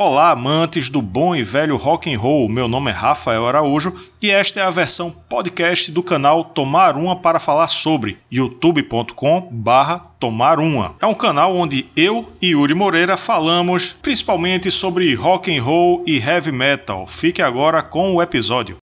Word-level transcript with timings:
Olá, 0.00 0.30
amantes 0.30 0.88
do 0.88 1.02
bom 1.02 1.34
e 1.34 1.42
velho 1.42 1.76
rock 1.76 2.14
and 2.14 2.20
roll. 2.20 2.48
Meu 2.48 2.68
nome 2.68 2.88
é 2.88 2.94
Rafael 2.94 3.44
Araújo 3.44 3.92
e 4.22 4.30
esta 4.30 4.60
é 4.60 4.62
a 4.62 4.70
versão 4.70 5.10
podcast 5.10 5.90
do 5.90 6.04
canal 6.04 6.44
Tomar 6.44 6.96
Uma 6.96 7.16
para 7.16 7.40
falar 7.40 7.66
sobre 7.66 8.16
youtube.com/barra 8.30 9.98
Tomar 10.20 10.60
Uma. 10.60 10.94
É 11.00 11.06
um 11.06 11.14
canal 11.14 11.56
onde 11.56 11.90
eu 11.96 12.32
e 12.40 12.50
Yuri 12.50 12.74
Moreira 12.74 13.16
falamos 13.16 13.92
principalmente 13.92 14.70
sobre 14.70 15.12
rock 15.16 15.52
and 15.52 15.60
roll 15.60 16.04
e 16.06 16.18
heavy 16.18 16.52
metal. 16.52 17.04
Fique 17.04 17.42
agora 17.42 17.82
com 17.82 18.14
o 18.14 18.22
episódio. 18.22 18.76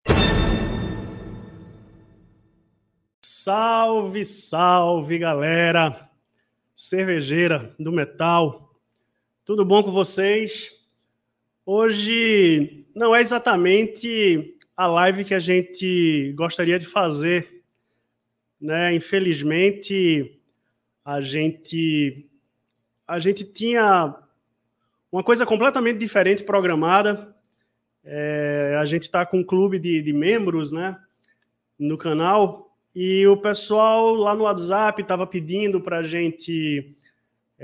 Salve, 3.23 4.25
salve, 4.25 5.19
galera! 5.19 6.09
Cervejeira 6.75 7.75
do 7.79 7.93
metal. 7.93 8.71
Tudo 9.45 9.63
bom 9.63 9.83
com 9.83 9.93
vocês? 9.93 10.81
Hoje 11.65 12.87
não 12.95 13.15
é 13.15 13.21
exatamente 13.21 14.57
a 14.77 14.87
live 14.87 15.25
que 15.25 15.35
a 15.35 15.39
gente 15.39 16.33
gostaria 16.37 16.79
de 16.79 16.87
fazer, 16.87 17.63
né? 18.61 18.95
Infelizmente, 18.95 20.41
a 21.05 21.21
gente 21.21 22.29
a 23.07 23.19
gente 23.19 23.45
tinha 23.45 24.15
uma 25.11 25.23
coisa 25.23 25.45
completamente 25.47 25.99
diferente 25.99 26.43
programada. 26.43 27.35
É, 28.05 28.77
a 28.81 28.85
gente 28.85 29.03
está 29.03 29.25
com 29.25 29.39
um 29.39 29.45
clube 29.45 29.79
de, 29.79 30.03
de 30.03 30.13
membros, 30.13 30.73
né? 30.73 30.99
No 31.79 31.97
canal 31.97 32.77
e 32.95 33.27
o 33.27 33.37
pessoal 33.37 34.15
lá 34.15 34.35
no 34.35 34.45
WhatsApp 34.45 35.01
estava 35.01 35.27
pedindo 35.27 35.81
para 35.81 35.99
a 35.99 36.03
gente 36.03 36.95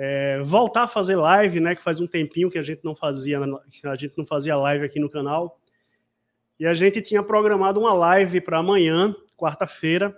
é, 0.00 0.40
voltar 0.44 0.84
a 0.84 0.88
fazer 0.88 1.16
live, 1.16 1.58
né? 1.58 1.74
Que 1.74 1.82
faz 1.82 2.00
um 2.00 2.06
tempinho 2.06 2.48
que 2.48 2.56
a 2.56 2.62
gente 2.62 2.84
não 2.84 2.94
fazia, 2.94 3.40
a 3.40 3.96
gente 3.96 4.16
não 4.16 4.24
fazia 4.24 4.54
live 4.54 4.84
aqui 4.84 5.00
no 5.00 5.10
canal. 5.10 5.60
E 6.56 6.64
a 6.68 6.72
gente 6.72 7.02
tinha 7.02 7.20
programado 7.20 7.80
uma 7.80 7.92
live 7.92 8.40
para 8.40 8.58
amanhã, 8.58 9.12
quarta-feira. 9.36 10.16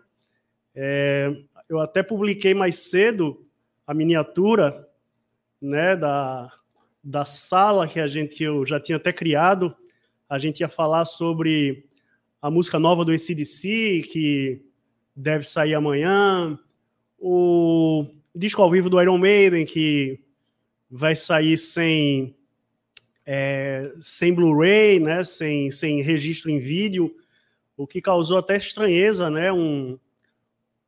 É, 0.74 1.34
eu 1.66 1.80
até 1.80 2.02
publiquei 2.02 2.52
mais 2.52 2.76
cedo 2.76 3.42
a 3.86 3.94
miniatura, 3.94 4.86
né? 5.58 5.96
Da, 5.96 6.52
da 7.02 7.24
sala 7.24 7.88
que 7.88 8.00
a 8.00 8.06
gente 8.06 8.44
eu 8.44 8.66
já 8.66 8.78
tinha 8.78 8.96
até 8.96 9.14
criado. 9.14 9.74
A 10.28 10.38
gente 10.38 10.60
ia 10.60 10.68
falar 10.68 11.06
sobre 11.06 11.86
a 12.42 12.50
música 12.50 12.78
nova 12.78 13.02
do 13.02 13.12
ACDC, 13.12 14.04
que 14.12 14.62
deve 15.16 15.44
sair 15.44 15.72
amanhã. 15.72 16.58
O 17.18 18.19
disco 18.34 18.62
ao 18.62 18.70
vivo 18.70 18.88
do 18.88 19.00
Iron 19.00 19.18
Maiden, 19.18 19.64
que 19.64 20.20
vai 20.90 21.14
sair 21.14 21.56
sem, 21.58 22.34
é, 23.26 23.92
sem 24.00 24.34
Blu-ray, 24.34 25.00
né, 25.00 25.22
sem, 25.22 25.70
sem 25.70 26.02
registro 26.02 26.50
em 26.50 26.58
vídeo, 26.58 27.14
o 27.76 27.86
que 27.86 28.00
causou 28.00 28.38
até 28.38 28.56
estranheza, 28.56 29.30
né, 29.30 29.52
um, 29.52 29.98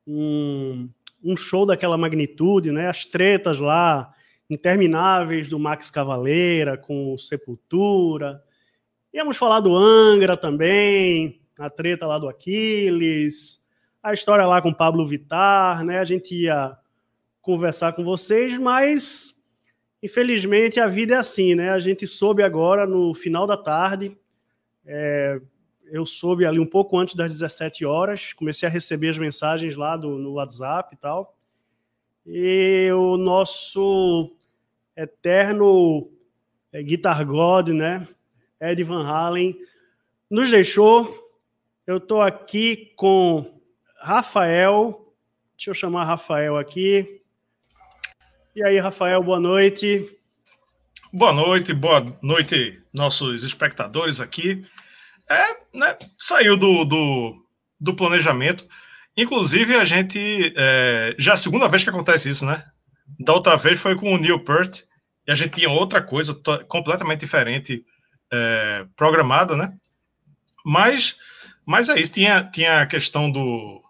um, 0.07 0.89
um 1.23 1.35
show 1.35 1.65
daquela 1.65 1.97
magnitude, 1.97 2.71
né, 2.71 2.87
as 2.87 3.05
tretas 3.05 3.59
lá 3.59 4.13
intermináveis 4.49 5.47
do 5.47 5.57
Max 5.57 5.89
Cavaleira 5.89 6.77
com 6.77 7.17
Sepultura. 7.17 8.43
Íamos 9.13 9.37
falar 9.37 9.59
do 9.59 9.75
Angra 9.75 10.35
também, 10.37 11.41
a 11.57 11.69
treta 11.69 12.05
lá 12.05 12.19
do 12.19 12.27
Aquiles, 12.27 13.63
a 14.01 14.13
história 14.13 14.45
lá 14.45 14.61
com 14.61 14.73
Pablo 14.73 15.05
Vitar, 15.05 15.83
né? 15.85 15.99
A 15.99 16.05
gente 16.05 16.35
ia 16.35 16.77
conversar 17.43 17.91
com 17.93 18.03
vocês, 18.03 18.57
mas 18.57 19.39
infelizmente 20.01 20.79
a 20.79 20.87
vida 20.87 21.15
é 21.15 21.17
assim, 21.17 21.53
né? 21.53 21.69
A 21.69 21.79
gente 21.79 22.07
soube 22.07 22.41
agora 22.41 22.87
no 22.87 23.13
final 23.13 23.45
da 23.45 23.57
tarde, 23.57 24.17
é, 24.85 25.39
eu 25.91 26.05
soube 26.05 26.45
ali 26.45 26.57
um 26.57 26.65
pouco 26.65 26.97
antes 26.97 27.15
das 27.15 27.33
17 27.33 27.85
horas, 27.85 28.33
comecei 28.33 28.67
a 28.67 28.71
receber 28.71 29.09
as 29.09 29.17
mensagens 29.17 29.75
lá 29.75 29.95
do, 29.97 30.17
no 30.17 30.33
WhatsApp 30.33 30.95
e 30.95 30.97
tal, 30.97 31.37
e 32.25 32.89
o 32.93 33.17
nosso 33.17 34.33
eterno 34.95 36.09
é, 36.71 36.81
Guitar 36.81 37.25
God, 37.25 37.69
né? 37.69 38.07
Ed 38.59 38.81
Van 38.83 39.05
Halen, 39.05 39.59
nos 40.29 40.49
deixou. 40.49 41.21
Eu 41.85 41.97
estou 41.97 42.21
aqui 42.21 42.93
com 42.95 43.59
Rafael, 43.99 45.13
deixa 45.57 45.71
eu 45.71 45.75
chamar 45.75 46.05
Rafael 46.05 46.55
aqui, 46.57 47.22
e 48.55 48.63
aí, 48.63 48.77
Rafael, 48.77 49.21
boa 49.23 49.39
noite. 49.39 50.05
Boa 51.11 51.33
noite, 51.33 51.73
boa 51.73 52.05
noite, 52.21 52.79
nossos 52.93 53.43
espectadores 53.43 54.19
aqui. 54.19 54.65
É, 55.29 55.57
né, 55.73 55.97
saiu 56.17 56.55
do, 56.55 56.85
do, 56.85 57.45
do 57.79 57.95
planejamento. 57.95 58.67
Inclusive, 59.17 59.75
a 59.75 59.85
gente. 59.85 60.53
É, 60.55 61.15
já 61.17 61.31
é 61.31 61.33
a 61.33 61.37
segunda 61.37 61.67
vez 61.67 61.83
que 61.83 61.89
acontece 61.89 62.29
isso, 62.29 62.45
né? 62.45 62.63
Da 63.19 63.33
outra 63.33 63.55
vez 63.55 63.79
foi 63.79 63.95
com 63.95 64.13
o 64.13 64.17
Neil 64.17 64.43
Peart, 64.43 64.81
e 65.27 65.31
a 65.31 65.35
gente 65.35 65.55
tinha 65.55 65.69
outra 65.69 66.01
coisa 66.01 66.39
completamente 66.67 67.21
diferente 67.21 67.83
é, 68.31 68.85
programada, 68.95 69.55
né? 69.55 69.73
Mas, 70.65 71.15
mas 71.65 71.89
é 71.89 71.99
isso, 71.99 72.13
tinha, 72.13 72.43
tinha 72.43 72.81
a 72.81 72.87
questão 72.87 73.31
do. 73.31 73.81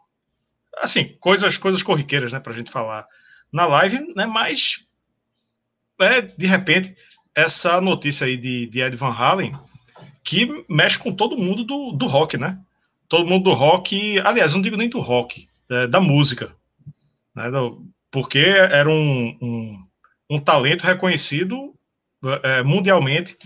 Assim, 0.77 1.17
coisas, 1.19 1.57
coisas 1.57 1.83
corriqueiras, 1.83 2.33
né, 2.33 2.39
pra 2.39 2.53
gente 2.53 2.71
falar 2.71 3.05
na 3.53 3.67
live, 3.67 3.99
né? 4.15 4.25
Mas 4.25 4.87
é, 6.01 6.21
de 6.21 6.47
repente, 6.47 6.95
essa 7.35 7.79
notícia 7.79 8.25
aí 8.25 8.35
de, 8.35 8.65
de 8.65 8.81
Ed 8.81 8.95
Van 8.95 9.13
Halen 9.13 9.55
que 10.23 10.65
mexe 10.67 10.97
com 10.97 11.13
todo 11.13 11.37
mundo 11.37 11.63
do, 11.63 11.91
do 11.91 12.07
rock, 12.07 12.37
né? 12.37 12.59
Todo 13.07 13.27
mundo 13.27 13.43
do 13.43 13.53
rock, 13.53 14.19
aliás, 14.21 14.53
não 14.53 14.61
digo 14.61 14.77
nem 14.77 14.89
do 14.89 14.99
rock, 14.99 15.47
é, 15.69 15.85
da 15.87 15.99
música, 15.99 16.55
né? 17.35 17.43
Porque 18.09 18.39
era 18.39 18.89
um, 18.89 19.37
um, 19.41 19.87
um 20.29 20.39
talento 20.39 20.83
reconhecido 20.83 21.73
é, 22.43 22.63
mundialmente. 22.63 23.37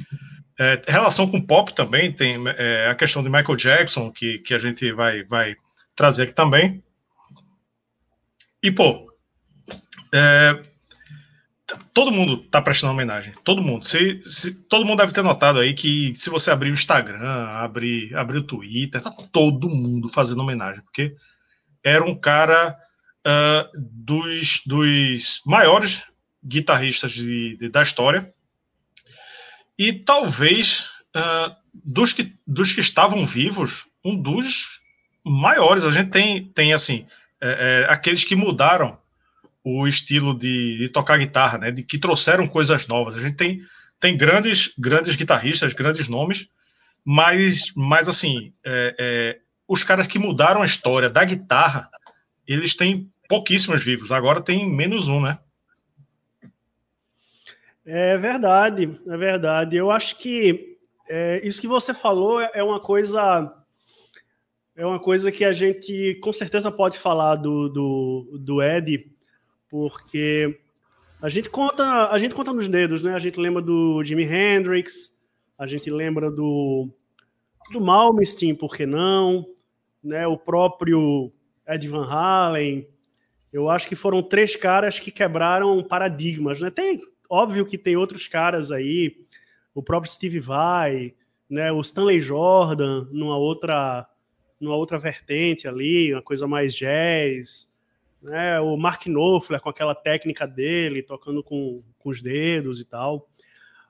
É, 0.60 0.82
relação 0.88 1.28
com 1.28 1.42
pop 1.42 1.74
também, 1.74 2.12
tem 2.12 2.36
é, 2.58 2.88
a 2.90 2.96
questão 2.96 3.24
de 3.24 3.30
Michael 3.30 3.56
Jackson, 3.56 4.12
que, 4.12 4.40
que 4.40 4.54
a 4.54 4.60
gente 4.60 4.92
vai, 4.92 5.24
vai 5.24 5.56
trazer 5.96 6.24
aqui 6.24 6.34
também. 6.34 6.84
E, 8.62 8.72
pô, 8.72 9.08
é, 10.14 10.62
todo 11.94 12.12
mundo 12.12 12.44
está 12.46 12.62
prestando 12.62 12.94
homenagem. 12.94 13.34
Todo 13.44 13.62
mundo. 13.62 13.86
Se, 13.86 14.22
se, 14.24 14.64
todo 14.64 14.86
mundo 14.86 15.00
deve 15.00 15.14
ter 15.14 15.24
notado 15.24 15.60
aí 15.60 15.74
que 15.74 16.14
se 16.16 16.30
você 16.30 16.52
abrir 16.52 16.70
o 16.70 16.74
Instagram, 16.74 17.50
abrir, 17.50 18.16
abrir 18.16 18.38
o 18.38 18.44
Twitter, 18.44 19.02
tá 19.02 19.12
todo 19.32 19.70
mundo 19.70 20.10
fazendo 20.10 20.42
homenagem, 20.42 20.82
porque 20.82 21.16
era 21.84 22.04
um 22.04 22.16
cara 22.16 22.78
uh, 23.26 23.70
dos, 23.76 24.62
dos 24.66 25.42
maiores 25.46 26.04
guitarristas 26.44 27.12
de, 27.12 27.58
de, 27.58 27.70
da 27.70 27.82
história 27.82 28.32
e 29.78 29.94
talvez 29.94 30.90
uh, 31.16 31.56
dos, 31.74 32.14
que, 32.14 32.34
dos 32.46 32.74
que 32.74 32.80
estavam 32.80 33.26
vivos, 33.26 33.86
um 34.04 34.16
dos 34.16 34.82
maiores. 35.24 35.84
A 35.84 35.92
gente 35.92 36.10
tem, 36.10 36.46
tem 36.46 36.74
assim, 36.74 37.06
é, 37.42 37.86
é, 37.86 37.94
aqueles 37.94 38.24
que 38.24 38.36
mudaram 38.36 38.98
o 39.70 39.86
estilo 39.86 40.34
de, 40.34 40.78
de, 40.78 40.90
tocar 40.90 41.18
guitarra, 41.18 41.58
né? 41.58 41.72
De 41.72 41.84
que 41.84 41.98
trouxeram 41.98 42.48
coisas 42.48 42.88
novas. 42.88 43.16
A 43.16 43.20
gente 43.20 43.36
tem, 43.36 43.60
tem 44.00 44.16
grandes, 44.16 44.74
grandes 44.78 45.18
guitarristas, 45.18 45.74
grandes 45.74 46.08
nomes, 46.08 46.50
mas, 47.04 47.74
mas 47.76 48.08
assim, 48.08 48.54
é, 48.66 48.96
é, 48.98 49.40
os 49.68 49.84
caras 49.84 50.08
que 50.08 50.18
mudaram 50.18 50.62
a 50.62 50.66
história 50.66 51.10
da 51.10 51.26
guitarra, 51.26 51.90
eles 52.48 52.76
têm 52.76 53.12
pouquíssimos 53.28 53.84
vivos. 53.84 54.10
Agora 54.10 54.42
tem 54.42 54.66
menos 54.66 55.10
um, 55.10 55.20
né? 55.20 55.38
É 57.86 58.18
verdade, 58.18 58.98
é 59.06 59.18
verdade. 59.18 59.76
Eu 59.76 59.92
acho 59.92 60.18
que 60.18 60.78
é, 61.10 61.42
isso 61.46 61.60
que 61.60 61.68
você 61.68 61.94
falou 61.94 62.40
é 62.40 62.64
uma 62.64 62.80
coisa 62.80 63.54
é 64.78 64.86
uma 64.86 65.00
coisa 65.00 65.30
que 65.30 65.44
a 65.44 65.52
gente 65.52 66.16
com 66.22 66.32
certeza 66.32 66.72
pode 66.72 67.00
falar 67.00 67.36
do, 67.36 67.68
do, 67.68 68.38
do 68.40 68.62
Ed 68.62 69.17
porque 69.70 70.60
a 71.22 71.30
gente 71.30 71.50
conta, 71.50 72.10
a 72.10 72.18
gente 72.18 72.36
conta 72.36 72.54
nos 72.54 72.68
dedos, 72.68 73.02
né? 73.04 73.14
A 73.14 73.20
gente 73.20 73.40
lembra 73.40 73.62
do 73.62 74.04
Jimi 74.04 74.24
Hendrix, 74.24 75.18
a 75.58 75.66
gente 75.66 75.90
lembra 75.90 76.30
do 76.30 76.90
do 77.72 77.82
Malmsteen, 77.82 78.56
por 78.56 78.74
que 78.74 78.86
não? 78.86 79.46
Né? 80.04 80.26
O 80.26 80.38
próprio 80.38 81.32
Ed 81.68 81.88
Van 81.88 82.06
Halen. 82.06 82.88
Eu 83.52 83.70
acho 83.70 83.88
que 83.88 83.96
foram 83.96 84.22
três 84.22 84.56
caras 84.56 85.00
que 85.00 85.12
quebraram 85.12 85.84
paradigmas, 85.84 86.60
né? 86.60 86.70
Tem 86.70 87.02
óbvio 87.30 87.66
que 87.66 87.78
tem 87.78 87.98
outros 87.98 88.28
caras 88.28 88.72
aí, 88.72 89.18
o 89.74 89.84
próprio 89.84 90.12
Steve 90.12 90.40
Vai, 90.40 91.14
né? 91.50 91.72
O 91.72 91.82
Stanley 91.82 92.22
Jordan, 92.22 93.08
numa 93.12 93.38
outra 93.38 94.08
numa 94.60 94.76
outra 94.76 94.98
vertente 94.98 95.68
ali, 95.68 96.14
uma 96.14 96.22
coisa 96.22 96.48
mais 96.48 96.76
jazz 96.76 97.68
né? 98.22 98.60
O 98.60 98.78
Mark 98.78 99.06
Knopfler 99.06 99.62
com 99.62 99.70
aquela 99.70 99.96
técnica 99.96 100.48
dele, 100.48 101.04
tocando 101.04 101.44
com, 101.44 101.82
com 102.00 102.10
os 102.10 102.22
dedos 102.22 102.80
e 102.80 102.86
tal. 102.86 103.30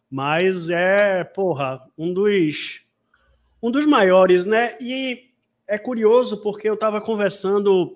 Mas 0.10 0.70
é, 0.70 1.24
porra, 1.24 1.82
um 1.98 2.14
dos 2.14 2.86
um 3.62 3.72
dos 3.72 3.86
maiores, 3.86 4.46
né? 4.46 4.78
E 4.80 5.32
é 5.68 5.78
curioso 5.78 6.42
porque 6.42 6.70
eu 6.70 6.76
estava 6.76 7.02
conversando 7.02 7.96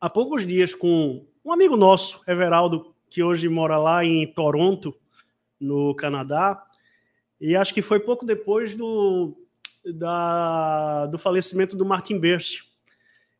há 0.00 0.10
poucos 0.10 0.46
dias 0.46 0.74
com 0.74 1.24
um 1.44 1.52
amigo 1.52 1.76
nosso, 1.76 2.22
Everaldo, 2.28 2.94
que 3.08 3.22
hoje 3.22 3.48
mora 3.48 3.78
lá 3.78 4.04
em 4.04 4.26
Toronto, 4.26 4.94
no 5.58 5.94
Canadá, 5.94 6.64
e 7.40 7.56
acho 7.56 7.72
que 7.72 7.82
foi 7.82 8.00
pouco 8.00 8.24
depois 8.24 8.74
do, 8.74 9.36
da, 9.84 11.06
do 11.06 11.18
falecimento 11.18 11.76
do 11.76 11.84
Martin 11.84 12.18
Birch. 12.18 12.64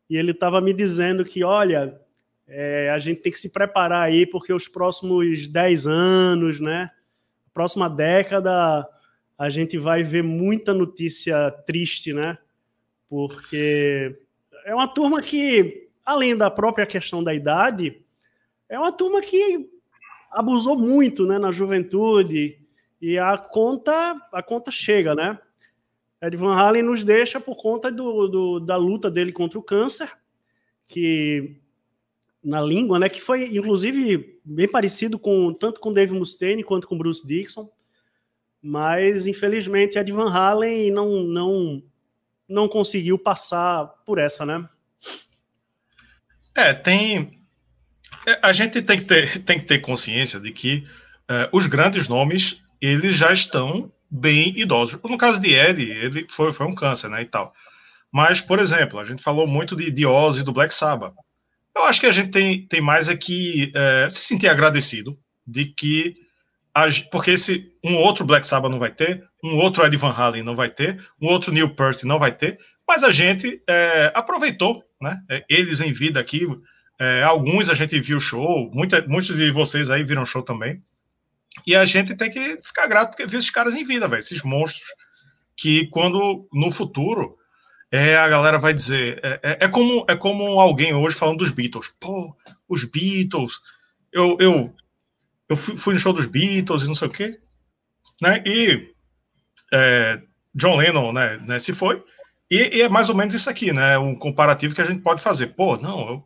E 0.09 0.17
ele 0.17 0.31
estava 0.31 0.59
me 0.59 0.73
dizendo 0.73 1.23
que, 1.23 1.43
olha, 1.43 1.99
é, 2.55 2.91
a 2.91 2.99
gente 2.99 3.21
tem 3.21 3.31
que 3.31 3.39
se 3.39 3.51
preparar 3.51 4.03
aí, 4.03 4.27
porque 4.27 4.53
os 4.53 4.67
próximos 4.67 5.47
10 5.47 5.87
anos, 5.87 6.59
né? 6.59 6.87
Próxima 7.51 7.89
década, 7.89 8.87
a 9.35 9.49
gente 9.49 9.75
vai 9.77 10.03
ver 10.03 10.21
muita 10.21 10.71
notícia 10.71 11.49
triste, 11.65 12.13
né? 12.13 12.37
Porque 13.09 14.15
é 14.65 14.75
uma 14.75 14.87
turma 14.87 15.19
que, 15.19 15.89
além 16.05 16.37
da 16.37 16.51
própria 16.51 16.85
questão 16.85 17.23
da 17.23 17.33
idade, 17.33 18.03
é 18.69 18.77
uma 18.77 18.91
turma 18.91 19.19
que 19.19 19.67
abusou 20.31 20.77
muito, 20.77 21.25
né, 21.25 21.39
na 21.39 21.51
juventude 21.51 22.59
e 23.01 23.17
a 23.19 23.37
conta 23.37 24.15
a 24.31 24.43
conta 24.43 24.69
chega, 24.69 25.15
né? 25.15 25.39
Ed 26.21 26.37
Van 26.37 26.55
Halen 26.55 26.83
nos 26.83 27.03
deixa 27.03 27.39
por 27.39 27.55
conta 27.55 27.91
do, 27.91 28.27
do, 28.27 28.59
da 28.59 28.77
luta 28.77 29.09
dele 29.09 29.31
contra 29.31 29.57
o 29.57 29.63
câncer, 29.63 30.09
que 30.87 31.62
na 32.43 32.61
língua, 32.61 32.99
né, 32.99 33.07
que 33.07 33.21
foi 33.21 33.55
inclusive 33.55 34.39
bem 34.43 34.67
parecido 34.67 35.17
com 35.17 35.53
tanto 35.53 35.79
com 35.79 35.93
Dave 35.93 36.13
Mustaine 36.13 36.63
quanto 36.63 36.87
com 36.87 36.97
Bruce 36.97 37.25
Dixon, 37.25 37.69
mas 38.61 39.27
infelizmente 39.27 39.97
Ed 39.97 40.11
Van 40.11 40.29
Halen 40.29 40.91
não 40.91 41.23
não 41.23 41.83
não 42.47 42.67
conseguiu 42.67 43.17
passar 43.17 43.85
por 44.05 44.17
essa, 44.17 44.45
né? 44.45 44.67
É, 46.55 46.73
tem 46.73 47.39
é, 48.25 48.39
a 48.41 48.53
gente 48.53 48.81
tem 48.81 48.99
que 48.99 49.05
ter, 49.05 49.43
tem 49.43 49.59
que 49.59 49.65
ter 49.65 49.79
consciência 49.79 50.39
de 50.39 50.51
que 50.51 50.85
uh, 51.29 51.57
os 51.57 51.67
grandes 51.67 52.07
nomes 52.07 52.61
eles 52.81 53.15
já 53.15 53.31
estão 53.31 53.91
bem 54.09 54.57
idosos. 54.59 55.01
No 55.01 55.17
caso 55.17 55.41
de 55.41 55.53
Ed, 55.53 55.81
ele 55.81 56.27
foi, 56.29 56.51
foi 56.51 56.67
um 56.67 56.75
câncer, 56.75 57.09
né, 57.09 57.21
e 57.21 57.25
tal. 57.25 57.53
Mas, 58.11 58.41
por 58.41 58.59
exemplo, 58.59 58.99
a 58.99 59.05
gente 59.05 59.23
falou 59.23 59.47
muito 59.47 59.75
de, 59.75 59.89
de 59.89 60.05
Ozzy 60.05 60.43
do 60.43 60.51
Black 60.51 60.73
Sabbath. 60.73 61.15
Eu 61.75 61.83
acho 61.85 61.99
que 61.99 62.05
a 62.05 62.11
gente 62.11 62.29
tem, 62.29 62.67
tem 62.67 62.81
mais 62.81 63.09
aqui 63.09 63.71
é, 63.75 64.07
se 64.09 64.23
sentir 64.23 64.47
agradecido 64.47 65.13
de 65.45 65.65
que 65.65 66.13
porque 67.11 67.31
esse 67.31 67.71
um 67.83 67.97
outro 67.97 68.25
Black 68.25 68.47
Sabbath 68.47 68.71
não 68.71 68.79
vai 68.79 68.91
ter, 68.91 69.23
um 69.43 69.57
outro 69.57 69.85
Ed 69.85 69.95
Van 69.95 70.11
Halen 70.11 70.43
não 70.43 70.55
vai 70.55 70.69
ter, 70.69 70.99
um 71.21 71.27
outro 71.27 71.51
Neil 71.51 71.75
Peart 71.75 72.03
não 72.03 72.17
vai 72.17 72.35
ter, 72.35 72.57
mas 72.87 73.03
a 73.03 73.11
gente 73.11 73.61
é, 73.67 74.11
aproveitou, 74.15 74.83
né? 74.99 75.21
É, 75.29 75.45
eles 75.49 75.81
em 75.81 75.91
vida 75.91 76.19
aqui, 76.19 76.47
é, 76.99 77.23
alguns 77.23 77.69
a 77.69 77.75
gente 77.75 77.99
viu 77.99 78.19
show, 78.19 78.71
muita, 78.73 79.05
muitos 79.07 79.35
de 79.35 79.51
vocês 79.51 79.89
aí 79.89 80.03
viram 80.03 80.25
show 80.25 80.41
também. 80.41 80.81
E 81.67 81.75
a 81.75 81.85
gente 81.85 82.15
tem 82.15 82.31
que 82.31 82.57
ficar 82.61 82.87
grato 82.87 83.11
porque 83.11 83.27
viu 83.27 83.37
esses 83.37 83.51
caras 83.51 83.75
em 83.75 83.83
vida, 83.83 84.07
velho, 84.07 84.19
esses 84.19 84.41
monstros 84.41 84.87
que 85.55 85.87
quando 85.87 86.47
no 86.51 86.71
futuro 86.71 87.37
é, 87.93 88.17
a 88.17 88.27
galera 88.27 88.57
vai 88.57 88.73
dizer 88.73 89.19
é, 89.21 89.39
é, 89.43 89.57
é, 89.65 89.67
como 89.67 90.03
é 90.09 90.15
como 90.15 90.59
alguém 90.59 90.95
hoje 90.95 91.15
falando 91.15 91.37
dos 91.37 91.51
Beatles, 91.51 91.93
pô, 91.99 92.35
os 92.67 92.83
Beatles, 92.85 93.59
eu 94.11 94.35
eu, 94.39 94.73
eu 95.47 95.55
fui, 95.55 95.77
fui 95.77 95.93
no 95.93 95.99
show 95.99 96.11
dos 96.11 96.25
Beatles 96.25 96.83
e 96.83 96.87
não 96.87 96.95
sei 96.95 97.07
o 97.07 97.11
quê, 97.11 97.39
né? 98.19 98.41
E 98.47 98.91
é, 99.71 100.19
John 100.55 100.77
Lennon, 100.77 101.13
né, 101.13 101.37
né 101.45 101.59
se 101.59 101.71
foi 101.71 102.03
e, 102.49 102.77
e, 102.77 102.81
é 102.81 102.89
mais 102.89 103.09
ou 103.09 103.15
menos 103.15 103.35
isso 103.35 103.47
aqui, 103.47 103.71
né? 103.71 103.95
Um 103.99 104.15
comparativo 104.15 104.73
que 104.73 104.81
a 104.81 104.85
gente 104.85 105.01
pode 105.01 105.21
fazer. 105.21 105.47
Pô, 105.47 105.77
não, 105.77 106.09
eu 106.09 106.25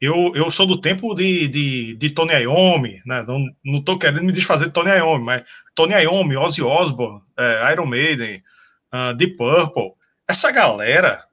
eu, 0.00 0.32
eu 0.36 0.48
sou 0.52 0.66
do 0.68 0.80
tempo 0.80 1.12
de, 1.16 1.48
de, 1.48 1.96
de 1.96 2.10
Tony 2.10 2.32
Iommi, 2.32 3.02
né? 3.04 3.24
Não, 3.26 3.44
não 3.64 3.82
tô 3.82 3.98
querendo 3.98 4.22
me 4.22 4.30
desfazer 4.30 4.66
de 4.66 4.72
Tony 4.72 4.90
Iommi, 4.90 5.24
mas 5.24 5.42
Tony 5.74 5.94
Iommi, 5.94 6.36
Ozzy 6.36 6.62
Osbourne, 6.62 7.20
é, 7.36 7.72
Iron 7.72 7.86
Maiden, 7.86 8.40
uh, 8.94 9.12
Deep 9.14 9.36
Purple, 9.36 9.94
essa 10.28 10.50
galera 10.52 11.24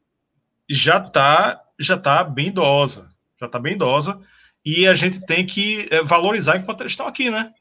já 0.69 0.99
tá, 0.99 1.61
já 1.79 1.97
tá 1.97 2.23
bem 2.23 2.47
idosa, 2.47 3.09
já 3.39 3.47
tá 3.47 3.59
bem 3.59 3.73
idosa, 3.73 4.19
e 4.63 4.87
a 4.87 4.93
gente 4.93 5.25
tem 5.25 5.45
que 5.45 5.87
é, 5.91 6.01
valorizar 6.03 6.57
enquanto 6.57 6.81
eles 6.81 6.93
estão 6.93 7.07
aqui, 7.07 7.29
né? 7.29 7.53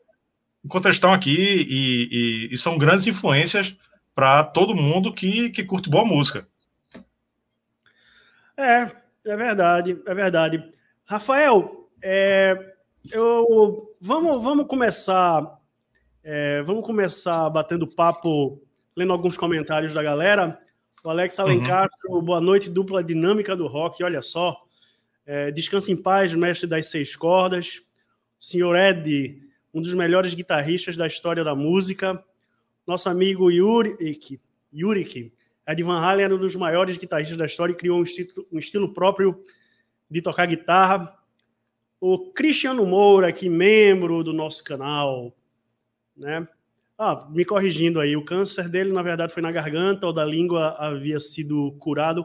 Enquanto 0.65 0.87
eles 0.87 0.97
estão 0.97 1.13
aqui 1.13 1.37
e, 1.37 2.09
e, 2.51 2.55
e 2.55 2.57
são 2.57 2.79
grandes 2.79 3.07
influências 3.07 3.77
para 4.15 4.45
todo 4.45 4.75
mundo 4.75 5.13
que, 5.13 5.51
que 5.51 5.65
curte 5.65 5.91
boa 5.91 6.05
música. 6.05 6.47
É, 8.57 8.91
é 9.27 9.37
verdade, 9.37 10.01
é 10.07 10.15
verdade. 10.15 10.73
Rafael, 11.05 11.91
é, 12.03 12.57
eu, 13.13 13.95
vamos, 14.01 14.43
vamos 14.43 14.67
começar 14.67 15.61
é, 16.25 16.63
vamos 16.63 16.87
começar 16.87 17.51
batendo 17.51 17.87
papo, 17.87 18.59
lendo 18.97 19.13
alguns 19.13 19.37
comentários 19.37 19.93
da 19.93 20.03
galera. 20.03 20.59
O 21.05 21.11
Alex 21.11 21.39
Alencastro, 21.39 22.15
uhum. 22.15 22.23
boa 22.23 22.41
noite, 22.41 22.71
dupla 22.71 23.05
dinâmica 23.05 23.55
do 23.55 23.67
rock, 23.67 24.03
olha 24.03 24.23
só. 24.23 24.65
É, 25.27 25.51
descansa 25.51 25.93
em 25.93 26.03
paz, 26.03 26.33
mestre 26.33 26.67
das 26.67 26.87
seis 26.87 27.15
cordas. 27.15 27.83
O 28.41 28.45
senhor 28.45 28.75
Ed, 28.75 29.39
um 29.75 29.83
dos 29.83 29.93
melhores 29.93 30.33
guitarristas 30.33 30.97
da 30.97 31.06
história 31.06 31.45
da 31.45 31.55
música. 31.55 32.25
Nosso 32.87 33.11
amigo 33.11 33.51
Yurik, 33.51 34.41
Yurik 34.73 35.31
Ed 35.69 35.83
Van 35.83 36.01
Halen 36.01 36.25
era 36.25 36.35
um 36.35 36.39
dos 36.39 36.56
maiores 36.56 36.97
guitarristas 36.97 37.37
da 37.37 37.45
história 37.45 37.75
e 37.75 37.77
criou 37.77 37.99
um 37.99 38.03
estilo, 38.03 38.47
um 38.50 38.59
estilo 38.59 38.95
próprio 38.95 39.45
de 40.11 40.23
tocar 40.23 40.47
guitarra. 40.47 41.15
O 42.00 42.33
Cristiano 42.33 42.87
Moura, 42.87 43.29
aqui, 43.29 43.50
membro 43.50 44.25
do 44.25 44.33
nosso 44.33 44.65
canal, 44.65 45.37
né? 46.17 46.49
Ah, 46.96 47.26
me 47.31 47.44
corrigindo 47.44 47.99
aí, 47.99 48.17
o 48.17 48.25
câncer 48.25 48.69
dele, 48.69 48.93
na 48.93 49.02
verdade, 49.02 49.32
foi 49.32 49.43
na 49.43 49.50
garganta 49.50 50.06
ou 50.06 50.12
da 50.12 50.25
língua 50.25 50.76
havia 50.79 51.19
sido 51.19 51.73
curado. 51.81 52.25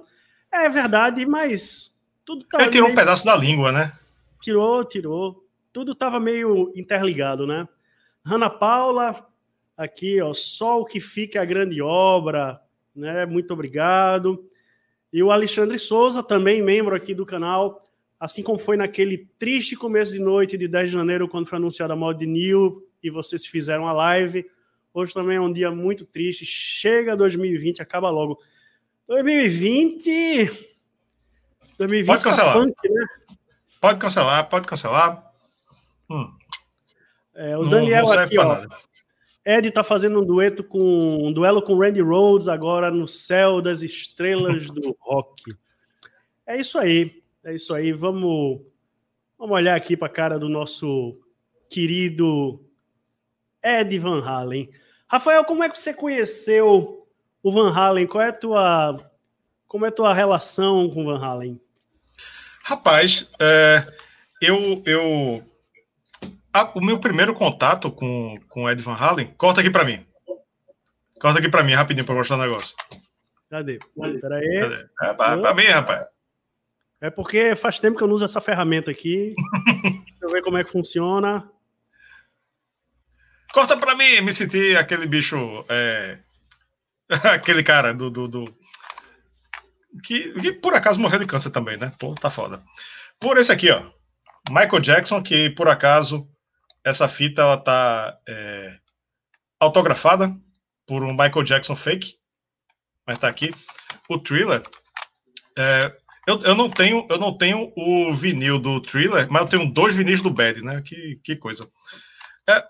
É 0.51 0.69
verdade, 0.69 1.25
mas 1.25 1.99
tudo 2.23 2.45
tá. 2.45 2.61
Ele 2.61 2.71
tirou 2.71 2.87
meio... 2.87 2.93
um 2.93 2.99
pedaço 2.99 3.25
da 3.25 3.35
língua, 3.35 3.71
né? 3.71 3.97
Tirou, 4.39 4.85
tirou. 4.85 5.39
Tudo 5.73 5.93
estava 5.93 6.19
meio 6.19 6.71
interligado, 6.75 7.47
né? 7.47 7.67
Ana 8.23 8.49
Paula, 8.49 9.27
aqui, 9.75 10.21
ó, 10.21 10.33
só 10.33 10.79
o 10.79 10.85
que 10.85 10.99
fica 10.99 11.39
é 11.39 11.41
a 11.41 11.45
grande 11.45 11.81
obra, 11.81 12.61
né? 12.95 13.25
Muito 13.25 13.51
obrigado. 13.51 14.45
E 15.11 15.23
o 15.23 15.31
Alexandre 15.31 15.79
Souza, 15.79 16.21
também 16.21 16.61
membro 16.61 16.95
aqui 16.95 17.15
do 17.15 17.25
canal, 17.25 17.89
assim 18.19 18.43
como 18.43 18.59
foi 18.59 18.77
naquele 18.77 19.29
triste 19.39 19.75
começo 19.75 20.11
de 20.11 20.19
noite 20.19 20.57
de 20.57 20.67
10 20.67 20.89
de 20.89 20.95
janeiro, 20.95 21.27
quando 21.27 21.47
foi 21.47 21.57
anunciada 21.57 21.93
a 21.93 21.95
mod 21.95 22.23
New 22.25 22.87
e 23.01 23.09
vocês 23.09 23.45
fizeram 23.45 23.87
a 23.87 23.93
live. 23.93 24.45
Hoje 24.93 25.13
também 25.13 25.37
é 25.37 25.41
um 25.41 25.51
dia 25.51 25.71
muito 25.71 26.05
triste. 26.05 26.45
Chega 26.45 27.15
2020, 27.15 27.81
acaba 27.81 28.09
logo. 28.09 28.39
2020. 29.07 30.51
2020 31.77 32.07
pode 32.07 32.23
tá 32.23 32.29
cancelar. 32.29 32.53
Tá 32.53 32.59
punk, 32.59 32.89
né? 32.89 33.05
Pode 33.81 33.99
cancelar, 33.99 34.49
pode 34.49 34.67
cancelar. 34.67 35.31
Hum. 36.09 36.31
É, 37.35 37.57
o 37.57 37.65
Daniel 37.65 38.05
não, 38.05 38.15
não 38.15 38.23
aqui, 38.23 38.37
ó. 38.37 38.43
Nada. 38.43 38.67
Ed 39.45 39.67
está 39.67 39.83
fazendo 39.83 40.21
um 40.21 40.25
dueto 40.25 40.63
com 40.63 41.27
um 41.27 41.31
duelo 41.31 41.61
com 41.61 41.77
Randy 41.77 42.01
Rhodes 42.01 42.47
agora 42.47 42.91
no 42.91 43.07
céu 43.07 43.61
das 43.61 43.81
estrelas 43.81 44.67
do 44.67 44.95
rock. 44.99 45.43
É 46.45 46.59
isso 46.59 46.77
aí, 46.77 47.23
é 47.43 47.53
isso 47.53 47.73
aí. 47.73 47.93
Vamos, 47.93 48.61
vamos 49.37 49.55
olhar 49.55 49.75
aqui 49.75 49.95
para 49.95 50.07
a 50.07 50.11
cara 50.11 50.37
do 50.37 50.49
nosso 50.49 51.17
querido 51.69 52.59
Ed 53.63 53.97
Van 53.99 54.21
Halen. 54.21 54.69
Rafael, 55.07 55.43
como 55.43 55.63
é 55.63 55.69
que 55.69 55.77
você 55.77 55.93
conheceu 55.93 57.07
o 57.41 57.51
Van 57.51 57.71
Halen? 57.71 58.07
Qual 58.07 58.23
é 58.23 58.29
a 58.29 58.33
tua, 58.33 58.97
como 59.67 59.85
é 59.85 59.89
a 59.89 59.91
tua 59.91 60.13
relação 60.13 60.89
com 60.89 61.03
o 61.03 61.05
Van 61.05 61.23
Halen? 61.23 61.59
Rapaz, 62.63 63.29
é, 63.39 63.87
eu, 64.41 64.81
eu 64.85 65.43
a, 66.53 66.71
o 66.77 66.81
meu 66.81 66.99
primeiro 66.99 67.33
contato 67.33 67.91
com, 67.91 68.37
com 68.47 68.69
Ed 68.69 68.81
Van 68.81 68.93
Halen, 68.93 69.33
corta 69.37 69.61
aqui 69.61 69.69
para 69.69 69.85
mim. 69.85 70.05
Corta 71.19 71.39
aqui 71.39 71.49
para 71.49 71.63
mim, 71.63 71.73
rapidinho, 71.73 72.05
para 72.05 72.15
mostrar 72.15 72.37
o 72.37 72.39
um 72.39 72.43
negócio. 72.43 72.75
Cadê? 73.49 73.79
Peraí. 74.21 74.59
Cadê? 74.59 74.85
É 75.01 75.13
para 75.13 75.53
mim, 75.53 75.65
rapaz. 75.65 76.05
É 77.01 77.09
porque 77.09 77.55
faz 77.55 77.79
tempo 77.79 77.97
que 77.97 78.03
eu 78.03 78.07
não 78.07 78.15
uso 78.15 78.25
essa 78.25 78.41
ferramenta 78.41 78.91
aqui. 78.91 79.33
Deixa 79.81 80.21
eu 80.21 80.29
ver 80.29 80.41
como 80.41 80.57
é 80.57 80.63
que 80.63 80.71
funciona. 80.71 81.49
Corta 83.53 83.77
para 83.77 83.95
mim, 83.95 84.21
me 84.21 84.31
senti 84.31 84.75
aquele 84.75 85.07
bicho. 85.07 85.65
É... 85.69 86.19
aquele 87.33 87.63
cara 87.63 87.93
do. 87.93 88.09
do, 88.09 88.27
do... 88.27 88.59
Que, 90.03 90.31
que, 90.33 90.51
por 90.51 90.75
acaso 90.75 90.99
morreu 90.99 91.19
de 91.19 91.25
câncer 91.25 91.49
também, 91.51 91.77
né? 91.77 91.91
Pô, 91.99 92.13
tá 92.13 92.29
foda. 92.29 92.61
Por 93.19 93.37
esse 93.37 93.51
aqui, 93.51 93.71
ó. 93.71 93.83
Michael 94.49 94.81
Jackson, 94.81 95.21
que 95.21 95.49
por 95.49 95.67
acaso 95.67 96.27
essa 96.83 97.07
fita 97.07 97.41
ela 97.41 97.57
tá 97.57 98.17
é, 98.27 98.77
autografada 99.59 100.31
por 100.87 101.03
um 101.03 101.11
Michael 101.11 101.43
Jackson 101.43 101.75
fake, 101.75 102.15
mas 103.05 103.17
tá 103.17 103.27
aqui. 103.27 103.53
O 104.07 104.17
Thriller, 104.17 104.63
é, 105.57 105.95
eu, 106.27 106.39
eu, 106.41 106.55
não 106.55 106.69
tenho, 106.69 107.05
eu 107.09 107.17
não 107.17 107.37
tenho 107.37 107.73
o 107.75 108.11
vinil 108.13 108.59
do 108.59 108.81
Thriller, 108.81 109.27
mas 109.29 109.41
eu 109.41 109.47
tenho 109.47 109.73
dois 109.73 109.95
vinis 109.95 110.21
do 110.21 110.29
Bad, 110.29 110.61
né? 110.63 110.81
Que, 110.83 111.19
que 111.23 111.35
coisa. 111.35 111.69
É, 112.47 112.63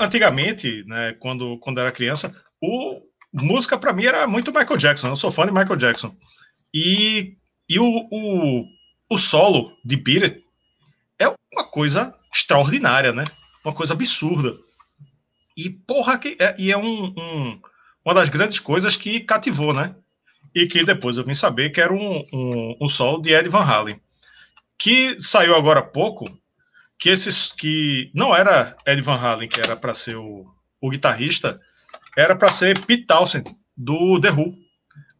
antigamente, 0.00 0.84
né, 0.86 1.14
quando, 1.18 1.58
quando 1.58 1.80
era 1.80 1.92
criança, 1.92 2.34
o 2.60 3.00
música 3.32 3.76
para 3.76 3.92
mim 3.92 4.04
era 4.04 4.26
muito 4.26 4.52
Michael 4.52 4.78
Jackson. 4.78 5.08
Eu 5.08 5.16
sou 5.16 5.30
fã 5.30 5.44
de 5.46 5.52
Michael 5.52 5.76
Jackson. 5.76 6.14
E, 6.72 7.36
e 7.68 7.78
o, 7.78 8.08
o, 8.10 8.64
o 9.10 9.18
solo 9.18 9.76
de 9.84 9.96
Beat 9.96 10.42
é 11.18 11.28
uma 11.52 11.64
coisa 11.64 12.14
extraordinária, 12.32 13.12
né? 13.12 13.24
Uma 13.64 13.74
coisa 13.74 13.92
absurda. 13.92 14.56
E, 15.56 15.70
porra, 15.70 16.18
que, 16.18 16.36
é, 16.38 16.54
e 16.58 16.70
é 16.70 16.76
um, 16.76 17.06
um, 17.16 17.60
uma 18.04 18.14
das 18.14 18.28
grandes 18.28 18.60
coisas 18.60 18.96
que 18.96 19.20
cativou, 19.20 19.72
né? 19.72 19.94
E 20.54 20.66
que 20.66 20.84
depois 20.84 21.16
eu 21.16 21.24
vim 21.24 21.34
saber 21.34 21.70
que 21.70 21.80
era 21.80 21.92
um, 21.92 22.24
um, 22.32 22.76
um 22.82 22.88
solo 22.88 23.20
de 23.20 23.34
Ed 23.34 23.48
Van 23.48 23.64
Halen. 23.64 23.96
Que 24.78 25.18
saiu 25.18 25.54
agora 25.54 25.80
há 25.80 25.82
pouco, 25.82 26.24
que 26.98 27.10
esses 27.10 27.50
que 27.52 28.10
não 28.14 28.34
era 28.34 28.76
Ed 28.86 29.00
Van 29.02 29.16
Halen, 29.16 29.48
que 29.48 29.60
era 29.60 29.76
para 29.76 29.94
ser 29.94 30.16
o, 30.16 30.46
o 30.80 30.90
guitarrista, 30.90 31.60
era 32.16 32.34
para 32.34 32.52
ser 32.52 32.84
Pete 32.86 33.06
Townsend, 33.06 33.54
do 33.76 34.20
The 34.20 34.30
Who. 34.30 34.54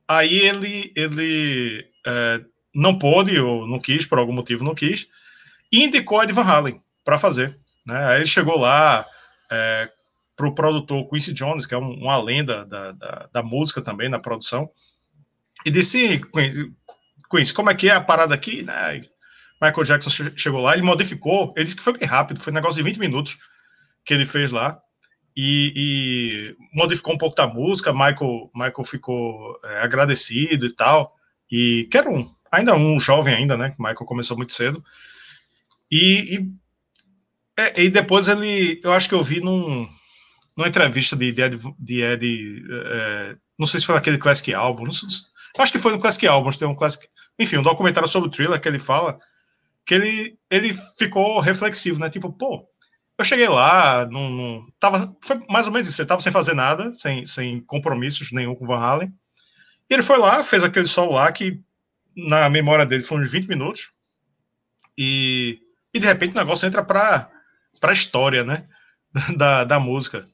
Aí 0.09 0.39
ele, 0.39 0.93
ele 0.97 1.85
é, 2.07 2.41
não 2.75 2.99
pôde, 2.99 3.39
ou 3.39 3.67
não 3.67 3.79
quis, 3.79 4.07
por 4.07 4.19
algum 4.19 4.33
motivo 4.33 4.65
não 4.65 4.75
quis, 4.75 5.09
e 5.71 5.85
indicou 5.85 6.23
Ed 6.23 6.33
Van 6.33 6.45
Halen 6.45 6.81
para 7.05 7.19
fazer. 7.19 7.57
Né? 7.85 8.05
Aí 8.07 8.17
ele 8.17 8.27
chegou 8.27 8.59
lá 8.59 9.07
é, 9.51 9.91
para 10.37 10.49
o 10.49 10.55
produtor 10.55 11.09
Quincy 11.09 11.33
Jones, 11.33 11.67
que 11.67 11.75
é 11.75 11.79
um, 11.79 11.93
uma 11.95 12.17
lenda 12.23 12.65
da, 12.65 12.93
da, 12.93 13.29
da, 13.33 13.43
música 13.43 13.83
também 13.83 14.09
na 14.09 14.19
produção, 14.19 14.71
e 15.65 15.71
disse: 15.71 16.21
Quincy, 17.31 17.55
como 17.55 17.71
é 17.71 17.75
que 17.75 17.89
é 17.89 17.95
a 17.95 18.01
parada 18.01 18.35
aqui? 18.35 18.63
Né? 18.63 19.03
Michael 19.61 19.85
Jackson 19.85 20.11
chegou 20.37 20.61
lá, 20.61 20.75
ele 20.75 20.83
modificou, 20.83 21.53
ele 21.57 21.65
disse 21.65 21.77
que 21.77 21.83
foi 21.83 21.97
bem 21.97 22.07
rápido, 22.07 22.41
foi 22.41 22.53
um 22.53 22.57
negócio 22.57 22.77
de 22.77 22.83
20 22.83 22.99
minutos 22.99 23.37
que 24.05 24.13
ele 24.13 24.25
fez 24.25 24.53
lá. 24.53 24.79
E, 25.37 25.73
e, 25.77 26.57
modificou 26.73 27.15
um 27.15 27.19
pouco 27.19 27.37
da 27.37 27.47
música. 27.47 27.93
Michael, 27.93 28.51
Michael 28.55 28.85
ficou 28.85 29.59
é, 29.65 29.83
agradecido 29.83 30.65
e 30.65 30.75
tal. 30.75 31.15
E 31.51 31.87
que 31.91 31.99
era 31.99 32.09
um, 32.09 32.27
ainda 32.51 32.75
um 32.75 32.99
jovem 32.99 33.35
ainda, 33.35 33.57
né? 33.57 33.75
Michael 33.79 34.07
começou 34.07 34.37
muito 34.37 34.53
cedo. 34.53 34.83
E, 35.91 36.37
e, 36.37 36.53
é, 37.59 37.83
e, 37.83 37.91
depois 37.91 38.29
ele, 38.29 38.81
eu 38.83 38.93
acho 38.93 39.09
que 39.09 39.15
eu 39.15 39.23
vi 39.23 39.41
num, 39.41 39.87
numa 40.57 40.69
entrevista 40.69 41.15
de, 41.15 41.33
de 41.33 41.43
Ed, 41.43 41.57
de 41.79 42.03
Ed 42.03 42.65
é, 42.71 43.37
não 43.59 43.67
sei 43.67 43.81
se 43.81 43.87
foi 43.87 43.95
naquele 43.95 44.19
Classic 44.19 44.53
Album, 44.53 44.91
sei, 44.91 45.09
acho 45.59 45.73
que 45.73 45.79
foi 45.79 45.93
no 45.93 45.99
Classic 46.01 46.27
Album, 46.27 46.51
tem 46.51 46.69
um 46.69 46.75
Classic, 46.75 47.07
enfim, 47.39 47.59
um 47.59 47.63
documentário 47.63 48.09
sobre 48.09 48.29
o 48.29 48.31
Thriller 48.31 48.61
que 48.61 48.69
ele 48.69 48.79
fala 48.79 49.19
que 49.87 49.95
ele, 49.95 50.39
ele 50.51 50.75
ficou 50.99 51.39
reflexivo, 51.39 52.01
né? 52.01 52.11
Tipo, 52.11 52.33
pô, 52.33 52.69
eu 53.17 53.25
cheguei 53.25 53.49
lá, 53.49 54.05
não, 54.07 54.29
não 54.29 54.67
tava, 54.81 55.17
foi 55.23 55.41
mais 55.49 55.67
ou 55.69 55.73
menos 55.73 55.89
isso, 55.89 56.03
ele 56.03 56.09
tava 56.09 56.21
sem 56.21 56.33
fazer 56.33 56.55
nada, 56.55 56.93
sem, 56.93 57.25
sem 57.25 57.61
compromissos 57.61 58.33
nenhum 58.33 58.55
com 58.57 58.65
o 58.65 58.67
Van 58.67 58.79
Halen. 58.79 59.15
E 59.89 59.95
ele 59.95 60.03
foi 60.03 60.19
lá, 60.19 60.43
fez 60.43 60.65
aquele 60.65 60.89
solo 60.89 61.13
lá 61.13 61.31
que 61.31 61.61
na 62.17 62.51
memória 62.51 62.85
dele 62.85 63.05
foi 63.05 63.19
uns 63.19 63.31
20 63.31 63.47
minutos. 63.47 63.93
E, 64.99 65.61
e 65.95 66.01
de 66.01 66.07
repente 66.07 66.33
o 66.33 66.39
negócio 66.39 66.67
entra 66.67 66.83
para 66.83 67.31
a 67.81 67.93
história, 67.93 68.45
né? 68.45 68.67
Da, 69.37 69.65
da 69.65 69.81
música. 69.81 70.29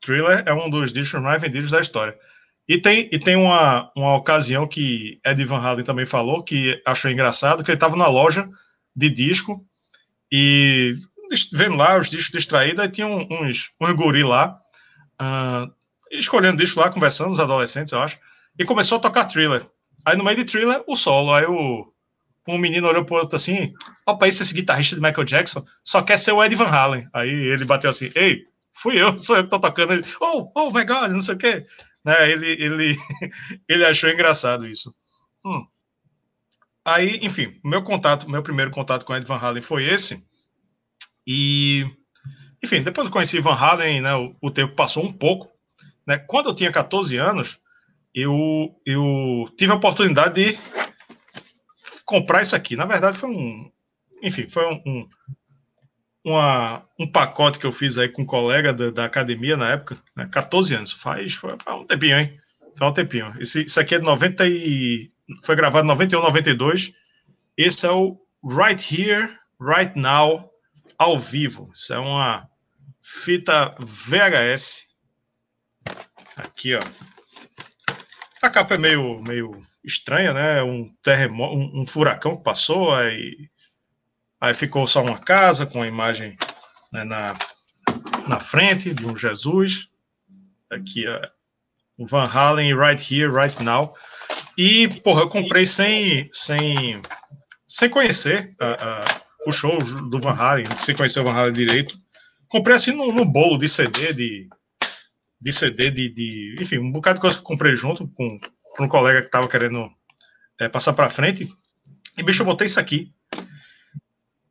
Thriller 0.00 0.42
é 0.44 0.52
um 0.52 0.68
dos 0.68 0.92
discos 0.92 1.22
mais 1.22 1.40
vendidos 1.40 1.70
da 1.70 1.78
história. 1.78 2.18
E 2.66 2.78
tem, 2.78 3.08
e 3.12 3.18
tem 3.18 3.36
uma, 3.36 3.92
uma 3.94 4.16
ocasião 4.16 4.66
que 4.66 5.20
Ed 5.24 5.44
Van 5.44 5.60
Halen 5.60 5.84
também 5.84 6.04
falou, 6.04 6.42
que 6.42 6.82
achou 6.84 7.10
engraçado, 7.10 7.62
que 7.62 7.70
ele 7.70 7.76
estava 7.76 7.94
na 7.94 8.08
loja 8.08 8.48
de 8.94 9.08
disco 9.08 9.64
e 10.30 10.92
vendo 11.52 11.76
lá 11.76 11.98
os 11.98 12.10
discos 12.10 12.30
distraídos, 12.30 12.80
aí 12.80 12.88
tinha 12.88 13.06
uns, 13.06 13.70
uns 13.80 13.92
guri 13.94 14.22
lá, 14.22 14.58
uh, 15.20 15.72
escolhendo 16.10 16.58
disco 16.58 16.80
lá, 16.80 16.90
conversando, 16.90 17.32
os 17.32 17.40
adolescentes, 17.40 17.92
eu 17.92 18.00
acho, 18.00 18.18
e 18.58 18.64
começou 18.64 18.98
a 18.98 19.00
tocar 19.00 19.26
thriller. 19.26 19.66
Aí 20.04 20.16
no 20.16 20.24
meio 20.24 20.36
de 20.36 20.44
thriller, 20.44 20.82
o 20.86 20.96
solo. 20.96 21.32
Aí 21.32 21.44
o, 21.46 21.92
um 22.46 22.58
menino 22.58 22.88
olhou 22.88 23.04
pro 23.04 23.16
outro 23.16 23.36
assim, 23.36 23.72
opa, 24.06 24.28
esse, 24.28 24.42
esse 24.42 24.54
guitarrista 24.54 24.94
de 24.94 25.02
Michael 25.02 25.24
Jackson 25.24 25.64
só 25.82 26.02
quer 26.02 26.18
ser 26.18 26.32
o 26.32 26.44
Ed 26.44 26.54
Van 26.54 26.66
Halen. 26.66 27.08
Aí 27.12 27.30
ele 27.30 27.64
bateu 27.64 27.90
assim, 27.90 28.10
ei, 28.14 28.42
fui 28.72 29.00
eu, 29.00 29.16
sou 29.18 29.36
eu 29.36 29.44
que 29.44 29.50
tô 29.50 29.58
tocando. 29.58 29.94
Ele, 29.94 30.04
oh, 30.20 30.50
oh 30.54 30.70
my 30.70 30.84
God, 30.84 31.10
não 31.10 31.20
sei 31.20 31.34
o 31.34 31.38
quê. 31.38 31.66
Né, 32.04 32.30
ele, 32.30 32.46
ele, 32.62 32.98
ele 33.68 33.84
achou 33.84 34.10
engraçado 34.10 34.66
isso. 34.66 34.94
Hum. 35.44 35.66
Aí, 36.84 37.18
enfim, 37.22 37.58
meu 37.64 37.82
contato, 37.82 38.28
meu 38.28 38.42
primeiro 38.42 38.70
contato 38.70 39.04
com 39.04 39.14
Ed 39.14 39.24
Van 39.26 39.38
Halen 39.38 39.62
foi 39.62 39.84
esse. 39.84 40.22
E, 41.26 41.86
enfim, 42.62 42.82
depois 42.82 43.06
eu 43.06 43.12
conheci 43.12 43.40
Van 43.40 43.54
Halen, 43.54 44.02
né, 44.02 44.14
o, 44.14 44.36
o, 44.40 44.50
tempo 44.50 44.74
passou 44.74 45.02
um 45.02 45.12
pouco. 45.12 45.50
Né, 46.06 46.18
quando 46.18 46.50
eu 46.50 46.54
tinha 46.54 46.70
14 46.70 47.16
anos, 47.16 47.58
eu, 48.14 48.78
eu 48.84 49.50
tive 49.56 49.72
a 49.72 49.76
oportunidade 49.76 50.52
de 50.52 50.58
comprar 52.04 52.42
isso 52.42 52.54
aqui. 52.54 52.76
Na 52.76 52.84
verdade, 52.84 53.16
foi 53.16 53.30
um. 53.30 53.70
Enfim, 54.22 54.46
foi 54.46 54.66
um, 54.66 54.82
um, 54.86 55.08
uma, 56.24 56.86
um 56.98 57.10
pacote 57.10 57.58
que 57.58 57.66
eu 57.66 57.72
fiz 57.72 57.96
aí 57.96 58.08
com 58.08 58.22
um 58.22 58.26
colega 58.26 58.74
da, 58.74 58.90
da 58.90 59.04
academia 59.06 59.56
na 59.56 59.72
época, 59.72 59.98
né, 60.14 60.28
14 60.30 60.74
anos. 60.74 60.92
Faz, 60.92 61.34
faz 61.34 61.56
um 61.70 61.84
tempinho, 61.84 62.18
hein? 62.18 62.38
Faz 62.78 62.90
um 62.90 62.94
tempinho. 62.94 63.34
Esse, 63.38 63.64
isso 63.64 63.80
aqui 63.80 63.94
é 63.94 63.98
de 63.98 64.04
90 64.04 64.46
e. 64.46 65.13
Foi 65.42 65.56
gravado 65.56 65.84
em 65.84 65.88
91, 65.88 66.20
92. 66.22 66.92
Esse 67.56 67.86
é 67.86 67.90
o 67.90 68.20
Right 68.44 69.02
Here, 69.02 69.38
Right 69.60 69.98
Now, 69.98 70.50
ao 70.98 71.18
vivo. 71.18 71.70
Isso 71.72 71.94
é 71.94 71.98
uma 71.98 72.48
fita 73.00 73.74
VHS. 73.78 74.84
Aqui, 76.36 76.74
ó. 76.74 76.80
A 78.42 78.50
capa 78.50 78.74
é 78.74 78.78
meio, 78.78 79.22
meio 79.22 79.60
estranha, 79.82 80.34
né? 80.34 80.62
Um 80.62 80.88
terremoto, 81.02 81.54
um, 81.54 81.82
um 81.82 81.86
furacão 81.86 82.36
que 82.36 82.42
passou, 82.42 82.92
aí, 82.92 83.48
aí 84.40 84.52
ficou 84.52 84.86
só 84.86 85.02
uma 85.02 85.18
casa 85.18 85.64
com 85.64 85.82
a 85.82 85.86
imagem 85.86 86.36
né, 86.92 87.04
na, 87.04 87.36
na 88.28 88.40
frente 88.40 88.92
de 88.92 89.06
um 89.06 89.16
Jesus. 89.16 89.88
Aqui, 90.70 91.06
ó. 91.06 91.20
O 91.96 92.06
Van 92.06 92.24
Halen, 92.24 92.76
Right 92.76 93.14
Here, 93.14 93.32
Right 93.32 93.62
Now. 93.62 93.94
E, 94.56 94.88
porra, 95.00 95.22
eu 95.22 95.28
comprei 95.28 95.66
sem, 95.66 96.28
sem, 96.32 97.02
sem 97.66 97.90
conhecer 97.90 98.46
o 99.46 99.52
show 99.52 99.78
do 100.08 100.20
Van 100.20 100.32
Halen, 100.32 100.66
sem 100.78 100.94
conhecer 100.94 101.20
o 101.20 101.24
Van 101.24 101.32
Halen 101.32 101.52
direito. 101.52 101.98
Comprei 102.48 102.76
assim 102.76 102.92
no, 102.92 103.12
no 103.12 103.24
bolo 103.24 103.58
de 103.58 103.68
CD, 103.68 104.12
de, 104.12 104.48
de 105.40 105.52
CD, 105.52 105.90
de, 105.90 106.08
de, 106.08 106.56
enfim, 106.60 106.78
um 106.78 106.92
bocado 106.92 107.16
de 107.16 107.20
coisa 107.20 107.36
que 107.36 107.42
eu 107.42 107.46
comprei 107.46 107.74
junto 107.74 108.06
com, 108.08 108.38
com 108.76 108.84
um 108.84 108.88
colega 108.88 109.22
que 109.22 109.30
tava 109.30 109.48
querendo 109.48 109.90
é, 110.60 110.68
passar 110.68 110.92
para 110.92 111.10
frente. 111.10 111.52
E, 112.16 112.22
bicho, 112.22 112.42
eu 112.42 112.46
botei 112.46 112.66
isso 112.66 112.78
aqui. 112.78 113.12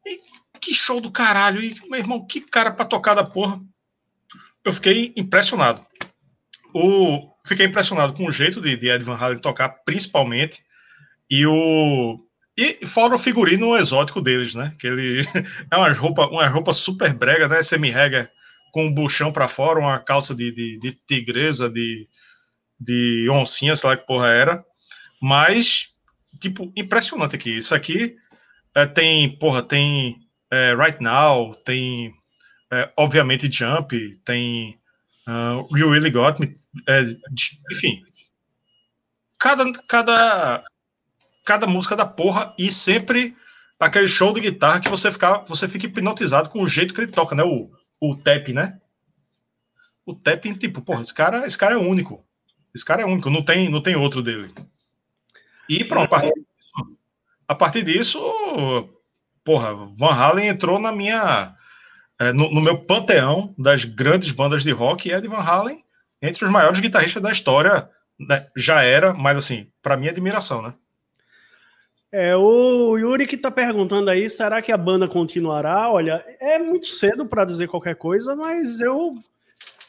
E 0.06 0.20
que 0.60 0.76
show 0.76 1.00
do 1.00 1.12
caralho. 1.12 1.62
E, 1.62 1.76
meu 1.90 2.00
irmão, 2.00 2.26
que 2.26 2.42
cara 2.42 2.72
pra 2.72 2.86
tocar 2.86 3.16
da 3.16 3.24
porra. 3.24 3.62
Eu 4.66 4.74
fiquei 4.74 5.14
impressionado. 5.16 5.86
O, 6.74 7.33
fiquei 7.46 7.66
impressionado 7.66 8.14
com 8.14 8.26
o 8.26 8.32
jeito 8.32 8.62
de, 8.62 8.76
de 8.76 8.90
Ed 8.90 9.04
Van 9.04 9.16
Halen 9.16 9.40
tocar, 9.40 9.70
principalmente. 9.86 10.64
E 11.30 11.46
o, 11.46 12.20
e 12.58 12.86
fora 12.86 13.16
o 13.16 13.20
figurino 13.20 13.76
exótico 13.76 14.22
deles, 14.22 14.56
né? 14.56 14.74
Que 14.80 14.88
ele 14.88 15.22
é 15.70 15.76
uma 15.76 15.92
roupa, 15.92 16.28
uma 16.28 16.48
roupa 16.48 16.74
super 16.74 17.14
brega, 17.14 17.48
né? 17.48 17.62
Semi-rega 17.62 18.30
com 18.72 18.86
um 18.88 18.94
buchão 18.94 19.32
para 19.32 19.48
fora, 19.48 19.80
uma 19.80 20.00
calça 20.00 20.34
de, 20.34 20.52
de, 20.52 20.80
de, 20.80 20.92
tigresa, 21.08 21.70
de, 21.70 22.08
de 22.80 23.28
oncinha, 23.30 23.76
sei 23.76 23.90
lá 23.90 23.98
que 23.98 24.06
porra 24.06 24.30
era. 24.30 24.66
Mas, 25.22 25.94
tipo, 26.40 26.72
impressionante 26.76 27.36
aqui. 27.36 27.58
Isso 27.58 27.76
aqui 27.76 28.16
é, 28.76 28.86
tem, 28.86 29.30
porra, 29.38 29.62
tem 29.62 30.18
é, 30.52 30.76
Right 30.76 31.02
Now, 31.02 31.52
tem, 31.66 32.14
é, 32.72 32.92
obviamente, 32.98 33.52
Jump, 33.52 33.96
tem 34.26 34.78
uh, 35.28 35.78
You 35.78 35.90
Really 35.90 36.10
Got 36.10 36.40
Me, 36.40 36.56
é, 36.88 37.16
enfim. 37.72 38.02
Cada, 39.40 39.72
cada 39.88 40.64
cada 41.44 41.68
música 41.68 41.96
da 41.96 42.06
porra 42.06 42.54
e 42.58 42.72
sempre 42.72 43.36
aquele 43.80 44.08
show 44.08 44.34
de 44.34 44.40
guitarra 44.40 44.80
que 44.80 44.90
você 44.90 45.12
fica, 45.12 45.40
você 45.40 45.68
fica 45.68 45.86
hipnotizado 45.86 46.50
com 46.50 46.62
o 46.62 46.68
jeito 46.68 46.94
que 46.94 47.02
ele 47.02 47.12
toca, 47.12 47.36
né? 47.36 47.44
O, 47.44 47.70
o 48.00 48.16
tap, 48.16 48.48
né? 48.50 48.80
O 50.06 50.14
tap, 50.14 50.42
tipo, 50.58 50.82
porra, 50.82 51.02
esse 51.02 51.14
cara, 51.14 51.46
esse 51.46 51.58
cara 51.58 51.76
é 51.76 51.78
único. 51.78 52.26
Esse 52.74 52.86
cara 52.86 53.02
é 53.02 53.06
único, 53.06 53.30
não 53.30 53.44
tem, 53.44 53.70
não 53.70 53.82
tem 53.82 53.96
outro 53.96 54.24
dele. 54.24 54.54
E 55.70 55.84
pronto, 55.84 56.06
a 56.06 56.08
partir 56.08 56.34
disso, 56.34 56.98
a 57.48 57.56
partir 57.56 57.84
disso 57.84 58.90
porra, 59.44 59.74
Van 59.76 60.14
Halen 60.14 60.48
entrou 60.48 60.80
na 60.80 60.92
minha 60.92 61.56
é, 62.20 62.32
no, 62.32 62.52
no, 62.52 62.62
meu 62.62 62.78
panteão 62.78 63.54
das 63.58 63.86
grandes 63.86 64.32
bandas 64.32 64.64
de 64.64 64.72
rock, 64.72 65.12
Ed 65.12 65.28
Van 65.28 65.38
Halen, 65.38 65.84
entre 66.22 66.46
os 66.46 66.52
maiores 66.52 66.80
guitarristas 66.80 67.22
da 67.22 67.32
história, 67.32 67.90
né, 68.20 68.46
já 68.56 68.84
era, 68.84 69.14
mas 69.14 69.38
assim, 69.38 69.68
para 69.82 69.98
mim, 69.98 70.08
admiração, 70.08 70.62
né? 70.62 70.74
É, 72.12 72.36
o 72.36 72.96
Yuri 72.96 73.26
que 73.26 73.36
está 73.36 73.50
perguntando 73.50 74.12
aí, 74.12 74.30
será 74.30 74.62
que 74.62 74.72
a 74.72 74.78
banda 74.78 75.08
continuará? 75.08 75.90
Olha, 75.90 76.24
é 76.40 76.60
muito 76.60 76.86
cedo 76.86 77.26
para 77.26 77.44
dizer 77.44 77.68
qualquer 77.68 77.96
coisa, 77.96 78.36
mas 78.36 78.82
eu 78.82 79.18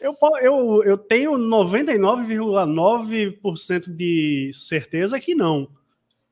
eu, 0.01 0.17
eu, 0.43 0.83
eu 0.85 0.97
tenho 0.99 1.33
99,9% 1.33 3.95
de 3.95 4.51
certeza 4.53 5.21
que 5.21 5.35
não. 5.35 5.69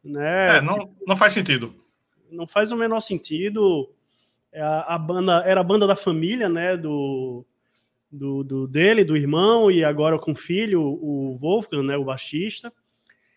Né? 0.04 0.58
É, 0.58 0.60
não, 0.60 0.94
não 1.06 1.16
faz 1.16 1.32
sentido. 1.32 1.74
Não 2.30 2.46
faz 2.46 2.70
o 2.70 2.76
menor 2.76 3.00
sentido. 3.00 3.90
É, 4.52 4.60
a, 4.60 4.80
a 4.94 4.98
banda 4.98 5.42
era 5.46 5.60
a 5.60 5.64
banda 5.64 5.86
da 5.86 5.96
família, 5.96 6.48
né? 6.48 6.76
Do, 6.76 7.46
do, 8.10 8.44
do, 8.44 8.68
dele, 8.68 9.04
do 9.04 9.16
irmão, 9.16 9.70
e 9.70 9.82
agora 9.82 10.18
com 10.18 10.32
o 10.32 10.36
filho, 10.36 10.82
o 10.82 11.36
Wolfgang, 11.40 11.86
né? 11.86 11.96
O 11.96 12.04
baixista. 12.04 12.72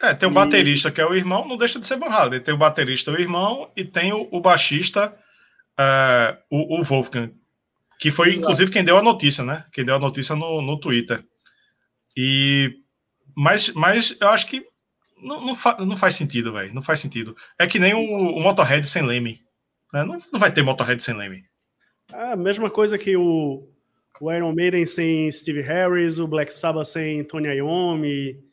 É, 0.02 0.14
tem 0.14 0.28
o 0.28 0.32
baterista 0.32 0.92
que 0.92 1.00
é 1.00 1.06
o 1.06 1.16
irmão, 1.16 1.48
não 1.48 1.56
deixa 1.56 1.80
de 1.80 1.88
ser 1.88 1.98
Van 1.98 2.08
Halen. 2.08 2.42
Tem 2.42 2.54
o 2.54 2.58
baterista, 2.58 3.12
o 3.12 3.20
irmão, 3.20 3.72
e 3.76 3.86
tem 3.86 4.12
o, 4.12 4.28
o 4.30 4.42
baixista, 4.42 5.16
uh, 5.80 6.38
o, 6.50 6.80
o, 6.80 6.84
Wolfgang, 6.84 7.34
que 7.98 8.12
foi 8.12 8.28
Exato. 8.30 8.42
inclusive 8.42 8.72
quem 8.72 8.84
deu 8.84 8.98
a 8.98 9.02
notícia, 9.02 9.44
né? 9.44 9.66
Quem 9.72 9.86
deu 9.86 9.96
a 9.96 10.00
notícia 10.00 10.36
no, 10.36 10.62
no 10.62 10.78
Twitter. 10.78 11.24
E 12.16 12.76
mas, 13.36 13.70
mas 13.70 14.16
eu 14.20 14.30
acho 14.30 14.48
que 14.48 14.66
não, 15.22 15.42
não, 15.42 15.56
fa, 15.56 15.78
não 15.80 15.96
faz 15.96 16.16
sentido, 16.16 16.54
velho. 16.54 16.74
Não 16.74 16.82
faz 16.82 17.00
sentido. 17.00 17.36
É 17.58 17.66
que 17.68 17.80
nem 17.80 17.94
o, 17.94 18.38
o 18.38 18.42
Motorhead 18.42 18.88
sem 18.88 19.02
Leme. 19.02 19.45
Né? 19.94 20.04
Não, 20.04 20.18
não 20.32 20.40
vai 20.40 20.54
ter 20.54 20.64
Motorhead 20.64 21.02
sem 21.04 21.16
Leme. 21.16 21.46
É 22.14 22.34
a 22.34 22.36
mesma 22.36 22.70
coisa 22.70 22.98
que 22.98 23.16
o, 23.18 23.68
o 24.20 24.32
Iron 24.32 24.54
Maiden 24.54 24.86
sem 24.86 25.32
Steve 25.32 25.62
Harris, 25.62 26.20
o 26.20 26.28
Black 26.28 26.54
Sabbath 26.54 26.88
sem 26.88 27.24
Tony 27.24 27.48
Iommi, 27.48 28.44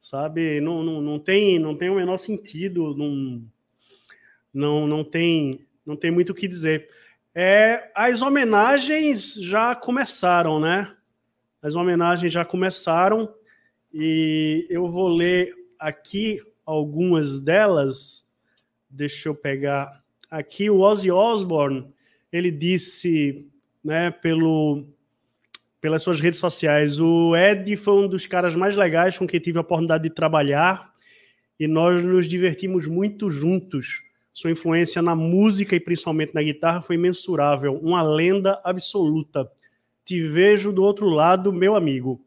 sabe? 0.00 0.60
Não, 0.60 0.82
não, 0.82 1.00
não, 1.00 1.18
tem, 1.18 1.58
não 1.58 1.76
tem 1.76 1.90
o 1.90 1.96
menor 1.96 2.16
sentido, 2.16 2.94
não, 2.94 3.42
não, 4.52 4.86
não, 4.86 5.04
tem, 5.04 5.66
não 5.84 5.96
tem 5.96 6.10
muito 6.10 6.30
o 6.30 6.34
que 6.34 6.46
dizer. 6.46 6.88
É, 7.34 7.90
as 7.94 8.20
homenagens 8.22 9.34
já 9.34 9.74
começaram, 9.74 10.60
né? 10.60 10.94
As 11.62 11.74
homenagens 11.74 12.32
já 12.32 12.44
começaram 12.44 13.32
e 13.92 14.66
eu 14.70 14.90
vou 14.90 15.08
ler 15.08 15.52
aqui 15.78 16.40
algumas 16.64 17.40
delas. 17.40 18.26
Deixa 18.90 19.28
eu 19.28 19.34
pegar 19.34 20.02
aqui 20.30 20.70
o 20.70 20.80
Ozzy 20.80 21.10
Osbourne. 21.10 21.86
Ele 22.32 22.50
disse, 22.50 23.48
né, 23.82 24.10
pelo 24.10 24.86
pelas 25.80 26.02
suas 26.02 26.20
redes 26.20 26.38
sociais. 26.38 26.98
O 26.98 27.36
Ed 27.36 27.76
foi 27.76 27.94
um 27.94 28.08
dos 28.08 28.26
caras 28.26 28.56
mais 28.56 28.76
legais 28.76 29.16
com 29.16 29.26
quem 29.26 29.40
tive 29.40 29.58
a 29.58 29.60
oportunidade 29.60 30.02
de 30.02 30.10
trabalhar 30.10 30.92
e 31.58 31.66
nós 31.66 32.02
nos 32.02 32.28
divertimos 32.28 32.86
muito 32.86 33.30
juntos. 33.30 34.02
Sua 34.32 34.50
influência 34.50 35.02
na 35.02 35.16
música 35.16 35.74
e 35.74 35.80
principalmente 35.80 36.34
na 36.34 36.42
guitarra 36.42 36.82
foi 36.82 36.96
imensurável, 36.96 37.74
uma 37.74 38.02
lenda 38.02 38.60
absoluta. 38.64 39.50
Te 40.04 40.22
vejo 40.22 40.72
do 40.72 40.82
outro 40.82 41.08
lado, 41.08 41.52
meu 41.52 41.74
amigo. 41.74 42.20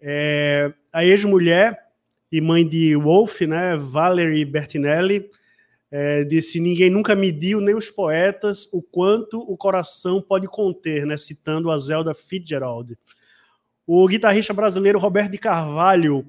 É, 0.00 0.72
a 0.92 1.04
ex-mulher 1.04 1.78
e 2.30 2.40
mãe 2.40 2.66
de 2.66 2.96
Wolf, 2.96 3.40
né, 3.42 3.76
Valerie 3.76 4.44
Bertinelli, 4.44 5.30
é, 5.90 6.24
disse: 6.24 6.60
Ninguém 6.60 6.90
nunca 6.90 7.14
mediu, 7.14 7.60
nem 7.60 7.74
os 7.74 7.90
poetas, 7.90 8.68
o 8.72 8.82
quanto 8.82 9.40
o 9.40 9.56
coração 9.56 10.20
pode 10.20 10.46
conter, 10.48 11.06
né? 11.06 11.16
citando 11.16 11.70
a 11.70 11.78
Zelda 11.78 12.14
Fitzgerald. 12.14 12.98
O 13.86 14.06
guitarrista 14.08 14.52
brasileiro 14.52 14.98
Roberto 14.98 15.32
de 15.32 15.38
Carvalho, 15.38 16.26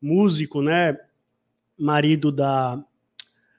músico, 0.00 0.60
né? 0.60 0.98
marido 1.78 2.30
da, 2.30 2.82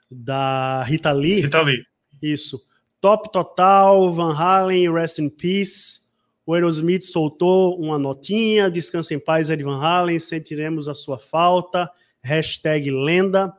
da 0.10 0.84
Rita 0.84 1.12
Lee. 1.12 1.42
Rita 1.42 1.62
Lee. 1.62 1.84
Isso. 2.22 2.64
Top 3.00 3.32
Total, 3.32 4.14
Van 4.14 4.34
Halen, 4.34 4.94
Rest 4.94 5.18
in 5.18 5.30
Peace. 5.30 6.02
O 6.46 6.54
Aerosmith 6.54 7.04
soltou 7.04 7.80
uma 7.80 7.98
notinha, 7.98 8.70
descansa 8.70 9.16
em 9.16 9.20
paz, 9.20 9.50
Ed 9.50 9.64
Van 9.64 9.82
Halen, 9.82 10.20
sentiremos 10.20 10.88
a 10.88 10.94
sua 10.94 11.18
falta. 11.18 11.90
Hashtag 12.22 12.92
lenda. 12.92 13.52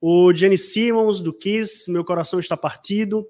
O 0.00 0.32
Jenny 0.32 0.56
Simmons, 0.56 1.20
do 1.20 1.32
Kiss, 1.32 1.90
Meu 1.90 2.04
Coração 2.04 2.38
Está 2.38 2.56
Partido. 2.56 3.26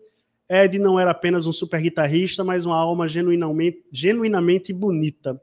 Ed 0.48 0.78
não 0.78 0.98
era 0.98 1.10
apenas 1.10 1.46
um 1.46 1.52
super 1.52 1.80
guitarrista, 1.80 2.42
mas 2.42 2.64
uma 2.64 2.76
alma 2.76 3.06
genuinamente, 3.06 3.84
genuinamente 3.92 4.72
bonita. 4.72 5.40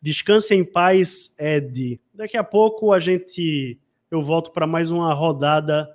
Descanse 0.00 0.54
em 0.54 0.64
paz, 0.64 1.36
Ed. 1.38 2.00
Daqui 2.12 2.36
a 2.36 2.44
pouco 2.44 2.92
a 2.92 2.98
gente 2.98 3.78
eu 4.10 4.22
volto 4.22 4.50
para 4.52 4.66
mais 4.66 4.90
uma 4.90 5.12
rodada 5.12 5.88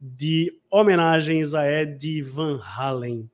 de 0.00 0.52
homenagens 0.70 1.52
a 1.52 1.66
Ed 1.68 2.22
Van 2.22 2.60
Halen. 2.62 3.28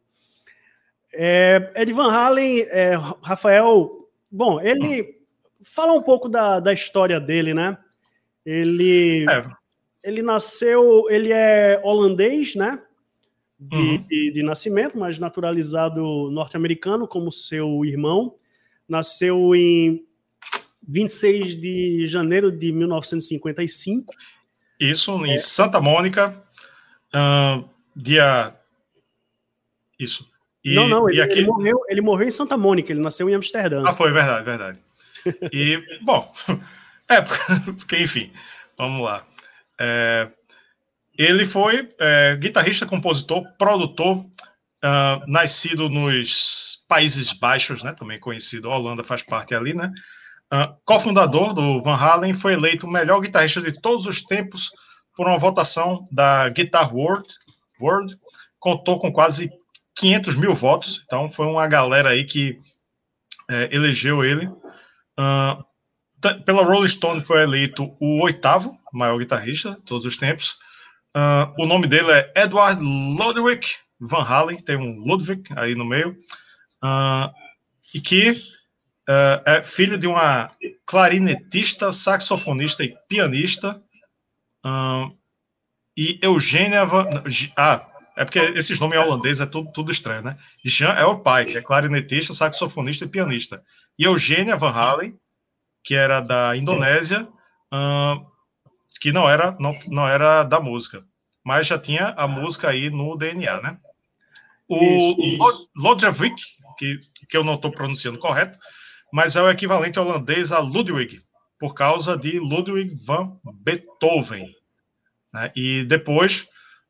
É, 1.12 1.72
Ed 1.76 1.92
Van 1.92 2.10
Halen, 2.10 2.62
é, 2.70 2.94
Rafael, 3.22 4.08
bom, 4.30 4.60
ele 4.60 5.20
fala 5.62 5.92
um 5.92 6.02
pouco 6.02 6.28
da, 6.28 6.60
da 6.60 6.72
história 6.72 7.20
dele, 7.20 7.52
né? 7.52 7.76
Ele 8.44 9.26
é 9.28 9.61
ele 10.02 10.22
nasceu, 10.22 11.06
ele 11.08 11.32
é 11.32 11.80
holandês, 11.82 12.54
né? 12.54 12.80
De, 13.58 13.76
uhum. 13.76 14.04
de, 14.08 14.32
de 14.32 14.42
nascimento, 14.42 14.98
mas 14.98 15.18
naturalizado 15.18 16.30
norte-americano, 16.30 17.06
como 17.06 17.30
seu 17.30 17.84
irmão. 17.84 18.34
Nasceu 18.88 19.54
em 19.54 20.04
26 20.86 21.56
de 21.56 22.06
janeiro 22.06 22.50
de 22.50 22.72
1955. 22.72 24.12
Isso, 24.80 25.24
em 25.24 25.34
é. 25.34 25.38
Santa 25.38 25.80
Mônica, 25.80 26.44
uh, 27.14 27.64
dia. 27.94 28.52
Isso. 29.98 30.28
E, 30.64 30.74
não, 30.74 30.88
não, 30.88 31.08
ele, 31.08 31.20
aqui... 31.20 31.38
ele, 31.38 31.46
morreu, 31.46 31.80
ele 31.88 32.00
morreu 32.00 32.28
em 32.28 32.32
Santa 32.32 32.56
Mônica, 32.56 32.92
ele 32.92 33.00
nasceu 33.00 33.28
em 33.28 33.34
Amsterdã. 33.34 33.84
Ah, 33.86 33.92
foi, 33.92 34.12
verdade, 34.12 34.44
verdade. 34.44 34.80
E, 35.52 35.80
bom, 36.02 36.32
é, 37.08 37.22
porque, 37.78 37.98
enfim, 37.98 38.32
vamos 38.76 39.04
lá. 39.04 39.24
É, 39.84 40.30
ele 41.18 41.44
foi 41.44 41.88
é, 41.98 42.36
guitarrista, 42.36 42.86
compositor, 42.86 43.44
produtor, 43.58 44.18
uh, 44.18 45.26
nascido 45.26 45.88
nos 45.88 46.84
Países 46.88 47.32
Baixos, 47.32 47.82
né, 47.82 47.92
também 47.92 48.20
conhecido, 48.20 48.70
a 48.70 48.76
Holanda 48.76 49.02
faz 49.02 49.22
parte 49.22 49.54
ali, 49.54 49.74
né? 49.74 49.92
Uh, 50.52 50.74
cofundador 50.84 51.52
do 51.52 51.80
Van 51.80 51.96
Halen, 51.96 52.34
foi 52.34 52.52
eleito 52.52 52.86
o 52.86 52.90
melhor 52.90 53.20
guitarrista 53.20 53.60
de 53.60 53.72
todos 53.72 54.06
os 54.06 54.22
tempos 54.22 54.70
por 55.16 55.26
uma 55.26 55.38
votação 55.38 56.04
da 56.12 56.48
Guitar 56.48 56.94
World, 56.94 57.26
World 57.80 58.16
contou 58.58 58.98
com 58.98 59.12
quase 59.12 59.50
500 59.96 60.36
mil 60.36 60.54
votos, 60.54 61.02
então 61.04 61.28
foi 61.28 61.46
uma 61.46 61.66
galera 61.66 62.10
aí 62.10 62.24
que 62.24 62.58
é, 63.50 63.68
elegeu 63.74 64.24
ele. 64.24 64.46
Uh, 64.46 65.64
pela 66.44 66.64
Rolling 66.64 66.88
Stone 66.88 67.24
foi 67.24 67.42
eleito 67.42 67.94
o 68.00 68.22
oitavo 68.22 68.72
maior 68.92 69.18
guitarrista 69.18 69.72
de 69.72 69.82
todos 69.82 70.04
os 70.04 70.16
tempos. 70.16 70.58
Uh, 71.14 71.52
o 71.58 71.66
nome 71.66 71.86
dele 71.86 72.10
é 72.10 72.32
Edward 72.36 72.82
Ludwig 72.82 73.66
Van 74.00 74.22
Halen, 74.22 74.56
tem 74.58 74.76
um 74.76 74.98
Ludwig 75.04 75.42
aí 75.56 75.74
no 75.74 75.84
meio, 75.84 76.16
uh, 76.82 77.30
e 77.94 78.00
que 78.00 78.30
uh, 78.30 79.42
é 79.44 79.62
filho 79.62 79.98
de 79.98 80.06
uma 80.06 80.50
clarinetista, 80.86 81.92
saxofonista 81.92 82.82
e 82.82 82.96
pianista. 83.08 83.80
e 85.96 86.18
Eugênia 86.22 86.84
Van... 86.84 87.06
Ah, 87.56 87.86
é 88.16 88.24
porque 88.24 88.38
esses 88.38 88.78
nomes 88.78 88.98
holandeses 88.98 89.40
é 89.40 89.46
tudo, 89.46 89.70
tudo 89.72 89.90
estranho, 89.90 90.22
né? 90.22 90.36
Jean 90.64 90.92
é 90.92 91.04
o 91.04 91.18
pai, 91.18 91.46
que 91.46 91.56
é 91.56 91.62
clarinetista, 91.62 92.34
saxofonista 92.34 93.04
e 93.04 93.08
pianista. 93.08 93.62
E 93.98 94.04
Eugênia 94.04 94.56
Van 94.56 94.70
Halen, 94.70 95.18
que 95.82 95.94
era 95.94 96.20
da 96.20 96.56
Indonésia, 96.56 97.28
que 99.00 99.12
não 99.12 99.28
era, 99.28 99.56
não, 99.58 99.70
não 99.90 100.06
era 100.06 100.44
da 100.44 100.60
música, 100.60 101.04
mas 101.44 101.66
já 101.66 101.78
tinha 101.78 102.14
a 102.16 102.28
música 102.28 102.68
aí 102.68 102.90
no 102.90 103.16
DNA, 103.16 103.60
né? 103.60 103.78
O 104.68 105.36
Lodjavik, 105.76 106.40
que, 106.78 106.98
que 107.28 107.36
eu 107.36 107.44
não 107.44 107.54
estou 107.54 107.70
pronunciando 107.70 108.18
correto, 108.18 108.58
mas 109.12 109.36
é 109.36 109.42
o 109.42 109.50
equivalente 109.50 109.98
holandês 109.98 110.52
a 110.52 110.58
Ludwig, 110.60 111.20
por 111.58 111.74
causa 111.74 112.16
de 112.16 112.38
Ludwig 112.38 112.94
van 113.04 113.38
Beethoven. 113.60 114.48
Né? 115.32 115.52
E 115.54 115.84
depois 115.84 116.48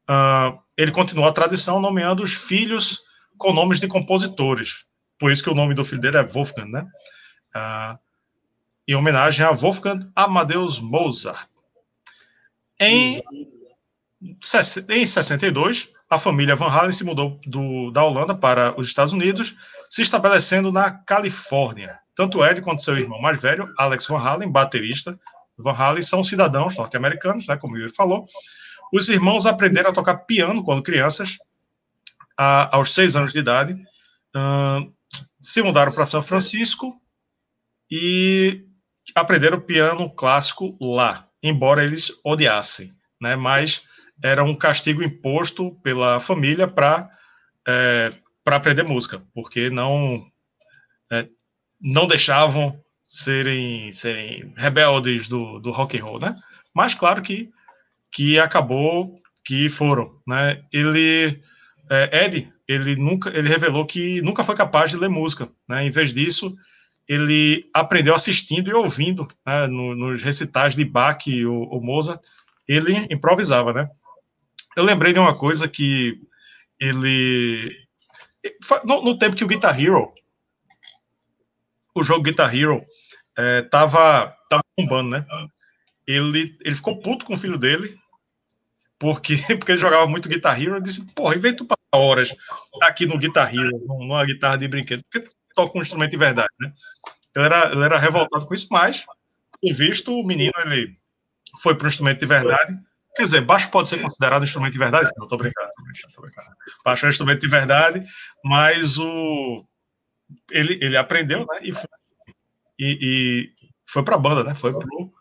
uh, 0.08 0.58
ele 0.76 0.92
continuou 0.92 1.26
a 1.26 1.32
tradição 1.32 1.80
nomeando 1.80 2.22
os 2.22 2.34
filhos 2.34 3.00
com 3.36 3.52
nomes 3.52 3.80
de 3.80 3.88
compositores. 3.88 4.84
Por 5.18 5.32
isso 5.32 5.42
que 5.42 5.50
o 5.50 5.54
nome 5.54 5.74
do 5.74 5.84
filho 5.84 6.00
dele 6.00 6.18
é 6.18 6.22
Wolfgang, 6.22 6.70
né? 6.70 6.86
Uh, 7.54 7.98
em 8.86 8.94
homenagem 8.94 9.44
a 9.44 9.52
Wolfgang 9.52 10.06
Amadeus 10.14 10.80
Mozart. 10.80 11.48
Em, 12.78 13.22
em 14.88 15.06
62, 15.06 15.90
a 16.10 16.18
família 16.18 16.56
Van 16.56 16.68
Halen 16.68 16.92
se 16.92 17.04
mudou 17.04 17.40
do, 17.46 17.90
da 17.90 18.04
Holanda 18.04 18.34
para 18.34 18.78
os 18.78 18.86
Estados 18.86 19.12
Unidos, 19.12 19.54
se 19.88 20.02
estabelecendo 20.02 20.70
na 20.70 20.90
Califórnia. 20.90 21.98
Tanto 22.14 22.44
Ed 22.44 22.60
quanto 22.60 22.82
seu 22.82 22.98
irmão 22.98 23.20
mais 23.20 23.40
velho, 23.40 23.72
Alex 23.78 24.06
Van 24.06 24.18
Halen, 24.18 24.50
baterista, 24.50 25.18
Van 25.56 25.72
Halen 25.72 26.02
são 26.02 26.22
cidadãos 26.22 26.76
norte-americanos, 26.76 27.46
né, 27.46 27.56
como 27.56 27.76
ele 27.76 27.88
falou. 27.88 28.24
Os 28.92 29.08
irmãos 29.08 29.46
aprenderam 29.46 29.90
a 29.90 29.94
tocar 29.94 30.16
piano 30.18 30.62
quando 30.62 30.82
crianças, 30.82 31.38
a, 32.36 32.76
aos 32.76 32.90
seis 32.90 33.16
anos 33.16 33.32
de 33.32 33.38
idade. 33.38 33.72
Uh, 34.36 34.92
se 35.40 35.62
mudaram 35.62 35.92
para 35.92 36.06
São 36.06 36.22
Francisco 36.22 36.94
e 37.90 38.64
aprenderam 39.14 39.60
piano 39.60 40.10
clássico 40.10 40.76
lá, 40.80 41.26
embora 41.42 41.84
eles 41.84 42.12
odiassem, 42.24 42.90
né? 43.20 43.36
Mas 43.36 43.82
era 44.22 44.44
um 44.44 44.54
castigo 44.54 45.02
imposto 45.02 45.72
pela 45.82 46.20
família 46.20 46.66
para 46.66 47.10
é, 47.66 48.12
para 48.44 48.56
aprender 48.56 48.82
música, 48.82 49.22
porque 49.34 49.70
não 49.70 50.24
é, 51.10 51.28
não 51.80 52.06
deixavam 52.06 52.78
serem 53.06 53.90
serem 53.92 54.52
rebeldes 54.56 55.28
do, 55.28 55.58
do 55.58 55.70
rock 55.70 55.98
and 55.98 56.04
roll, 56.04 56.20
né? 56.20 56.36
Mas 56.74 56.94
claro 56.94 57.22
que 57.22 57.50
que 58.10 58.38
acabou 58.38 59.20
que 59.44 59.68
foram, 59.68 60.20
né? 60.26 60.62
Ele 60.72 61.40
é, 61.90 62.24
Ed, 62.24 62.52
ele 62.68 62.96
nunca 62.96 63.30
ele 63.30 63.48
revelou 63.48 63.84
que 63.84 64.22
nunca 64.22 64.44
foi 64.44 64.54
capaz 64.54 64.90
de 64.90 64.96
ler 64.96 65.08
música, 65.10 65.48
né? 65.68 65.84
Em 65.84 65.90
vez 65.90 66.14
disso, 66.14 66.56
ele 67.08 67.68
aprendeu 67.74 68.14
assistindo 68.14 68.70
e 68.70 68.74
ouvindo, 68.74 69.26
né? 69.46 69.66
No, 69.66 69.94
nos 69.94 70.22
recitais 70.22 70.74
de 70.74 70.84
Bach 70.84 71.24
ou, 71.46 71.68
ou 71.68 71.82
Mozart, 71.82 72.20
ele 72.66 73.06
improvisava, 73.10 73.72
né? 73.72 73.88
Eu 74.76 74.84
lembrei 74.84 75.12
de 75.12 75.18
uma 75.18 75.36
coisa 75.36 75.68
que 75.68 76.20
ele. 76.80 77.76
No, 78.84 79.02
no 79.02 79.18
tempo 79.18 79.36
que 79.36 79.44
o 79.44 79.48
Guitar 79.48 79.78
Hero, 79.78 80.12
o 81.94 82.02
jogo 82.02 82.22
Guitar 82.22 82.54
Hero, 82.54 82.84
é, 83.36 83.62
tava, 83.62 84.34
tava 84.48 84.62
bombando, 84.78 85.10
né? 85.10 85.26
Ele, 86.06 86.56
ele 86.64 86.74
ficou 86.74 87.00
puto 87.00 87.24
com 87.24 87.34
o 87.34 87.38
filho 87.38 87.58
dele, 87.58 87.96
porque, 88.98 89.36
porque 89.58 89.72
ele 89.72 89.78
jogava 89.78 90.06
muito 90.06 90.28
Guitar 90.28 90.60
Hero. 90.60 90.76
Ele 90.76 90.82
disse: 90.82 91.04
Porra, 91.14 91.36
em 91.36 91.38
vez 91.38 91.54
de 91.54 91.58
tu 91.58 91.66
passar 91.66 91.82
horas 91.94 92.34
aqui 92.82 93.06
no 93.06 93.18
Guitar 93.18 93.54
Hero, 93.54 93.78
numa 93.86 94.24
guitarra 94.24 94.56
de 94.56 94.66
brinquedo, 94.66 95.02
porque 95.10 95.28
toca 95.54 95.78
um 95.78 95.82
instrumento 95.82 96.10
de 96.10 96.16
verdade, 96.16 96.52
né? 96.60 96.72
Ele 97.34 97.44
era, 97.44 97.72
ele 97.72 97.84
era 97.84 97.98
revoltado 97.98 98.46
com 98.46 98.54
isso, 98.54 98.68
mas, 98.70 99.04
por 99.60 99.72
visto, 99.74 100.12
o 100.12 100.24
menino 100.24 100.52
ele 100.64 100.96
foi 101.62 101.74
para 101.74 101.86
um 101.86 101.88
instrumento 101.88 102.20
de 102.20 102.26
verdade 102.26 102.72
Quer 103.14 103.24
dizer, 103.24 103.40
baixo 103.42 103.70
pode 103.70 103.88
ser 103.88 104.00
considerado 104.00 104.42
instrumento 104.42 104.72
de 104.72 104.78
verdade? 104.78 105.10
Não, 105.16 105.24
estou 105.24 105.38
brincando. 105.38 105.70
Baixo 106.84 107.04
é 107.04 107.08
um 107.08 107.10
instrumento 107.10 107.40
de 107.40 107.48
verdade, 107.48 108.02
mas 108.42 108.98
o 108.98 109.66
ele, 110.50 110.78
ele 110.80 110.96
aprendeu, 110.96 111.40
né? 111.40 111.58
E 111.62 111.74
foi, 111.74 111.88
e, 112.78 112.98
e 113.02 113.52
foi 113.86 114.02
para 114.02 114.14
a 114.14 114.18
banda, 114.18 114.42
né? 114.42 114.54
Foi 114.54 114.72
para 114.72 114.86
o 114.96 115.12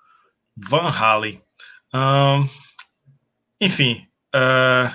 Van 0.55 0.89
Halen. 0.89 1.43
Um, 1.93 2.47
enfim, 3.59 4.07
uh, 4.33 4.89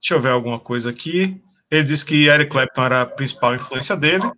deixa 0.00 0.14
eu 0.14 0.20
ver 0.20 0.30
alguma 0.30 0.58
coisa 0.58 0.88
aqui. 0.88 1.42
Ele 1.72 1.84
disse 1.84 2.04
que 2.04 2.26
Eric 2.26 2.50
Clapton 2.50 2.84
era 2.84 3.00
a 3.00 3.06
principal 3.06 3.54
influência 3.54 3.96
dele. 3.96 4.30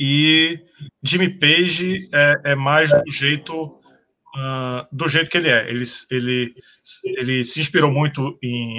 E 0.00 0.58
Jimmy 1.02 1.38
Page 1.38 2.08
é, 2.14 2.52
é 2.52 2.54
mais 2.54 2.90
do 2.90 3.10
jeito 3.10 3.78
uh, 4.34 4.86
do 4.90 5.06
jeito 5.06 5.30
que 5.30 5.36
ele 5.36 5.50
é. 5.50 5.68
Ele, 5.68 5.84
ele, 6.10 6.54
ele 7.04 7.44
se 7.44 7.60
inspirou 7.60 7.90
muito 7.90 8.32
em. 8.42 8.78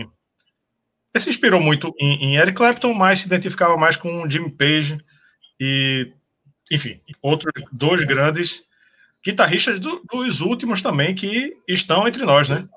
Ele 1.14 1.24
se 1.24 1.30
inspirou 1.30 1.62
muito 1.62 1.94
em, 2.00 2.26
em 2.26 2.38
Eric 2.38 2.58
Clapton, 2.58 2.96
mas 2.96 3.20
se 3.20 3.28
identificava 3.28 3.78
mais 3.78 3.96
com 3.96 4.28
Jimmy 4.28 4.50
Page 4.50 4.98
e, 5.60 6.12
enfim, 6.72 7.00
outros 7.22 7.54
dois 7.72 8.04
grandes 8.06 8.64
guitarristas 9.24 9.80
do, 9.80 10.04
dos 10.12 10.42
últimos 10.42 10.82
também 10.82 11.14
que 11.14 11.54
estão 11.68 12.08
entre 12.08 12.24
nós, 12.24 12.50
né? 12.50 12.68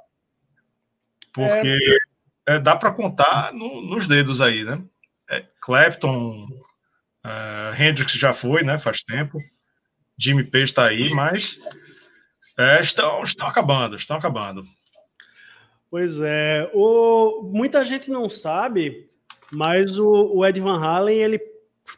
Porque 1.32 1.68
é. 1.68 2.01
É, 2.46 2.58
dá 2.58 2.76
para 2.76 2.92
contar 2.92 3.52
no, 3.52 3.82
nos 3.82 4.06
dedos 4.06 4.40
aí, 4.40 4.64
né? 4.64 4.82
É, 5.30 5.44
Clapton, 5.60 6.46
uh, 7.24 7.80
Hendrix 7.80 8.12
já 8.12 8.32
foi, 8.32 8.62
né? 8.62 8.78
Faz 8.78 9.02
tempo. 9.02 9.38
Jimmy 10.18 10.44
Page 10.44 10.64
está 10.64 10.86
aí, 10.86 11.10
mas 11.14 11.58
é, 12.58 12.80
estão, 12.80 13.22
estão 13.22 13.46
acabando, 13.46 13.96
estão 13.96 14.16
acabando. 14.16 14.62
Pois 15.90 16.20
é. 16.20 16.70
O, 16.74 17.42
muita 17.42 17.84
gente 17.84 18.10
não 18.10 18.28
sabe, 18.28 19.08
mas 19.50 19.98
o, 19.98 20.36
o 20.36 20.46
Ed 20.46 20.60
Van 20.60 20.78
Halen 20.78 21.18
ele 21.18 21.40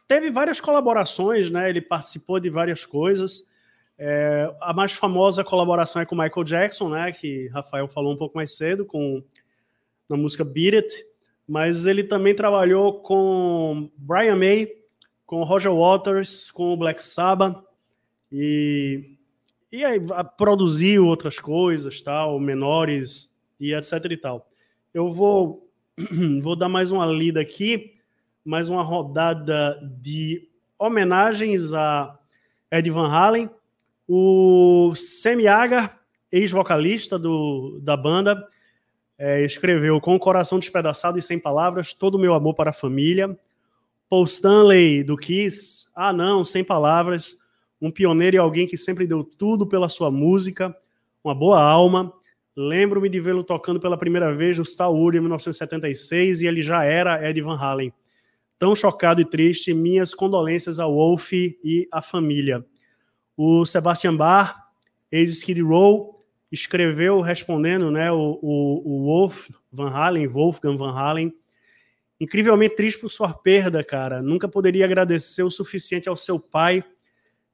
teve 0.08 0.30
várias 0.30 0.60
colaborações, 0.60 1.50
né? 1.50 1.68
Ele 1.68 1.80
participou 1.80 2.40
de 2.40 2.50
várias 2.50 2.84
coisas. 2.84 3.48
É, 3.96 4.52
a 4.60 4.72
mais 4.72 4.92
famosa 4.92 5.44
colaboração 5.44 6.02
é 6.02 6.06
com 6.06 6.16
Michael 6.16 6.44
Jackson, 6.44 6.88
né? 6.88 7.12
Que 7.12 7.48
Rafael 7.48 7.86
falou 7.86 8.12
um 8.12 8.16
pouco 8.16 8.36
mais 8.36 8.56
cedo 8.56 8.84
com 8.84 9.22
na 10.08 10.16
música 10.16 10.44
Beat 10.44 10.74
It. 10.74 11.04
Mas 11.46 11.86
ele 11.86 12.02
também 12.04 12.34
trabalhou 12.34 13.00
com 13.00 13.90
Brian 13.96 14.36
May, 14.36 14.68
com 15.26 15.42
Roger 15.42 15.72
Waters, 15.74 16.50
com 16.50 16.72
o 16.72 16.76
Black 16.76 17.04
Sabbath 17.04 17.62
e 18.32 19.14
e 19.70 19.84
aí 19.84 19.98
produziu 20.36 21.04
outras 21.04 21.40
coisas, 21.40 22.00
tal, 22.00 22.38
menores 22.38 23.36
e 23.58 23.74
etc 23.74 24.04
e 24.08 24.16
tal. 24.16 24.48
Eu 24.94 25.10
vou 25.10 25.68
vou 26.42 26.54
dar 26.54 26.68
mais 26.68 26.92
uma 26.92 27.06
lida 27.06 27.40
aqui, 27.40 27.94
mais 28.44 28.68
uma 28.68 28.82
rodada 28.82 29.76
de 30.00 30.48
homenagens 30.78 31.72
a 31.72 32.16
Ed 32.70 32.88
Van 32.90 33.08
Halen, 33.08 33.50
o 34.06 34.92
Sammy 34.94 35.48
Hagar, 35.48 36.00
ex-vocalista 36.30 37.18
da 37.82 37.96
banda, 37.96 38.46
é, 39.18 39.44
escreveu 39.44 40.00
com 40.00 40.14
o 40.14 40.18
coração 40.18 40.58
despedaçado 40.58 41.18
e 41.18 41.22
sem 41.22 41.38
palavras, 41.38 41.92
todo 41.92 42.16
o 42.16 42.18
meu 42.18 42.34
amor 42.34 42.54
para 42.54 42.70
a 42.70 42.72
família. 42.72 43.36
Paul 44.08 44.24
Stanley 44.24 45.02
do 45.02 45.16
Kiss, 45.16 45.86
ah 45.94 46.12
não, 46.12 46.44
sem 46.44 46.62
palavras 46.62 47.44
um 47.84 47.90
pioneiro 47.90 48.36
e 48.36 48.38
alguém 48.38 48.66
que 48.66 48.78
sempre 48.78 49.06
deu 49.06 49.22
tudo 49.22 49.66
pela 49.66 49.88
sua 49.88 50.10
música, 50.10 50.74
uma 51.22 51.34
boa 51.34 51.62
alma. 51.62 52.12
Lembro-me 52.56 53.08
de 53.08 53.20
vê-lo 53.20 53.44
tocando 53.44 53.78
pela 53.78 53.98
primeira 53.98 54.34
vez 54.34 54.58
no 54.58 54.64
Wars 54.64 55.16
em 55.16 55.20
1976 55.20 56.40
e 56.40 56.46
ele 56.46 56.62
já 56.62 56.84
era 56.84 57.28
Ed 57.28 57.40
Van 57.42 57.56
Halen. 57.56 57.92
Tão 58.58 58.74
chocado 58.74 59.20
e 59.20 59.24
triste, 59.24 59.74
minhas 59.74 60.14
condolências 60.14 60.78
ao 60.78 60.94
Wolf 60.94 61.32
e 61.32 61.88
à 61.90 62.00
família. 62.00 62.64
O 63.36 63.66
Sebastian 63.66 64.16
Bach, 64.16 64.56
ex-Skid 65.10 65.60
Row, 65.60 66.13
escreveu 66.54 67.20
respondendo 67.20 67.90
né, 67.90 68.10
o, 68.12 68.38
o, 68.40 68.82
o 68.84 69.04
Wolf 69.04 69.50
Van 69.72 69.90
Halen, 69.90 70.28
Wolfgang 70.28 70.78
Van 70.78 70.92
Halen, 70.92 71.34
incrivelmente 72.20 72.76
triste 72.76 73.00
por 73.00 73.10
sua 73.10 73.34
perda, 73.34 73.82
cara. 73.82 74.22
Nunca 74.22 74.48
poderia 74.48 74.84
agradecer 74.84 75.42
o 75.42 75.50
suficiente 75.50 76.08
ao 76.08 76.16
seu 76.16 76.38
pai 76.38 76.84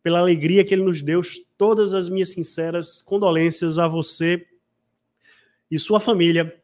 pela 0.02 0.18
alegria 0.18 0.62
que 0.64 0.74
ele 0.74 0.84
nos 0.84 1.00
deu. 1.00 1.22
Todas 1.56 1.94
as 1.94 2.08
minhas 2.08 2.30
sinceras 2.30 3.00
condolências 3.00 3.78
a 3.78 3.88
você 3.88 4.46
e 5.70 5.78
sua 5.78 5.98
família. 5.98 6.54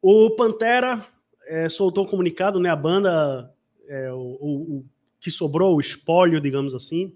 O 0.00 0.30
Pantera 0.30 1.06
é, 1.46 1.68
soltou 1.68 2.04
um 2.04 2.08
comunicado, 2.08 2.58
né? 2.58 2.70
A 2.70 2.76
banda, 2.76 3.52
é, 3.86 4.10
o, 4.10 4.38
o, 4.40 4.76
o, 4.78 4.84
que 5.20 5.30
sobrou, 5.30 5.76
o 5.76 5.80
espólio, 5.80 6.40
digamos 6.40 6.74
assim. 6.74 7.14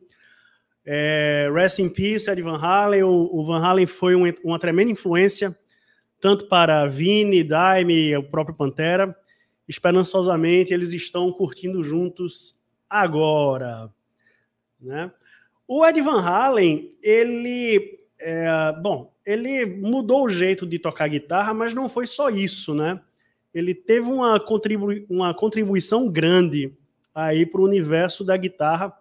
É, 0.91 1.51
Rest 1.53 1.81
in 1.81 1.91
Peace, 1.91 2.31
Ed 2.31 2.41
Van 2.41 2.57
Halen. 2.57 3.03
O, 3.03 3.29
o 3.31 3.45
Van 3.45 3.63
Halen 3.63 3.87
foi 3.87 4.17
um, 4.17 4.23
uma 4.43 4.59
tremenda 4.59 4.91
influência, 4.91 5.55
tanto 6.19 6.47
para 6.47 6.87
Vini, 6.87 7.45
Daime 7.45 8.09
e 8.09 8.17
o 8.17 8.23
próprio 8.23 8.57
Pantera. 8.57 9.15
Esperançosamente, 9.69 10.73
eles 10.73 10.95
estão 10.95 11.31
curtindo 11.31 11.85
juntos 11.85 12.59
agora. 12.89 13.91
Né? 14.81 15.13
O 15.67 15.87
Ed 15.87 16.01
Van 16.01 16.23
Halen, 16.23 16.97
ele, 17.03 17.99
é, 18.19 18.73
bom, 18.81 19.13
ele 19.27 19.67
mudou 19.67 20.25
o 20.25 20.31
jeito 20.31 20.67
de 20.67 20.79
tocar 20.79 21.07
guitarra, 21.09 21.53
mas 21.53 21.75
não 21.75 21.87
foi 21.87 22.07
só 22.07 22.31
isso, 22.31 22.75
né? 22.75 22.99
Ele 23.53 23.75
teve 23.75 24.09
uma, 24.09 24.43
uma 25.11 25.35
contribuição 25.35 26.09
grande 26.09 26.73
aí 27.15 27.45
para 27.45 27.61
o 27.61 27.65
universo 27.65 28.25
da 28.25 28.39
guitarra, 28.39 28.98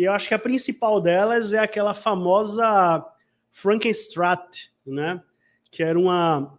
e 0.00 0.04
eu 0.04 0.14
acho 0.14 0.26
que 0.26 0.32
a 0.32 0.38
principal 0.38 0.98
delas 0.98 1.52
é 1.52 1.58
aquela 1.58 1.92
famosa 1.92 3.04
Frankenstrat, 3.52 4.70
né? 4.86 5.22
Que 5.70 5.82
era 5.82 5.98
uma, 5.98 6.58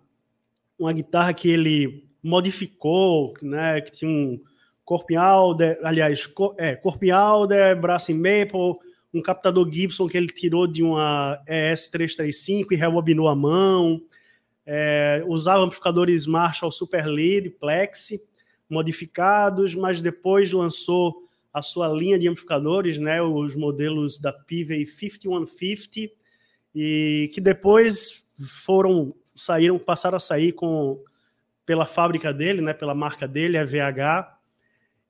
uma 0.77 0.93
guitarra 0.93 1.33
que 1.33 1.49
ele 1.49 2.07
modificou, 2.21 3.33
né? 3.41 3.81
Que 3.81 3.93
tinha 3.93 4.11
um 4.11 4.39
corpial, 4.85 5.55
de, 5.55 5.75
aliás, 5.83 6.27
cor, 6.27 6.53
é, 6.55 6.75
corpial, 6.75 7.47
de 7.47 7.73
braço 7.73 8.11
em 8.11 8.15
maple, 8.15 8.77
um 9.11 9.23
captador 9.23 9.67
Gibson 9.71 10.07
que 10.07 10.17
ele 10.17 10.27
tirou 10.27 10.67
de 10.67 10.83
uma 10.83 11.41
ES335 11.49 12.67
e 12.69 12.75
rebobinou 12.75 13.27
a 13.27 13.35
mão. 13.35 13.99
é, 14.63 15.23
usava 15.25 15.63
amplificadores 15.63 16.27
Marshall 16.27 16.71
Super 16.71 17.07
Lead, 17.07 17.49
Plexi, 17.49 18.21
modificados, 18.69 19.73
mas 19.73 19.99
depois 19.99 20.51
lançou 20.51 21.27
a 21.53 21.61
sua 21.61 21.87
linha 21.89 22.17
de 22.17 22.27
amplificadores, 22.27 22.97
né, 22.97 23.21
os 23.21 23.55
modelos 23.55 24.19
da 24.19 24.31
Pivey 24.31 24.85
5150, 24.85 26.13
e 26.73 27.29
que 27.33 27.41
depois 27.41 28.31
foram 28.65 29.13
saíram, 29.35 29.77
passaram 29.79 30.17
a 30.17 30.19
sair 30.19 30.51
com 30.51 31.03
pela 31.65 31.85
fábrica 31.85 32.33
dele, 32.33 32.61
né, 32.61 32.73
pela 32.73 32.93
marca 32.93 33.27
dele, 33.27 33.57
a 33.57 33.65
VH. 33.65 34.37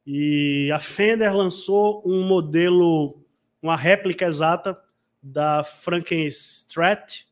E 0.05 0.71
a 0.71 0.79
Fender 0.79 1.35
lançou 1.35 2.03
um 2.05 2.23
modelo, 2.23 3.23
uma 3.61 3.75
réplica 3.75 4.25
exata 4.25 4.79
da 5.21 5.63
Frankenstrat, 5.63 7.25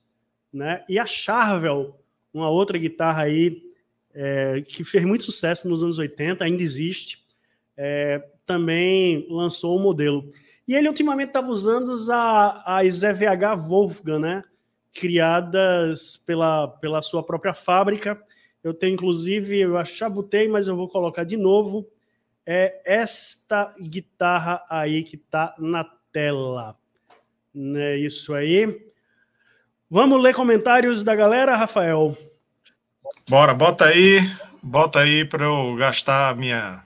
né? 0.53 0.83
E 0.87 0.99
a 0.99 1.05
Charvel, 1.05 1.99
uma 2.33 2.49
outra 2.49 2.77
guitarra 2.77 3.23
aí 3.23 3.61
é, 4.13 4.61
que 4.61 4.83
fez 4.83 5.03
muito 5.03 5.23
sucesso 5.23 5.67
nos 5.67 5.81
anos 5.83 5.97
80, 5.97 6.43
ainda 6.43 6.61
existe, 6.61 7.25
é, 7.75 8.23
também 8.49 9.27
lançou 9.29 9.77
o 9.77 9.79
um 9.79 9.83
modelo. 9.83 10.27
E 10.67 10.73
ele 10.73 10.87
ultimamente 10.87 11.27
estava 11.27 11.51
usando 11.51 11.93
as, 11.93 13.03
EVH 13.03 13.55
Wolfgang, 13.59 14.17
né? 14.17 14.43
criadas 14.91 16.17
pela, 16.17 16.67
pela 16.67 17.03
sua 17.03 17.21
própria 17.21 17.53
fábrica. 17.53 18.19
Eu 18.63 18.73
tenho, 18.73 18.95
inclusive, 18.95 19.59
eu 19.59 19.77
achabutei, 19.77 20.47
mas 20.47 20.67
eu 20.67 20.75
vou 20.75 20.89
colocar 20.89 21.23
de 21.23 21.37
novo. 21.37 21.87
É 22.43 22.81
esta 22.83 23.71
guitarra 23.79 24.65
aí 24.67 25.03
que 25.03 25.15
está 25.15 25.53
na 25.59 25.83
tela. 26.11 26.75
É 27.75 27.97
isso 27.97 28.33
aí. 28.33 28.83
Vamos 29.87 30.19
ler 30.19 30.33
comentários 30.33 31.03
da 31.03 31.15
galera, 31.15 31.55
Rafael? 31.55 32.17
Bora, 33.27 33.53
bota 33.53 33.85
aí, 33.85 34.21
bota 34.63 35.01
aí 35.01 35.23
para 35.23 35.45
eu 35.45 35.75
gastar 35.75 36.35
minha 36.35 36.83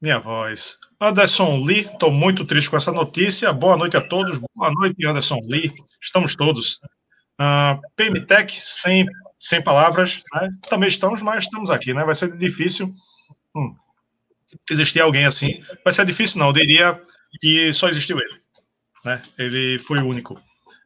minha 0.00 0.18
voz. 0.18 0.78
Anderson 1.00 1.62
Lee, 1.64 1.80
estou 1.80 2.10
muito 2.10 2.44
triste 2.44 2.70
com 2.70 2.76
essa 2.76 2.92
notícia. 2.92 3.52
Boa 3.52 3.76
noite 3.76 3.96
a 3.96 4.00
todos. 4.00 4.38
Boa 4.54 4.72
noite, 4.72 5.06
Anderson 5.06 5.40
Lee. 5.44 5.72
Estamos 6.00 6.36
todos. 6.36 6.74
Uh, 6.74 7.40
ah, 7.40 7.78
PMTech, 7.96 8.52
sem, 8.52 9.06
sem 9.38 9.62
palavras. 9.62 10.22
Né? 10.34 10.48
Também 10.68 10.88
estamos, 10.88 11.22
mas 11.22 11.44
estamos 11.44 11.70
aqui. 11.70 11.92
Né? 11.92 12.04
Vai 12.04 12.14
ser 12.14 12.36
difícil 12.36 12.92
hum, 13.54 13.74
existir 14.70 15.00
alguém 15.00 15.24
assim. 15.24 15.62
Vai 15.84 15.92
ser 15.92 16.06
difícil, 16.06 16.38
não. 16.38 16.48
Eu 16.48 16.52
diria 16.52 17.00
que 17.40 17.72
só 17.72 17.88
existiu 17.88 18.18
ele. 18.18 18.40
Né? 19.04 19.22
Ele 19.36 19.78
foi 19.80 19.98
o 19.98 20.06
único. 20.06 20.34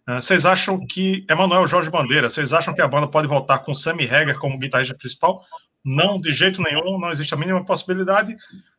Uh, 0.09 0.15
vocês 0.15 0.47
acham 0.47 0.87
que. 0.87 1.25
Emanuel 1.29 1.67
Jorge 1.67 1.91
Bandeira, 1.91 2.31
vocês 2.31 2.53
acham 2.53 2.75
que 2.75 2.83
a 2.83 2.89
banda 2.89 3.09
pode 3.09 3.29
voltar 3.29 3.59
com 3.59 3.75
Sammy 3.75 4.05
Hagar 4.05 4.39
como 4.39 4.59
guitarrista 4.59 4.95
principal? 4.95 5.43
Não, 5.85 6.19
de 6.19 6.31
jeito 6.33 6.63
nenhum. 6.63 6.99
Não 6.99 7.11
existe 7.11 7.35
a 7.35 7.37
mínima 7.37 7.65
possibilidade 7.65 8.37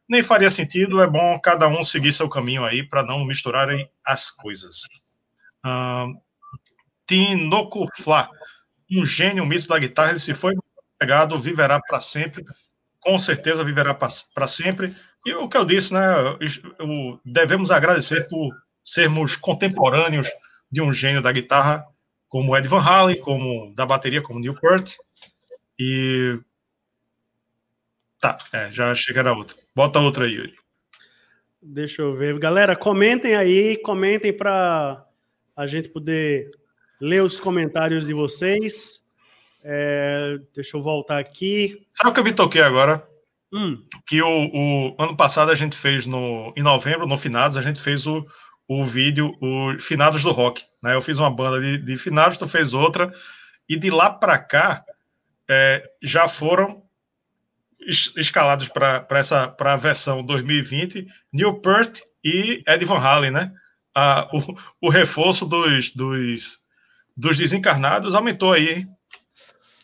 nem 0.08 0.24
faria 0.24 0.50
sentido. 0.50 1.02
É 1.02 1.08
bom 1.08 1.40
cada 1.40 1.68
um 1.68 1.84
seguir 1.84 2.12
seu 2.12 2.30
caminho 2.30 2.66
aí 2.66 2.88
para 2.88 3.04
não 3.04 3.26
misturarem 3.26 3.90
as 4.06 4.30
coisas. 4.32 4.82
Tinoco 7.08 7.88
Fla, 7.98 8.30
um 8.92 9.06
gênio, 9.06 9.44
um 9.44 9.46
mito 9.46 9.68
da 9.68 9.80
guitarra, 9.80 10.12
ele 10.12 10.20
se 10.20 10.34
foi 10.34 10.54
pegado, 10.98 11.40
viverá 11.40 11.80
para 11.82 12.00
sempre, 12.00 12.44
com 13.00 13.18
certeza 13.18 13.64
viverá 13.64 13.94
para 13.94 14.48
sempre. 14.48 14.96
E 15.26 15.34
o 15.34 15.48
que 15.48 15.58
eu 15.58 15.66
disse, 15.66 15.94
né? 15.94 16.02
devemos 17.26 17.72
agradecer 17.72 18.28
por 18.28 18.50
sermos 18.84 19.36
contemporâneos 19.36 20.28
de 20.72 20.82
um 20.82 20.92
gênio 20.92 21.22
da 21.22 21.32
guitarra 21.32 21.86
como 22.28 22.56
Ed 22.58 22.68
Van 22.68 22.82
Halen, 22.82 23.20
como 23.20 23.74
da 23.76 23.86
bateria 23.86 24.22
como 24.22 24.40
Newport. 24.40 24.96
E 25.80 26.40
Tá, 28.24 28.38
é, 28.54 28.72
já 28.72 28.96
chegará 28.96 29.34
outra. 29.34 29.58
Bota 29.76 30.00
outra 30.00 30.24
aí, 30.24 30.32
Yuri. 30.32 30.56
Deixa 31.62 32.02
eu 32.02 32.16
ver. 32.16 32.40
Galera, 32.40 32.74
comentem 32.74 33.36
aí, 33.36 33.76
comentem 33.76 34.32
para 34.32 35.06
a 35.54 35.68
gente 35.68 35.90
poder 35.90 36.50
ler 37.02 37.22
os 37.22 37.42
comentários 37.42 38.06
de 38.06 38.14
vocês. 38.14 39.04
É, 39.62 40.38
deixa 40.56 40.78
eu 40.78 40.82
voltar 40.82 41.20
aqui. 41.20 41.86
Sabe 41.92 42.12
o 42.12 42.14
que 42.14 42.20
eu 42.22 42.24
me 42.24 42.34
toquei 42.34 42.62
agora? 42.62 43.06
Hum. 43.52 43.82
Que 44.08 44.22
o, 44.22 44.28
o, 44.54 44.96
ano 44.98 45.18
passado 45.18 45.52
a 45.52 45.56
gente 45.56 45.76
fez 45.76 46.06
no 46.06 46.54
em 46.56 46.64
novembro, 46.64 47.06
no 47.06 47.18
Finados, 47.18 47.58
a 47.58 47.62
gente 47.62 47.82
fez 47.82 48.08
o, 48.08 48.26
o 48.70 48.86
vídeo, 48.86 49.36
o 49.42 49.78
Finados 49.82 50.24
do 50.24 50.32
Rock. 50.32 50.64
Né? 50.82 50.96
Eu 50.96 51.02
fiz 51.02 51.20
uma 51.20 51.30
banda 51.30 51.60
de, 51.60 51.78
de 51.78 51.98
Finados, 51.98 52.38
tu 52.38 52.48
fez 52.48 52.74
outra, 52.74 53.12
e 53.68 53.76
de 53.76 53.90
lá 53.90 54.10
para 54.10 54.40
cá 54.40 54.82
é, 55.50 55.84
já 56.02 56.26
foram 56.30 56.83
escalados 57.88 58.68
para 58.68 59.06
essa 59.12 59.48
pra 59.48 59.76
versão 59.76 60.24
2020, 60.24 61.08
Neil 61.32 61.60
Peart 61.60 62.02
e 62.24 62.64
Ed 62.68 62.86
Van 62.86 63.00
Halen, 63.00 63.32
né? 63.32 63.52
Ah, 63.96 64.28
o, 64.34 64.88
o 64.88 64.90
reforço 64.90 65.46
dos, 65.46 65.92
dos, 65.92 66.60
dos 67.16 67.38
desencarnados 67.38 68.16
aumentou 68.16 68.54
aí, 68.54 68.70
hein? 68.70 68.88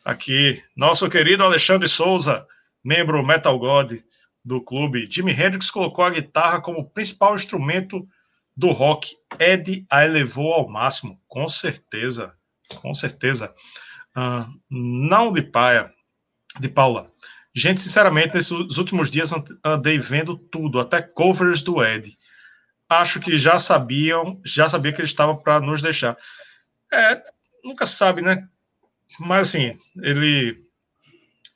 Aqui, 0.04 0.64
nosso 0.76 1.10
querido 1.10 1.44
Alexandre 1.44 1.88
Souza, 1.88 2.46
membro 2.84 3.26
Metal 3.26 3.58
God 3.60 4.00
do 4.44 4.62
clube, 4.62 5.08
Jimi 5.10 5.32
Hendrix 5.32 5.70
colocou 5.70 6.04
a 6.04 6.10
guitarra 6.10 6.62
como 6.62 6.90
principal 6.90 7.36
instrumento 7.36 8.08
do 8.56 8.72
rock. 8.72 9.16
Ed 9.40 9.86
a 9.90 10.04
elevou 10.04 10.54
ao 10.54 10.68
máximo, 10.68 11.20
com 11.28 11.48
certeza, 11.48 12.34
com 12.82 12.94
certeza. 12.94 13.54
Ah, 14.16 14.48
não 14.70 15.32
de 15.32 15.42
paia, 15.42 15.94
de 16.60 16.68
Paula. 16.68 17.12
Gente, 17.54 17.82
sinceramente, 17.82 18.36
nesses 18.36 18.78
últimos 18.78 19.10
dias 19.10 19.32
andei 19.64 19.98
vendo 19.98 20.38
tudo, 20.38 20.80
até 20.80 21.02
covers 21.02 21.62
do 21.62 21.84
Ed. 21.84 22.18
Acho 22.88 23.20
que 23.20 23.38
já 23.38 23.58
sabiam, 23.58 24.40
já 24.46 24.70
sabia 24.70 24.92
que 24.92 25.02
ele 25.02 25.08
estava 25.08 25.36
para 25.36 25.60
nos 25.60 25.82
deixar. 25.82 26.18
É, 26.92 27.22
nunca 27.64 27.86
sabe, 27.86 28.22
né? 28.22 28.48
Mas 29.20 29.50
assim, 29.50 29.78
ele 30.02 30.58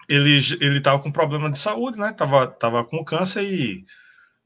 ele 0.10 0.38
ele 0.60 0.78
estava 0.78 1.02
com 1.02 1.12
problema 1.12 1.50
de 1.50 1.58
saúde, 1.58 2.00
né? 2.00 2.12
Tava 2.14 2.48
tava 2.48 2.84
com 2.84 3.04
câncer 3.04 3.44
e 3.44 3.86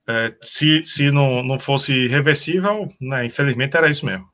é, 0.08 0.34
se, 0.42 0.84
se 0.84 1.12
não, 1.12 1.44
não 1.44 1.60
fosse 1.60 2.08
reversível, 2.08 2.88
né? 3.00 3.26
Infelizmente 3.26 3.76
era 3.76 3.90
isso 3.90 4.06
mesmo. 4.06 4.28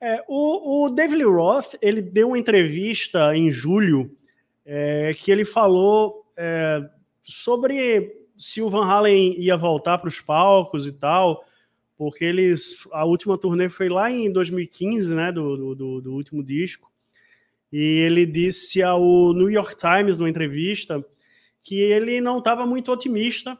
É, 0.00 0.22
o, 0.26 0.84
o 0.84 0.90
David 0.90 1.24
Roth 1.24 1.74
ele 1.80 2.02
deu 2.02 2.28
uma 2.28 2.38
entrevista 2.38 3.36
em 3.36 3.52
julho 3.52 4.10
é, 4.64 5.12
que 5.14 5.30
ele 5.30 5.44
falou 5.44 6.21
é, 6.36 6.88
sobre 7.22 8.12
se 8.36 8.60
o 8.60 8.68
Van 8.68 8.84
Halen 8.84 9.38
ia 9.38 9.56
voltar 9.56 9.98
para 9.98 10.08
os 10.08 10.20
palcos 10.20 10.86
e 10.86 10.92
tal, 10.92 11.44
porque 11.96 12.24
eles 12.24 12.86
a 12.92 13.04
última 13.04 13.38
turnê 13.38 13.68
foi 13.68 13.88
lá 13.88 14.10
em 14.10 14.30
2015, 14.32 15.14
né, 15.14 15.30
do, 15.30 15.74
do, 15.74 16.00
do 16.00 16.12
último 16.12 16.42
disco, 16.42 16.90
e 17.70 17.78
ele 17.78 18.26
disse 18.26 18.82
ao 18.82 19.32
New 19.32 19.50
York 19.50 19.76
Times 19.76 20.18
numa 20.18 20.28
entrevista 20.28 21.04
que 21.60 21.76
ele 21.80 22.20
não 22.20 22.38
estava 22.38 22.66
muito 22.66 22.90
otimista, 22.90 23.58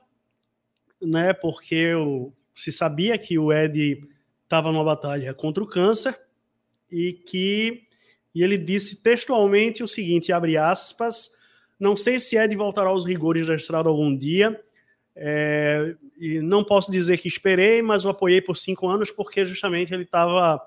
né, 1.00 1.32
porque 1.32 1.94
o, 1.94 2.32
se 2.54 2.72
sabia 2.72 3.16
que 3.16 3.38
o 3.38 3.52
Ed 3.52 4.02
estava 4.42 4.72
numa 4.72 4.84
batalha 4.84 5.32
contra 5.32 5.62
o 5.62 5.66
câncer 5.66 6.18
e 6.90 7.12
que 7.12 7.86
e 8.34 8.42
ele 8.42 8.56
disse 8.56 9.02
textualmente 9.02 9.82
o 9.82 9.88
seguinte, 9.88 10.32
abre 10.32 10.56
aspas, 10.56 11.38
não 11.82 11.96
sei 11.96 12.20
se 12.20 12.38
Ed 12.38 12.54
voltará 12.54 12.90
aos 12.90 13.04
rigores 13.04 13.44
da 13.44 13.56
estrada 13.56 13.88
algum 13.88 14.16
dia. 14.16 14.62
É, 15.16 15.96
e 16.16 16.38
não 16.38 16.62
posso 16.62 16.92
dizer 16.92 17.18
que 17.18 17.26
esperei, 17.26 17.82
mas 17.82 18.04
o 18.04 18.08
apoiei 18.08 18.40
por 18.40 18.56
cinco 18.56 18.88
anos 18.88 19.10
porque 19.10 19.44
justamente 19.44 19.92
ele 19.92 20.04
estava 20.04 20.62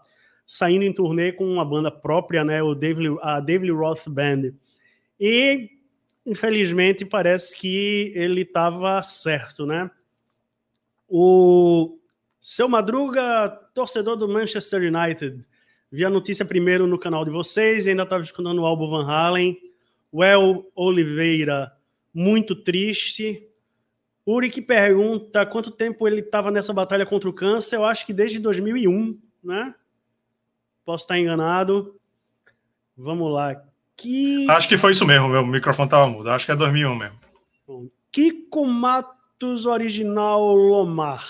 saindo 0.45 0.84
em 0.84 0.91
turnê 0.91 1.32
com 1.32 1.45
uma 1.45 1.63
banda 1.63 1.89
própria, 1.89 2.43
né, 2.43 2.62
o 2.62 2.75
David, 2.75 3.15
a 3.21 3.39
David 3.39 3.71
Roth 3.71 4.10
Band. 4.10 4.51
E 5.17 5.69
infelizmente 6.25 7.06
parece 7.06 7.56
que 7.56 8.12
ele 8.13 8.41
estava 8.41 9.01
certo, 9.01 9.65
né? 9.65 9.89
O 11.08 11.97
seu 12.41 12.67
Madruga, 12.67 13.49
torcedor 13.73 14.17
do 14.17 14.28
Manchester 14.28 14.93
United, 14.93 15.47
vi 15.89 16.04
a 16.04 16.10
notícia 16.10 16.43
primeiro 16.43 16.86
no 16.86 16.99
canal 16.99 17.23
de 17.23 17.32
vocês 17.32 17.88
ainda 17.88 18.04
estava 18.04 18.21
escutando 18.21 18.62
o 18.62 18.65
álbum 18.65 18.89
Van 18.89 19.08
Halen. 19.10 19.58
Well 20.15 20.71
Oliveira, 20.73 21.73
muito 22.13 22.56
triste. 22.56 23.45
Uri 24.25 24.49
que 24.49 24.62
pergunta 24.62 25.45
quanto 25.45 25.69
tempo 25.69 26.08
ele 26.08 26.21
estava 26.21 26.49
nessa 26.49 26.73
batalha 26.73 27.06
contra 27.06 27.30
o 27.30 27.34
câncer. 27.34 27.75
Eu 27.75 27.86
acho 27.86 28.06
que 28.06 28.13
desde 28.13 28.39
2001, 28.39 29.19
né? 29.43 29.75
Posso 30.86 31.04
estar 31.04 31.19
enganado. 31.19 31.99
Vamos 32.97 33.30
lá. 33.34 33.62
Que... 33.97 34.49
Acho 34.49 34.69
que 34.69 34.78
foi 34.78 34.93
isso 34.93 35.06
mesmo, 35.06 35.28
meu 35.28 35.45
microfone 35.45 35.88
estava 35.88 36.10
mudo. 36.10 36.30
Acho 36.30 36.45
que 36.45 36.51
é 36.54 36.56
2001 36.56 36.95
mesmo. 36.95 37.91
Kiko 38.10 38.65
Matos 38.65 39.65
Original 39.65 40.56
Lomar. 40.56 41.28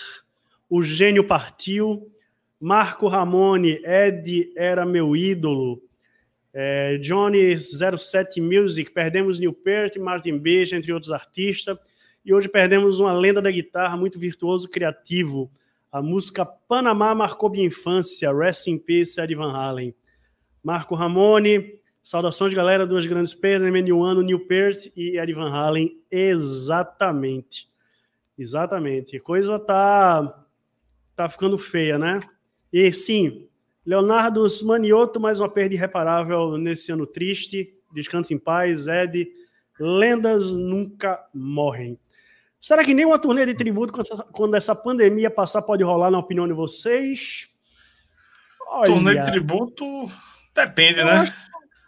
O 0.69 0.83
gênio 0.83 1.25
partiu. 1.25 2.11
Marco 2.59 3.07
Ramone, 3.07 3.81
Ed 3.83 4.53
era 4.55 4.85
meu 4.85 5.15
ídolo. 5.15 5.81
É, 6.57 6.97
Johnny 6.99 7.53
07 7.59 8.39
Music, 8.39 8.89
perdemos 8.89 9.39
Neil 9.39 9.51
Peart, 9.51 9.97
Martin 9.97 10.37
Beach, 10.37 10.73
entre 10.73 10.93
outros 10.93 11.11
artistas. 11.11 11.77
E 12.23 12.33
hoje 12.33 12.47
perdemos 12.47 12.97
uma 13.01 13.11
lenda 13.11 13.41
da 13.41 13.51
guitarra 13.51 13.97
muito 13.97 14.17
virtuoso 14.17 14.69
criativo. 14.69 15.51
A 15.91 16.01
música 16.01 16.45
Panamá 16.45 17.13
marcou 17.13 17.49
minha 17.49 17.65
infância. 17.65 18.33
Rest 18.33 18.67
in 18.67 18.77
Peace, 18.77 19.19
Ed 19.19 19.35
Van 19.35 19.51
Halen. 19.51 19.93
Marco 20.63 20.95
Ramone, 20.95 21.77
saudações, 22.01 22.53
galera, 22.53 22.87
duas 22.87 23.05
grandes 23.05 23.33
perdas, 23.33 23.67
ano, 23.67 24.21
Neil 24.21 24.47
Peart 24.47 24.87
e 24.95 25.19
Ed 25.19 25.33
Van 25.33 25.51
Halen. 25.51 25.99
Exatamente. 26.09 27.67
Exatamente. 28.39 29.19
Coisa 29.19 29.59
tá, 29.59 30.45
tá 31.17 31.27
ficando 31.27 31.57
feia, 31.57 31.99
né? 31.99 32.21
E 32.71 32.89
sim, 32.93 33.49
Leonardo 33.85 34.45
Manioto, 34.63 35.19
mais 35.19 35.39
uma 35.39 35.47
perda 35.47 35.75
irreparável 35.75 36.57
nesse 36.57 36.91
ano 36.91 37.05
triste. 37.05 37.73
Descanse 37.93 38.33
em 38.33 38.37
paz, 38.37 38.87
Ed. 38.87 39.31
Lendas 39.79 40.53
nunca 40.53 41.23
morrem. 41.33 41.99
Será 42.59 42.83
que 42.83 42.95
nem 42.95 43.05
uma 43.05 43.19
turnê 43.19 43.45
de 43.45 43.53
tributo, 43.53 43.93
quando 44.31 44.55
essa 44.55 44.73
pandemia 44.73 45.29
passar, 45.29 45.61
pode 45.61 45.83
rolar, 45.83 46.09
na 46.09 46.17
opinião 46.17 46.47
de 46.47 46.53
vocês? 46.53 47.47
Olha, 48.67 48.85
turnê 48.85 49.13
de 49.19 49.31
tributo 49.31 49.85
depende, 50.55 51.03
né? 51.03 51.11
Acho... 51.11 51.33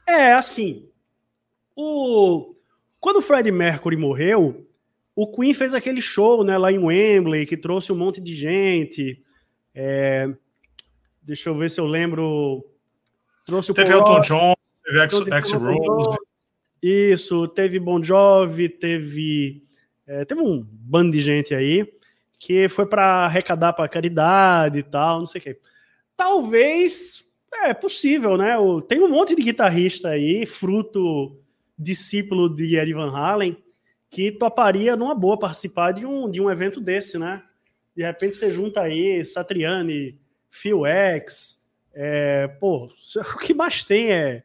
É, 0.08 0.34
assim. 0.34 0.88
O... 1.76 2.54
Quando 3.00 3.18
o 3.18 3.22
Fred 3.22 3.52
Mercury 3.52 3.98
morreu, 3.98 4.68
o 5.16 5.32
Queen 5.32 5.54
fez 5.54 5.74
aquele 5.74 6.02
show 6.02 6.44
né, 6.44 6.58
lá 6.58 6.72
em 6.72 6.78
Wembley, 6.78 7.48
que 7.48 7.58
trouxe 7.58 7.92
um 7.92 7.98
monte 7.98 8.22
de 8.22 8.36
gente. 8.36 9.24
É... 9.74 10.30
Deixa 11.28 11.50
eu 11.50 11.56
ver 11.58 11.70
se 11.70 11.78
eu 11.78 11.86
lembro. 11.86 12.66
Trouxe 13.46 13.72
o 13.72 13.74
teve 13.74 13.92
Paul 13.92 14.00
Elton 14.00 14.22
John, 14.22 14.54
teve 14.86 15.00
X, 15.36 15.52
Rose. 15.52 16.18
Isso, 16.82 17.50
teve 17.50 17.80
Bon 17.80 18.02
Jovi, 18.02 18.70
teve 18.70 19.62
é, 20.08 20.24
teve 20.24 20.40
um 20.40 20.66
bando 20.66 21.12
de 21.12 21.22
gente 21.22 21.54
aí 21.54 21.86
que 22.40 22.70
foi 22.70 22.86
para 22.86 23.26
arrecadar 23.26 23.74
para 23.74 23.90
caridade 23.90 24.80
e 24.80 24.84
tal, 24.84 25.20
não 25.20 25.26
sei 25.26 25.42
o 25.42 25.44
quê. 25.44 25.60
Talvez 26.16 27.26
é 27.52 27.74
possível, 27.74 28.38
né? 28.38 28.56
Tem 28.88 29.02
um 29.02 29.10
monte 29.10 29.36
de 29.36 29.42
guitarrista 29.42 30.10
aí, 30.10 30.46
fruto 30.46 31.38
discípulo 31.78 32.48
de 32.48 32.78
Eddie 32.78 32.94
Van 32.94 33.12
Halen, 33.12 33.58
que 34.10 34.32
toparia 34.32 34.96
numa 34.96 35.14
boa 35.14 35.38
participar 35.38 35.92
de 35.92 36.06
um, 36.06 36.30
de 36.30 36.40
um 36.40 36.50
evento 36.50 36.80
desse, 36.80 37.18
né? 37.18 37.44
De 37.94 38.04
repente 38.04 38.36
você 38.36 38.50
junta 38.50 38.82
aí 38.82 39.26
Satriani, 39.26 40.18
Phil 40.62 40.86
X, 40.86 41.68
é, 41.94 42.48
pô, 42.48 42.86
o 43.36 43.38
que 43.38 43.54
mais 43.54 43.84
tem 43.84 44.12
é, 44.12 44.44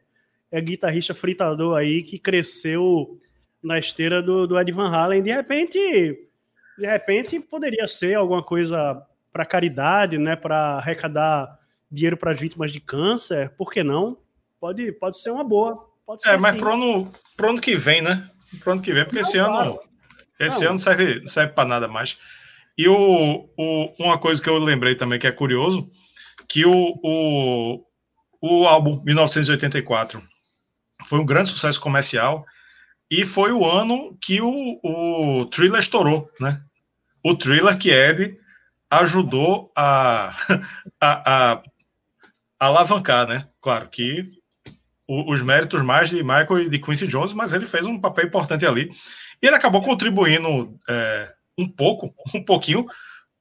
é 0.51 0.61
guitarrista 0.61 1.13
fritador 1.13 1.77
aí 1.77 2.03
que 2.03 2.17
cresceu 2.17 3.19
na 3.61 3.79
esteira 3.79 4.21
do, 4.21 4.45
do 4.45 4.59
Ed 4.59 4.71
Van 4.71 4.89
Halen. 4.89 5.23
De 5.23 5.31
repente, 5.31 5.79
de 6.77 6.85
repente 6.85 7.39
poderia 7.39 7.87
ser 7.87 8.15
alguma 8.15 8.43
coisa 8.43 9.01
para 9.31 9.45
caridade, 9.45 10.17
né, 10.17 10.35
para 10.35 10.77
arrecadar 10.77 11.59
dinheiro 11.89 12.17
para 12.17 12.31
as 12.31 12.39
vítimas 12.39 12.71
de 12.71 12.79
câncer. 12.79 13.49
Por 13.51 13.71
que 13.71 13.83
não? 13.83 14.17
Pode, 14.59 14.91
pode 14.93 15.19
ser 15.19 15.31
uma 15.31 15.43
boa. 15.43 15.89
Pode 16.05 16.27
é, 16.27 16.37
mas 16.37 16.55
para 16.57 16.73
ano, 16.73 17.11
pro 17.35 17.49
ano 17.49 17.61
que 17.61 17.75
vem, 17.75 18.01
né? 18.01 18.29
Pro 18.61 18.73
ano 18.73 18.81
que 18.81 18.93
vem, 18.93 19.03
porque 19.03 19.15
não, 19.15 19.21
esse 19.21 19.37
claro. 19.37 19.71
ano 19.71 19.79
esse 20.39 20.63
não. 20.63 20.71
ano 20.71 20.79
serve, 20.79 21.19
não 21.21 21.27
serve 21.27 21.53
para 21.53 21.67
nada 21.67 21.87
mais. 21.87 22.17
E 22.77 22.87
o, 22.87 23.49
o, 23.57 23.93
uma 23.99 24.17
coisa 24.17 24.41
que 24.41 24.49
eu 24.49 24.57
lembrei 24.57 24.95
também 24.95 25.19
que 25.19 25.27
é 25.27 25.31
curioso, 25.31 25.87
que 26.47 26.65
o, 26.65 26.99
o, 27.03 27.83
o 28.41 28.67
álbum 28.67 29.01
1984 29.03 30.21
foi 31.05 31.19
um 31.19 31.25
grande 31.25 31.49
sucesso 31.49 31.79
comercial 31.79 32.45
e 33.09 33.23
foi 33.25 33.51
o 33.51 33.65
ano 33.65 34.17
que 34.21 34.41
o, 34.41 34.79
o 34.83 35.45
Thriller 35.45 35.79
estourou, 35.79 36.29
né? 36.39 36.61
O 37.23 37.35
Thriller 37.35 37.77
que 37.77 37.91
Ed 37.91 38.37
ajudou 38.89 39.71
a, 39.75 40.35
a, 40.99 41.53
a, 41.53 41.63
alavancar, 42.59 43.27
né? 43.27 43.47
Claro 43.61 43.87
que 43.89 44.29
o, 45.07 45.31
os 45.31 45.41
méritos 45.41 45.81
mais 45.81 46.09
de 46.09 46.23
Michael 46.23 46.59
e 46.59 46.69
de 46.69 46.79
Quincy 46.79 47.07
Jones, 47.07 47.33
mas 47.33 47.53
ele 47.53 47.65
fez 47.65 47.85
um 47.85 47.99
papel 47.99 48.25
importante 48.25 48.65
ali. 48.65 48.89
E 49.41 49.47
ele 49.47 49.55
acabou 49.55 49.81
contribuindo 49.81 50.79
é, 50.89 51.31
um 51.57 51.67
pouco, 51.67 52.13
um 52.33 52.43
pouquinho, 52.43 52.85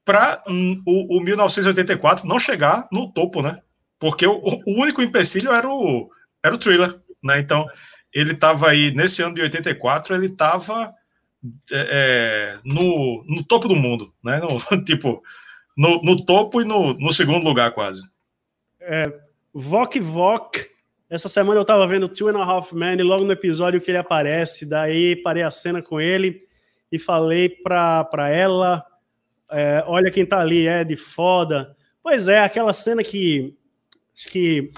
para 0.05 0.42
um, 0.48 0.75
o, 0.87 1.18
o 1.18 1.20
1984 1.20 2.27
não 2.27 2.38
chegar 2.38 2.88
no 2.92 3.12
topo, 3.12 3.42
né? 3.42 3.61
Porque 3.98 4.27
o, 4.27 4.40
o 4.66 4.81
único 4.81 5.01
empecilho 5.01 5.53
era 5.53 5.68
o, 5.68 6.11
era 6.42 6.55
o 6.55 6.59
Thriller, 6.59 6.98
né? 7.22 7.38
Então, 7.38 7.66
ele 8.12 8.33
estava 8.33 8.68
aí, 8.68 8.92
nesse 8.92 9.22
ano 9.22 9.35
de 9.35 9.42
84, 9.42 10.14
ele 10.14 10.27
estava 10.27 10.92
é, 11.70 12.57
é, 12.57 12.59
no, 12.64 13.25
no 13.27 13.44
topo 13.44 13.68
do 13.68 13.77
mundo, 13.77 14.12
né? 14.25 14.40
No, 14.40 14.59
tipo, 14.85 15.22
no, 15.77 16.03
no, 16.03 16.16
topo 16.25 16.61
e 16.61 16.64
no, 16.64 16.94
no 16.94 17.12
segundo 17.12 17.44
lugar, 17.44 17.72
quase. 17.72 18.11
É, 18.81 19.12
Vok 19.55 19.98
Vok. 20.01 20.70
Essa 21.09 21.29
semana 21.29 21.59
eu 21.59 21.62
estava 21.62 21.87
vendo 21.87 22.09
Two 22.09 22.29
and 22.29 22.40
a 22.40 22.44
Half 22.44 22.72
Men 22.72 22.98
e 22.98 23.03
logo 23.03 23.25
no 23.25 23.33
episódio 23.33 23.81
que 23.81 23.90
ele 23.90 23.98
aparece, 23.98 24.66
daí 24.66 25.14
parei 25.14 25.42
a 25.42 25.51
cena 25.51 25.83
com 25.83 26.01
ele 26.01 26.42
e 26.92 26.98
falei 26.98 27.48
para 27.48 28.28
ela: 28.31 28.85
é, 29.50 29.83
Olha 29.87 30.11
quem 30.11 30.26
tá 30.26 30.38
ali, 30.38 30.66
é 30.66 30.85
de 30.85 30.96
foda. 30.96 31.74
Pois 32.02 32.28
é, 32.28 32.40
aquela 32.40 32.74
cena 32.74 33.02
que. 33.02 33.57
Acho 34.14 34.28
que 34.28 34.70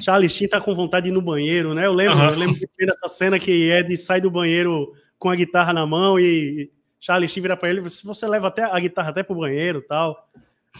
Charlie 0.00 0.30
Sheen 0.30 0.48
tá 0.48 0.58
com 0.60 0.74
vontade 0.74 1.04
de 1.04 1.10
ir 1.10 1.14
no 1.14 1.20
banheiro, 1.20 1.74
né? 1.74 1.84
Eu 1.84 1.92
lembro, 1.92 2.16
uhum. 2.16 2.30
eu 2.30 2.38
lembro 2.38 2.58
dessa 2.78 3.08
cena 3.08 3.38
que 3.38 3.70
Ed 3.70 3.94
sai 3.98 4.20
do 4.20 4.30
banheiro 4.30 4.92
com 5.18 5.28
a 5.28 5.36
guitarra 5.36 5.74
na 5.74 5.86
mão 5.86 6.18
e 6.18 6.70
Charlie 6.98 7.28
Sheen 7.28 7.42
vira 7.42 7.56
para 7.56 7.68
ele, 7.68 7.88
se 7.90 8.04
você 8.06 8.26
leva 8.26 8.48
até 8.48 8.62
a 8.62 8.80
guitarra 8.80 9.10
até 9.10 9.22
pro 9.22 9.34
banheiro, 9.34 9.82
tal. 9.82 10.30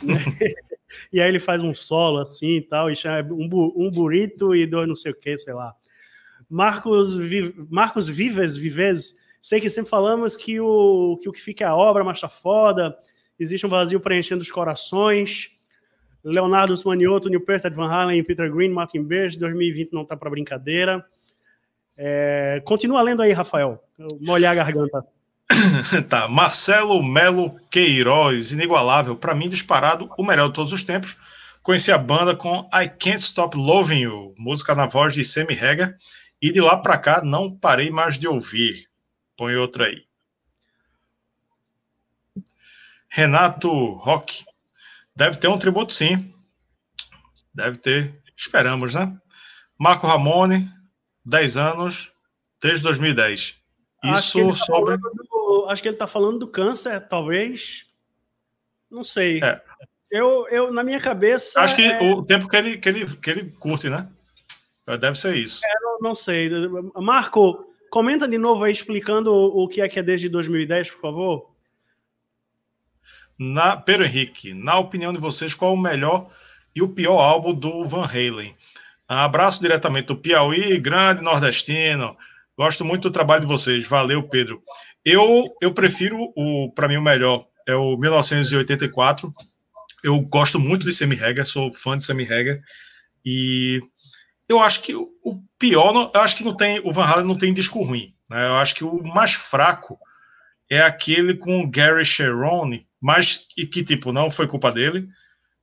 Né? 0.02 0.14
e 1.12 1.20
aí 1.20 1.28
ele 1.28 1.40
faz 1.40 1.60
um 1.60 1.74
solo 1.74 2.18
assim 2.18 2.56
e 2.56 2.62
tal, 2.62 2.90
e 2.90 2.96
chama 2.96 3.34
um, 3.34 3.48
um 3.76 3.90
burrito 3.90 4.54
e 4.54 4.66
dois 4.66 4.88
não 4.88 4.96
sei 4.96 5.12
o 5.12 5.18
que, 5.18 5.36
sei 5.38 5.52
lá. 5.52 5.74
Marcos, 6.48 7.16
Marcos 7.68 8.08
Vives, 8.08 8.56
Vives, 8.56 9.14
sei 9.40 9.60
que 9.60 9.70
sempre 9.70 9.90
falamos 9.90 10.36
que 10.36 10.60
o 10.60 11.18
que, 11.20 11.28
o 11.28 11.32
que 11.32 11.40
fica 11.40 11.64
é 11.64 11.66
a 11.66 11.74
obra, 11.74 12.04
mas 12.04 12.20
tá 12.20 12.28
foda, 12.28 12.96
existe 13.38 13.66
um 13.66 13.70
vazio 13.70 14.00
preenchendo 14.00 14.42
os 14.42 14.50
corações. 14.50 15.50
Leonardo 16.22 16.74
Manioto, 16.84 17.28
Neil 17.28 17.40
Peart, 17.40 17.72
Van 17.72 17.90
Halen, 17.90 18.22
Peter 18.22 18.52
Green, 18.52 18.68
Martin 18.68 19.02
Birch, 19.02 19.38
2020 19.38 19.92
não 19.92 20.04
tá 20.04 20.16
para 20.16 20.28
brincadeira. 20.30 21.04
É, 21.96 22.62
continua 22.64 23.02
lendo 23.02 23.22
aí, 23.22 23.32
Rafael. 23.32 23.82
Molhar 24.20 24.52
a 24.52 24.54
garganta. 24.54 25.04
tá, 26.08 26.28
Marcelo 26.28 27.02
Melo 27.02 27.56
Queiroz, 27.70 28.52
inigualável, 28.52 29.16
para 29.16 29.34
mim 29.34 29.48
disparado, 29.48 30.08
o 30.16 30.22
melhor 30.22 30.48
de 30.48 30.54
todos 30.54 30.72
os 30.72 30.82
tempos. 30.82 31.16
Conheci 31.62 31.92
a 31.92 31.98
banda 31.98 32.34
com 32.34 32.68
I 32.72 32.88
Can't 32.88 33.20
Stop 33.20 33.56
Loving 33.56 34.00
You, 34.00 34.34
música 34.38 34.74
na 34.74 34.86
voz 34.86 35.12
de 35.12 35.24
Sammy 35.24 35.58
Hagar, 35.58 35.94
e 36.40 36.52
de 36.52 36.60
lá 36.60 36.76
para 36.78 36.96
cá 36.96 37.22
não 37.22 37.54
parei 37.54 37.90
mais 37.90 38.18
de 38.18 38.26
ouvir. 38.26 38.89
Põe 39.40 39.56
outra 39.56 39.86
aí. 39.86 40.04
Renato 43.08 43.70
Roque, 43.94 44.44
Deve 45.16 45.38
ter 45.38 45.48
um 45.48 45.58
tributo, 45.58 45.94
sim. 45.94 46.30
Deve 47.54 47.78
ter. 47.78 48.22
Esperamos, 48.36 48.94
né? 48.94 49.18
Marco 49.78 50.06
Ramone, 50.06 50.68
10 51.24 51.56
anos, 51.56 52.12
desde 52.60 52.82
2010. 52.84 53.40
Isso 54.04 54.40
acho 54.40 54.46
tá 54.48 54.52
sobre. 54.52 54.98
Do, 54.98 55.66
acho 55.70 55.80
que 55.80 55.88
ele 55.88 55.94
está 55.94 56.06
falando 56.06 56.40
do 56.40 56.48
câncer, 56.48 57.00
talvez. 57.08 57.86
Não 58.90 59.02
sei. 59.02 59.42
É. 59.42 59.62
Eu, 60.10 60.46
eu, 60.50 60.70
na 60.70 60.84
minha 60.84 61.00
cabeça. 61.00 61.62
Acho 61.62 61.76
que 61.76 61.84
é... 61.86 62.12
o 62.12 62.22
tempo 62.22 62.46
que 62.46 62.56
ele, 62.56 62.76
que, 62.76 62.88
ele, 62.90 63.16
que 63.16 63.30
ele 63.30 63.50
curte, 63.52 63.88
né? 63.88 64.06
Deve 65.00 65.16
ser 65.16 65.34
isso. 65.34 65.64
É, 65.64 65.80
não, 65.80 65.98
não, 66.00 66.14
sei. 66.14 66.50
Marco, 66.96 67.69
comenta 67.90 68.26
de 68.28 68.38
novo 68.38 68.64
aí 68.64 68.72
explicando 68.72 69.32
o 69.32 69.68
que 69.68 69.82
é 69.82 69.88
que 69.88 69.98
é 69.98 70.02
desde 70.02 70.28
2010, 70.28 70.92
por 70.92 71.00
favor. 71.00 71.50
Na, 73.38 73.76
Pedro 73.76 74.04
Henrique, 74.04 74.54
na 74.54 74.78
opinião 74.78 75.12
de 75.12 75.18
vocês, 75.18 75.54
qual 75.54 75.74
o 75.74 75.80
melhor 75.80 76.30
e 76.74 76.82
o 76.82 76.88
pior 76.88 77.18
álbum 77.18 77.52
do 77.52 77.84
Van 77.84 78.04
Halen? 78.04 78.54
Abraço 79.08 79.60
diretamente 79.60 80.06
do 80.06 80.16
Piauí, 80.16 80.78
grande 80.78 81.22
nordestino. 81.22 82.16
Gosto 82.56 82.84
muito 82.84 83.08
do 83.08 83.12
trabalho 83.12 83.40
de 83.40 83.46
vocês. 83.46 83.88
Valeu, 83.88 84.22
Pedro. 84.22 84.62
Eu, 85.04 85.46
eu 85.60 85.72
prefiro 85.72 86.32
o, 86.36 86.70
para 86.72 86.86
mim, 86.86 86.96
o 86.96 87.02
melhor 87.02 87.44
é 87.66 87.74
o 87.74 87.96
1984. 87.96 89.34
Eu 90.04 90.20
gosto 90.20 90.60
muito 90.60 90.84
de 90.84 90.92
Sammy 90.92 91.18
Hagar, 91.18 91.46
sou 91.46 91.72
fã 91.72 91.96
de 91.96 92.04
Sammy 92.04 92.24
Hagar. 92.24 92.60
E 93.24 93.80
eu 94.50 94.60
acho 94.60 94.82
que 94.82 94.94
o 94.94 95.10
pior, 95.56 96.10
eu 96.12 96.20
acho 96.20 96.36
que 96.36 96.42
não 96.42 96.56
tem, 96.56 96.80
o 96.80 96.90
Van 96.90 97.04
Halen 97.04 97.26
não 97.26 97.36
tem 97.36 97.54
disco 97.54 97.82
ruim. 97.82 98.12
Né? 98.28 98.48
Eu 98.48 98.56
acho 98.56 98.74
que 98.74 98.82
o 98.82 99.00
mais 99.04 99.32
fraco 99.32 99.96
é 100.68 100.80
aquele 100.80 101.34
com 101.34 101.60
o 101.60 101.70
Gary 101.70 102.04
Cherone, 102.04 102.86
mas 103.00 103.46
e 103.56 103.64
que 103.64 103.84
tipo 103.84 104.12
não 104.12 104.28
foi 104.28 104.48
culpa 104.48 104.72
dele, 104.72 105.06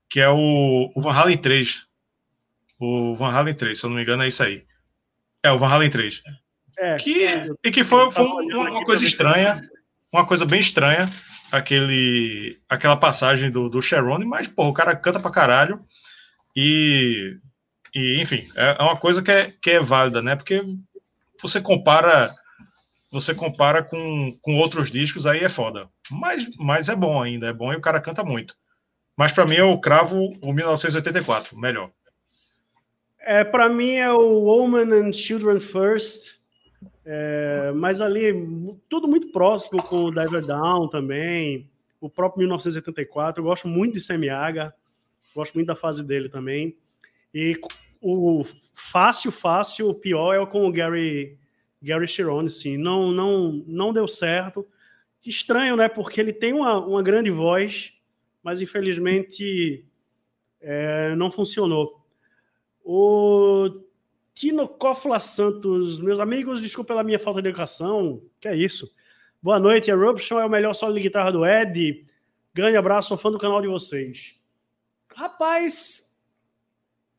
que 0.09 0.21
é 0.21 0.29
o, 0.29 0.89
o 0.95 1.01
Van 1.01 1.11
Halen 1.11 1.37
3. 1.37 1.85
O 2.79 3.13
Van 3.13 3.31
Halen 3.31 3.55
3, 3.55 3.77
se 3.77 3.85
eu 3.85 3.89
não 3.89 3.97
me 3.97 4.03
engano, 4.03 4.23
é 4.23 4.27
isso 4.27 4.41
aí. 4.41 4.63
É, 5.43 5.51
o 5.51 5.57
Van 5.57 5.67
Halen 5.67 5.89
3. 5.89 6.23
É, 6.79 6.95
que, 6.95 7.25
e 7.63 7.71
que 7.71 7.83
foi, 7.83 8.09
foi 8.09 8.23
uma, 8.23 8.69
uma 8.69 8.83
coisa 8.85 9.03
estranha, 9.03 9.55
uma 10.13 10.25
coisa 10.25 10.45
bem 10.45 10.59
estranha, 10.59 11.07
aquele, 11.51 12.57
aquela 12.69 12.95
passagem 12.95 13.51
do, 13.51 13.67
do 13.67 13.81
Cherone, 13.81 14.25
mas, 14.25 14.47
pô, 14.47 14.67
o 14.67 14.73
cara 14.73 14.95
canta 14.95 15.19
pra 15.19 15.31
caralho. 15.31 15.79
E, 16.55 17.37
e 17.97 18.21
enfim, 18.21 18.47
é, 18.55 18.75
é 18.77 18.83
uma 18.83 18.95
coisa 18.95 19.23
que 19.23 19.31
é, 19.31 19.51
que 19.59 19.71
é 19.71 19.79
válida, 19.79 20.21
né? 20.21 20.35
Porque 20.35 20.61
você 21.41 21.59
compara 21.59 22.29
você 23.11 23.33
compara 23.33 23.81
com, 23.81 24.37
com 24.41 24.57
outros 24.57 24.91
discos, 24.91 25.25
aí 25.25 25.39
é 25.39 25.49
foda. 25.49 25.89
Mas, 26.11 26.47
mas 26.59 26.89
é 26.89 26.95
bom 26.95 27.23
ainda, 27.23 27.47
é 27.47 27.53
bom 27.53 27.73
e 27.73 27.75
o 27.75 27.81
cara 27.81 28.01
canta 28.01 28.23
muito. 28.23 28.55
Mas 29.15 29.31
para 29.31 29.47
mim 29.47 29.55
eu 29.55 29.75
cravo 29.79 30.29
o 30.41 30.53
1984, 30.53 31.57
melhor. 31.57 31.89
É, 33.19 33.43
para 33.43 33.67
mim 33.67 33.93
é 33.93 34.11
o 34.11 34.43
Woman 34.43 34.93
and 34.93 35.11
Children 35.13 35.59
First, 35.59 36.37
é, 37.03 37.71
mas 37.73 37.99
ali 37.99 38.31
tudo 38.87 39.07
muito 39.07 39.31
próximo 39.31 39.81
com 39.81 40.03
o 40.03 40.11
Diver 40.11 40.45
Down 40.45 40.87
também, 40.87 41.67
o 41.99 42.09
próprio 42.09 42.41
1984. 42.41 43.41
Eu 43.41 43.45
gosto 43.45 43.67
muito 43.67 43.93
de 43.93 44.01
Semiaga, 44.01 44.71
gosto 45.33 45.55
muito 45.55 45.67
da 45.67 45.75
fase 45.75 46.03
dele 46.03 46.29
também. 46.29 46.77
E 47.33 47.59
o 48.01 48.43
fácil, 48.73 49.31
fácil, 49.31 49.89
o 49.89 49.93
pior 49.93 50.33
é 50.33 50.45
com 50.45 50.67
o 50.67 50.71
Gary 50.71 51.37
Gary 51.81 52.07
Chirone, 52.07 52.49
sim. 52.49 52.77
Não, 52.77 53.11
não, 53.11 53.63
não 53.67 53.93
deu 53.93 54.07
certo. 54.07 54.67
Estranho, 55.25 55.75
né? 55.75 55.89
Porque 55.89 56.19
ele 56.19 56.33
tem 56.33 56.53
uma, 56.53 56.77
uma 56.79 57.03
grande 57.03 57.29
voz, 57.29 57.93
mas 58.41 58.61
infelizmente 58.61 59.85
é, 60.61 61.15
não 61.15 61.29
funcionou. 61.31 62.01
O 62.83 63.81
Tino 64.33 64.67
Cofla 64.67 65.19
Santos, 65.19 65.99
meus 65.99 66.19
amigos, 66.19 66.61
desculpa 66.61 66.89
pela 66.89 67.03
minha 67.03 67.19
falta 67.19 67.41
de 67.41 67.49
educação. 67.49 68.21
Que 68.39 68.47
é 68.47 68.55
isso? 68.55 68.93
Boa 69.41 69.59
noite, 69.59 69.91
Eruption 69.91 70.39
é 70.39 70.45
o 70.45 70.49
melhor 70.49 70.73
solo 70.73 70.93
de 70.93 71.01
guitarra 71.01 71.31
do 71.31 71.45
Ed. 71.45 72.05
Grande 72.53 72.77
abraço, 72.77 73.09
sou 73.09 73.17
fã 73.17 73.31
do 73.31 73.37
canal 73.37 73.61
de 73.61 73.67
vocês. 73.67 74.39
Rapaz, 75.13 76.06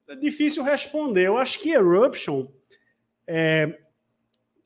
é 0.09 0.17
difícil 0.17 0.63
responder. 0.63 1.27
Eu 1.27 1.37
acho 1.37 1.59
que 1.59 1.71
Eruption 1.71 2.47
é, 3.31 3.79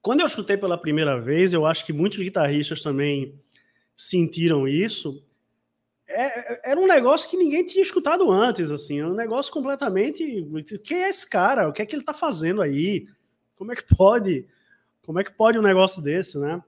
quando 0.00 0.20
eu 0.20 0.26
escutei 0.26 0.56
pela 0.56 0.78
primeira 0.78 1.20
vez, 1.20 1.52
eu 1.52 1.66
acho 1.66 1.84
que 1.84 1.92
muitos 1.92 2.18
guitarristas 2.18 2.80
também 2.80 3.40
sentiram 3.96 4.68
isso. 4.68 5.24
É, 6.08 6.70
era 6.70 6.80
um 6.80 6.86
negócio 6.86 7.28
que 7.28 7.36
ninguém 7.36 7.64
tinha 7.64 7.82
escutado 7.82 8.30
antes, 8.30 8.70
assim, 8.70 9.00
é 9.00 9.06
um 9.06 9.14
negócio 9.14 9.52
completamente. 9.52 10.46
Quem 10.84 11.04
é 11.04 11.08
esse 11.08 11.28
cara? 11.28 11.68
O 11.68 11.72
que 11.72 11.82
é 11.82 11.86
que 11.86 11.94
ele 11.94 12.02
está 12.02 12.14
fazendo 12.14 12.62
aí? 12.62 13.06
Como 13.56 13.72
é 13.72 13.76
que 13.76 13.84
pode? 13.96 14.46
Como 15.02 15.18
é 15.18 15.24
que 15.24 15.32
pode 15.32 15.58
um 15.58 15.62
negócio 15.62 16.00
desse, 16.00 16.38
né? 16.38 16.62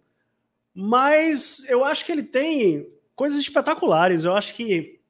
Mas 0.72 1.64
eu 1.68 1.85
acho 1.85 2.05
que 2.05 2.11
ele 2.11 2.22
tem 2.22 2.89
coisas 3.14 3.39
espetaculares. 3.41 4.25
Eu 4.25 4.35
acho 4.35 4.55
que, 4.55 5.01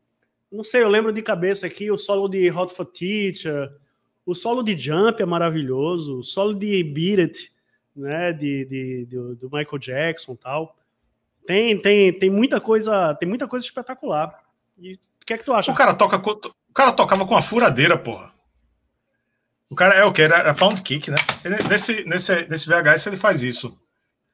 não 0.54 0.64
sei, 0.64 0.82
eu 0.82 0.88
lembro 0.88 1.12
de 1.12 1.20
cabeça 1.20 1.66
aqui 1.66 1.90
o 1.90 1.98
solo 1.98 2.28
de 2.28 2.50
Hot 2.50 2.72
for 2.72 2.86
Teacher, 2.86 3.72
o 4.24 4.34
solo 4.34 4.62
de 4.62 4.76
Jump 4.76 5.20
é 5.20 5.26
maravilhoso, 5.26 6.20
o 6.20 6.22
solo 6.22 6.54
de 6.54 6.82
Beat 6.82 7.18
It 7.18 7.54
né, 7.94 8.32
de, 8.32 8.64
de, 8.64 9.06
de, 9.06 9.16
do 9.36 9.50
Michael 9.52 9.78
Jackson 9.78 10.34
tal. 10.34 10.76
Tem, 11.46 11.78
tem, 11.80 12.12
tem 12.12 12.30
muita 12.30 12.60
coisa, 12.60 13.14
tem 13.14 13.28
muita 13.28 13.46
coisa 13.46 13.66
espetacular. 13.66 14.42
E 14.78 14.94
o 14.94 15.26
que 15.26 15.34
é 15.34 15.38
que 15.38 15.44
tu 15.44 15.52
acha? 15.52 15.70
O 15.70 15.74
cara 15.74 15.94
toca, 15.94 16.16
o 16.16 16.72
cara 16.72 16.92
tocava 16.92 17.26
com 17.26 17.36
a 17.36 17.42
furadeira, 17.42 17.98
porra. 17.98 18.32
O 19.68 19.74
cara 19.74 19.94
é 19.94 20.04
o 20.04 20.12
que 20.12 20.22
era, 20.22 20.36
era 20.36 20.54
pound 20.54 20.80
cake, 20.82 21.10
né? 21.10 21.16
Ele, 21.44 21.56
nesse, 21.68 22.04
nesse, 22.04 22.48
nesse 22.48 22.66
VHS 22.66 23.06
ele 23.06 23.16
faz 23.16 23.42
isso. 23.42 23.78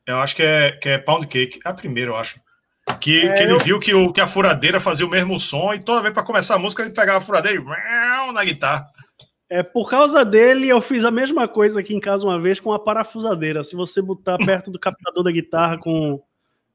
Eu 0.06 0.18
acho 0.18 0.36
que 0.36 0.42
é, 0.42 0.72
que 0.72 0.88
é 0.88 0.98
pound 0.98 1.26
cake. 1.26 1.60
É 1.64 1.68
a 1.68 1.74
primeira, 1.74 2.10
eu 2.10 2.16
acho. 2.16 2.40
Que, 2.98 3.26
é, 3.26 3.32
que 3.32 3.42
ele 3.42 3.52
eu... 3.52 3.58
viu 3.58 3.78
que, 3.78 3.94
o, 3.94 4.12
que 4.12 4.20
a 4.20 4.26
furadeira 4.26 4.80
fazia 4.80 5.06
o 5.06 5.10
mesmo 5.10 5.38
som 5.38 5.72
e 5.72 5.82
toda 5.82 6.02
vez 6.02 6.12
para 6.12 6.22
começar 6.22 6.56
a 6.56 6.58
música 6.58 6.82
ele 6.82 6.92
pegava 6.92 7.18
a 7.18 7.20
furadeira 7.20 7.60
e 7.60 8.32
na 8.32 8.44
guitarra. 8.44 8.88
É, 9.48 9.64
por 9.64 9.90
causa 9.90 10.24
dele, 10.24 10.68
eu 10.68 10.80
fiz 10.80 11.04
a 11.04 11.10
mesma 11.10 11.48
coisa 11.48 11.80
aqui 11.80 11.92
em 11.92 11.98
casa 11.98 12.24
uma 12.24 12.40
vez 12.40 12.60
com 12.60 12.72
a 12.72 12.78
parafusadeira. 12.78 13.64
Se 13.64 13.74
você 13.74 14.00
botar 14.00 14.38
perto 14.46 14.70
do 14.70 14.78
captador 14.78 15.24
da 15.24 15.32
guitarra 15.32 15.76
com, 15.76 16.22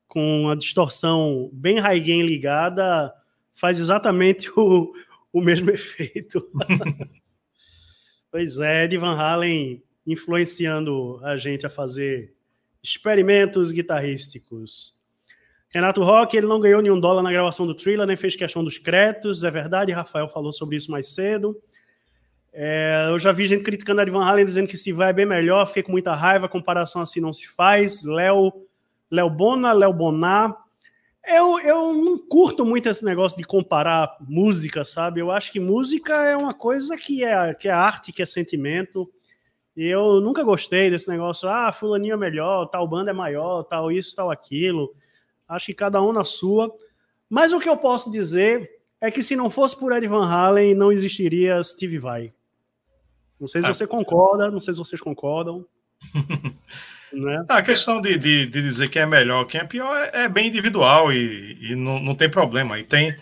com 0.07 0.49
a 0.49 0.55
distorção 0.55 1.49
bem 1.53 1.79
high 1.79 2.01
gain 2.01 2.23
ligada, 2.23 3.13
faz 3.53 3.79
exatamente 3.79 4.49
o, 4.57 4.91
o 5.31 5.41
mesmo 5.41 5.69
efeito. 5.71 6.45
pois 8.29 8.57
é, 8.57 8.83
Ed 8.83 8.97
Van 8.97 9.15
Halen 9.15 9.81
influenciando 10.05 11.19
a 11.23 11.37
gente 11.37 11.65
a 11.65 11.69
fazer 11.69 12.35
experimentos 12.83 13.71
guitarrísticos. 13.71 14.93
Renato 15.75 16.01
Roque, 16.01 16.37
ele 16.37 16.47
não 16.47 16.59
ganhou 16.59 16.81
nenhum 16.81 16.97
dólar 16.97 17.21
na 17.21 17.29
gravação 17.29 17.67
do 17.67 17.75
Thriller, 17.75 18.07
nem 18.07 18.15
fez 18.15 18.33
questão 18.33 18.63
dos 18.63 18.77
créditos, 18.77 19.43
é 19.43 19.51
verdade, 19.51 19.91
Rafael 19.91 20.29
falou 20.29 20.53
sobre 20.53 20.77
isso 20.77 20.89
mais 20.89 21.13
cedo. 21.13 21.53
É, 22.53 23.07
eu 23.09 23.19
já 23.19 23.33
vi 23.33 23.45
gente 23.45 23.65
criticando 23.65 23.99
a 23.99 24.05
Van 24.05 24.23
Halen 24.23 24.45
dizendo 24.45 24.69
que 24.69 24.77
se 24.77 24.93
vai 24.93 25.09
é 25.09 25.13
bem 25.13 25.25
melhor, 25.25 25.67
fiquei 25.67 25.83
com 25.83 25.91
muita 25.91 26.15
raiva, 26.15 26.47
comparação 26.47 27.01
assim 27.01 27.19
não 27.19 27.33
se 27.33 27.49
faz. 27.49 28.05
Léo 28.05 28.53
Léo 29.11 29.29
Bona, 29.29 29.73
Léo 29.73 29.91
Bonar. 29.91 30.55
Eu, 31.27 31.59
eu 31.59 31.93
não 31.93 32.17
curto 32.17 32.63
muito 32.63 32.87
esse 32.87 33.03
negócio 33.03 33.37
de 33.37 33.43
comparar 33.43 34.15
música, 34.21 34.85
sabe? 34.85 35.19
Eu 35.19 35.29
acho 35.29 35.51
que 35.51 35.59
música 35.59 36.13
é 36.23 36.37
uma 36.37 36.53
coisa 36.53 36.95
que 36.95 37.21
é, 37.21 37.53
que 37.53 37.67
é 37.67 37.71
arte, 37.71 38.13
que 38.13 38.21
é 38.21 38.25
sentimento. 38.25 39.11
E 39.75 39.87
eu 39.89 40.21
nunca 40.21 40.41
gostei 40.41 40.89
desse 40.89 41.09
negócio, 41.09 41.49
ah, 41.49 41.69
fulaninho 41.73 42.13
é 42.13 42.17
melhor, 42.17 42.67
tal 42.67 42.87
banda 42.87 43.11
é 43.11 43.13
maior, 43.13 43.63
tal 43.63 43.91
isso, 43.91 44.15
tal 44.15 44.31
aquilo. 44.31 44.95
Acho 45.47 45.67
que 45.67 45.73
cada 45.73 46.01
um 46.01 46.11
na 46.11 46.23
sua. 46.23 46.73
Mas 47.29 47.53
o 47.53 47.59
que 47.59 47.69
eu 47.69 47.77
posso 47.77 48.11
dizer 48.11 48.69
é 49.01 49.11
que 49.11 49.23
se 49.23 49.35
não 49.35 49.49
fosse 49.49 49.77
por 49.79 49.91
Ed 49.91 50.07
Van 50.07 50.25
Halen, 50.25 50.73
não 50.73 50.91
existiria 50.91 51.61
Steve 51.63 51.99
Vai. 51.99 52.33
Não 53.39 53.47
sei 53.47 53.61
se 53.61 53.67
ah. 53.67 53.73
você 53.73 53.85
concorda, 53.85 54.49
não 54.49 54.59
sei 54.59 54.73
se 54.73 54.79
vocês 54.79 55.01
concordam. 55.01 55.65
né? 57.11 57.45
A 57.49 57.61
questão 57.61 58.01
de, 58.01 58.17
de, 58.17 58.47
de, 58.47 58.61
dizer 58.61 58.89
quem 58.89 59.01
é 59.01 59.05
melhor, 59.05 59.45
quem 59.45 59.61
é 59.61 59.65
pior, 59.65 59.95
é, 59.95 60.23
é 60.23 60.29
bem 60.29 60.47
individual 60.47 61.11
e, 61.11 61.57
e 61.61 61.75
não, 61.75 61.99
não 61.99 62.15
tem 62.15 62.29
problema. 62.29 62.79
E 62.79 62.83
tem, 62.83 63.15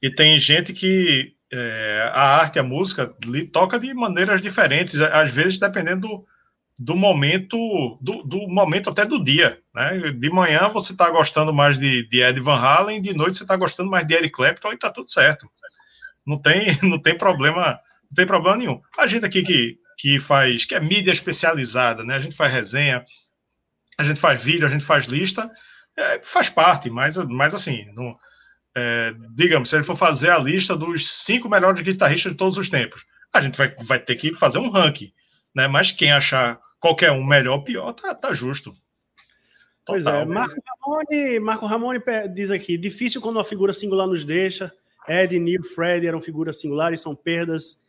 e 0.00 0.10
tem 0.10 0.38
gente 0.38 0.72
que 0.72 1.34
é, 1.52 2.10
a 2.12 2.36
arte, 2.38 2.58
a 2.58 2.62
música, 2.62 3.14
toca 3.52 3.78
de 3.78 3.92
maneiras 3.94 4.40
diferentes, 4.40 5.00
às 5.00 5.34
vezes 5.34 5.58
dependendo 5.58 6.08
do, 6.08 6.26
do 6.78 6.96
momento, 6.96 7.98
do, 8.00 8.22
do, 8.22 8.48
momento 8.48 8.90
até 8.90 9.04
do 9.04 9.22
dia. 9.22 9.60
Né? 9.76 10.10
De 10.10 10.30
manhã 10.30 10.70
você 10.72 10.92
está 10.92 11.10
gostando 11.10 11.52
mais 11.52 11.78
de, 11.78 12.08
de 12.08 12.22
Ed 12.22 12.40
Van 12.40 12.56
Halen, 12.56 13.02
de 13.02 13.12
noite 13.12 13.36
você 13.36 13.44
está 13.44 13.56
gostando 13.56 13.90
mais 13.90 14.06
de 14.06 14.14
Eric 14.14 14.32
Clapton 14.32 14.70
e 14.72 14.74
está 14.74 14.90
tudo 14.90 15.10
certo. 15.10 15.46
Não 16.26 16.40
tem, 16.40 16.74
não 16.82 16.98
tem 16.98 17.14
problema 17.14 17.78
não 18.08 18.14
tem 18.14 18.26
problema 18.26 18.56
nenhum. 18.56 18.80
A 18.96 19.06
gente 19.06 19.26
aqui 19.26 19.42
que, 19.42 19.78
que 19.98 20.18
faz, 20.18 20.64
que 20.64 20.74
é 20.74 20.80
mídia 20.80 21.12
especializada, 21.12 22.04
né? 22.04 22.14
A 22.14 22.18
gente 22.18 22.34
faz 22.34 22.50
resenha, 22.50 23.04
a 23.98 24.04
gente 24.04 24.18
faz 24.18 24.42
vídeo, 24.42 24.66
a 24.66 24.70
gente 24.70 24.84
faz 24.84 25.04
lista, 25.04 25.50
é, 25.94 26.20
faz 26.22 26.48
parte, 26.48 26.88
mas, 26.88 27.18
mas 27.18 27.52
assim, 27.52 27.84
não, 27.92 28.16
é, 28.74 29.12
digamos, 29.34 29.68
se 29.68 29.76
ele 29.76 29.82
for 29.82 29.96
fazer 29.96 30.30
a 30.30 30.38
lista 30.38 30.74
dos 30.74 31.24
cinco 31.24 31.50
melhores 31.50 31.82
guitarristas 31.82 32.32
de 32.32 32.38
todos 32.38 32.56
os 32.56 32.70
tempos, 32.70 33.04
a 33.30 33.42
gente 33.42 33.58
vai, 33.58 33.74
vai 33.84 33.98
ter 33.98 34.14
que 34.14 34.32
fazer 34.32 34.58
um 34.58 34.70
ranking, 34.70 35.12
né? 35.54 35.68
Mas 35.68 35.92
quem 35.92 36.12
achar 36.12 36.58
qualquer 36.80 37.12
um 37.12 37.26
melhor 37.26 37.56
ou 37.56 37.64
pior, 37.64 37.92
tá, 37.92 38.14
tá 38.14 38.32
justo. 38.32 38.72
Total, 39.86 39.94
pois 39.94 40.06
é, 40.06 40.24
Marco 40.24 40.60
Ramone, 40.66 41.40
Marco 41.40 41.66
Ramone 41.66 42.02
diz 42.34 42.50
aqui: 42.50 42.76
difícil 42.76 43.20
quando 43.20 43.36
uma 43.36 43.44
figura 43.44 43.72
singular 43.72 44.06
nos 44.06 44.24
deixa. 44.24 44.72
Ed, 45.08 45.38
Neil, 45.38 45.62
Fred 45.62 46.04
eram 46.04 46.20
figuras 46.20 46.60
singulares, 46.60 47.00
são 47.00 47.14
perdas 47.14 47.86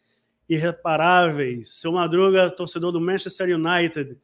irreparáveis. 0.48 1.74
Seu 1.74 1.92
Madruga, 1.92 2.52
torcedor 2.52 2.92
do 2.92 3.02
Manchester 3.02 3.58
United. 3.58 4.16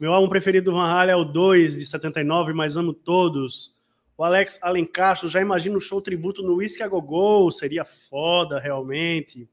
Meu 0.00 0.12
álbum 0.12 0.28
preferido 0.28 0.70
do 0.70 0.76
Van 0.76 0.88
Halen 0.88 1.12
é 1.12 1.16
o 1.16 1.24
2, 1.24 1.78
de 1.78 1.86
79, 1.86 2.52
mas 2.52 2.76
amo 2.76 2.92
todos. 2.92 3.78
O 4.18 4.24
Alex 4.24 4.58
Alencastro, 4.60 5.28
já 5.28 5.40
imagino 5.40 5.76
o 5.76 5.80
show 5.80 6.00
tributo 6.02 6.42
no 6.42 6.56
Whisky 6.56 6.82
a 6.82 6.88
Gogol, 6.88 7.50
seria 7.52 7.84
foda, 7.84 8.58
realmente. 8.58 9.48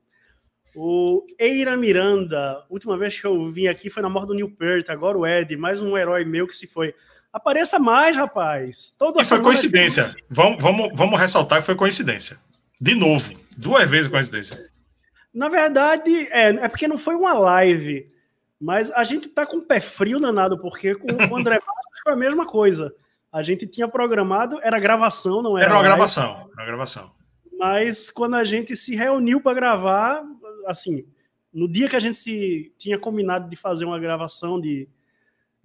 O 0.75 1.25
Eira 1.37 1.77
Miranda, 1.77 2.65
última 2.69 2.97
vez 2.97 3.19
que 3.19 3.27
eu 3.27 3.49
vim 3.49 3.67
aqui 3.67 3.89
foi 3.89 4.01
na 4.01 4.09
morte 4.09 4.27
do 4.27 4.33
Neil 4.33 4.49
Peart, 4.49 4.89
agora 4.89 5.17
o 5.17 5.27
Ed, 5.27 5.55
mais 5.55 5.81
um 5.81 5.97
herói 5.97 6.25
meu 6.25 6.47
que 6.47 6.55
se 6.55 6.65
foi. 6.65 6.95
Apareça 7.37 7.77
mais, 7.77 8.17
rapaz. 8.17 8.95
Toda 8.97 9.21
e 9.21 9.25
foi 9.25 9.39
coincidência. 9.39 10.15
Vamos, 10.27 10.57
vamos, 10.59 10.89
vamos 10.95 11.21
ressaltar 11.21 11.59
que 11.59 11.67
foi 11.67 11.75
coincidência. 11.75 12.35
De 12.81 12.95
novo, 12.95 13.31
duas 13.55 13.87
vezes 13.87 14.09
coincidência. 14.09 14.57
Na 15.31 15.47
verdade, 15.47 16.27
é, 16.31 16.49
é 16.49 16.67
porque 16.67 16.87
não 16.87 16.97
foi 16.97 17.13
uma 17.13 17.33
live, 17.35 18.11
mas 18.59 18.89
a 18.89 19.03
gente 19.03 19.27
tá 19.29 19.45
com 19.45 19.57
o 19.57 19.61
pé 19.61 19.79
frio 19.79 20.17
danado, 20.17 20.57
porque 20.57 20.95
com, 20.95 21.05
com 21.15 21.35
o 21.35 21.37
André 21.37 21.59
Matos 21.61 22.01
foi 22.01 22.13
a 22.13 22.15
mesma 22.15 22.43
coisa. 22.47 22.91
A 23.31 23.43
gente 23.43 23.67
tinha 23.67 23.87
programado, 23.87 24.59
era 24.63 24.79
gravação, 24.79 25.43
não 25.43 25.55
era. 25.59 25.67
Era 25.67 25.75
uma 25.75 25.81
live, 25.81 25.95
gravação, 25.95 26.31
era 26.31 26.61
uma 26.61 26.65
gravação. 26.65 27.11
Mas 27.59 28.09
quando 28.09 28.33
a 28.35 28.43
gente 28.43 28.75
se 28.75 28.95
reuniu 28.95 29.39
para 29.39 29.53
gravar, 29.53 30.23
assim, 30.65 31.05
no 31.53 31.71
dia 31.71 31.87
que 31.87 31.95
a 31.95 31.99
gente 31.99 32.17
se 32.17 32.73
tinha 32.79 32.97
combinado 32.97 33.47
de 33.47 33.55
fazer 33.55 33.85
uma 33.85 33.99
gravação 33.99 34.59
de, 34.59 34.89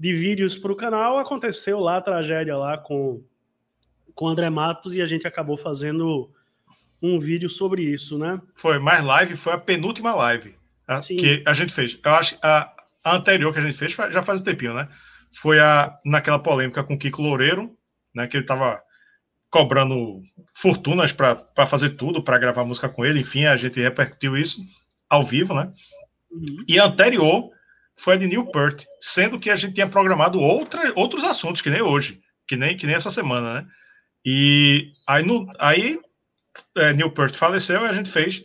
de 0.03 0.12
vídeos 0.12 0.59
para 0.59 0.72
o 0.72 0.74
canal, 0.74 1.16
aconteceu 1.16 1.78
lá 1.78 1.98
a 1.98 2.00
tragédia 2.00 2.57
lá 2.57 2.76
com 2.76 3.22
com 4.16 4.26
André 4.26 4.50
Matos 4.50 4.96
e 4.96 5.00
a 5.00 5.07
gente 5.07 5.28
acabou 5.28 5.57
fazendo 5.57 6.28
um 7.00 7.20
vídeo 7.20 7.48
sobre 7.48 7.82
isso, 7.82 8.18
né? 8.18 8.40
Foi 8.57 8.80
mais 8.80 9.03
live, 9.05 9.36
foi 9.36 9.53
a 9.53 9.59
penúltima 9.59 10.12
live 10.16 10.57
a, 10.88 10.98
que 10.98 11.44
a 11.46 11.53
gente 11.53 11.72
fez. 11.72 12.00
Eu 12.05 12.11
acho 12.14 12.34
que 12.34 12.44
a, 12.44 12.72
a, 13.05 13.16
anterior 13.16 13.53
que 13.53 13.61
a 13.61 13.62
gente 13.62 13.76
fez 13.76 13.92
já 13.92 14.24
faz 14.24 14.40
um 14.40 14.44
tempinho, 14.44 14.74
né? 14.74 14.88
Foi 15.40 15.61
a 15.61 15.96
naquela 16.05 16.40
polêmica 16.40 16.82
com 16.82 16.94
o 16.94 16.98
Kiko 16.98 17.22
Loureiro, 17.22 17.72
né? 18.12 18.26
Que 18.26 18.38
ele 18.38 18.44
tava 18.44 18.82
cobrando 19.50 20.20
fortunas 20.53 21.12
para 21.12 21.64
fazer 21.64 21.90
tudo, 21.90 22.24
para 22.24 22.38
gravar 22.38 22.64
música 22.64 22.88
com 22.88 23.07
ele. 23.07 23.20
Enfim, 23.20 23.44
a 23.44 23.55
gente 23.55 23.80
repercutiu 23.80 24.36
isso 24.36 24.61
ao 25.09 25.22
vivo, 25.22 25.55
né? 25.55 25.72
Uhum. 26.28 26.64
E 26.66 26.80
a 26.80 26.86
anterior 26.86 27.53
foi 27.99 28.14
a 28.14 28.16
de 28.16 28.26
Neil 28.26 28.47
Peart, 28.47 28.84
sendo 29.01 29.38
que 29.38 29.51
a 29.51 29.57
gente 29.57 29.74
tinha 29.74 29.88
programado 29.88 30.40
outra, 30.40 30.93
outros 30.97 31.24
assuntos, 31.24 31.61
que 31.61 31.70
nem 31.70 31.82
hoje, 31.82 32.20
que 32.47 32.57
nem, 32.57 32.76
que 32.76 32.86
nem 32.86 32.97
essa 32.97 33.11
semana, 33.11 33.62
né? 33.62 33.66
E 34.24 34.93
aí, 35.07 35.24
no, 35.24 35.51
aí 35.59 35.99
é, 36.76 36.93
Neil 36.93 37.11
Peart 37.11 37.34
faleceu 37.34 37.82
e 37.82 37.88
a 37.88 37.93
gente 37.93 38.11
fez 38.11 38.45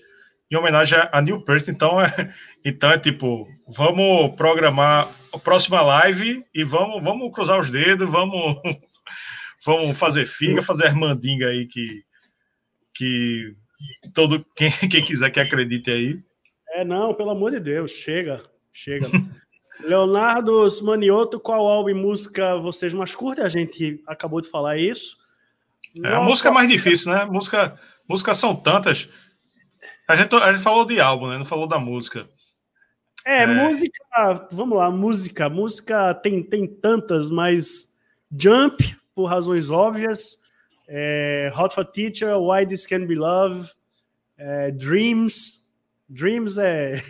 em 0.49 0.55
homenagem 0.55 0.97
a, 0.97 1.09
a 1.13 1.21
Neil 1.21 1.41
Peart. 1.43 1.67
Então 1.67 2.01
é, 2.01 2.33
então 2.63 2.91
é 2.91 2.97
tipo, 2.97 3.47
vamos 3.67 4.35
programar 4.35 5.13
a 5.33 5.39
próxima 5.39 5.81
live 5.81 6.43
e 6.53 6.63
vamos, 6.63 7.03
vamos 7.03 7.33
cruzar 7.33 7.59
os 7.59 7.69
dedos, 7.69 8.09
vamos, 8.09 8.57
vamos 9.65 9.97
fazer 9.97 10.25
figa, 10.25 10.61
fazer 10.61 10.93
mandinga 10.93 11.47
aí 11.47 11.65
que, 11.65 12.03
que 12.93 13.55
todo 14.13 14.45
quem, 14.55 14.69
quem 14.89 15.03
quiser 15.03 15.29
que 15.29 15.39
acredite 15.39 15.91
aí. 15.91 16.19
É, 16.71 16.83
não, 16.83 17.13
pelo 17.13 17.31
amor 17.31 17.51
de 17.51 17.59
Deus, 17.59 17.91
chega, 17.91 18.43
chega. 18.77 19.09
Leonardo 19.81 20.67
Manioto, 20.83 21.39
qual 21.39 21.67
álbum 21.67 21.89
e 21.89 21.93
música 21.93 22.57
vocês 22.57 22.93
mais 22.93 23.15
curtem? 23.15 23.43
A 23.43 23.49
gente 23.49 24.01
acabou 24.07 24.41
de 24.41 24.49
falar 24.49 24.77
isso. 24.77 25.17
É, 26.03 26.13
a 26.13 26.21
música 26.21 26.49
é 26.49 26.51
mais 26.51 26.69
difícil, 26.69 27.11
né? 27.11 27.25
Música, 27.25 27.75
músicas 28.07 28.37
são 28.37 28.55
tantas. 28.55 29.09
A 30.07 30.15
gente, 30.15 30.35
a 30.35 30.51
gente 30.51 30.63
falou 30.63 30.85
de 30.85 30.99
álbum, 30.99 31.27
né? 31.27 31.37
Não 31.37 31.45
falou 31.45 31.67
da 31.67 31.79
música. 31.79 32.29
É, 33.25 33.43
é, 33.43 33.47
música, 33.47 34.03
vamos 34.51 34.77
lá, 34.77 34.89
música. 34.91 35.49
Música 35.49 36.13
tem, 36.13 36.43
tem 36.43 36.67
tantas, 36.67 37.29
mas 37.29 37.95
Jump, 38.31 38.95
por 39.15 39.25
razões 39.25 39.69
óbvias, 39.69 40.37
é, 40.87 41.51
Hot 41.57 41.73
for 41.73 41.85
Teacher, 41.85 42.37
Why 42.37 42.65
This 42.65 42.85
Can 42.85 43.05
Be 43.05 43.15
Love, 43.15 43.71
é, 44.37 44.71
Dreams. 44.71 45.67
Dreams 46.09 46.57
é 46.57 47.03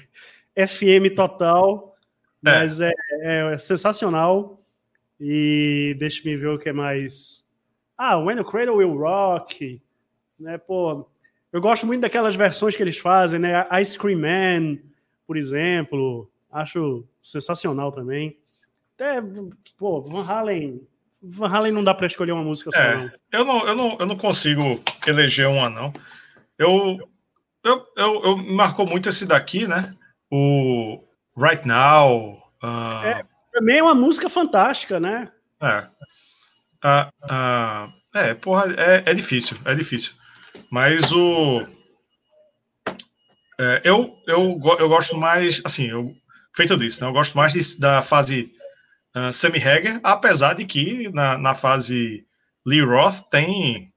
FM 0.58 1.16
total, 1.16 1.96
é. 2.46 2.52
mas 2.52 2.82
é, 2.82 2.92
é 3.22 3.58
sensacional. 3.58 4.62
E 5.20 5.96
deixa 6.00 6.22
me 6.24 6.38
ver 6.38 6.50
o 6.50 6.60
que 6.60 6.70
é 6.70 6.74
mais. 6.74 7.44
Ah, 7.98 8.18
When 8.18 8.38
the 8.38 8.44
Cradle 8.44 8.78
Will 8.78 8.96
Rock, 8.96 9.82
né? 10.40 10.58
Pô, 10.58 11.08
eu 11.52 11.60
gosto 11.60 11.88
muito 11.88 12.02
daquelas 12.02 12.36
versões 12.36 12.76
que 12.76 12.84
eles 12.84 12.98
fazem, 12.98 13.40
né? 13.40 13.66
Ice 13.82 13.98
Cream 13.98 14.20
Man, 14.20 14.78
por 15.26 15.36
exemplo, 15.36 16.30
acho 16.52 17.04
sensacional 17.22 17.92
também. 17.92 18.38
Até, 18.96 19.22
pô, 19.78 20.02
Van 20.02 20.24
Halen, 20.24 20.88
Van 21.22 21.50
Halen 21.50 21.72
não 21.72 21.84
dá 21.84 21.94
para 21.94 22.08
escolher 22.08 22.32
uma 22.32 22.44
música 22.44 22.72
só. 22.72 22.80
É, 22.80 22.96
não. 22.96 23.12
Eu 23.32 23.46
não, 23.46 23.68
eu 23.68 23.76
não, 23.76 23.98
eu 24.00 24.06
não 24.06 24.18
consigo 24.18 24.82
eleger 25.06 25.48
uma 25.48 25.70
não. 25.70 25.92
Eu, 26.58 26.98
eu, 27.64 27.88
eu, 27.96 28.24
eu 28.24 28.38
marcou 28.38 28.88
muito 28.88 29.10
esse 29.10 29.26
daqui, 29.26 29.68
né? 29.68 29.96
O 30.32 31.04
Right 31.38 31.68
Now. 31.68 32.44
Uh... 32.64 33.06
É, 33.06 33.24
também 33.54 33.78
é 33.78 33.84
uma 33.84 33.96
música 33.96 34.30
fantástica, 34.30 35.00
né? 35.00 35.32
É. 35.62 35.88
Ah, 36.84 37.12
ah, 37.24 37.94
é, 38.14 38.34
porra, 38.34 38.74
é, 38.78 39.04
é 39.06 39.14
difícil, 39.14 39.58
é 39.66 39.74
difícil. 39.74 40.14
Mas 40.72 41.12
o. 41.12 41.66
É, 43.60 43.82
eu, 43.84 44.16
eu, 44.28 44.60
eu 44.80 44.88
gosto 44.88 45.18
mais, 45.18 45.62
assim, 45.66 45.88
eu, 45.88 46.12
feito 46.56 46.78
disso, 46.78 47.04
né, 47.04 47.10
eu 47.10 47.14
gosto 47.14 47.36
mais 47.36 47.54
de, 47.54 47.80
da 47.80 48.04
fase 48.04 48.52
uh, 49.16 49.34
Sammy 49.34 49.58
Hager, 49.58 50.00
apesar 50.04 50.54
de 50.54 50.64
que 50.64 51.10
na, 51.12 51.38
na 51.40 51.56
fase 51.56 52.26
Lee 52.66 52.84
Roth 52.84 53.22
tem 53.32 53.92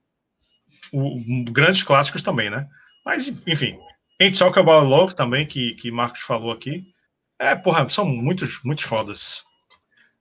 o, 0.92 1.44
grandes 1.50 1.82
clássicos 1.82 2.22
também, 2.22 2.48
né? 2.48 2.66
Mas, 3.04 3.28
enfim, 3.46 3.78
Ain't 4.20 4.38
Talk 4.38 4.58
About 4.58 4.86
Love 4.86 5.14
também, 5.14 5.46
que, 5.46 5.74
que 5.74 5.90
Marcos 5.90 6.20
falou 6.20 6.52
aqui. 6.52 6.92
É, 7.38 7.56
porra, 7.56 7.88
são 7.88 8.04
muitos, 8.04 8.62
muitos 8.62 8.84
fodas. 8.84 9.44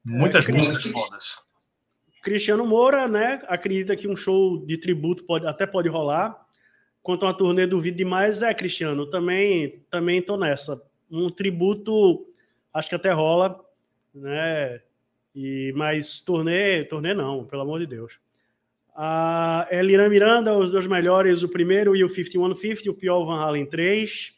Muitas 0.05 0.47
é, 0.47 0.51
músicas 0.53 0.83
fodas. 0.85 1.37
Cristiano 2.23 2.65
Moura, 2.65 3.07
né, 3.07 3.41
acredita 3.47 3.95
que 3.95 4.07
um 4.07 4.15
show 4.15 4.65
de 4.65 4.77
tributo 4.77 5.25
pode, 5.25 5.45
até 5.45 5.65
pode 5.65 5.89
rolar. 5.89 6.47
Quanto 7.01 7.25
a 7.25 7.29
uma 7.29 7.33
turnê, 7.33 7.67
duvido 7.67 7.97
demais. 7.97 8.41
É, 8.41 8.53
Cristiano, 8.53 9.05
também 9.09 9.83
também 9.89 10.21
tô 10.21 10.37
nessa. 10.37 10.81
Um 11.11 11.27
tributo, 11.29 12.25
acho 12.73 12.89
que 12.89 12.95
até 12.95 13.11
rola, 13.11 13.59
né? 14.13 14.81
E, 15.35 15.73
mas 15.75 16.19
turnê, 16.21 16.85
turnê 16.85 17.13
não, 17.13 17.45
pelo 17.45 17.63
amor 17.63 17.79
de 17.79 17.87
Deus. 17.87 18.19
A 19.01 19.65
Elina 19.71 20.09
Miranda, 20.09 20.57
os 20.57 20.71
dois 20.71 20.85
melhores, 20.85 21.41
o 21.41 21.47
primeiro 21.47 21.95
e 21.95 22.03
o 22.03 22.09
5150, 22.09 22.91
o 22.91 22.93
pior 22.93 23.19
o 23.19 23.25
Van 23.25 23.39
Halen 23.39 23.65
3. 23.65 24.37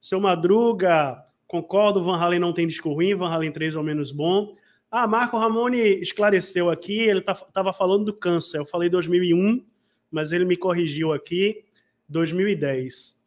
Seu 0.00 0.18
Madruga, 0.18 1.24
concordo, 1.46 2.02
Van 2.02 2.16
Halen 2.16 2.40
não 2.40 2.52
tem 2.52 2.66
disco 2.66 2.92
ruim, 2.92 3.14
Van 3.14 3.28
Halen 3.28 3.52
3 3.52 3.76
é 3.76 3.78
o 3.78 3.82
menos 3.84 4.10
bom. 4.10 4.56
Ah, 4.90 5.06
Marco 5.06 5.38
Ramone 5.38 5.78
esclareceu 5.78 6.68
aqui, 6.68 6.98
ele 6.98 7.20
estava 7.20 7.46
tá, 7.52 7.72
falando 7.72 8.06
do 8.06 8.12
câncer. 8.12 8.58
Eu 8.58 8.66
falei 8.66 8.88
2001, 8.88 9.64
mas 10.10 10.32
ele 10.32 10.44
me 10.44 10.56
corrigiu 10.56 11.12
aqui, 11.12 11.64
2010. 12.08 13.24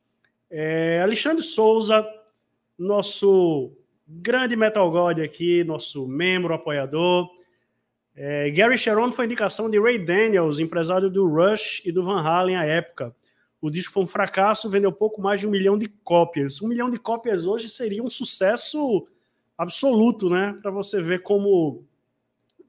É, 0.51 0.99
Alexandre 1.01 1.41
Souza, 1.41 2.05
nosso 2.77 3.71
grande 4.05 4.57
Metal 4.57 4.91
God 4.91 5.19
aqui, 5.19 5.63
nosso 5.63 6.05
membro, 6.05 6.53
apoiador. 6.53 7.29
É, 8.15 8.49
Gary 8.49 8.77
Sharon 8.77 9.11
foi 9.11 9.25
indicação 9.25 9.69
de 9.69 9.79
Ray 9.79 9.99
Daniels, 9.99 10.59
empresário 10.59 11.09
do 11.09 11.27
Rush 11.27 11.81
e 11.85 11.91
do 11.91 12.01
Van 12.01 12.21
Halen 12.21 12.55
à 12.55 12.63
época. 12.63 13.13
O 13.61 13.69
disco 13.69 13.91
foi 13.91 14.03
um 14.03 14.07
fracasso, 14.07 14.69
vendeu 14.69 14.91
pouco 14.91 15.21
mais 15.21 15.41
de 15.41 15.47
um 15.47 15.49
milhão 15.51 15.77
de 15.77 15.87
cópias. 15.87 16.61
Um 16.61 16.67
milhão 16.67 16.89
de 16.89 16.97
cópias 16.97 17.45
hoje 17.45 17.69
seria 17.69 18.03
um 18.03 18.09
sucesso 18.09 19.05
absoluto, 19.57 20.29
né? 20.29 20.57
Para 20.61 20.71
você 20.71 21.01
ver 21.01 21.23
como, 21.23 21.83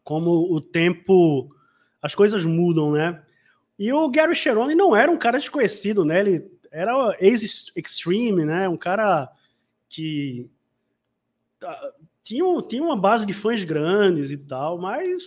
como 0.03 0.53
o 0.53 0.61
tempo, 0.61 1.55
as 2.03 2.15
coisas 2.15 2.45
mudam, 2.45 2.93
né? 2.93 3.23
E 3.79 3.93
o 3.93 4.09
Gary 4.09 4.35
Cherone 4.35 4.75
não 4.75 4.97
era 4.97 5.11
um 5.11 5.19
cara 5.19 5.39
desconhecido, 5.39 6.05
né? 6.05 6.21
Ele 6.21 6.51
era 6.73 7.17
ex-extreme, 7.21 8.45
né? 8.45 8.69
Um 8.69 8.77
cara 8.77 9.31
que 9.89 10.51
tinha, 12.27 12.45
tinha 12.69 12.83
uma 12.83 12.97
base 12.97 13.25
de 13.25 13.33
fãs 13.33 13.63
grandes 13.63 14.31
e 14.31 14.37
tal, 14.37 14.79
mas 14.79 15.23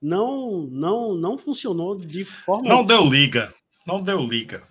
não 0.00 0.68
não 0.70 1.14
não 1.14 1.38
funcionou 1.38 1.96
de 1.96 2.24
forma 2.24 2.68
não 2.68 2.84
deu 2.84 3.04
liga 3.04 3.54
não 3.86 3.96
deu 3.96 4.20
liga 4.20 4.62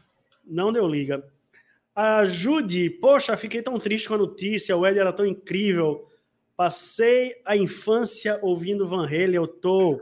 não 0.46 0.72
deu 0.72 0.88
liga 0.88 1.24
Ajude, 1.94 2.90
poxa, 2.90 3.36
fiquei 3.36 3.62
tão 3.62 3.78
triste 3.78 4.08
com 4.08 4.14
a 4.14 4.18
notícia, 4.18 4.78
o 4.78 4.88
Ed 4.88 4.98
era 4.98 5.12
tão 5.12 5.26
incrível. 5.26 6.08
Passei 6.56 7.36
a 7.46 7.58
infância 7.58 8.40
ouvindo 8.42 8.88
Van 8.88 9.06
Halen, 9.06 9.36
eu 9.36 9.48
tô 9.48 10.00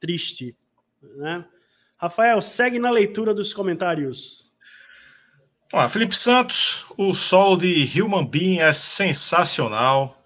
triste, 0.00 0.56
né? 1.00 1.44
Rafael, 1.96 2.42
segue 2.42 2.78
na 2.78 2.90
leitura 2.90 3.32
dos 3.32 3.54
comentários. 3.54 4.53
Felipe 5.88 6.16
Santos, 6.16 6.84
o 6.96 7.12
solo 7.12 7.56
de 7.56 8.00
Human 8.00 8.24
Being 8.24 8.58
é 8.58 8.72
sensacional. 8.72 10.16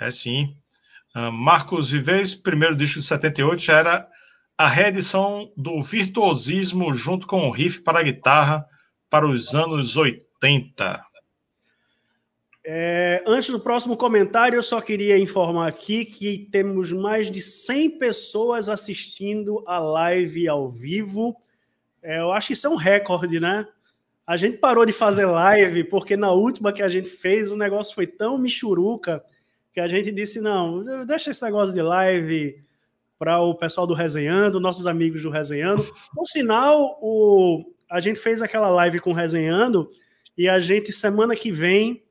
É 0.00 0.10
sim. 0.10 0.56
Uh, 1.14 1.30
Marcos 1.30 1.90
Vives, 1.90 2.34
primeiro 2.34 2.74
disco 2.74 2.98
de 2.98 3.04
78, 3.04 3.60
já 3.60 3.78
era 3.78 4.08
a 4.56 4.66
reedição 4.66 5.52
do 5.54 5.80
virtuosismo 5.82 6.94
junto 6.94 7.26
com 7.26 7.46
o 7.46 7.50
riff 7.50 7.82
para 7.82 8.02
guitarra 8.02 8.66
para 9.10 9.28
os 9.28 9.54
anos 9.54 9.96
80. 9.96 11.04
É, 12.64 13.22
antes 13.26 13.50
do 13.50 13.60
próximo 13.60 13.96
comentário, 13.96 14.56
eu 14.56 14.62
só 14.62 14.80
queria 14.80 15.18
informar 15.18 15.68
aqui 15.68 16.04
que 16.04 16.48
temos 16.50 16.92
mais 16.92 17.30
de 17.30 17.40
100 17.40 17.98
pessoas 17.98 18.68
assistindo 18.68 19.62
a 19.66 19.78
live 19.78 20.48
ao 20.48 20.68
vivo. 20.68 21.36
É, 22.02 22.20
eu 22.20 22.32
acho 22.32 22.48
que 22.48 22.52
isso 22.54 22.66
é 22.66 22.70
um 22.70 22.76
recorde, 22.76 23.38
né? 23.40 23.66
A 24.28 24.36
gente 24.36 24.58
parou 24.58 24.84
de 24.84 24.92
fazer 24.92 25.24
live 25.24 25.84
porque 25.84 26.14
na 26.14 26.30
última 26.30 26.70
que 26.70 26.82
a 26.82 26.88
gente 26.88 27.08
fez 27.08 27.50
o 27.50 27.56
negócio 27.56 27.94
foi 27.94 28.06
tão 28.06 28.36
michuruca 28.36 29.24
que 29.72 29.80
a 29.80 29.88
gente 29.88 30.12
disse: 30.12 30.38
não, 30.38 30.84
deixa 31.06 31.30
esse 31.30 31.42
negócio 31.42 31.74
de 31.74 31.80
live 31.80 32.62
para 33.18 33.40
o 33.40 33.54
pessoal 33.54 33.86
do 33.86 33.94
Resenhando, 33.94 34.60
nossos 34.60 34.86
amigos 34.86 35.22
do 35.22 35.30
Resenhando. 35.30 35.82
Por 36.14 36.26
sinal, 36.26 36.98
o, 37.00 37.72
a 37.90 38.00
gente 38.00 38.18
fez 38.18 38.42
aquela 38.42 38.68
live 38.68 39.00
com 39.00 39.12
o 39.12 39.14
Resenhando 39.14 39.90
E 40.36 40.46
a 40.46 40.60
gente, 40.60 40.92
semana 40.92 41.34
que 41.34 41.50
vem, 41.50 42.04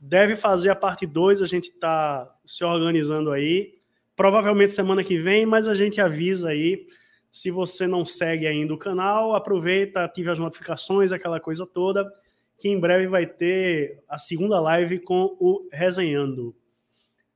deve 0.00 0.36
fazer 0.36 0.70
a 0.70 0.74
parte 0.74 1.06
2. 1.06 1.42
A 1.42 1.46
gente 1.46 1.68
está 1.68 2.34
se 2.46 2.64
organizando 2.64 3.30
aí. 3.30 3.74
Provavelmente 4.16 4.72
semana 4.72 5.04
que 5.04 5.18
vem, 5.18 5.44
mas 5.44 5.68
a 5.68 5.74
gente 5.74 6.00
avisa 6.00 6.48
aí. 6.48 6.86
Se 7.30 7.50
você 7.50 7.86
não 7.86 8.04
segue 8.04 8.46
ainda 8.46 8.72
o 8.72 8.78
canal, 8.78 9.34
aproveita, 9.34 10.04
ative 10.04 10.30
as 10.30 10.38
notificações, 10.38 11.12
aquela 11.12 11.38
coisa 11.38 11.66
toda, 11.66 12.10
que 12.58 12.68
em 12.68 12.80
breve 12.80 13.06
vai 13.06 13.26
ter 13.26 14.02
a 14.08 14.18
segunda 14.18 14.60
live 14.60 14.98
com 15.00 15.36
o 15.38 15.68
Resenhando. 15.72 16.54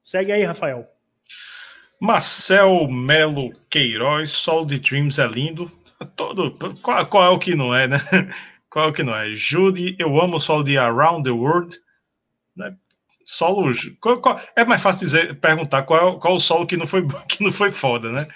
Segue 0.03 0.33
aí, 0.33 0.43
Rafael. 0.43 0.89
Marcel 2.01 2.89
Melo 2.89 3.53
Queiroz, 3.71 4.31
Sol 4.31 4.67
de 4.67 4.81
Dreams 4.81 5.21
é 5.21 5.27
lindo. 5.27 5.71
Todo, 6.17 6.51
qual, 6.83 7.07
qual, 7.07 7.25
é 7.25 7.29
o 7.29 7.39
que 7.39 7.55
não 7.55 7.73
é, 7.73 7.87
né? 7.87 7.99
Qual 8.69 8.87
é 8.87 8.89
o 8.89 8.93
que 8.93 9.03
não 9.03 9.15
é? 9.15 9.29
Judy, 9.35 9.95
eu 9.99 10.19
amo 10.19 10.37
o 10.37 10.41
solo 10.41 10.65
de 10.65 10.79
Around 10.79 11.25
the 11.25 11.31
World. 11.31 11.79
Né? 12.57 12.75
Solos. 13.23 13.91
Qual, 14.01 14.19
qual, 14.19 14.41
é 14.57 14.65
mais 14.65 14.83
fácil 14.83 15.01
dizer, 15.01 15.39
perguntar 15.41 15.83
qual, 15.83 16.19
qual 16.19 16.37
o 16.37 16.41
solo 16.41 16.67
que 16.67 16.79
não 16.79 16.87
foi, 16.87 17.07
que 17.29 17.45
não 17.45 17.53
foi 17.53 17.71
foda, 17.71 18.11
né? 18.11 18.27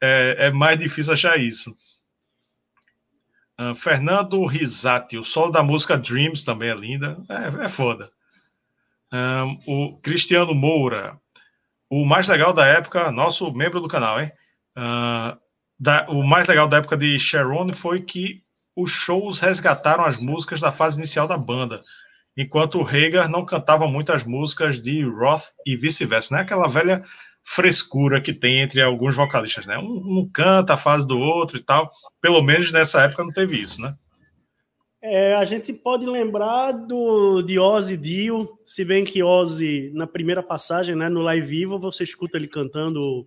É, 0.00 0.46
é 0.46 0.50
mais 0.50 0.78
difícil 0.78 1.12
achar 1.12 1.38
isso. 1.38 1.76
Uh, 3.60 3.74
Fernando 3.74 4.44
Risati, 4.46 5.18
o 5.18 5.24
solo 5.24 5.50
da 5.50 5.62
música 5.62 5.98
Dreams 5.98 6.44
também 6.44 6.70
é 6.70 6.74
linda. 6.74 7.18
É, 7.28 7.64
é 7.64 7.68
foda. 7.68 8.10
Um, 9.12 9.58
o 9.66 9.98
Cristiano 9.98 10.54
Moura, 10.54 11.18
o 11.90 12.04
mais 12.04 12.28
legal 12.28 12.52
da 12.52 12.66
época, 12.66 13.10
nosso 13.10 13.50
membro 13.52 13.80
do 13.80 13.88
canal, 13.88 14.20
hein? 14.20 14.30
Uh, 14.76 15.38
da, 15.80 16.06
o 16.08 16.22
mais 16.22 16.46
legal 16.46 16.68
da 16.68 16.76
época 16.78 16.96
de 16.96 17.18
Sharon 17.18 17.72
foi 17.72 18.00
que 18.02 18.42
os 18.76 18.90
shows 18.90 19.40
resgataram 19.40 20.04
as 20.04 20.20
músicas 20.20 20.60
da 20.60 20.70
fase 20.70 20.98
inicial 20.98 21.26
da 21.26 21.36
banda, 21.36 21.80
enquanto 22.36 22.80
o 22.80 22.86
Hagar 22.86 23.28
não 23.28 23.44
cantava 23.44 23.88
muitas 23.88 24.22
músicas 24.22 24.80
de 24.80 25.02
Roth 25.02 25.52
e 25.66 25.76
vice-versa, 25.76 26.36
né? 26.36 26.42
Aquela 26.42 26.68
velha 26.68 27.02
frescura 27.44 28.20
que 28.20 28.32
tem 28.32 28.60
entre 28.60 28.82
alguns 28.82 29.16
vocalistas, 29.16 29.66
né? 29.66 29.78
Um, 29.78 30.20
um, 30.20 30.30
canta 30.32 30.74
a 30.74 30.76
fase 30.76 31.06
do 31.06 31.18
outro 31.18 31.58
e 31.58 31.62
tal. 31.62 31.90
Pelo 32.20 32.42
menos 32.42 32.70
nessa 32.72 33.02
época 33.02 33.24
não 33.24 33.32
teve 33.32 33.60
isso, 33.60 33.80
né? 33.80 33.94
É, 35.00 35.34
a 35.34 35.44
gente 35.44 35.72
pode 35.72 36.04
lembrar 36.04 36.72
do, 36.72 37.40
de 37.42 37.58
Ozzy 37.58 37.96
Dio, 37.96 38.58
se 38.66 38.84
bem 38.84 39.04
que 39.04 39.22
Ozzy, 39.22 39.92
na 39.94 40.08
primeira 40.08 40.42
passagem, 40.42 40.96
né, 40.96 41.08
no 41.08 41.20
live 41.20 41.46
vivo, 41.46 41.78
você 41.78 42.02
escuta 42.02 42.36
ele 42.36 42.48
cantando 42.48 43.24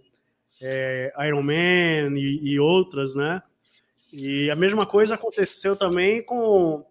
é, 0.61 1.13
Iron 1.27 1.41
Man 1.41 2.17
e, 2.17 2.51
e, 2.51 2.59
outras, 2.59 3.15
né? 3.15 3.41
E 4.11 4.51
a 4.51 4.55
mesma 4.55 4.85
coisa 4.85 5.15
aconteceu 5.15 5.75
também 5.77 6.21
com, 6.21 6.85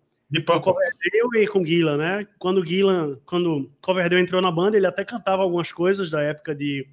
com 0.47 0.61
Coverdale 0.61 1.45
e 1.45 1.47
com 1.47 1.65
Gillan, 1.65 1.99
né? 1.99 2.27
Quando 2.39 2.65
Gillan, 2.65 3.19
quando 3.27 3.71
Coverdale 3.83 4.23
entrou 4.23 4.41
na 4.41 4.51
banda, 4.51 4.79
ele 4.79 4.87
até 4.87 5.05
cantava 5.05 5.43
algumas 5.43 5.71
coisas 5.71 6.11
da 6.11 6.23
época 6.23 6.55
de, 6.55 6.89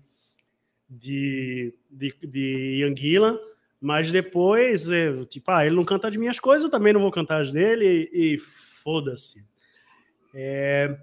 de, 0.90 1.74
de, 1.90 2.14
de 2.24 2.80
Ian 2.80 2.96
Gillan, 2.96 3.38
mas 3.80 4.12
depois, 4.12 4.88
tipo, 5.30 5.52
ah, 5.52 5.66
ele 5.66 5.76
não 5.76 5.86
canta 5.86 6.08
as 6.08 6.16
minhas 6.16 6.40
coisas, 6.40 6.64
eu 6.64 6.72
também 6.72 6.94
não 6.94 7.02
vou 7.02 7.12
cantar 7.12 7.42
as 7.42 7.52
dele, 7.52 8.10
e 8.12 8.38
foda-se. 8.38 9.46
É, 10.34 10.98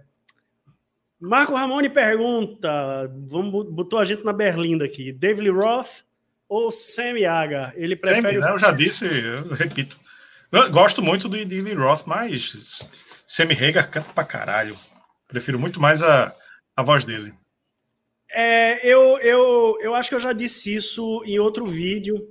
Marco 1.20 1.54
Ramone 1.54 1.88
pergunta, 1.88 3.10
vamos, 3.26 3.70
botou 3.70 3.98
a 3.98 4.04
gente 4.04 4.24
na 4.24 4.32
berlinda 4.32 4.84
aqui, 4.84 5.12
David 5.12 5.50
Roth 5.50 6.04
ou 6.48 6.70
Sammy 6.70 7.24
Hagar? 7.24 7.72
Ele 7.76 7.96
prefere... 7.96 8.22
Sammy, 8.22 8.38
né? 8.38 8.50
Eu 8.50 8.58
já 8.58 8.72
disse, 8.72 9.06
eu 9.06 9.54
repito. 9.54 9.98
Eu 10.52 10.70
gosto 10.70 11.02
muito 11.02 11.28
do 11.28 11.36
David 11.44 11.74
Roth, 11.74 12.02
mas 12.06 12.88
Sammy 13.26 13.54
Hagar 13.54 13.90
canta 13.90 14.12
pra 14.12 14.24
caralho. 14.24 14.76
Prefiro 15.26 15.58
muito 15.58 15.80
mais 15.80 16.02
a, 16.02 16.34
a 16.76 16.82
voz 16.82 17.04
dele. 17.04 17.32
É, 18.34 18.86
eu, 18.86 19.18
eu, 19.18 19.78
eu 19.80 19.94
acho 19.94 20.08
que 20.08 20.14
eu 20.14 20.20
já 20.20 20.32
disse 20.32 20.74
isso 20.74 21.22
em 21.24 21.38
outro 21.38 21.64
vídeo. 21.64 22.28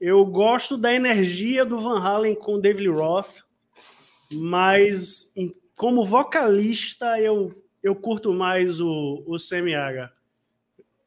Eu 0.00 0.24
gosto 0.24 0.76
da 0.76 0.92
energia 0.92 1.64
do 1.64 1.78
Van 1.78 2.00
Halen 2.00 2.34
com 2.34 2.54
o 2.54 2.60
David 2.60 2.88
Roth, 2.88 3.42
mas 4.32 5.32
em, 5.36 5.52
como 5.76 6.04
vocalista 6.04 7.20
eu 7.20 7.50
eu 7.82 7.94
curto 7.94 8.32
mais 8.32 8.80
o, 8.80 9.22
o 9.26 9.38
Semiaga. 9.38 10.12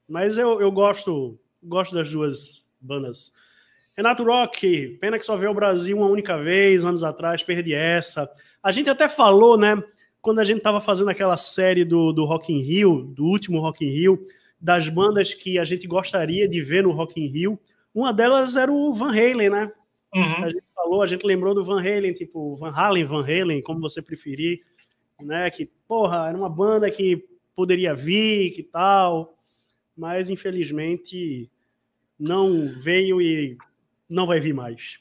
Mas 0.07 0.37
eu, 0.37 0.59
eu 0.61 0.71
gosto, 0.71 1.39
gosto 1.61 1.93
das 1.93 2.09
duas 2.09 2.67
bandas. 2.79 3.33
Renato 3.95 4.23
Rock, 4.23 4.97
pena 4.99 5.17
que 5.17 5.25
só 5.25 5.35
veio 5.35 5.49
ao 5.49 5.55
Brasil 5.55 5.97
uma 5.97 6.07
única 6.07 6.37
vez, 6.41 6.85
anos 6.85 7.03
atrás, 7.03 7.43
perdi 7.43 7.73
essa. 7.73 8.29
A 8.63 8.71
gente 8.71 8.89
até 8.89 9.07
falou, 9.07 9.57
né, 9.57 9.81
quando 10.21 10.39
a 10.39 10.43
gente 10.43 10.59
estava 10.59 10.79
fazendo 10.79 11.09
aquela 11.09 11.37
série 11.37 11.83
do, 11.83 12.13
do 12.13 12.25
Rock 12.25 12.53
in 12.53 12.61
Rio, 12.61 13.03
do 13.03 13.25
último 13.25 13.59
Rock 13.59 13.85
in 13.85 13.89
Rio, 13.89 14.25
das 14.59 14.87
bandas 14.87 15.33
que 15.33 15.57
a 15.57 15.63
gente 15.63 15.87
gostaria 15.87 16.47
de 16.47 16.61
ver 16.61 16.83
no 16.83 16.91
Rock 16.91 17.19
in 17.19 17.27
Rio. 17.27 17.59
Uma 17.93 18.13
delas 18.13 18.55
era 18.55 18.71
o 18.71 18.93
Van 18.93 19.09
Halen, 19.09 19.49
né? 19.49 19.71
Uhum. 20.13 20.43
A 20.45 20.49
gente 20.49 20.63
falou, 20.75 21.01
a 21.01 21.07
gente 21.07 21.25
lembrou 21.25 21.55
do 21.55 21.63
Van 21.63 21.79
Halen, 21.79 22.13
tipo 22.13 22.55
Van 22.55 22.71
Halen, 22.71 23.05
Van 23.05 23.23
Halen, 23.23 23.61
como 23.61 23.79
você 23.79 24.01
preferir 24.01 24.61
né? 25.21 25.49
Que, 25.49 25.69
porra, 25.87 26.27
era 26.27 26.37
uma 26.37 26.49
banda 26.49 26.89
que 26.89 27.23
poderia 27.55 27.93
vir, 27.93 28.51
que 28.51 28.63
tal, 28.63 29.37
mas 29.95 30.29
infelizmente 30.29 31.49
não 32.19 32.67
veio 32.67 33.21
e 33.21 33.57
não 34.09 34.25
vai 34.25 34.39
vir 34.39 34.53
mais. 34.53 34.99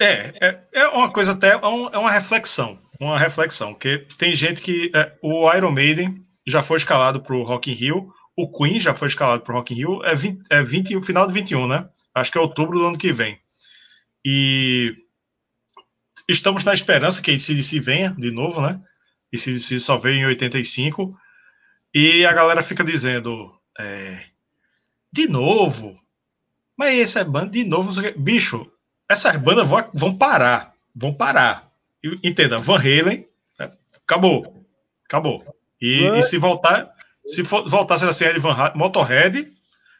É, 0.00 0.32
é, 0.40 0.68
é 0.72 0.88
uma 0.88 1.10
coisa 1.10 1.32
até, 1.32 1.50
é, 1.50 1.60
é 1.60 1.98
uma 1.98 2.10
reflexão, 2.10 2.78
uma 2.98 3.18
reflexão, 3.18 3.74
que 3.74 3.98
tem 4.18 4.32
gente 4.32 4.62
que, 4.62 4.90
é, 4.94 5.12
o 5.22 5.52
Iron 5.52 5.72
Maiden 5.72 6.24
já 6.46 6.62
foi 6.62 6.78
escalado 6.78 7.20
para 7.20 7.36
o 7.36 7.42
Rock 7.42 7.70
in 7.70 7.74
Rio, 7.74 8.12
o 8.36 8.50
Queen 8.50 8.80
já 8.80 8.94
foi 8.94 9.08
escalado 9.08 9.42
para 9.42 9.52
o 9.52 9.56
Rock 9.58 9.74
in 9.74 9.76
Rio, 9.76 10.04
é, 10.04 10.14
20, 10.14 10.40
é 10.48 10.62
20, 10.62 10.96
o 10.96 11.02
final 11.02 11.26
de 11.26 11.34
21, 11.34 11.66
né? 11.68 11.88
Acho 12.14 12.32
que 12.32 12.38
é 12.38 12.40
outubro 12.40 12.78
do 12.78 12.86
ano 12.86 12.98
que 12.98 13.12
vem. 13.12 13.38
E 14.24 14.94
estamos 16.28 16.64
na 16.64 16.72
esperança 16.72 17.20
que 17.20 17.32
esse 17.32 17.62
se 17.62 17.78
venha 17.78 18.14
de 18.18 18.30
novo, 18.30 18.62
né? 18.62 18.80
e 19.32 19.38
se, 19.38 19.58
se 19.58 19.78
só 19.78 19.96
veio 19.96 20.16
em 20.16 20.26
85. 20.26 21.16
E 21.94 22.24
a 22.24 22.32
galera 22.32 22.62
fica 22.62 22.84
dizendo, 22.84 23.52
é, 23.78 24.24
de 25.12 25.28
novo, 25.28 25.98
mas 26.76 26.98
essa 26.98 27.20
é 27.20 27.24
banda, 27.24 27.50
de 27.50 27.64
novo, 27.64 27.92
bicho, 28.16 28.70
essas 29.10 29.36
bandas 29.36 29.68
vão, 29.68 29.84
vão 29.92 30.16
parar, 30.16 30.72
vão 30.94 31.12
parar. 31.12 31.68
Entenda, 32.22 32.58
Van 32.58 32.78
Halen, 32.78 33.26
é, 33.58 33.70
acabou, 34.04 34.64
acabou. 35.04 35.44
E, 35.82 36.08
e, 36.16 36.22
se 36.22 36.38
voltar, 36.38 36.94
se 37.26 37.44
for, 37.44 37.68
voltar 37.68 37.96
a 37.96 37.98
ser 37.98 38.08
assim, 38.08 38.38
Van 38.38 38.52
Halen, 38.52 38.76
Motorhead, 38.76 39.52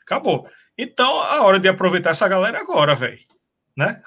acabou. 0.02 0.48
Então, 0.78 1.20
a 1.20 1.42
hora 1.42 1.58
de 1.58 1.68
aproveitar 1.68 2.10
essa 2.10 2.28
galera 2.28 2.58
é 2.58 2.60
agora, 2.60 2.94
velho, 2.94 3.18
né? 3.76 4.00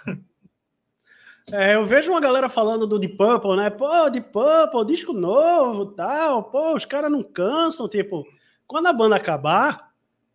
É, 1.52 1.76
eu 1.76 1.84
vejo 1.86 2.10
uma 2.10 2.22
galera 2.22 2.48
falando 2.48 2.88
do 2.88 2.98
Deep 2.98 3.18
Purple, 3.18 3.58
né? 3.58 3.70
Pô, 3.70 4.10
Deep 4.10 4.30
Purple, 4.32 4.86
disco 4.86 5.12
novo, 5.12 5.88
tal. 5.88 6.44
Pô, 6.46 6.74
os 6.74 6.86
caras 6.86 7.12
não 7.12 7.22
cansam, 7.22 7.90
tipo, 7.90 8.26
quando 8.66 8.88
a 8.88 8.94
banda 8.94 9.18
acabar, 9.18 9.93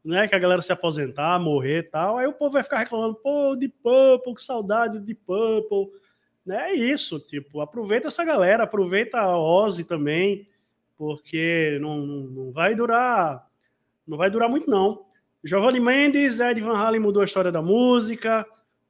né, 0.08 0.26
que 0.26 0.34
a 0.34 0.38
galera 0.38 0.62
se 0.62 0.72
aposentar, 0.72 1.38
morrer, 1.38 1.90
tal, 1.90 2.16
aí 2.16 2.26
o 2.26 2.32
povo 2.32 2.52
vai 2.52 2.62
ficar 2.62 2.78
reclamando, 2.78 3.14
pô, 3.16 3.54
Deep 3.54 3.74
Purple, 3.82 4.34
que 4.34 4.40
saudade 4.40 4.98
Deep 4.98 5.20
Purple. 5.26 5.92
Né? 6.46 6.70
É 6.70 6.74
isso, 6.74 7.20
tipo, 7.20 7.60
aproveita 7.60 8.08
essa 8.08 8.24
galera, 8.24 8.62
aproveita 8.62 9.18
a 9.18 9.38
Ozzy 9.38 9.86
também, 9.86 10.48
porque 10.96 11.78
não, 11.82 11.98
não, 11.98 12.20
não 12.22 12.52
vai 12.52 12.74
durar, 12.74 13.46
não 14.06 14.16
vai 14.16 14.30
durar 14.30 14.48
muito 14.48 14.70
não. 14.70 15.04
Giovanni 15.44 15.78
Mendes, 15.78 16.40
Ed 16.40 16.58
Van 16.58 16.78
Halen 16.78 17.00
mudou 17.00 17.20
a 17.20 17.26
história 17.26 17.52
da 17.52 17.60
música, 17.60 18.46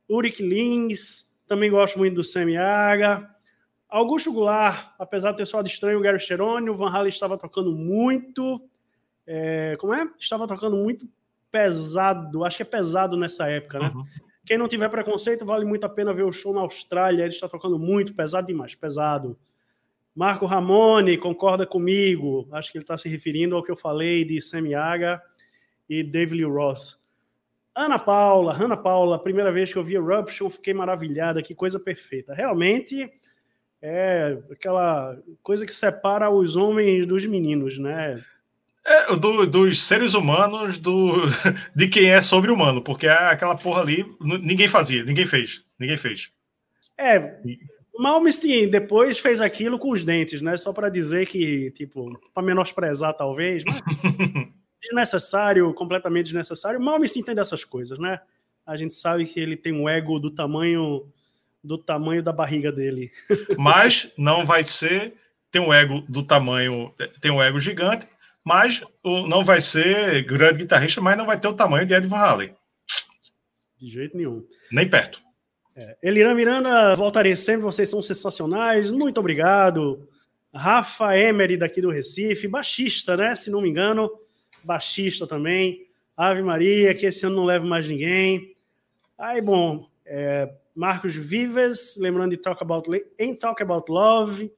Ulrich 0.09 0.41
Lins, 0.41 1.37
também 1.49 1.69
gosto 1.69 1.99
muito 1.99 2.15
do 2.15 2.23
Semiaga. 2.23 3.29
Augusto 3.89 4.33
Goulart, 4.33 4.93
apesar 5.01 5.33
de 5.33 5.39
ter 5.39 5.47
soado 5.47 5.67
estranho 5.67 5.99
o 5.99 6.03
Gary 6.03 6.21
Cherone, 6.21 6.71
o 6.71 6.75
Van 6.75 6.91
Halen 6.91 7.09
estava 7.09 7.37
tocando 7.37 7.73
muito. 7.73 8.63
É, 9.31 9.77
como 9.79 9.93
é? 9.93 10.11
Estava 10.19 10.49
tocando 10.49 10.79
muito 10.79 11.07
pesado, 11.51 12.45
acho 12.47 12.57
que 12.57 12.63
é 12.63 12.67
pesado 12.67 13.15
nessa 13.15 13.47
época, 13.51 13.79
né? 13.79 13.93
Uhum. 13.95 14.05
Quem 14.45 14.57
não 14.57 14.67
tiver 14.67 14.89
preconceito, 14.89 15.45
vale 15.45 15.67
muito 15.67 15.85
a 15.85 15.89
pena 15.89 16.15
ver 16.15 16.23
o 16.23 16.33
show 16.33 16.55
na 16.55 16.61
Austrália. 16.61 17.25
Ele 17.25 17.35
está 17.35 17.47
tocando 17.47 17.79
muito, 17.79 18.15
pesado 18.15 18.47
demais, 18.47 18.75
pesado. 18.75 19.39
Marco 20.15 20.47
Ramone 20.47 21.19
concorda 21.19 21.67
comigo. 21.67 22.49
Acho 22.51 22.73
que 22.73 22.79
ele 22.79 22.85
está 22.85 22.97
se 22.97 23.07
referindo 23.07 23.55
ao 23.55 23.63
que 23.63 23.71
eu 23.71 23.77
falei 23.77 24.25
de 24.25 24.41
Semiaga 24.41 25.23
e 25.87 26.03
David 26.03 26.43
Lee 26.43 26.51
Roth. 26.51 26.97
Ana 27.75 27.99
Paula, 27.99 28.55
Ana 28.55 28.79
Paula, 28.79 29.23
primeira 29.23 29.53
vez 29.53 29.71
que 29.71 29.79
eu 29.79 29.85
vi 29.85 29.95
Eruption, 29.95 30.49
fiquei 30.49 30.73
maravilhada, 30.73 31.43
que 31.43 31.55
coisa 31.55 31.79
perfeita. 31.79 32.33
Realmente 32.33 33.09
é 33.83 34.39
aquela 34.51 35.19
coisa 35.43 35.67
que 35.67 35.75
separa 35.75 36.31
os 36.31 36.57
homens 36.57 37.07
dos 37.07 37.27
meninos, 37.27 37.79
né? 37.79 38.25
É, 38.85 39.15
do, 39.17 39.47
dos 39.47 39.83
seres 39.83 40.15
humanos 40.15 40.79
do, 40.79 41.13
de 41.75 41.89
quem 41.89 42.11
é 42.11 42.21
sobre-humano, 42.21 42.83
porque 42.83 43.07
aquela 43.07 43.57
porra 43.57 43.83
ali 43.83 44.07
ninguém 44.21 44.69
fazia, 44.69 45.05
ninguém 45.05 45.27
fez, 45.27 45.65
ninguém 45.79 45.97
fez. 45.97 46.31
É, 46.97 47.39
Malmsteen 47.99 48.69
depois 48.69 49.19
fez 49.19 49.41
aquilo 49.41 49.79
com 49.79 49.91
os 49.91 50.05
dentes, 50.05 50.41
né? 50.41 50.57
Só 50.57 50.73
para 50.73 50.89
dizer 50.89 51.27
que, 51.27 51.71
tipo, 51.73 52.19
para 52.33 52.43
menosprezar 52.43 53.13
talvez, 53.15 53.63
mas 53.65 53.81
desnecessário, 54.81 55.73
completamente 55.75 56.27
desnecessário. 56.27 56.81
Malmsteen 56.81 57.25
tem 57.25 57.35
dessas 57.35 57.65
coisas, 57.65 57.99
né? 57.99 58.21
A 58.65 58.77
gente 58.77 58.95
sabe 58.95 59.25
que 59.27 59.41
ele 59.41 59.57
tem 59.57 59.73
um 59.73 59.89
ego 59.89 60.19
do 60.19 60.31
tamanho 60.31 61.07
do 61.63 61.77
tamanho 61.77 62.23
da 62.23 62.33
barriga 62.33 62.71
dele. 62.71 63.11
Mas 63.59 64.13
não 64.17 64.47
vai 64.47 64.63
ser 64.63 65.15
tem 65.51 65.61
um 65.61 65.73
ego 65.73 66.03
do 66.09 66.23
tamanho, 66.23 66.93
tem 67.21 67.31
um 67.31 67.43
ego 67.43 67.59
gigante, 67.59 68.07
mas 68.45 68.83
não 69.05 69.45
vai 69.45 69.61
ser 69.61 70.25
grande 70.25 70.61
guitarrista, 70.61 71.01
mas 71.01 71.17
não 71.17 71.27
vai 71.27 71.39
ter 71.39 71.49
o 71.49 71.55
tamanho 71.55 71.87
de 71.87 71.95
Ed 71.95 72.07
Van 72.07 72.17
Halen. 72.17 72.55
De 73.79 73.89
jeito 73.89 74.17
nenhum. 74.17 74.45
Nem 74.73 74.89
perto. 74.89 75.23
É. 75.77 75.97
Eliran 76.03 76.35
Miranda, 76.35 76.95
voltarei 76.97 77.37
sempre, 77.37 77.63
vocês 77.63 77.89
são 77.89 78.03
sensacionais, 78.03 78.91
muito 78.91 79.19
obrigado. 79.19 80.09
Rafa 80.53 81.17
Emery, 81.17 81.57
daqui 81.57 81.81
do 81.81 81.91
Recife, 81.91 82.49
baixista, 82.49 83.17
né? 83.17 83.35
Se 83.37 83.51
não 83.51 83.61
me 83.61 83.69
engano, 83.69 84.11
baixista 84.65 85.27
também. 85.27 85.87
Ave 86.17 86.43
Maria, 86.43 86.95
que 86.95 87.07
esse 87.07 87.25
ano 87.27 87.37
não 87.37 87.45
leva 87.45 87.65
mais 87.65 87.87
ninguém. 87.87 88.57
Aí, 89.17 89.41
bom, 89.41 89.89
é, 90.05 90.53
Marcos 90.75 91.15
Vives, 91.15 91.97
lembrando 91.97 92.31
de 92.31 92.39
Talk 92.39 92.63
About, 92.63 92.91
em 93.19 93.35
Talk 93.35 93.63
About 93.63 93.91
Love. 93.91 94.51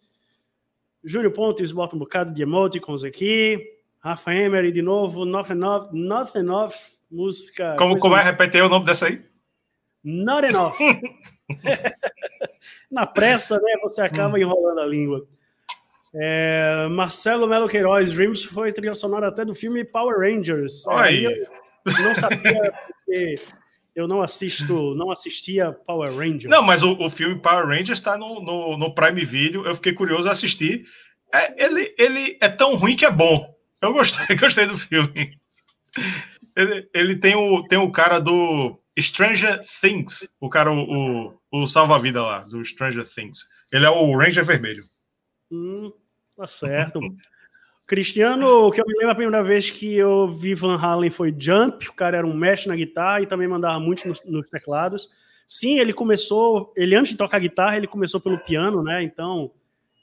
Júlio 1.05 1.30
Pontes 1.30 1.72
bota 1.72 1.96
um 1.96 1.98
bocado 1.98 2.32
de 2.32 2.42
emoticons 2.42 3.03
aqui. 3.05 3.62
Rafa 3.98 4.34
Emery, 4.34 4.72
de 4.72 4.82
novo, 4.82 5.24
Nothing 5.24 5.62
Off, 5.62 5.94
Nothing 5.94 6.48
Off 6.48 7.01
música. 7.11 7.76
Como, 7.76 7.98
como 7.98 8.16
é? 8.16 8.22
Repete 8.22 8.61
o 8.61 8.68
nome 8.68 8.86
dessa 8.86 9.07
aí. 9.07 9.22
Not 10.03 10.46
enough. 10.46 10.76
Na 12.90 13.07
pressa, 13.07 13.57
né? 13.57 13.76
Você 13.82 14.01
acaba 14.01 14.34
hum. 14.34 14.38
enrolando 14.38 14.80
a 14.80 14.86
língua. 14.86 15.26
É, 16.14 16.88
Marcelo 16.90 17.46
Melo 17.46 17.68
Queiroz, 17.68 18.12
Dreams 18.12 18.44
foi 18.44 18.72
trilha 18.72 18.94
sonora 18.94 19.28
até 19.28 19.44
do 19.44 19.55
filme 19.55 19.84
Power 19.84 20.18
Rangers. 20.18 20.86
Aí. 20.88 21.24
Eu 21.24 22.03
não 22.03 22.14
sabia 22.14 22.72
porque 23.07 23.34
eu 24.01 24.09
não 24.09 24.22
assisto, 24.22 24.94
não 24.94 25.11
assistia 25.11 25.72
Power 25.72 26.14
Rangers. 26.14 26.51
Não, 26.51 26.62
mas 26.62 26.82
o, 26.82 26.96
o 26.98 27.11
filme 27.11 27.38
Power 27.38 27.66
Rangers 27.66 27.98
está 27.98 28.16
no, 28.16 28.42
no, 28.42 28.76
no, 28.76 28.94
Prime 28.94 29.24
Video. 29.24 29.64
Eu 29.66 29.74
fiquei 29.74 29.92
curioso 29.92 30.28
a 30.28 30.32
assistir. 30.32 30.86
É, 31.32 31.64
ele, 31.64 31.94
ele 31.98 32.38
é 32.40 32.48
tão 32.48 32.74
ruim 32.74 32.96
que 32.96 33.05
é 33.05 33.11
bom. 33.11 33.55
Eu 33.82 33.92
gostei, 33.92 34.34
gostei 34.36 34.66
do 34.66 34.76
filme. 34.76 35.38
Ele, 36.57 36.88
ele 36.94 37.16
tem, 37.16 37.34
o, 37.34 37.62
tem 37.68 37.78
o 37.78 37.92
cara 37.92 38.18
do 38.18 38.78
Stranger 38.98 39.61
Things, 39.80 40.28
o 40.40 40.48
cara, 40.48 40.72
o, 40.72 41.30
o, 41.30 41.40
o 41.53 41.66
salva-vida 41.66 42.22
lá, 42.22 42.40
do 42.40 42.64
Stranger 42.64 43.07
Things. 43.07 43.48
Ele 43.72 43.84
é 43.84 43.90
o 43.90 44.16
Ranger 44.16 44.44
Vermelho. 44.44 44.82
Hum, 45.51 45.92
tá 46.36 46.46
certo. 46.46 47.01
Cristiano, 47.91 48.68
o 48.68 48.70
que 48.70 48.80
eu 48.80 48.84
me 48.86 48.95
lembro 48.95 49.11
a 49.11 49.14
primeira 49.16 49.43
vez 49.43 49.68
que 49.68 49.97
eu 49.97 50.28
vi 50.30 50.55
Van 50.55 50.76
Halen 50.76 51.11
foi 51.11 51.34
Jump, 51.36 51.88
o 51.88 51.93
cara 51.93 52.18
era 52.18 52.26
um 52.26 52.32
mestre 52.32 52.68
na 52.68 52.76
guitarra 52.76 53.20
e 53.20 53.26
também 53.26 53.49
mandava 53.49 53.80
muito 53.80 54.07
nos, 54.07 54.22
nos, 54.24 54.49
teclados. 54.49 55.11
Sim, 55.45 55.80
ele 55.80 55.93
começou, 55.93 56.72
ele 56.76 56.95
antes 56.95 57.11
de 57.11 57.18
tocar 57.18 57.41
guitarra, 57.41 57.76
ele 57.76 57.88
começou 57.88 58.20
pelo 58.20 58.38
piano, 58.38 58.80
né? 58.80 59.03
Então, 59.03 59.51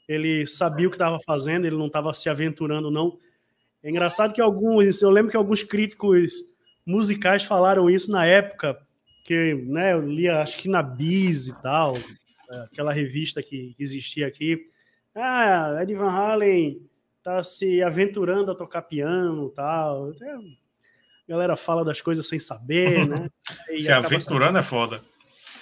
ele 0.06 0.46
sabia 0.46 0.86
o 0.86 0.90
que 0.90 0.96
estava 0.96 1.18
fazendo, 1.24 1.66
ele 1.66 1.78
não 1.78 1.86
estava 1.86 2.12
se 2.12 2.28
aventurando, 2.28 2.90
não. 2.90 3.18
É 3.82 3.88
engraçado 3.88 4.34
que 4.34 4.40
alguns, 4.42 5.00
eu 5.00 5.08
lembro 5.08 5.30
que 5.30 5.36
alguns 5.38 5.62
críticos 5.62 6.34
musicais 6.84 7.44
falaram 7.44 7.88
isso 7.88 8.12
na 8.12 8.26
época, 8.26 8.78
que 9.24 9.54
né, 9.66 9.94
eu 9.94 10.06
lia, 10.06 10.42
acho 10.42 10.58
que 10.58 10.68
na 10.68 10.82
Biz 10.82 11.48
e 11.48 11.62
tal, 11.62 11.94
é, 11.96 12.56
aquela 12.70 12.92
revista 12.92 13.42
que 13.42 13.74
existia 13.78 14.26
aqui. 14.26 14.66
Ah, 15.14 15.78
Ed 15.80 15.94
Van 15.94 16.10
Halen 16.10 16.86
tá 17.28 17.44
se 17.44 17.82
aventurando 17.82 18.50
a 18.50 18.54
tocar 18.54 18.82
piano 18.82 19.50
tal. 19.50 20.10
Até 20.10 20.30
a 20.30 20.38
galera 21.28 21.56
fala 21.56 21.84
das 21.84 22.00
coisas 22.00 22.26
sem 22.26 22.38
saber, 22.38 23.06
né? 23.06 23.28
Se 23.76 23.92
aventurando 23.92 24.58
é 24.58 24.62
foda. 24.62 25.00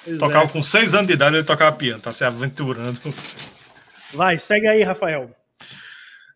Pois 0.05 0.19
tocava 0.19 0.45
é. 0.45 0.49
com 0.49 0.63
seis 0.63 0.95
anos 0.95 1.09
de 1.09 1.15
idade, 1.15 1.35
ele 1.35 1.45
tocava 1.45 1.77
piano, 1.77 2.01
tá 2.01 2.13
se 2.13 2.25
aventurando. 2.25 3.01
Vai, 4.15 4.39
segue 4.39 4.69
aí, 4.69 4.85
Rafael. 4.85 5.35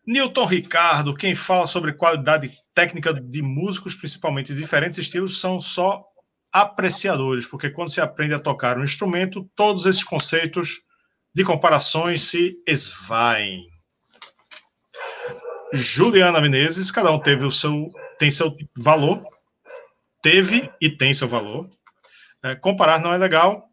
Newton 0.05 0.45
Ricardo, 0.45 1.15
quem 1.15 1.33
fala 1.33 1.65
sobre 1.65 1.93
qualidade 1.93 2.51
técnica 2.75 3.13
de 3.13 3.41
músicos, 3.41 3.95
principalmente 3.95 4.53
de 4.53 4.59
diferentes 4.59 4.99
estilos, 4.99 5.39
são 5.39 5.61
só 5.61 6.03
apreciadores, 6.51 7.47
porque 7.47 7.69
quando 7.69 7.89
se 7.89 8.01
aprende 8.01 8.33
a 8.33 8.39
tocar 8.39 8.77
um 8.77 8.83
instrumento, 8.83 9.49
todos 9.55 9.85
esses 9.85 10.03
conceitos 10.03 10.81
de 11.33 11.45
comparações 11.45 12.23
se 12.23 12.57
esvaem. 12.67 13.70
Juliana 15.73 16.41
Menezes, 16.41 16.91
cada 16.91 17.11
um 17.11 17.19
teve 17.19 17.45
o 17.45 17.51
seu, 17.51 17.91
tem 18.19 18.29
seu 18.29 18.55
valor, 18.77 19.25
teve 20.21 20.69
e 20.81 20.89
tem 20.89 21.13
seu 21.13 21.27
valor. 21.27 21.69
É, 22.43 22.55
comparar 22.55 22.99
não 22.99 23.13
é 23.13 23.17
legal, 23.17 23.63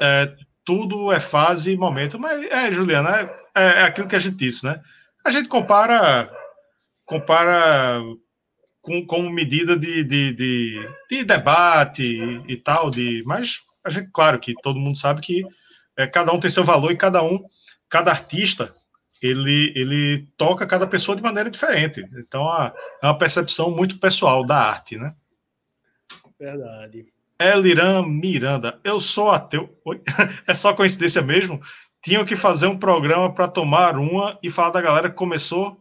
é, 0.00 0.34
tudo 0.64 1.12
é 1.12 1.20
fase 1.20 1.72
e 1.72 1.76
momento, 1.76 2.18
mas 2.18 2.42
é, 2.50 2.72
Juliana, 2.72 3.20
é, 3.20 3.42
é, 3.54 3.64
é 3.80 3.82
aquilo 3.82 4.08
que 4.08 4.16
a 4.16 4.18
gente 4.18 4.36
disse, 4.36 4.64
né? 4.64 4.80
A 5.24 5.30
gente 5.30 5.48
compara, 5.48 6.30
compara 7.04 8.00
com, 8.80 9.06
como 9.06 9.30
medida 9.30 9.76
de, 9.76 10.02
de, 10.02 10.32
de, 10.32 10.88
de 11.08 11.24
debate 11.24 12.02
e, 12.02 12.52
e, 12.52 12.56
tal, 12.56 12.90
de, 12.90 13.22
mas 13.24 13.60
a 13.84 13.90
gente, 13.90 14.10
claro 14.12 14.38
que 14.38 14.54
todo 14.62 14.80
mundo 14.80 14.98
sabe 14.98 15.20
que 15.20 15.44
é, 15.96 16.06
cada 16.06 16.32
um 16.32 16.40
tem 16.40 16.50
seu 16.50 16.64
valor 16.64 16.90
e 16.90 16.96
cada 16.96 17.22
um, 17.22 17.44
cada 17.88 18.10
artista 18.10 18.74
ele, 19.22 19.72
ele 19.76 20.26
toca 20.36 20.66
cada 20.66 20.86
pessoa 20.86 21.14
de 21.14 21.22
maneira 21.22 21.48
diferente. 21.48 22.04
Então, 22.16 22.42
é 22.52 22.72
uma 23.06 23.16
percepção 23.16 23.70
muito 23.70 23.98
pessoal 23.98 24.44
da 24.44 24.56
arte, 24.56 24.98
né? 24.98 25.14
Verdade. 26.38 27.06
Eliran 27.38 28.02
Miranda, 28.06 28.80
eu 28.82 28.98
sou 28.98 29.30
ateu. 29.30 29.78
Oi? 29.84 30.02
É 30.46 30.54
só 30.54 30.74
coincidência 30.74 31.22
mesmo? 31.22 31.60
Tinham 32.02 32.24
que 32.24 32.34
fazer 32.34 32.66
um 32.66 32.76
programa 32.76 33.32
para 33.32 33.46
tomar 33.46 33.96
uma 33.96 34.38
e 34.42 34.50
falar 34.50 34.70
da 34.70 34.82
galera 34.82 35.08
que 35.08 35.16
começou 35.16 35.80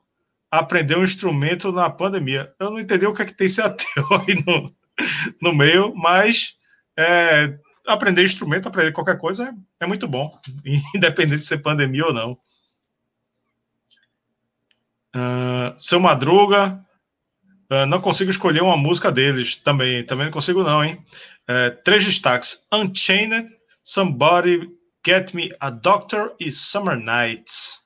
a 0.51 0.59
aprender 0.59 0.97
um 0.97 1.03
instrumento 1.03 1.71
na 1.71 1.89
pandemia. 1.89 2.53
Eu 2.59 2.69
não 2.69 2.79
entendi 2.79 3.07
o 3.07 3.13
que 3.13 3.23
é 3.23 3.25
que 3.25 3.33
tem 3.33 3.45
esse 3.47 3.61
ateu 3.61 4.05
aí 4.27 4.35
no, 4.45 4.73
no 5.41 5.55
meio, 5.55 5.95
mas 5.95 6.57
é, 6.97 7.57
aprender 7.87 8.23
instrumento, 8.23 8.67
aprender 8.67 8.91
qualquer 8.91 9.17
coisa 9.17 9.45
é, 9.79 9.83
é 9.83 9.87
muito 9.87 10.07
bom, 10.07 10.31
independente 10.95 11.41
de 11.41 11.47
ser 11.47 11.59
pandemia 11.59 12.05
ou 12.05 12.13
não. 12.13 12.37
Uh, 15.15 15.73
Seu 15.77 15.99
Madruga, 15.99 16.85
uh, 17.71 17.85
não 17.85 17.99
consigo 17.99 18.31
escolher 18.31 18.61
uma 18.61 18.77
música 18.77 19.11
deles 19.11 19.55
também, 19.55 20.05
também 20.05 20.25
não 20.25 20.31
consigo 20.31 20.63
não, 20.63 20.83
hein? 20.83 21.01
Uh, 21.49 21.75
três 21.83 22.05
destaques: 22.05 22.67
Unchained, 22.71 23.49
Somebody 23.83 24.67
Get 25.05 25.33
Me 25.33 25.53
a 25.59 25.69
Doctor 25.69 26.33
e 26.39 26.51
Summer 26.51 26.97
Nights. 26.97 27.79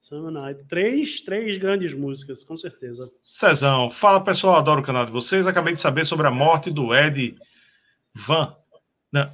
Summer 0.00 0.30
Night. 0.30 0.64
Três, 0.68 1.20
três 1.22 1.58
grandes 1.58 1.92
músicas, 1.94 2.44
com 2.44 2.56
certeza. 2.56 3.10
Cezão, 3.20 3.90
fala 3.90 4.22
pessoal, 4.22 4.56
adoro 4.56 4.80
o 4.80 4.84
canal 4.84 5.04
de 5.04 5.12
vocês. 5.12 5.46
Acabei 5.46 5.74
de 5.74 5.80
saber 5.80 6.06
sobre 6.06 6.26
a 6.26 6.30
morte 6.30 6.70
do 6.70 6.94
Ed 6.94 7.36
Van. 8.14 8.54
Não, 9.12 9.28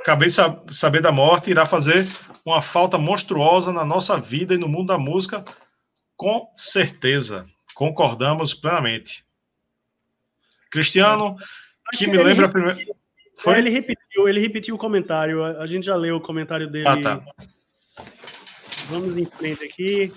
acabei 0.00 0.28
de 0.28 0.34
saber 0.74 1.00
da 1.00 1.12
morte, 1.12 1.50
irá 1.50 1.64
fazer 1.64 2.06
uma 2.44 2.60
falta 2.60 2.98
monstruosa 2.98 3.72
na 3.72 3.84
nossa 3.84 4.18
vida 4.18 4.54
e 4.54 4.58
no 4.58 4.68
mundo 4.68 4.88
da 4.88 4.98
música 4.98 5.44
com 6.16 6.50
certeza, 6.54 7.46
concordamos 7.74 8.54
plenamente. 8.54 9.24
Cristiano, 10.70 11.36
que, 11.92 11.98
que 11.98 12.06
me 12.08 12.16
lembra 12.16 12.46
a 12.46 12.48
primeira. 12.48 12.78
Foi? 13.38 13.58
Ele 13.58 13.70
repetiu, 13.70 14.28
ele 14.28 14.40
repetiu 14.40 14.74
o 14.74 14.78
comentário. 14.78 15.44
A 15.44 15.66
gente 15.66 15.86
já 15.86 15.94
leu 15.94 16.16
o 16.16 16.20
comentário 16.20 16.68
dele. 16.68 16.88
Ah, 16.88 17.00
tá. 17.00 17.22
Vamos 18.88 19.16
em 19.16 19.26
frente 19.26 19.64
aqui. 19.64 20.12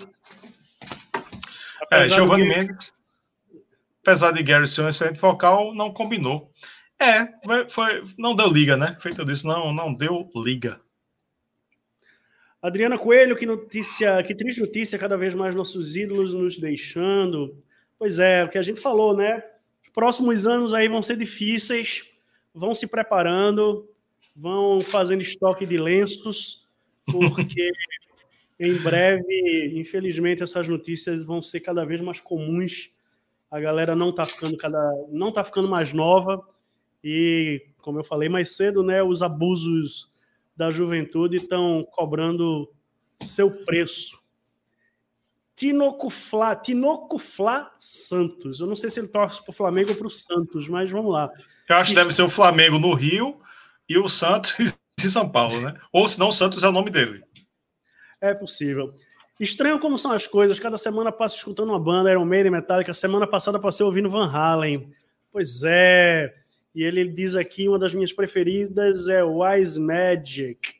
é, 1.90 2.08
Giovanni 2.08 2.44
que... 2.44 2.48
Mendes, 2.48 2.92
apesar 4.02 4.32
de 4.32 4.42
Gary 4.42 4.66
ser 4.66 4.82
um 4.82 4.88
excelente 4.88 5.20
vocal, 5.20 5.74
não 5.74 5.92
combinou. 5.92 6.50
É, 6.98 7.26
foi, 7.44 7.70
foi, 7.70 8.02
não 8.18 8.34
deu 8.34 8.48
liga, 8.48 8.76
né? 8.76 8.96
Feito 9.00 9.24
disso, 9.24 9.46
não, 9.46 9.72
não 9.72 9.92
deu 9.92 10.30
liga. 10.36 10.80
Adriana 12.62 12.98
Coelho, 12.98 13.34
que 13.34 13.46
notícia, 13.46 14.22
que 14.22 14.34
triste 14.34 14.60
notícia, 14.60 14.98
cada 14.98 15.16
vez 15.16 15.34
mais 15.34 15.54
nossos 15.54 15.96
ídolos 15.96 16.34
nos 16.34 16.58
deixando. 16.58 17.56
Pois 17.98 18.18
é, 18.18 18.44
o 18.44 18.48
que 18.48 18.58
a 18.58 18.62
gente 18.62 18.80
falou, 18.80 19.16
né? 19.16 19.42
Os 19.82 19.88
próximos 19.90 20.46
anos 20.46 20.74
aí 20.74 20.86
vão 20.86 21.02
ser 21.02 21.16
difíceis, 21.16 22.04
vão 22.54 22.74
se 22.74 22.86
preparando, 22.86 23.88
vão 24.36 24.78
fazendo 24.80 25.22
estoque 25.22 25.64
de 25.64 25.78
lenços, 25.78 26.68
porque 27.06 27.70
em 28.60 28.74
breve, 28.74 29.72
infelizmente, 29.74 30.42
essas 30.42 30.68
notícias 30.68 31.24
vão 31.24 31.40
ser 31.40 31.60
cada 31.60 31.84
vez 31.86 32.00
mais 32.02 32.20
comuns. 32.20 32.90
A 33.50 33.58
galera 33.58 33.96
não 33.96 34.10
está 34.10 34.26
ficando 34.26 34.56
cada, 34.58 34.78
não 35.10 35.32
tá 35.32 35.42
ficando 35.42 35.68
mais 35.68 35.94
nova 35.94 36.46
e, 37.02 37.62
como 37.78 37.98
eu 37.98 38.04
falei 38.04 38.28
mais 38.28 38.54
cedo, 38.54 38.82
né, 38.82 39.02
os 39.02 39.22
abusos 39.22 40.09
da 40.56 40.70
juventude 40.70 41.38
estão 41.38 41.86
cobrando 41.92 42.70
seu 43.22 43.50
preço. 43.64 44.18
Tinoco 45.54 46.08
Fla, 46.08 46.56
Tinoco 46.56 47.18
Fla 47.18 47.70
Santos. 47.78 48.60
Eu 48.60 48.66
não 48.66 48.74
sei 48.74 48.88
se 48.88 48.98
ele 48.98 49.08
torce 49.08 49.42
para 49.42 49.50
o 49.50 49.54
Flamengo 49.54 49.90
ou 49.90 49.96
para 49.96 50.06
o 50.06 50.10
Santos, 50.10 50.68
mas 50.68 50.90
vamos 50.90 51.12
lá. 51.12 51.28
Eu 51.68 51.76
acho 51.76 51.90
que 51.90 51.96
deve 51.96 52.12
ser 52.12 52.22
o 52.22 52.28
Flamengo 52.28 52.78
no 52.78 52.94
Rio 52.94 53.40
e 53.86 53.98
o 53.98 54.08
Santos 54.08 54.54
em 54.98 55.08
São 55.08 55.30
Paulo, 55.30 55.60
né? 55.60 55.74
Ou 55.92 56.08
se 56.08 56.18
não, 56.18 56.28
o 56.28 56.32
Santos 56.32 56.62
é 56.62 56.68
o 56.68 56.72
nome 56.72 56.90
dele. 56.90 57.22
É 58.20 58.32
possível. 58.32 58.94
Estranho 59.38 59.78
como 59.78 59.98
são 59.98 60.12
as 60.12 60.26
coisas. 60.26 60.58
Cada 60.58 60.76
semana 60.78 61.12
passa 61.12 61.36
escutando 61.36 61.68
uma 61.68 61.80
banda, 61.80 62.10
Iron 62.10 62.24
Maiden, 62.24 62.52
Metallica. 62.52 62.92
Semana 62.92 63.26
passada 63.26 63.58
passei 63.58 63.84
ouvindo 63.84 64.10
Van 64.10 64.30
Halen. 64.30 64.90
Pois 65.32 65.62
é. 65.62 66.34
E 66.74 66.84
ele 66.84 67.06
diz 67.08 67.34
aqui, 67.34 67.68
uma 67.68 67.78
das 67.78 67.94
minhas 67.94 68.12
preferidas 68.12 69.08
é 69.08 69.22
Wise 69.24 69.80
Magic. 69.80 70.74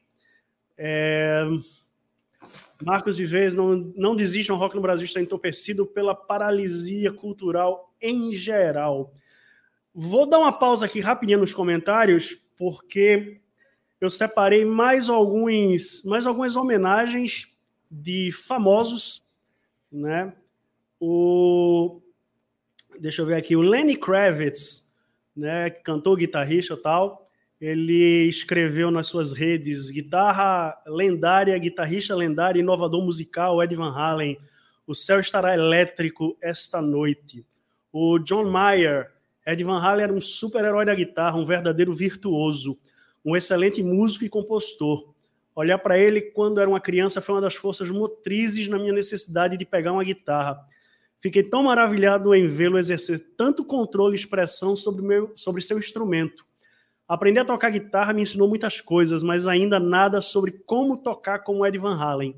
É... 0.77 1.45
Marcos 2.83 3.19
Vives, 3.19 3.55
não, 3.55 3.93
não 3.95 4.17
desistam, 4.17 4.57
o 4.57 4.59
rock 4.59 4.75
no 4.75 4.81
Brasil 4.81 5.05
está 5.05 5.21
entorpecido 5.21 5.85
pela 5.85 6.15
paralisia 6.15 7.13
cultural 7.13 7.93
em 8.01 8.33
geral. 8.33 9.13
Vou 9.95 10.27
dar 10.27 10.39
uma 10.39 10.53
pausa 10.53 10.87
aqui 10.87 11.01
rapidinho 11.01 11.41
nos 11.41 11.53
comentários, 11.53 12.39
porque 12.57 13.41
eu 14.01 14.09
separei 14.09 14.65
mais 14.65 15.11
alguns, 15.11 16.03
mais 16.05 16.27
algumas 16.27 16.57
homenagens 16.57 17.55
de 17.91 18.33
famosos, 18.33 19.23
né? 19.93 20.33
O 20.99 22.01
deixa 22.99 23.23
eu 23.23 23.27
ver 23.27 23.35
aqui, 23.35 23.57
o 23.57 23.63
Lenny 23.63 23.97
Kravitz, 23.97 24.90
né, 25.41 25.71
cantor, 25.71 26.19
guitarrista, 26.19 26.77
tal, 26.77 27.27
ele 27.61 28.29
escreveu 28.29 28.91
nas 28.91 29.07
suas 29.07 29.33
redes 29.33 29.91
guitarra 29.91 30.77
lendária, 30.87 31.59
guitarrista 31.59 32.15
lendário, 32.15 32.61
inovador 32.61 33.03
musical, 33.03 33.63
Ed 33.63 33.75
Van 33.75 33.91
Halen. 33.91 34.39
O 34.87 34.95
céu 34.95 35.21
estará 35.21 35.55
elétrico 35.55 36.37
esta 36.43 36.81
noite. 36.81 37.45
O 37.93 38.19
John 38.19 38.51
Mayer, 38.51 39.11
Ed 39.47 39.63
Van 39.65 39.79
Halen 39.79 40.05
era 40.05 40.13
um 40.13 40.21
super-herói 40.21 40.85
da 40.85 40.95
guitarra, 40.95 41.37
um 41.37 41.45
verdadeiro 41.45 41.95
virtuoso, 41.95 42.79
um 43.25 43.37
excelente 43.37 43.83
músico 43.83 44.25
e 44.25 44.29
compositor. 44.29 45.13
Olhar 45.55 45.79
para 45.79 45.99
ele 45.99 46.21
quando 46.21 46.61
era 46.61 46.71
uma 46.71 46.81
criança 46.81 47.21
foi 47.21 47.35
uma 47.35 47.41
das 47.41 47.55
forças 47.55 47.91
motrizes 47.91 48.69
na 48.69 48.79
minha 48.79 48.93
necessidade 48.93 49.57
de 49.57 49.65
pegar 49.67 49.93
uma 49.93 50.05
guitarra. 50.05 50.59
Fiquei 51.21 51.43
tão 51.43 51.63
maravilhado 51.63 52.35
em 52.35 52.47
vê-lo 52.47 52.79
exercer 52.79 53.35
tanto 53.37 53.65
controle 53.65 54.15
e 54.15 54.19
expressão 54.19 54.75
sobre, 54.75 55.03
meu, 55.03 55.33
sobre 55.37 55.61
seu 55.61 55.79
instrumento 55.79 56.45
Aprender 57.11 57.41
a 57.41 57.45
tocar 57.45 57.71
guitarra 57.71 58.13
me 58.13 58.23
ensinou 58.23 58.47
muitas 58.47 58.81
coisas, 58.81 59.25
mas 59.25 59.45
ainda 59.45 59.81
nada 59.81 60.21
sobre 60.21 60.53
como 60.65 60.97
tocar 60.97 61.41
como 61.41 61.67
Ed 61.67 61.77
Van 61.77 62.01
Halen. 62.01 62.37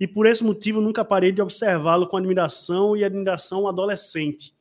E 0.00 0.08
por 0.08 0.24
esse 0.24 0.42
motivo 0.42 0.80
nunca 0.80 1.04
parei 1.04 1.30
de 1.30 1.42
observá-lo 1.42 2.06
com 2.06 2.16
admiração 2.16 2.96
e 2.96 3.04
admiração 3.04 3.68
adolescente. 3.68 4.54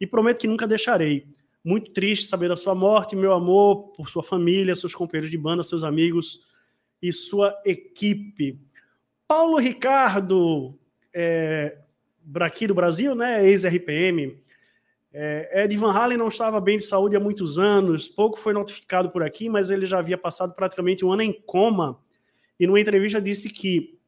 E 0.00 0.06
prometo 0.06 0.40
que 0.40 0.46
nunca 0.46 0.66
deixarei. 0.66 1.26
Muito 1.62 1.90
triste 1.90 2.26
saber 2.26 2.48
da 2.48 2.56
sua 2.56 2.74
morte, 2.74 3.14
meu 3.14 3.34
amor 3.34 3.92
por 3.92 4.08
sua 4.08 4.22
família, 4.22 4.74
seus 4.74 4.94
companheiros 4.94 5.30
de 5.30 5.36
banda, 5.36 5.62
seus 5.62 5.84
amigos 5.84 6.46
e 7.02 7.12
sua 7.12 7.54
equipe. 7.66 8.58
Paulo 9.28 9.58
Ricardo, 9.58 10.74
é, 11.12 11.76
aqui 12.40 12.66
do 12.66 12.74
Brasil, 12.74 13.14
né, 13.14 13.46
ex-RPM, 13.46 14.38
é, 15.14 15.64
Ed 15.64 15.76
Van 15.76 15.92
Halen 15.92 16.16
não 16.16 16.28
estava 16.28 16.58
bem 16.60 16.78
de 16.78 16.84
saúde 16.84 17.16
há 17.16 17.20
muitos 17.20 17.58
anos, 17.58 18.08
pouco 18.08 18.38
foi 18.38 18.54
notificado 18.54 19.10
por 19.10 19.22
aqui, 19.22 19.48
mas 19.48 19.70
ele 19.70 19.84
já 19.84 19.98
havia 19.98 20.16
passado 20.16 20.54
praticamente 20.54 21.04
um 21.04 21.12
ano 21.12 21.22
em 21.22 21.32
coma. 21.32 21.98
E 22.58 22.66
numa 22.66 22.80
entrevista 22.80 23.20
disse 23.20 23.50
que, 23.50 23.98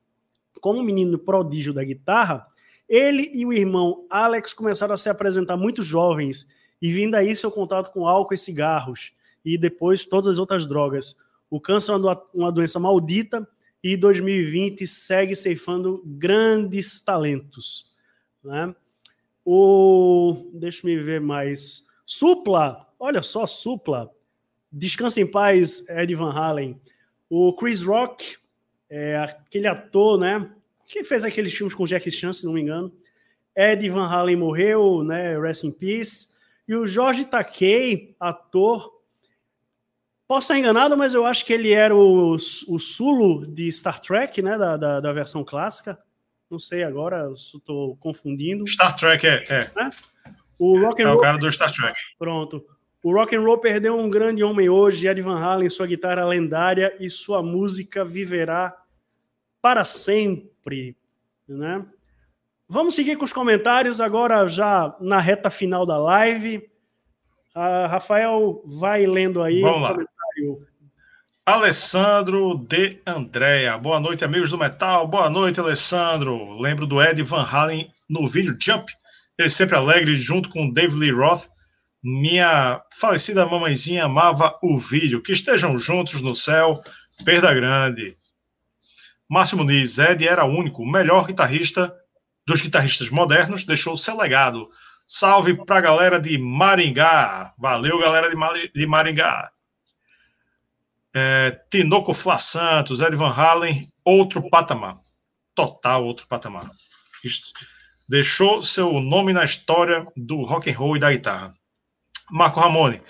como 0.61 0.83
menino 0.83 1.19
prodígio 1.19 1.75
da 1.75 1.85
guitarra, 1.85 2.47
ele 2.89 3.31
e 3.35 3.45
o 3.45 3.53
irmão 3.53 4.07
Alex 4.09 4.55
começaram 4.55 4.95
a 4.95 4.97
se 4.97 5.11
apresentar 5.11 5.57
muito 5.57 5.83
jovens 5.83 6.49
e 6.81 6.91
vindo 6.91 7.15
aí 7.15 7.37
seu 7.37 7.51
contato 7.51 7.93
com 7.93 8.07
álcool 8.07 8.35
e 8.35 8.39
cigarros 8.39 9.12
e 9.45 9.59
depois 9.59 10.07
todas 10.07 10.29
as 10.29 10.39
outras 10.39 10.65
drogas. 10.65 11.17
O 11.51 11.61
câncer 11.61 11.93
é 11.93 11.97
uma 12.33 12.51
doença 12.51 12.81
maldita 12.81 13.47
e 13.83 13.97
2020 13.97 14.87
segue 14.87 15.37
ceifando 15.37 16.03
grandes 16.07 17.03
talentos. 17.03 17.93
Né? 18.45 18.74
O. 19.45 20.51
Deixa 20.53 20.86
me 20.86 20.97
ver 20.97 21.20
mais. 21.20 21.86
Supla, 22.07 22.86
olha 22.99 23.22
só, 23.22 23.47
Supla. 23.47 24.11
Descansa 24.70 25.20
em 25.20 25.30
paz, 25.30 25.88
Ed 25.88 26.14
Van 26.14 26.32
Halen. 26.32 26.80
O 27.30 27.55
Chris 27.55 27.82
Rock, 27.82 28.36
é, 28.90 29.16
aquele 29.16 29.66
ator, 29.66 30.18
né? 30.18 30.51
Que 30.86 31.03
fez 31.03 31.24
aqueles 31.24 31.55
filmes 31.55 31.74
com 31.74 31.84
Jack 31.84 32.11
Chan, 32.11 32.32
se 32.32 32.45
não 32.45 32.53
me 32.53 32.61
engano. 32.61 32.92
Ed 33.57 33.88
Van 33.88 34.07
Halen 34.07 34.36
morreu, 34.36 35.03
né? 35.03 35.38
Rest 35.40 35.64
in 35.64 35.72
Peace. 35.72 36.34
E 36.66 36.74
o 36.74 36.86
Jorge 36.86 37.24
Takei, 37.24 38.14
ator. 38.18 38.92
Posso 40.26 40.47
estar 40.47 40.59
enganado, 40.59 40.97
mas 40.97 41.14
eu 41.14 41.24
acho 41.24 41.45
que 41.45 41.53
ele 41.53 41.72
era 41.72 41.95
o, 41.95 42.34
o 42.34 42.78
Sulu 42.78 43.47
de 43.47 43.70
Star 43.72 44.01
Trek, 44.01 44.42
né? 44.42 44.59
Da, 44.59 44.76
da, 44.76 45.01
da 45.01 45.12
versão 45.12 45.45
clássica 45.45 45.99
não 46.51 46.59
sei 46.59 46.84
agora, 46.84 47.30
estou 47.34 47.97
confundindo. 47.97 48.66
Star 48.66 48.97
Trek, 48.97 49.26
é. 49.26 49.45
é. 49.49 49.61
é? 49.61 49.90
O 50.59 50.78
rock 50.80 51.03
é 51.03 51.09
o 51.09 51.18
cara 51.18 51.38
do 51.38 51.51
Star 51.51 51.72
Trek. 51.72 51.99
Pronto. 52.18 52.64
O 53.03 53.12
rock 53.12 53.36
and 53.36 53.42
roll 53.42 53.59
perdeu 53.59 53.99
um 53.99 54.09
grande 54.09 54.42
homem 54.42 54.68
hoje, 54.68 55.07
Ed 55.07 55.20
Van 55.20 55.38
Halen, 55.38 55.68
sua 55.68 55.86
guitarra 55.86 56.24
lendária 56.24 56.95
e 56.99 57.11
sua 57.11 57.42
música 57.42 58.03
viverá 58.05 58.74
para 59.61 59.84
sempre, 59.84 60.97
né? 61.47 61.84
Vamos 62.66 62.95
seguir 62.95 63.16
com 63.16 63.24
os 63.24 63.32
comentários 63.32 64.01
agora 64.01 64.47
já 64.49 64.97
na 65.01 65.20
reta 65.20 65.51
final 65.51 65.84
da 65.84 65.99
live. 65.99 66.59
Uh, 67.55 67.86
Rafael 67.88 68.62
vai 68.64 69.07
lendo 69.07 69.42
aí 69.42 69.62
Alessandro 71.47 72.57
de 72.57 73.03
Andréa. 73.07 73.76
Boa 73.76 74.01
noite, 74.01 74.24
amigos 74.24 74.51
do 74.51 74.57
Metal. 74.57 75.07
Boa 75.07 75.28
noite, 75.28 75.61
Alessandro. 75.61 76.59
Lembro 76.59 76.86
do 76.86 77.03
Ed 77.03 77.22
Van 77.22 77.45
Halen 77.45 77.92
no 78.09 78.26
vídeo 78.26 78.57
Jump. 78.59 78.90
Ele 79.38 79.51
sempre 79.51 79.76
alegre, 79.76 80.16
junto 80.16 80.49
com 80.49 80.72
Dave 80.72 80.97
Lee 80.97 81.12
Roth. 81.12 81.47
Minha 82.03 82.80
falecida 82.99 83.45
mamãezinha 83.45 84.07
amava 84.07 84.59
o 84.62 84.78
vídeo. 84.78 85.22
Que 85.22 85.32
estejam 85.32 85.76
juntos 85.76 86.22
no 86.22 86.34
céu. 86.34 86.82
Perda 87.26 87.53
grande. 87.53 88.16
Márcio 89.28 89.59
Muniz. 89.59 89.99
Ed 89.99 90.26
era 90.26 90.47
único, 90.47 90.82
o 90.82 90.90
melhor 90.90 91.26
guitarrista 91.26 91.95
dos 92.47 92.62
guitarristas 92.62 93.11
modernos. 93.11 93.64
Deixou 93.64 93.99
seu 93.99 94.16
legado. 94.16 94.66
Salve 95.07 95.62
pra 95.66 95.82
galera 95.82 96.18
de 96.18 96.38
Maringá. 96.38 97.53
Valeu, 97.59 97.99
galera 97.99 98.30
de 98.30 98.86
Maringá 98.86 99.51
é, 101.15 101.53
Tinoco 101.71 102.12
Fla 102.12 102.39
Santos, 102.39 103.01
Ed 103.01 103.15
Van 103.15 103.31
Halen, 103.31 103.89
outro 104.05 104.49
patamar. 104.51 104.99
Total 105.55 106.05
outro 106.05 106.27
patamar. 106.27 106.69
Deixou 108.09 108.61
seu 108.61 109.01
nome 109.01 109.33
na 109.33 109.45
história 109.45 110.07
do 110.17 110.43
rock 110.43 110.69
and 110.69 110.77
roll 110.77 110.97
e 110.97 111.01
da 111.01 111.12
guitarra. 111.12 111.55
Marco 112.31 112.59
Ramone, 112.59 113.01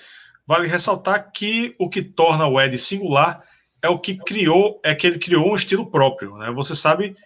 vale 0.46 0.68
ressaltar 0.68 1.32
que 1.32 1.74
o 1.78 1.88
que 1.88 2.02
torna 2.02 2.46
o 2.46 2.60
Ed 2.60 2.76
singular 2.76 3.42
é 3.82 3.88
o 3.88 3.98
que 3.98 4.16
criou, 4.16 4.80
é 4.84 4.94
que 4.94 5.06
ele 5.06 5.18
criou 5.18 5.50
um 5.50 5.54
estilo 5.54 5.90
próprio. 5.90 6.36
Né? 6.36 6.50
Você 6.52 6.74
sabe 6.74 7.16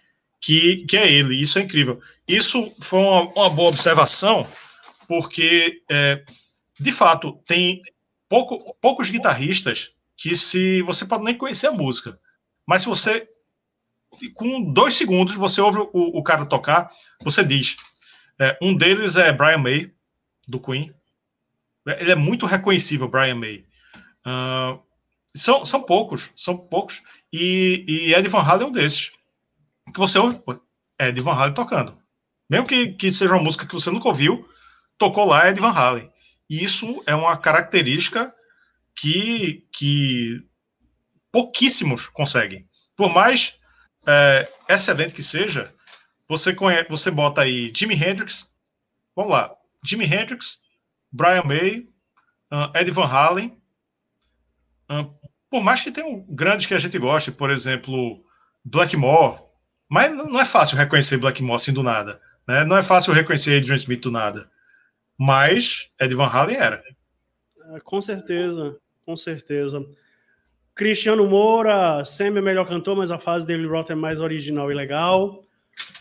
que, 0.41 0.85
que 0.85 0.97
é 0.97 1.11
ele, 1.11 1.39
isso 1.39 1.59
é 1.59 1.63
incrível. 1.63 2.01
Isso 2.27 2.71
foi 2.81 2.99
uma, 2.99 3.21
uma 3.33 3.49
boa 3.49 3.69
observação, 3.69 4.47
porque, 5.07 5.81
é, 5.89 6.23
de 6.79 6.91
fato, 6.91 7.33
tem 7.45 7.81
pouco, 8.29 8.75
poucos 8.81 9.09
guitarristas 9.09 9.91
que 10.19 10.35
se 10.35 10.81
você 10.81 11.05
pode 11.05 11.23
nem 11.23 11.37
conhecer 11.37 11.67
a 11.67 11.71
música, 11.71 12.19
mas 12.67 12.83
se 12.83 12.89
você 12.89 13.25
com 14.33 14.61
dois 14.73 14.93
segundos 14.95 15.33
você 15.33 15.61
ouve 15.61 15.79
o, 15.79 16.19
o 16.19 16.21
cara 16.21 16.45
tocar, 16.45 16.91
você 17.23 17.41
diz. 17.41 17.77
É, 18.37 18.57
um 18.61 18.75
deles 18.75 19.15
é 19.15 19.31
Brian 19.31 19.59
May 19.59 19.93
do 20.45 20.59
Queen. 20.59 20.93
Ele 21.85 22.11
é 22.11 22.15
muito 22.15 22.45
reconhecível, 22.45 23.07
Brian 23.07 23.35
May. 23.35 23.65
Uh, 24.25 24.79
são, 25.33 25.63
são 25.65 25.81
poucos, 25.81 26.33
são 26.35 26.57
poucos. 26.57 27.01
E, 27.31 27.85
e 27.87 28.13
Ed 28.13 28.27
Van 28.27 28.41
Halen 28.41 28.67
é 28.67 28.69
um 28.69 28.71
desses. 28.73 29.13
Que 29.93 29.99
você 29.99 30.19
ouve, 30.19 30.37
é 30.99 31.07
Ed 31.07 31.21
Van 31.21 31.33
Halen 31.33 31.53
tocando. 31.53 31.97
Mesmo 32.49 32.67
que, 32.67 32.91
que 32.91 33.09
seja 33.09 33.33
uma 33.33 33.43
música 33.43 33.65
que 33.65 33.73
você 33.73 33.89
nunca 33.89 34.09
ouviu, 34.09 34.47
tocou 34.97 35.25
lá 35.25 35.47
Ed 35.47 35.61
Van 35.61 35.71
Halen. 35.71 36.11
E 36.49 36.61
isso 36.61 37.01
é 37.05 37.15
uma 37.15 37.37
característica 37.37 38.33
que, 38.95 39.67
que 39.71 40.43
pouquíssimos 41.31 42.07
conseguem. 42.07 42.67
Por 42.95 43.13
mais 43.13 43.59
é, 44.07 44.47
excelente 44.67 45.13
que 45.13 45.23
seja, 45.23 45.73
você, 46.27 46.53
conhece, 46.53 46.89
você 46.89 47.09
bota 47.09 47.41
aí 47.41 47.71
Jimi 47.73 47.95
Hendrix, 47.95 48.51
vamos 49.15 49.31
lá, 49.31 49.53
Jimi 49.83 50.05
Hendrix, 50.05 50.61
Brian 51.11 51.43
May, 51.43 51.87
uh, 52.51 52.75
Eddie 52.75 52.91
Van 52.91 53.07
Halen, 53.07 53.57
uh, 54.91 55.11
por 55.49 55.63
mais 55.63 55.81
que 55.81 55.91
tenham 55.91 56.25
grandes 56.29 56.65
que 56.65 56.73
a 56.73 56.79
gente 56.79 56.97
goste, 56.99 57.31
por 57.31 57.49
exemplo, 57.49 58.23
Blackmore, 58.63 59.39
mas 59.89 60.15
não 60.15 60.39
é 60.39 60.45
fácil 60.45 60.77
reconhecer 60.77 61.17
Blackmore 61.17 61.55
assim 61.55 61.73
do 61.73 61.81
nada. 61.81 62.21
Né? 62.47 62.63
Não 62.63 62.77
é 62.77 62.83
fácil 62.83 63.13
reconhecer 63.13 63.57
Adrian 63.57 63.75
Smith 63.75 64.01
do 64.01 64.11
nada. 64.11 64.49
Mas 65.17 65.89
Ed 65.99 66.13
Van 66.13 66.27
Halen 66.27 66.55
era. 66.55 66.83
É, 67.71 67.79
com 67.81 68.01
certeza, 68.01 68.77
com 69.05 69.15
certeza. 69.15 69.85
Cristiano 70.73 71.27
Moura, 71.27 72.03
sempre 72.03 72.39
é 72.39 72.41
melhor 72.41 72.67
cantor, 72.67 72.95
mas 72.95 73.11
a 73.11 73.19
fase 73.19 73.45
dele 73.45 73.67
Roth 73.67 73.91
é 73.91 73.95
mais 73.95 74.19
original 74.19 74.71
e 74.71 74.75
legal. 74.75 75.43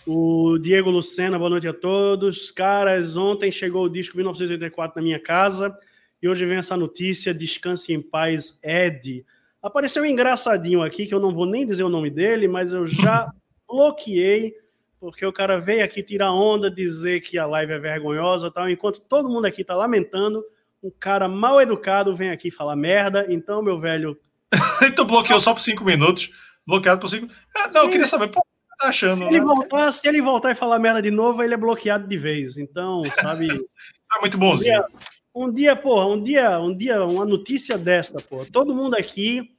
O 0.06 0.56
Diego 0.58 0.88
Lucena, 0.88 1.38
boa 1.38 1.50
noite 1.50 1.68
a 1.68 1.74
todos. 1.74 2.50
Caras, 2.50 3.16
ontem 3.18 3.52
chegou 3.52 3.84
o 3.84 3.88
disco 3.88 4.16
1984 4.16 4.96
na 4.96 5.02
minha 5.02 5.20
casa 5.20 5.76
e 6.22 6.28
hoje 6.28 6.46
vem 6.46 6.56
essa 6.56 6.74
notícia: 6.74 7.34
Descanse 7.34 7.92
em 7.92 8.00
paz, 8.00 8.60
Ed. 8.64 9.26
Apareceu 9.60 10.04
um 10.04 10.06
engraçadinho 10.06 10.82
aqui, 10.82 11.04
que 11.04 11.14
eu 11.14 11.20
não 11.20 11.34
vou 11.34 11.44
nem 11.44 11.66
dizer 11.66 11.82
o 11.82 11.90
nome 11.90 12.08
dele, 12.08 12.48
mas 12.48 12.72
eu 12.72 12.86
já 12.86 13.30
bloqueei, 13.68 14.54
porque 14.98 15.26
o 15.26 15.32
cara 15.32 15.60
veio 15.60 15.84
aqui 15.84 16.02
tirar 16.02 16.32
onda, 16.32 16.70
dizer 16.70 17.20
que 17.20 17.36
a 17.36 17.44
live 17.44 17.72
é 17.74 17.78
vergonhosa 17.78 18.50
tal, 18.50 18.70
enquanto 18.70 19.00
todo 19.00 19.28
mundo 19.28 19.44
aqui 19.44 19.60
está 19.60 19.76
lamentando, 19.76 20.42
um 20.82 20.90
cara 20.90 21.28
mal 21.28 21.60
educado 21.60 22.14
vem 22.14 22.30
aqui 22.30 22.50
falar 22.50 22.76
merda. 22.76 23.26
Então, 23.28 23.62
meu 23.62 23.80
velho. 23.80 24.18
tu 24.96 25.04
bloqueou 25.04 25.40
só 25.40 25.52
por 25.52 25.60
cinco 25.60 25.84
minutos. 25.84 26.30
Bloqueado 26.66 27.00
por 27.00 27.08
cinco. 27.08 27.32
Ah, 27.56 27.64
não, 27.66 27.72
Sim. 27.72 27.78
eu 27.78 27.90
queria 27.90 28.06
saber, 28.06 28.28
pô, 28.28 28.44
tá 28.78 28.88
achando? 28.88 29.16
Se 29.16 29.24
ele, 29.24 29.40
né? 29.40 29.46
voltar, 29.46 29.92
se 29.92 30.08
ele 30.08 30.20
voltar 30.20 30.52
e 30.52 30.54
falar 30.54 30.78
merda 30.78 31.02
de 31.02 31.10
novo, 31.10 31.42
ele 31.42 31.54
é 31.54 31.56
bloqueado 31.56 32.06
de 32.06 32.18
vez. 32.18 32.58
Então, 32.58 33.02
sabe. 33.04 33.48
tá 34.08 34.20
muito 34.20 34.38
bonzinho. 34.38 34.80
Um 34.80 34.82
dia, 34.82 34.98
um 35.34 35.52
dia, 35.52 35.76
porra, 35.76 36.06
um 36.06 36.22
dia, 36.22 36.60
um 36.60 36.76
dia, 36.76 37.04
uma 37.04 37.24
notícia 37.24 37.76
desta, 37.76 38.20
pô. 38.20 38.44
Todo 38.44 38.74
mundo 38.74 38.94
aqui 38.94 39.54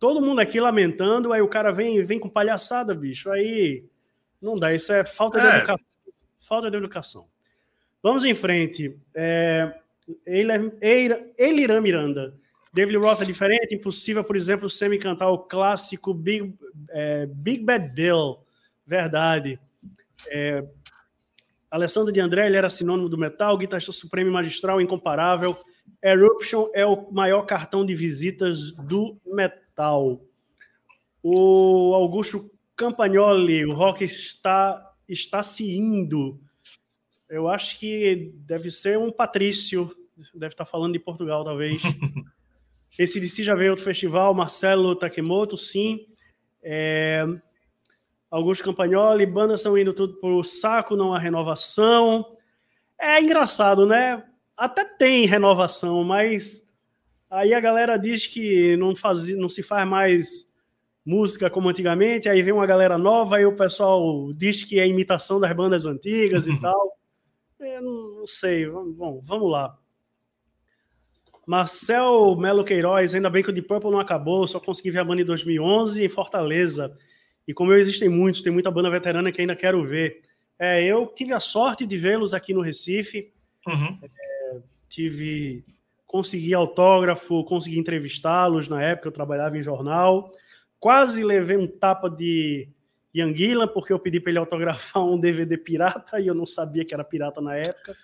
todo 0.00 0.22
mundo 0.22 0.40
aqui 0.40 0.58
lamentando, 0.58 1.30
aí 1.30 1.42
o 1.42 1.48
cara 1.48 1.70
vem, 1.70 2.02
vem 2.02 2.18
com 2.18 2.28
palhaçada, 2.28 2.94
bicho. 2.94 3.30
Aí 3.30 3.84
não 4.40 4.56
dá, 4.56 4.74
isso 4.74 4.90
é 4.92 5.04
falta 5.04 5.38
de 5.38 5.46
é. 5.46 5.56
educação. 5.58 5.86
Falta 6.40 6.70
de 6.70 6.76
educação. 6.78 7.28
Vamos 8.02 8.24
em 8.24 8.34
frente. 8.34 8.98
É, 9.14 9.78
Eiliran 10.26 11.80
Miranda. 11.80 12.34
David 12.72 12.96
Roth 12.98 13.22
é 13.22 13.24
diferente, 13.24 13.74
impossível, 13.74 14.22
por 14.22 14.36
exemplo, 14.36 14.70
Semi 14.70 14.98
cantar 14.98 15.28
o 15.28 15.38
clássico 15.38 16.14
Big, 16.14 16.54
é, 16.90 17.26
Big 17.26 17.64
Bad 17.64 17.88
Bill. 17.94 18.38
Verdade. 18.86 19.58
É, 20.28 20.64
Alessandro 21.70 22.12
de 22.12 22.20
André, 22.20 22.46
ele 22.46 22.56
era 22.56 22.70
sinônimo 22.70 23.08
do 23.08 23.18
metal, 23.18 23.56
guitarrista 23.58 23.92
supremo 23.92 24.30
e 24.30 24.32
magistral, 24.32 24.80
incomparável. 24.80 25.56
Eruption 26.02 26.68
é 26.74 26.86
o 26.86 27.10
maior 27.10 27.42
cartão 27.42 27.84
de 27.84 27.94
visitas 27.94 28.72
do 28.72 29.18
metal 29.26 29.60
tal. 29.80 30.20
O 31.22 31.94
Augusto 31.94 32.50
Campagnoli, 32.76 33.64
o 33.64 33.72
rock 33.72 34.04
está, 34.04 34.92
está 35.08 35.42
se 35.42 35.74
indo. 35.74 36.38
Eu 37.30 37.48
acho 37.48 37.78
que 37.78 38.34
deve 38.40 38.70
ser 38.70 38.98
um 38.98 39.10
Patrício, 39.10 39.90
deve 40.34 40.52
estar 40.52 40.64
falando 40.64 40.92
de 40.92 40.98
Portugal, 40.98 41.44
talvez. 41.44 41.80
Esse 42.98 43.20
DC 43.20 43.44
já 43.44 43.54
veio 43.54 43.70
outro 43.70 43.84
festival, 43.84 44.34
Marcelo 44.34 44.94
Takemoto, 44.94 45.56
sim. 45.56 46.06
É... 46.62 47.24
Augusto 48.30 48.64
Campagnoli, 48.64 49.26
bandas 49.26 49.60
estão 49.60 49.76
indo 49.76 49.92
tudo 49.92 50.14
para 50.14 50.30
o 50.30 50.44
saco, 50.44 50.96
não 50.96 51.12
há 51.14 51.18
renovação. 51.18 52.36
É 53.00 53.20
engraçado, 53.20 53.86
né? 53.86 54.24
Até 54.56 54.84
tem 54.84 55.26
renovação, 55.26 56.04
mas 56.04 56.70
Aí 57.30 57.54
a 57.54 57.60
galera 57.60 57.96
diz 57.96 58.26
que 58.26 58.76
não, 58.76 58.94
faz, 58.96 59.30
não 59.38 59.48
se 59.48 59.62
faz 59.62 59.88
mais 59.88 60.52
música 61.06 61.48
como 61.48 61.68
antigamente, 61.68 62.28
aí 62.28 62.42
vem 62.42 62.52
uma 62.52 62.66
galera 62.66 62.98
nova, 62.98 63.36
aí 63.36 63.46
o 63.46 63.54
pessoal 63.54 64.32
diz 64.32 64.64
que 64.64 64.80
é 64.80 64.86
imitação 64.86 65.38
das 65.38 65.52
bandas 65.52 65.86
antigas 65.86 66.48
e 66.48 66.58
tal. 66.60 66.98
Eu 67.60 67.82
não, 67.82 68.26
sei, 68.26 68.68
bom, 68.68 69.20
vamos 69.22 69.50
lá. 69.50 69.78
Marcel 71.50 72.36
Melo 72.36 72.62
Queiroz, 72.62 73.12
ainda 73.12 73.28
bem 73.28 73.42
que 73.42 73.50
o 73.50 73.52
Deep 73.52 73.66
Purple 73.66 73.90
não 73.90 73.98
acabou, 73.98 74.46
só 74.46 74.60
consegui 74.60 74.92
ver 74.92 75.00
a 75.00 75.04
banda 75.04 75.20
em 75.20 75.24
2011 75.24 76.04
em 76.04 76.08
Fortaleza. 76.08 76.96
E 77.44 77.52
como 77.52 77.72
eu 77.72 77.78
existem 77.80 78.08
muitos, 78.08 78.40
tem 78.40 78.52
muita 78.52 78.70
banda 78.70 78.88
veterana 78.88 79.32
que 79.32 79.40
ainda 79.40 79.56
quero 79.56 79.84
ver. 79.84 80.22
É, 80.56 80.84
eu 80.84 81.08
tive 81.08 81.32
a 81.32 81.40
sorte 81.40 81.84
de 81.84 81.98
vê-los 81.98 82.32
aqui 82.32 82.54
no 82.54 82.60
Recife. 82.60 83.32
Uhum. 83.66 83.98
É, 84.00 84.58
tive 84.88 85.64
consegui 86.06 86.54
autógrafo, 86.54 87.42
consegui 87.42 87.80
entrevistá-los 87.80 88.68
na 88.68 88.80
época, 88.80 89.08
eu 89.08 89.12
trabalhava 89.12 89.58
em 89.58 89.62
jornal. 89.62 90.32
Quase 90.78 91.24
levei 91.24 91.56
um 91.56 91.66
tapa 91.66 92.08
de 92.08 92.68
Yanguila, 93.12 93.66
porque 93.66 93.92
eu 93.92 93.98
pedi 93.98 94.20
para 94.20 94.30
ele 94.30 94.38
autografar 94.38 95.04
um 95.04 95.18
DVD 95.18 95.58
pirata 95.58 96.20
e 96.20 96.28
eu 96.28 96.34
não 96.34 96.46
sabia 96.46 96.84
que 96.84 96.94
era 96.94 97.02
pirata 97.02 97.40
na 97.40 97.56
época. 97.56 97.96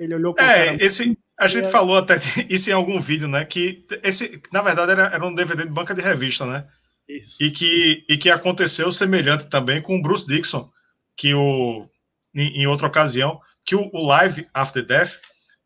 Ele 0.00 0.16
olhou 0.16 0.34
com 0.34 0.42
É, 0.42 0.74
esse, 0.80 1.16
a 1.38 1.46
gente 1.46 1.70
falou 1.70 1.96
até 1.96 2.18
isso 2.48 2.68
em 2.68 2.72
algum 2.72 2.98
vídeo, 2.98 3.28
né? 3.28 3.44
Que 3.44 3.84
esse, 4.02 4.40
na 4.52 4.62
verdade, 4.62 4.92
era, 4.92 5.04
era 5.04 5.26
um 5.26 5.34
DVD 5.34 5.62
de 5.62 5.70
banca 5.70 5.94
de 5.94 6.02
revista, 6.02 6.44
né? 6.44 6.66
Isso. 7.08 7.42
E 7.42 7.50
que, 7.50 8.04
e 8.08 8.18
que 8.18 8.28
aconteceu 8.28 8.90
semelhante 8.92 9.46
também 9.46 9.80
com 9.80 9.96
o 9.96 10.02
Bruce 10.02 10.26
Dixon, 10.26 10.70
que 11.16 11.32
o, 11.32 11.88
em, 12.34 12.62
em 12.62 12.66
outra 12.66 12.86
ocasião, 12.86 13.40
que 13.64 13.74
o, 13.74 13.88
o 13.92 14.06
Live 14.06 14.46
After 14.52 14.84
Death 14.84 15.12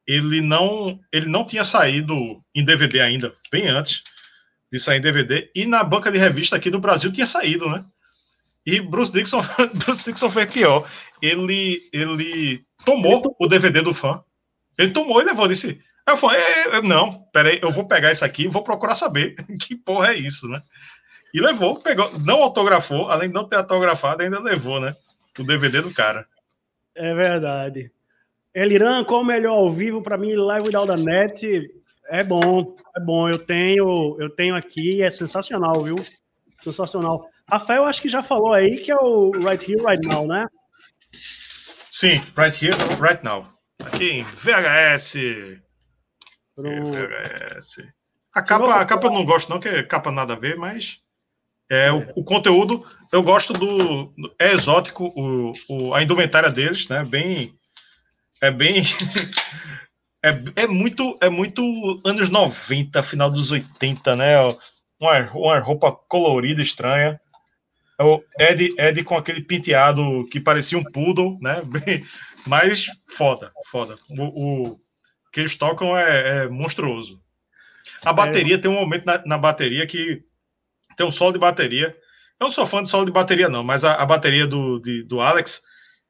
ele 0.07 0.41
não, 0.41 0.99
ele 1.13 1.27
não 1.27 1.45
tinha 1.47 1.65
saído 1.65 2.17
em 2.55 2.65
DVD 2.65 3.01
ainda, 3.01 3.35
bem 3.51 3.69
antes 3.69 4.03
de 4.71 4.81
sair 4.81 4.99
em 4.99 5.03
DVD, 5.03 5.51
e 5.55 5.67
na 5.67 5.85
banca 5.85 6.11
de 6.11 6.19
revista 6.19 6.57
aqui 6.57 6.71
no 6.71 6.81
Brasil 6.81 7.13
tinha 7.13 7.27
saído, 7.27 7.69
né? 7.69 7.85
E 8.65 8.81
Bruce 8.81 9.13
Dixon, 9.13 9.43
Bruce 9.75 10.11
Dixon 10.11 10.31
foi 10.31 10.47
pior. 10.47 10.89
Ele, 11.21 11.83
ele 11.93 12.65
tomou 12.85 13.19
ele 13.19 13.35
o 13.39 13.47
DVD 13.47 13.83
do 13.83 13.93
fã. 13.93 14.23
Ele 14.79 14.93
tomou 14.93 15.21
e 15.21 15.25
levou, 15.25 15.49
disse. 15.49 15.81
Eu 16.07 16.17
falei, 16.17 16.41
é, 16.41 16.77
é, 16.77 16.83
não, 16.83 17.13
peraí, 17.33 17.61
eu 17.63 17.71
vou 17.71 17.87
pegar 17.87 18.11
isso 18.11 18.25
aqui 18.25 18.45
e 18.45 18.49
vou 18.49 18.63
procurar 18.63 18.95
saber 18.95 19.37
que 19.61 19.77
porra 19.77 20.13
é 20.13 20.17
isso, 20.17 20.49
né? 20.49 20.63
E 21.33 21.41
levou, 21.41 21.81
pegou, 21.81 22.11
não 22.21 22.43
autografou, 22.43 23.09
além 23.09 23.29
de 23.29 23.35
não 23.35 23.49
ter 23.49 23.57
autografado, 23.57 24.23
ainda 24.23 24.41
levou, 24.41 24.81
né? 24.81 24.95
O 25.39 25.45
DVD 25.45 25.81
do 25.81 25.95
cara. 25.95 26.27
É 26.95 27.15
verdade. 27.15 27.91
Eliran, 28.55 29.03
qual 29.05 29.23
o 29.23 29.25
melhor 29.25 29.55
ao 29.55 29.71
vivo 29.71 30.03
para 30.03 30.19
mim? 30.19 30.35
Live 30.35 30.67
Without 30.67 30.89
the 30.89 31.03
Net 31.03 31.71
é 32.09 32.23
bom, 32.23 32.75
é 32.95 33.01
bom. 33.01 33.29
Eu 33.29 33.39
tenho, 33.39 34.17
eu 34.21 34.29
tenho 34.29 34.55
aqui, 34.55 35.03
é 35.03 35.11
sensacional, 35.11 35.83
viu? 35.83 35.97
Sensacional. 36.59 37.27
Rafael, 37.49 37.85
acho 37.85 38.03
que 38.03 38.09
já 38.09 38.23
falou 38.23 38.53
aí 38.53 38.77
que 38.77 38.91
é 38.91 38.97
o 38.97 39.31
Right 39.31 39.71
Here, 39.71 39.83
Right 39.83 40.07
Now, 40.07 40.27
né? 40.27 40.47
Sim, 41.11 42.21
Right 42.37 42.63
Here, 42.63 42.77
Right 43.01 43.25
Now. 43.25 43.47
Aqui 43.87 44.11
em 44.11 44.25
VHS. 44.25 45.15
Pro... 46.55 46.93
VHS. 46.93 47.89
A 48.35 48.43
capa, 48.43 48.75
a 48.75 48.85
capa 48.85 49.07
eu 49.09 49.13
não 49.13 49.25
gosto, 49.25 49.51
não, 49.51 49.61
que 49.61 49.69
é 49.69 49.83
capa 49.83 50.11
nada 50.11 50.33
a 50.33 50.39
ver, 50.39 50.57
mas 50.57 51.01
é, 51.71 51.87
é. 51.87 51.93
O, 51.93 52.21
o, 52.21 52.25
conteúdo 52.25 52.85
eu 53.13 53.23
gosto 53.23 53.53
do. 53.53 54.13
É 54.39 54.53
exótico, 54.53 55.13
o, 55.17 55.53
o, 55.69 55.95
a 55.95 56.03
indumentária 56.03 56.51
deles, 56.51 56.89
né? 56.89 57.05
Bem 57.05 57.55
é 58.43 58.51
bem. 58.51 58.83
é, 60.23 60.63
é, 60.65 60.67
muito, 60.67 61.17
é 61.21 61.31
muito 61.31 61.63
anos 62.05 62.29
90, 62.29 63.03
final 63.03 63.31
dos 63.31 63.53
80, 63.53 64.17
né? 64.17 64.37
Uma, 65.01 65.31
uma 65.33 65.59
roupa 65.61 65.93
colorida, 65.93 66.61
estranha. 66.61 67.21
É 67.99 68.05
o 68.05 68.23
Ed, 68.39 68.75
Ed 68.79 69.05
com 69.05 69.17
aquele 69.17 69.43
penteado 69.43 70.25
que 70.31 70.41
parecia 70.41 70.77
um 70.77 70.83
poodle, 70.83 71.39
né? 71.41 71.63
Bem, 71.67 72.03
mas 72.47 72.87
foda, 73.17 73.53
foda. 73.67 73.97
O, 74.19 74.73
o 74.73 74.81
que 75.33 75.41
eles 75.41 75.57
tocam 75.57 75.97
é, 75.97 76.45
é 76.45 76.49
monstruoso. 76.49 77.21
A 78.05 78.11
é. 78.11 78.15
bateria 78.15 78.55
é. 78.57 78.59
tem 78.59 78.71
um 78.71 78.75
momento 78.75 79.05
na, 79.05 79.23
na, 79.25 79.39
bateria 79.39 79.87
que 79.87 80.23
tem 80.97 81.07
um 81.07 81.11
solo 81.11 81.33
de 81.33 81.39
bateria. 81.39 81.97
Eu 82.39 82.45
não 82.45 82.51
sou 82.51 82.67
fã 82.67 82.83
de 82.83 82.89
solo 82.89 83.05
de 83.07 83.13
bateria, 83.13 83.49
não, 83.49 83.63
mas 83.63 83.85
a, 83.85 83.95
a 83.95 84.07
bateria 84.07 84.47
do, 84.47 84.81
de, 84.81 85.03
do 85.05 85.21
Alex 85.21 85.63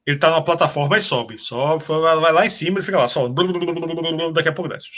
ele 0.06 0.18
tá 0.18 0.30
numa 0.30 0.44
plataforma 0.44 0.96
e 0.96 1.00
sobe. 1.00 1.38
Sobe, 1.38 1.84
vai 1.84 2.32
lá 2.32 2.44
em 2.44 2.48
cima 2.48 2.80
e 2.80 2.82
fica 2.82 2.98
lá, 2.98 3.08
só. 3.08 3.28
Daqui 4.32 4.48
a 4.48 4.52
pouco 4.52 4.68
desce. 4.68 4.88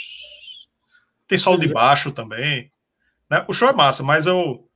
Tem 1.27 1.37
solo 1.37 1.59
de 1.59 1.71
baixo 1.71 2.11
também. 2.11 2.71
Né? 3.29 3.43
O 3.47 3.53
show 3.53 3.69
é 3.69 3.73
massa, 3.73 4.03
mas 4.03 4.25
eu. 4.25 4.67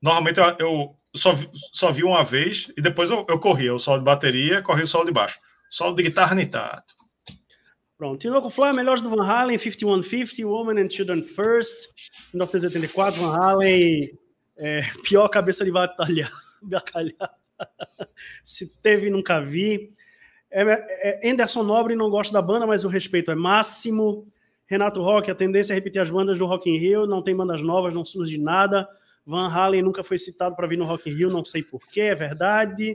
Normalmente 0.00 0.40
eu, 0.40 0.56
eu 0.58 0.96
só, 1.14 1.32
vi, 1.32 1.48
só 1.72 1.90
vi 1.90 2.02
uma 2.02 2.24
vez 2.24 2.72
e 2.76 2.82
depois 2.82 3.10
eu, 3.10 3.24
eu 3.28 3.38
corria 3.38 3.72
o 3.72 3.78
solo 3.78 3.98
de 3.98 4.04
bateria, 4.04 4.62
corria 4.62 4.84
o 4.84 4.86
solo 4.86 5.04
de 5.04 5.12
baixo. 5.12 5.38
Solo 5.72 5.96
de 5.96 6.02
guitarra 6.02 6.34
nem 6.34 6.46
tanto. 6.46 6.94
Pronto. 7.96 8.18
Tinoco 8.18 8.50
Fly, 8.50 8.74
melhores 8.74 9.00
do 9.00 9.08
Van 9.08 9.24
Halen, 9.24 9.56
5150, 9.56 10.46
Woman 10.46 10.78
and 10.78 10.90
Children 10.90 11.22
First, 11.22 11.94
1984, 12.34 13.18
Van 13.18 13.40
Halen, 13.40 14.18
é, 14.58 14.82
pior 15.02 15.26
cabeça 15.30 15.64
de 15.64 15.70
batalha, 15.70 16.30
bacalhau. 16.60 17.14
Se 18.44 18.78
teve, 18.82 19.08
nunca 19.08 19.40
vi. 19.40 19.94
É, 20.50 20.62
é, 21.22 21.30
Anderson 21.30 21.62
Nobre 21.62 21.96
não 21.96 22.10
gosta 22.10 22.34
da 22.34 22.42
banda, 22.42 22.66
mas 22.66 22.84
o 22.84 22.88
respeito 22.88 23.30
é 23.30 23.34
máximo. 23.34 24.28
Renato 24.66 25.00
Rock, 25.00 25.30
a 25.30 25.34
tendência 25.34 25.72
é 25.72 25.76
repetir 25.76 26.02
as 26.02 26.10
bandas 26.10 26.38
do 26.38 26.44
Rock 26.44 26.68
in 26.68 26.76
Rio, 26.76 27.06
não 27.06 27.22
tem 27.22 27.34
bandas 27.34 27.62
novas, 27.62 27.94
não 27.94 28.04
surge 28.04 28.36
nada. 28.36 28.86
Van 29.24 29.48
Halen 29.48 29.80
nunca 29.80 30.04
foi 30.04 30.18
citado 30.18 30.54
para 30.54 30.66
vir 30.66 30.76
no 30.76 30.84
Rock 30.84 31.08
in 31.08 31.14
Rio, 31.14 31.30
não 31.30 31.42
sei 31.42 31.62
porquê, 31.62 32.02
é 32.02 32.14
verdade. 32.14 32.94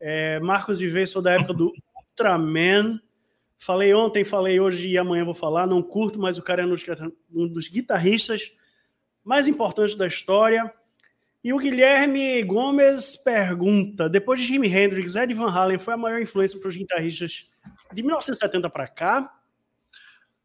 É, 0.00 0.40
Marcos 0.40 0.80
Viver, 0.80 1.06
sou 1.06 1.22
da 1.22 1.34
época 1.34 1.54
do 1.54 1.72
Ultraman. 2.12 3.00
Falei 3.58 3.94
ontem, 3.94 4.24
falei 4.24 4.58
hoje 4.58 4.88
e 4.88 4.98
amanhã 4.98 5.24
vou 5.24 5.34
falar. 5.34 5.66
Não 5.66 5.82
curto, 5.82 6.18
mas 6.18 6.38
o 6.38 6.42
cara 6.42 6.62
é 6.62 6.66
um 6.66 7.48
dos 7.48 7.68
guitarristas 7.68 8.52
mais 9.24 9.46
importantes 9.46 9.94
da 9.94 10.06
história. 10.06 10.72
E 11.44 11.52
o 11.52 11.58
Guilherme 11.58 12.42
Gomes 12.42 13.16
pergunta: 13.16 14.08
depois 14.08 14.40
de 14.40 14.46
Jimi 14.46 14.68
Hendrix, 14.68 15.16
Ed 15.16 15.32
Van 15.34 15.50
Halen 15.50 15.78
foi 15.78 15.94
a 15.94 15.96
maior 15.96 16.20
influência 16.20 16.58
para 16.58 16.68
os 16.68 16.76
guitarristas 16.76 17.50
de 17.92 18.02
1970 18.02 18.70
para 18.70 18.88
cá? 18.88 19.32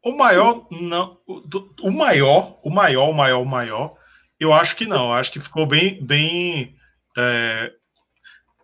O 0.02 0.16
maior, 0.16 0.66
Sim. 0.72 0.88
não. 0.88 1.18
O, 1.26 1.90
maior, 1.90 2.58
o 2.62 2.70
maior, 2.70 3.10
o 3.10 3.14
maior, 3.14 3.42
o 3.42 3.46
maior, 3.46 3.94
eu 4.38 4.52
acho 4.52 4.76
que 4.76 4.86
não. 4.86 5.12
Acho 5.12 5.32
que 5.32 5.40
ficou 5.40 5.66
bem, 5.66 6.04
bem, 6.04 6.76
é, 7.16 7.72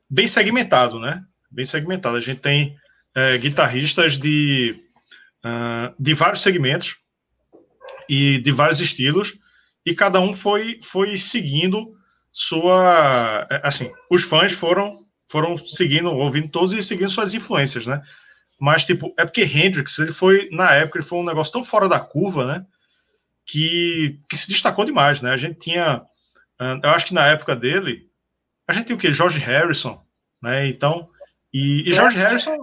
bem 0.08 0.26
segmentado, 0.26 0.98
né? 0.98 1.24
Bem 1.50 1.64
segmentado. 1.64 2.16
A 2.16 2.20
gente 2.20 2.40
tem 2.40 2.76
é, 3.14 3.38
guitarristas 3.38 4.18
de, 4.18 4.74
uh, 5.44 5.94
de 5.98 6.14
vários 6.14 6.42
segmentos 6.42 6.96
e 8.08 8.38
de 8.38 8.50
vários 8.50 8.80
estilos, 8.80 9.38
e 9.86 9.94
cada 9.94 10.20
um 10.20 10.32
foi, 10.32 10.78
foi 10.82 11.16
seguindo 11.16 11.94
sua. 12.32 13.46
É, 13.50 13.60
assim, 13.62 13.92
os 14.10 14.24
fãs 14.24 14.52
foram, 14.52 14.90
foram 15.30 15.56
seguindo, 15.56 16.10
ouvindo 16.10 16.48
todos 16.50 16.72
e 16.72 16.82
seguindo 16.82 17.10
suas 17.10 17.34
influências, 17.34 17.86
né? 17.86 18.02
Mas, 18.58 18.84
tipo, 18.84 19.12
é 19.18 19.24
porque 19.24 19.42
Hendrix, 19.42 19.98
ele 19.98 20.12
foi, 20.12 20.48
na 20.50 20.72
época, 20.72 20.98
ele 20.98 21.06
foi 21.06 21.18
um 21.18 21.24
negócio 21.24 21.52
tão 21.52 21.64
fora 21.64 21.88
da 21.88 22.00
curva, 22.00 22.46
né? 22.46 22.66
Que, 23.46 24.18
que 24.28 24.36
se 24.36 24.48
destacou 24.48 24.84
demais, 24.84 25.20
né? 25.20 25.30
A 25.30 25.36
gente 25.36 25.58
tinha, 25.58 26.02
eu 26.82 26.90
acho 26.90 27.06
que 27.06 27.14
na 27.14 27.26
época 27.26 27.54
dele, 27.54 28.08
a 28.66 28.72
gente 28.72 28.86
tinha 28.86 28.96
o 28.96 28.98
quê? 28.98 29.12
George 29.12 29.38
Harrison, 29.38 30.02
né? 30.42 30.66
Então, 30.68 31.10
e, 31.52 31.88
e 31.88 31.92
George 31.92 32.16
Harrison, 32.16 32.56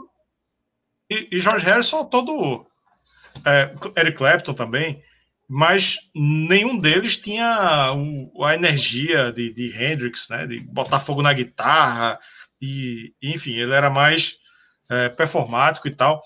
e, 1.12 1.28
e 1.36 1.40
George 1.40 1.66
Harrison 1.66 2.06
todo, 2.06 2.66
é, 3.46 3.74
Eric 3.98 4.18
Clapton 4.18 4.54
também, 4.54 5.04
mas 5.48 5.98
nenhum 6.16 6.78
deles 6.78 7.18
tinha 7.18 7.94
o, 7.94 8.46
a 8.46 8.56
energia 8.56 9.32
de, 9.34 9.52
de 9.54 9.68
Hendrix, 9.78 10.30
né? 10.30 10.48
De 10.48 10.62
botar 10.62 11.02
fogo 11.02 11.22
na 11.22 11.34
guitarra, 11.34 12.18
e, 12.62 13.14
enfim, 13.22 13.54
ele 13.54 13.74
era 13.74 13.90
mais 13.90 14.38
é, 14.90 15.10
performático 15.10 15.88
e 15.88 15.96
tal. 15.96 16.22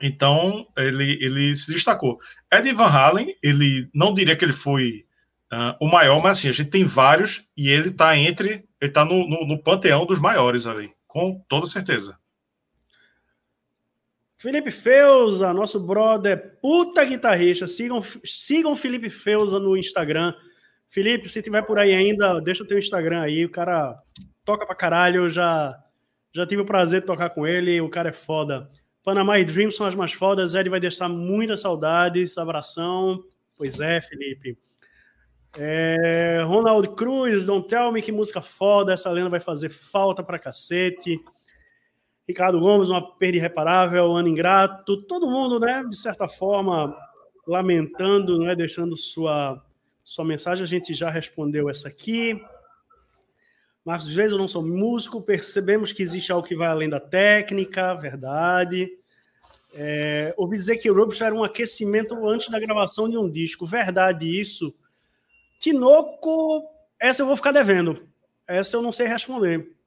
Então, 0.00 0.66
ele, 0.76 1.18
ele 1.20 1.54
se 1.54 1.72
destacou. 1.72 2.18
Ed 2.50 2.72
Van 2.72 2.86
Halen, 2.86 3.36
ele 3.42 3.90
não 3.92 4.14
diria 4.14 4.34
que 4.34 4.44
ele 4.44 4.52
foi 4.54 5.04
uh, 5.52 5.76
o 5.78 5.86
maior, 5.86 6.22
mas 6.22 6.38
assim, 6.38 6.48
a 6.48 6.52
gente 6.52 6.70
tem 6.70 6.84
vários 6.84 7.44
e 7.56 7.68
ele 7.68 7.88
está 7.88 8.16
entre, 8.16 8.64
ele 8.80 8.90
está 8.90 9.04
no, 9.04 9.28
no, 9.28 9.46
no, 9.46 9.62
panteão 9.62 10.06
dos 10.06 10.18
maiores 10.18 10.66
ali, 10.66 10.90
com 11.06 11.44
toda 11.48 11.66
certeza. 11.66 12.18
Felipe 14.40 14.70
Feuza, 14.70 15.52
nosso 15.52 15.86
brother, 15.86 16.58
puta 16.62 17.04
guitarrista. 17.04 17.66
Sigam, 17.66 18.02
sigam 18.24 18.74
Felipe 18.74 19.10
Feuza 19.10 19.58
no 19.60 19.76
Instagram. 19.76 20.32
Felipe, 20.88 21.28
se 21.28 21.42
tiver 21.42 21.60
por 21.60 21.78
aí 21.78 21.94
ainda, 21.94 22.40
deixa 22.40 22.62
o 22.62 22.66
teu 22.66 22.78
Instagram 22.78 23.20
aí. 23.20 23.44
O 23.44 23.50
cara 23.50 23.94
toca 24.42 24.64
pra 24.64 24.74
caralho, 24.74 25.28
já 25.28 25.78
já 26.34 26.46
tive 26.46 26.62
o 26.62 26.64
prazer 26.64 27.02
de 27.02 27.06
tocar 27.06 27.28
com 27.28 27.46
ele, 27.46 27.82
o 27.82 27.90
cara 27.90 28.08
é 28.08 28.14
foda. 28.14 28.66
Panamá 29.04 29.38
e 29.38 29.44
Dreams 29.44 29.76
são 29.76 29.86
as 29.86 29.94
mais 29.94 30.14
fodas. 30.14 30.54
Ed 30.54 30.70
vai 30.70 30.80
deixar 30.80 31.06
muitas 31.06 31.60
saudades. 31.60 32.38
Abração. 32.38 33.22
Pois 33.58 33.78
é, 33.78 34.00
Felipe. 34.00 34.56
É, 35.58 36.42
Ronald 36.46 36.88
Cruz, 36.94 37.44
Don't 37.44 37.68
Tell 37.68 37.92
Me, 37.92 38.00
que 38.00 38.10
música 38.10 38.40
foda. 38.40 38.94
Essa 38.94 39.10
lenda 39.10 39.28
vai 39.28 39.40
fazer 39.40 39.68
falta 39.68 40.22
pra 40.22 40.38
cacete. 40.38 41.20
Ricardo 42.30 42.60
Gomes, 42.60 42.88
uma 42.88 43.16
perda 43.16 43.36
irreparável. 43.36 44.14
Ano 44.14 44.28
ingrato. 44.28 45.02
Todo 45.02 45.28
mundo, 45.28 45.58
né, 45.58 45.84
de 45.88 45.96
certa 45.96 46.28
forma, 46.28 46.96
lamentando, 47.46 48.38
né, 48.38 48.54
deixando 48.54 48.96
sua, 48.96 49.60
sua 50.04 50.24
mensagem. 50.24 50.62
A 50.62 50.66
gente 50.66 50.94
já 50.94 51.10
respondeu 51.10 51.68
essa 51.68 51.88
aqui. 51.88 52.40
Marcos, 53.84 54.14
vezes 54.14 54.32
eu 54.32 54.38
não 54.38 54.46
sou 54.46 54.64
músico, 54.64 55.22
percebemos 55.22 55.92
que 55.92 56.02
existe 56.02 56.30
algo 56.30 56.46
que 56.46 56.54
vai 56.54 56.68
além 56.68 56.88
da 56.88 57.00
técnica, 57.00 57.94
verdade. 57.94 58.88
É, 59.74 60.34
ouvi 60.36 60.56
dizer 60.56 60.76
que 60.76 60.90
o 60.90 60.94
Rubens 60.94 61.20
era 61.20 61.34
um 61.34 61.42
aquecimento 61.42 62.28
antes 62.28 62.48
da 62.48 62.60
gravação 62.60 63.08
de 63.08 63.16
um 63.16 63.28
disco, 63.28 63.66
verdade 63.66 64.26
isso. 64.40 64.74
Tinoco, 65.58 66.62
essa 66.98 67.22
eu 67.22 67.26
vou 67.26 67.36
ficar 67.36 67.52
devendo. 67.52 68.06
Essa 68.46 68.76
eu 68.76 68.82
não 68.82 68.92
sei 68.92 69.06
responder. 69.06 69.79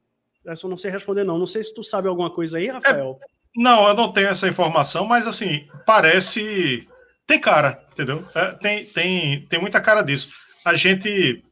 Essa 0.46 0.66
eu 0.66 0.70
não 0.70 0.76
sei 0.76 0.90
responder, 0.90 1.24
não. 1.24 1.38
Não 1.38 1.46
sei 1.46 1.62
se 1.64 1.74
tu 1.74 1.82
sabe 1.82 2.08
alguma 2.08 2.30
coisa 2.30 2.58
aí, 2.58 2.68
Rafael. 2.68 3.18
É, 3.20 3.26
não, 3.56 3.88
eu 3.88 3.94
não 3.94 4.12
tenho 4.12 4.28
essa 4.28 4.48
informação, 4.48 5.04
mas 5.06 5.26
assim, 5.26 5.66
parece. 5.86 6.88
Tem 7.26 7.40
cara, 7.40 7.82
entendeu? 7.92 8.22
É, 8.34 8.52
tem, 8.52 8.84
tem, 8.84 9.46
tem 9.46 9.60
muita 9.60 9.80
cara 9.80 10.02
disso. 10.02 10.30
A 10.64 10.74
gente 10.74 11.42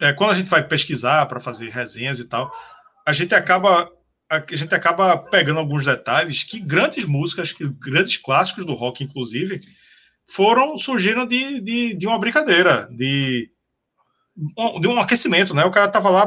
é, 0.00 0.12
quando 0.12 0.30
a 0.30 0.34
gente 0.34 0.50
vai 0.50 0.66
pesquisar 0.66 1.26
para 1.26 1.40
fazer 1.40 1.70
resenhas 1.70 2.20
e 2.20 2.28
tal, 2.28 2.52
a 3.06 3.12
gente 3.12 3.34
acaba 3.34 3.90
a 4.30 4.44
gente 4.54 4.74
acaba 4.74 5.16
pegando 5.16 5.58
alguns 5.58 5.86
detalhes 5.86 6.44
que 6.44 6.60
grandes 6.60 7.06
músicas, 7.06 7.50
que 7.50 7.66
grandes 7.66 8.18
clássicos 8.18 8.66
do 8.66 8.74
rock, 8.74 9.02
inclusive, 9.02 9.62
foram 10.30 10.76
surgindo 10.76 11.26
de, 11.26 11.62
de, 11.62 11.94
de 11.94 12.06
uma 12.06 12.18
brincadeira, 12.18 12.86
de, 12.90 13.50
de 14.80 14.86
um 14.86 15.00
aquecimento, 15.00 15.52
né? 15.54 15.64
O 15.64 15.70
cara 15.70 15.88
tava 15.88 16.10
lá, 16.10 16.26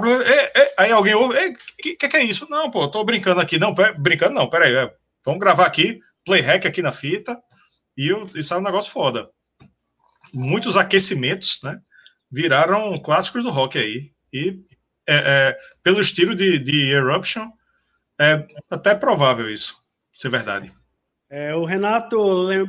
aí 0.77 0.91
alguém 0.91 1.13
ouve, 1.13 1.35
o 1.37 1.55
que, 1.77 1.95
que, 1.95 2.17
é 2.17 2.23
isso? 2.23 2.47
Não, 2.49 2.69
pô, 2.69 2.87
tô 2.89 3.03
brincando 3.03 3.39
aqui. 3.39 3.57
Não, 3.57 3.73
brincando 3.97 4.33
não, 4.33 4.49
peraí, 4.49 4.75
é, 4.75 4.93
vamos 5.25 5.39
gravar 5.39 5.65
aqui, 5.65 5.99
play 6.25 6.41
hack 6.41 6.65
aqui 6.65 6.81
na 6.81 6.91
fita, 6.91 7.37
e, 7.97 8.11
e 8.35 8.43
sai 8.43 8.59
um 8.59 8.63
negócio 8.63 8.91
foda. 8.91 9.29
Muitos 10.33 10.75
aquecimentos, 10.75 11.59
né? 11.63 11.79
viraram 12.31 12.97
clássicos 12.97 13.43
do 13.43 13.49
rock 13.49 13.77
aí. 13.77 14.11
E 14.31 14.59
é, 15.07 15.15
é, 15.15 15.57
pelo 15.83 15.99
estilo 15.99 16.33
de, 16.33 16.57
de 16.57 16.89
Eruption, 16.91 17.49
é 18.19 18.47
até 18.69 18.95
provável 18.95 19.49
isso 19.49 19.75
ser 20.13 20.29
verdade. 20.29 20.71
É, 21.33 21.55
o 21.55 21.63
Renato, 21.63 22.19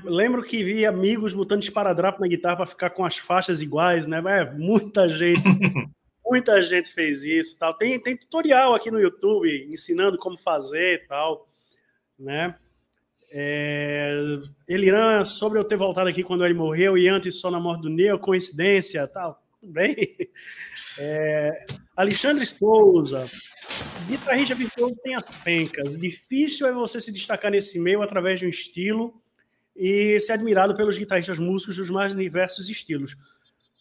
lembro 0.04 0.40
que 0.40 0.62
vi 0.62 0.86
amigos 0.86 1.34
botando 1.34 1.64
esparadrapo 1.64 2.20
na 2.20 2.28
guitarra 2.28 2.58
para 2.58 2.66
ficar 2.66 2.90
com 2.90 3.04
as 3.04 3.18
faixas 3.18 3.60
iguais, 3.60 4.06
né? 4.06 4.22
É, 4.24 4.52
muita 4.52 5.08
gente, 5.08 5.42
muita 6.24 6.62
gente 6.62 6.88
fez 6.92 7.24
isso, 7.24 7.58
tal. 7.58 7.74
Tem, 7.74 7.98
tem 7.98 8.16
tutorial 8.16 8.72
aqui 8.72 8.88
no 8.88 9.00
YouTube 9.00 9.68
ensinando 9.68 10.16
como 10.16 10.38
fazer, 10.38 11.04
tal, 11.08 11.48
né? 12.16 12.54
É, 13.32 14.14
Eliran, 14.68 15.24
sobre 15.24 15.58
eu 15.58 15.64
ter 15.64 15.76
voltado 15.76 16.08
aqui 16.08 16.22
quando 16.22 16.44
ele 16.44 16.54
morreu 16.54 16.96
e 16.96 17.08
antes 17.08 17.40
só 17.40 17.50
na 17.50 17.58
morte 17.58 17.82
do 17.82 17.88
Neo, 17.90 18.16
coincidência, 18.16 19.08
tal 19.08 19.42
bem. 19.62 19.96
É, 20.98 21.64
Alexandre 21.96 22.46
Souza. 22.46 23.28
Guitarrista 24.08 24.54
virtuoso 24.54 24.96
tem 25.02 25.14
as 25.14 25.28
pencas. 25.42 25.96
Difícil 25.96 26.66
é 26.66 26.72
você 26.72 27.00
se 27.00 27.12
destacar 27.12 27.50
nesse 27.50 27.78
meio 27.78 28.02
através 28.02 28.40
de 28.40 28.46
um 28.46 28.48
estilo 28.48 29.20
e 29.76 30.18
ser 30.20 30.32
admirado 30.32 30.76
pelos 30.76 30.98
guitarristas 30.98 31.38
músicos 31.38 31.76
dos 31.76 31.90
mais 31.90 32.14
diversos 32.14 32.68
estilos. 32.68 33.16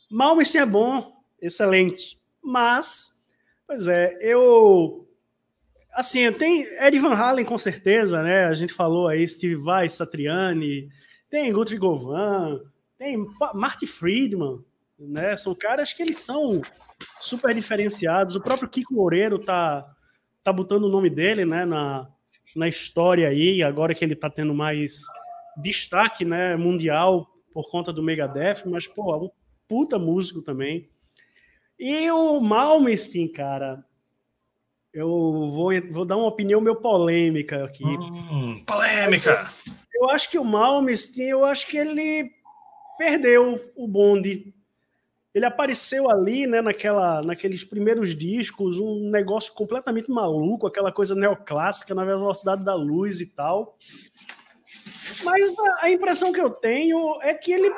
Malmsteen 0.09 0.63
é 0.63 0.65
bom, 0.65 1.13
excelente. 1.41 2.19
Mas, 2.43 3.25
pois 3.65 3.87
é, 3.87 4.17
eu. 4.21 5.07
Assim, 5.93 6.31
tem 6.33 6.63
Ed 6.79 6.99
Van 6.99 7.13
Halen 7.13 7.45
com 7.45 7.57
certeza, 7.57 8.21
né? 8.21 8.45
A 8.45 8.53
gente 8.53 8.73
falou 8.73 9.07
aí, 9.07 9.27
Steve 9.27 9.55
Vai, 9.55 9.89
Satriani, 9.89 10.89
tem 11.29 11.51
Guthrie 11.51 11.77
Govan, 11.77 12.61
tem 12.97 13.25
Marty 13.53 13.85
Friedman, 13.87 14.63
né? 14.97 15.35
São 15.35 15.53
caras 15.53 15.91
que 15.91 16.01
eles 16.01 16.17
são 16.17 16.61
super 17.19 17.53
diferenciados. 17.53 18.35
O 18.35 18.41
próprio 18.41 18.69
Kiko 18.69 18.95
Loureiro 18.95 19.39
tá, 19.39 19.85
tá 20.43 20.51
botando 20.51 20.85
o 20.85 20.89
nome 20.89 21.09
dele, 21.09 21.45
né, 21.45 21.65
na, 21.65 22.07
na 22.55 22.67
história 22.67 23.27
aí, 23.27 23.63
agora 23.63 23.93
que 23.93 24.03
ele 24.03 24.15
tá 24.15 24.29
tendo 24.29 24.53
mais 24.53 25.01
destaque, 25.57 26.25
né, 26.25 26.55
mundial 26.55 27.27
por 27.53 27.69
conta 27.69 27.91
do 27.91 28.03
Megadeth, 28.03 28.63
mas, 28.65 28.87
pô, 28.87 29.13
é 29.13 29.17
um 29.17 29.29
puta 29.67 29.99
músico 29.99 30.41
também. 30.41 30.89
E 31.77 32.09
o 32.11 32.39
Malmsteen, 32.39 33.31
cara, 33.31 33.83
eu 34.93 35.07
vou, 35.49 35.71
vou 35.91 36.05
dar 36.05 36.17
uma 36.17 36.27
opinião 36.27 36.61
meio 36.61 36.75
polêmica 36.75 37.65
aqui. 37.65 37.83
Hum, 37.83 38.63
polêmica! 38.65 39.51
Eu, 39.93 40.03
eu 40.03 40.09
acho 40.09 40.29
que 40.29 40.37
o 40.37 40.45
Malmsteen, 40.45 41.29
eu 41.29 41.45
acho 41.45 41.67
que 41.67 41.77
ele 41.77 42.31
perdeu 42.97 43.59
o 43.75 43.87
bonde 43.87 44.53
ele 45.33 45.45
apareceu 45.45 46.09
ali, 46.09 46.45
né, 46.45 46.61
naquela, 46.61 47.21
naqueles 47.21 47.63
primeiros 47.63 48.13
discos, 48.13 48.77
um 48.77 49.09
negócio 49.09 49.53
completamente 49.53 50.11
maluco, 50.11 50.67
aquela 50.67 50.91
coisa 50.91 51.15
neoclássica 51.15 51.95
na 51.95 52.03
velocidade 52.03 52.65
da 52.65 52.75
luz 52.75 53.21
e 53.21 53.33
tal. 53.33 53.77
Mas 55.23 55.57
a, 55.57 55.85
a, 55.85 55.89
impressão 55.89 56.31
que 56.31 56.41
eu 56.41 56.49
tenho 56.49 57.21
é 57.21 57.33
que 57.33 57.51
ele 57.51 57.71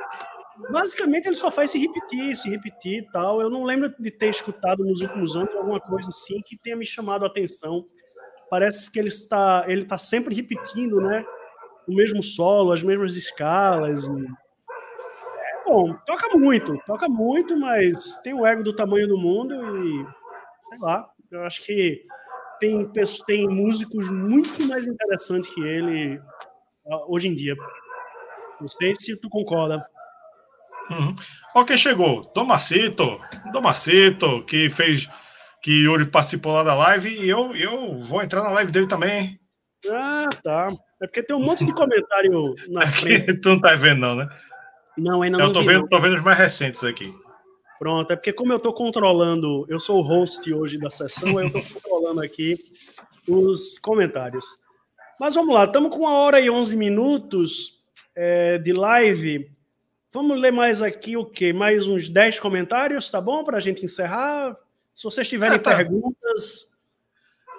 basicamente 0.71 1.25
ele 1.27 1.35
só 1.35 1.51
faz 1.51 1.71
se 1.71 1.80
repetir, 1.80 2.35
se 2.35 2.49
repetir 2.49 2.99
e 2.99 3.11
tal. 3.11 3.41
Eu 3.41 3.49
não 3.49 3.63
lembro 3.63 3.93
de 3.99 4.11
ter 4.11 4.30
escutado 4.30 4.84
nos 4.84 5.01
últimos 5.01 5.35
anos 5.35 5.55
alguma 5.55 5.80
coisa 5.80 6.09
assim 6.09 6.39
que 6.41 6.57
tenha 6.57 6.75
me 6.75 6.85
chamado 6.85 7.23
a 7.23 7.27
atenção. 7.27 7.85
Parece 8.49 8.91
que 8.91 8.99
ele 8.99 9.09
está, 9.09 9.65
ele 9.67 9.81
está 9.81 9.97
sempre 9.97 10.34
repetindo, 10.35 11.01
né? 11.01 11.25
O 11.88 11.95
mesmo 11.95 12.21
solo, 12.23 12.71
as 12.71 12.84
mesmas 12.84 13.15
escalas. 13.15 14.07
E... 14.07 14.42
É 15.64 15.69
bom, 15.69 15.94
toca 16.06 16.38
muito, 16.38 16.77
toca 16.85 17.07
muito, 17.07 17.57
mas 17.57 18.15
tem 18.22 18.34
o 18.34 18.45
ego 18.45 18.64
do 18.64 18.76
tamanho 18.76 19.07
do 19.07 19.18
mundo 19.18 19.53
e 19.85 20.06
sei 20.69 20.80
lá. 20.80 21.07
Eu 21.31 21.44
acho 21.45 21.64
que 21.64 22.06
tem, 22.60 22.91
tem 23.26 23.48
músicos 23.48 24.10
muito 24.11 24.68
mais 24.68 24.85
interessantes 24.85 25.52
que 25.53 25.61
ele 25.61 26.22
ah, 26.90 27.06
hoje 27.07 27.27
em 27.27 27.35
dia. 27.35 27.56
Não 28.60 28.68
sei 28.68 28.94
se 28.95 29.19
tu 29.19 29.30
concorda. 29.30 29.84
Uhum. 30.90 31.65
Quem 31.65 31.77
chegou? 31.77 32.22
Domacito. 32.34 33.19
Domacito, 33.52 34.44
que 34.45 34.69
fez. 34.69 35.10
Que 35.61 35.85
Yuri 35.85 36.06
participou 36.06 36.53
lá 36.53 36.64
da 36.64 36.73
live 36.73 37.10
e 37.10 37.30
eu, 37.30 37.56
eu 37.56 37.98
vou 37.98 38.22
entrar 38.22 38.44
na 38.44 38.52
live 38.52 38.69
dele 38.69 38.85
também. 38.85 39.40
Ah, 39.90 40.27
tá. 40.44 40.68
É 41.02 41.07
porque 41.07 41.23
tem 41.23 41.35
um 41.35 41.40
monte 41.40 41.65
de 41.65 41.73
comentário 41.73 42.53
na 42.68 42.81
frente. 42.91 43.40
tu 43.40 43.49
não 43.49 43.61
tá 43.61 43.73
vendo, 43.76 44.02
não, 44.02 44.15
né? 44.15 44.27
Não, 44.97 45.21
ainda 45.21 45.37
não. 45.37 45.47
Eu 45.47 45.53
tô, 45.53 45.61
vi, 45.61 45.67
vendo, 45.67 45.81
não. 45.81 45.87
tô 45.87 45.99
vendo 45.99 46.17
os 46.17 46.23
mais 46.23 46.37
recentes 46.37 46.83
aqui. 46.83 47.13
Pronto, 47.79 48.11
é 48.11 48.15
porque 48.15 48.31
como 48.31 48.53
eu 48.53 48.59
tô 48.59 48.71
controlando, 48.71 49.65
eu 49.67 49.79
sou 49.79 49.99
o 49.99 50.01
host 50.01 50.53
hoje 50.53 50.77
da 50.77 50.89
sessão, 50.89 51.39
eu 51.39 51.51
tô 51.51 51.61
controlando 51.73 52.21
aqui 52.21 52.57
os 53.27 53.77
comentários. 53.79 54.45
Mas 55.19 55.35
vamos 55.35 55.53
lá, 55.53 55.65
estamos 55.65 55.91
com 55.91 56.03
uma 56.03 56.13
hora 56.13 56.39
e 56.39 56.49
11 56.49 56.77
minutos 56.77 57.81
é, 58.15 58.57
de 58.57 58.71
live. 58.71 59.49
Vamos 60.11 60.39
ler 60.39 60.51
mais 60.51 60.81
aqui 60.81 61.17
o 61.17 61.25
quê? 61.25 61.51
Mais 61.51 61.87
uns 61.87 62.07
10 62.07 62.39
comentários, 62.39 63.09
tá 63.09 63.19
bom? 63.19 63.43
Para 63.43 63.57
a 63.57 63.61
gente 63.61 63.83
encerrar. 63.83 64.55
Se 64.93 65.03
vocês 65.03 65.27
tiverem 65.27 65.57
é, 65.57 65.59
tá. 65.59 65.75
perguntas, 65.75 66.71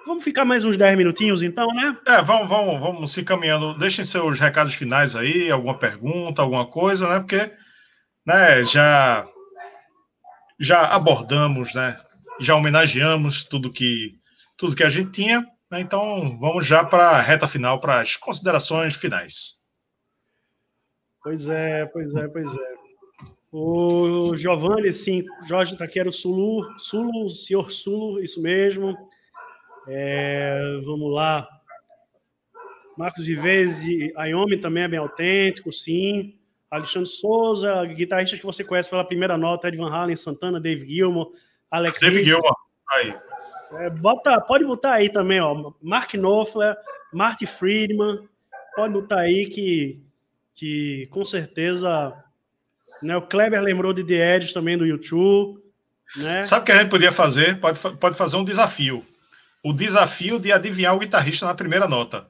vamos 0.05 0.23
ficar 0.23 0.45
mais 0.45 0.63
uns 0.63 0.77
10 0.77 0.97
minutinhos 0.97 1.41
então, 1.41 1.67
né? 1.67 1.97
É, 2.05 2.21
vamos, 2.21 2.47
vamos, 2.47 2.79
vamos 2.79 3.13
se 3.13 3.23
caminhando. 3.23 3.77
Deixem 3.77 4.03
seus 4.03 4.39
recados 4.39 4.73
finais 4.73 5.15
aí, 5.15 5.49
alguma 5.51 5.77
pergunta, 5.77 6.41
alguma 6.41 6.65
coisa, 6.65 7.07
né? 7.09 7.19
Porque 7.19 7.51
né, 8.25 8.63
já, 8.63 9.27
já 10.59 10.81
abordamos, 10.81 11.73
né? 11.73 11.97
Já 12.39 12.55
homenageamos 12.55 13.45
tudo 13.45 13.71
que, 13.71 14.15
tudo 14.57 14.75
que 14.75 14.83
a 14.83 14.89
gente 14.89 15.11
tinha. 15.11 15.41
Né? 15.71 15.81
Então, 15.81 16.37
vamos 16.39 16.65
já 16.65 16.83
para 16.83 17.09
a 17.09 17.21
reta 17.21 17.47
final, 17.47 17.79
para 17.79 18.01
as 18.01 18.15
considerações 18.15 18.95
finais. 18.95 19.55
Pois 21.23 21.47
é, 21.49 21.85
pois 21.87 22.13
é, 22.13 22.27
pois 22.27 22.55
é. 22.55 22.75
O 23.51 24.35
Giovanni, 24.35 24.91
sim, 24.91 25.23
Jorge 25.47 25.77
Taquero 25.77 26.11
Sulu, 26.11 26.77
Sulu, 26.77 27.29
senhor 27.29 27.71
Sulu, 27.71 28.21
isso 28.21 28.41
mesmo. 28.41 28.95
É, 29.87 30.79
vamos 30.85 31.13
lá. 31.13 31.47
Marcos 32.97 33.25
Vivese, 33.25 34.13
Ayomi 34.15 34.57
também 34.57 34.83
é 34.83 34.87
bem 34.87 34.99
autêntico, 34.99 35.71
sim. 35.71 36.35
Alexandre 36.71 37.09
Souza, 37.09 37.85
guitarrista 37.85 38.37
que 38.37 38.45
você 38.45 38.63
conhece 38.63 38.89
pela 38.89 39.03
primeira 39.03 39.37
nota, 39.37 39.67
Ed 39.67 39.77
Van 39.77 39.89
Halen, 39.89 40.15
Santana, 40.15 40.59
Dave 40.59 40.85
Gilmour, 40.87 41.31
Alex 41.69 41.99
Dave 41.99 42.23
Gilmour, 42.23 42.55
aí. 42.89 43.15
É, 43.73 43.89
bota, 43.89 44.39
pode 44.41 44.65
botar 44.65 44.93
aí 44.93 45.09
também, 45.09 45.39
ó. 45.39 45.73
Mark 45.81 46.13
Knopfler, 46.13 46.75
Marty 47.13 47.45
Friedman, 47.45 48.27
pode 48.75 48.93
botar 48.93 49.19
aí 49.19 49.45
que 49.47 50.01
que 50.55 51.07
com 51.07 51.25
certeza 51.25 52.13
né, 53.03 53.15
o 53.17 53.21
Kleber 53.21 53.61
lembrou 53.61 53.93
de 53.93 54.03
The 54.03 54.35
Edge 54.35 54.53
também 54.53 54.77
do 54.77 54.85
YouTube. 54.85 55.61
Né? 56.15 56.43
Sabe 56.43 56.61
o 56.61 56.65
que 56.65 56.71
a 56.71 56.77
gente 56.77 56.89
podia 56.89 57.11
fazer? 57.11 57.59
Pode, 57.59 57.77
pode 57.97 58.15
fazer 58.15 58.37
um 58.37 58.45
desafio. 58.45 59.03
O 59.65 59.73
desafio 59.73 60.39
de 60.39 60.51
adivinhar 60.51 60.95
o 60.95 60.99
guitarrista 60.99 61.43
na 61.43 61.55
primeira 61.55 61.87
nota. 61.87 62.29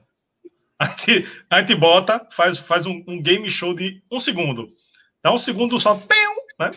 A 0.78 0.86
gente, 0.86 1.44
a 1.50 1.60
gente 1.60 1.74
bota, 1.74 2.26
faz, 2.32 2.56
faz 2.56 2.86
um, 2.86 3.04
um, 3.06 3.20
game 3.20 3.50
show 3.50 3.74
de 3.74 4.02
um 4.10 4.18
segundo. 4.18 4.72
Dá 5.22 5.30
um 5.30 5.36
segundo 5.36 5.78
só, 5.78 6.00
né? 6.58 6.70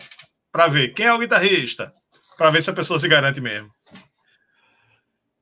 Para 0.52 0.68
ver 0.68 0.92
quem 0.92 1.06
é 1.06 1.14
o 1.14 1.18
guitarrista. 1.18 1.94
Para 2.36 2.50
ver 2.50 2.62
se 2.62 2.68
a 2.68 2.74
pessoa 2.74 2.98
se 2.98 3.08
garante 3.08 3.40
mesmo. 3.40 3.70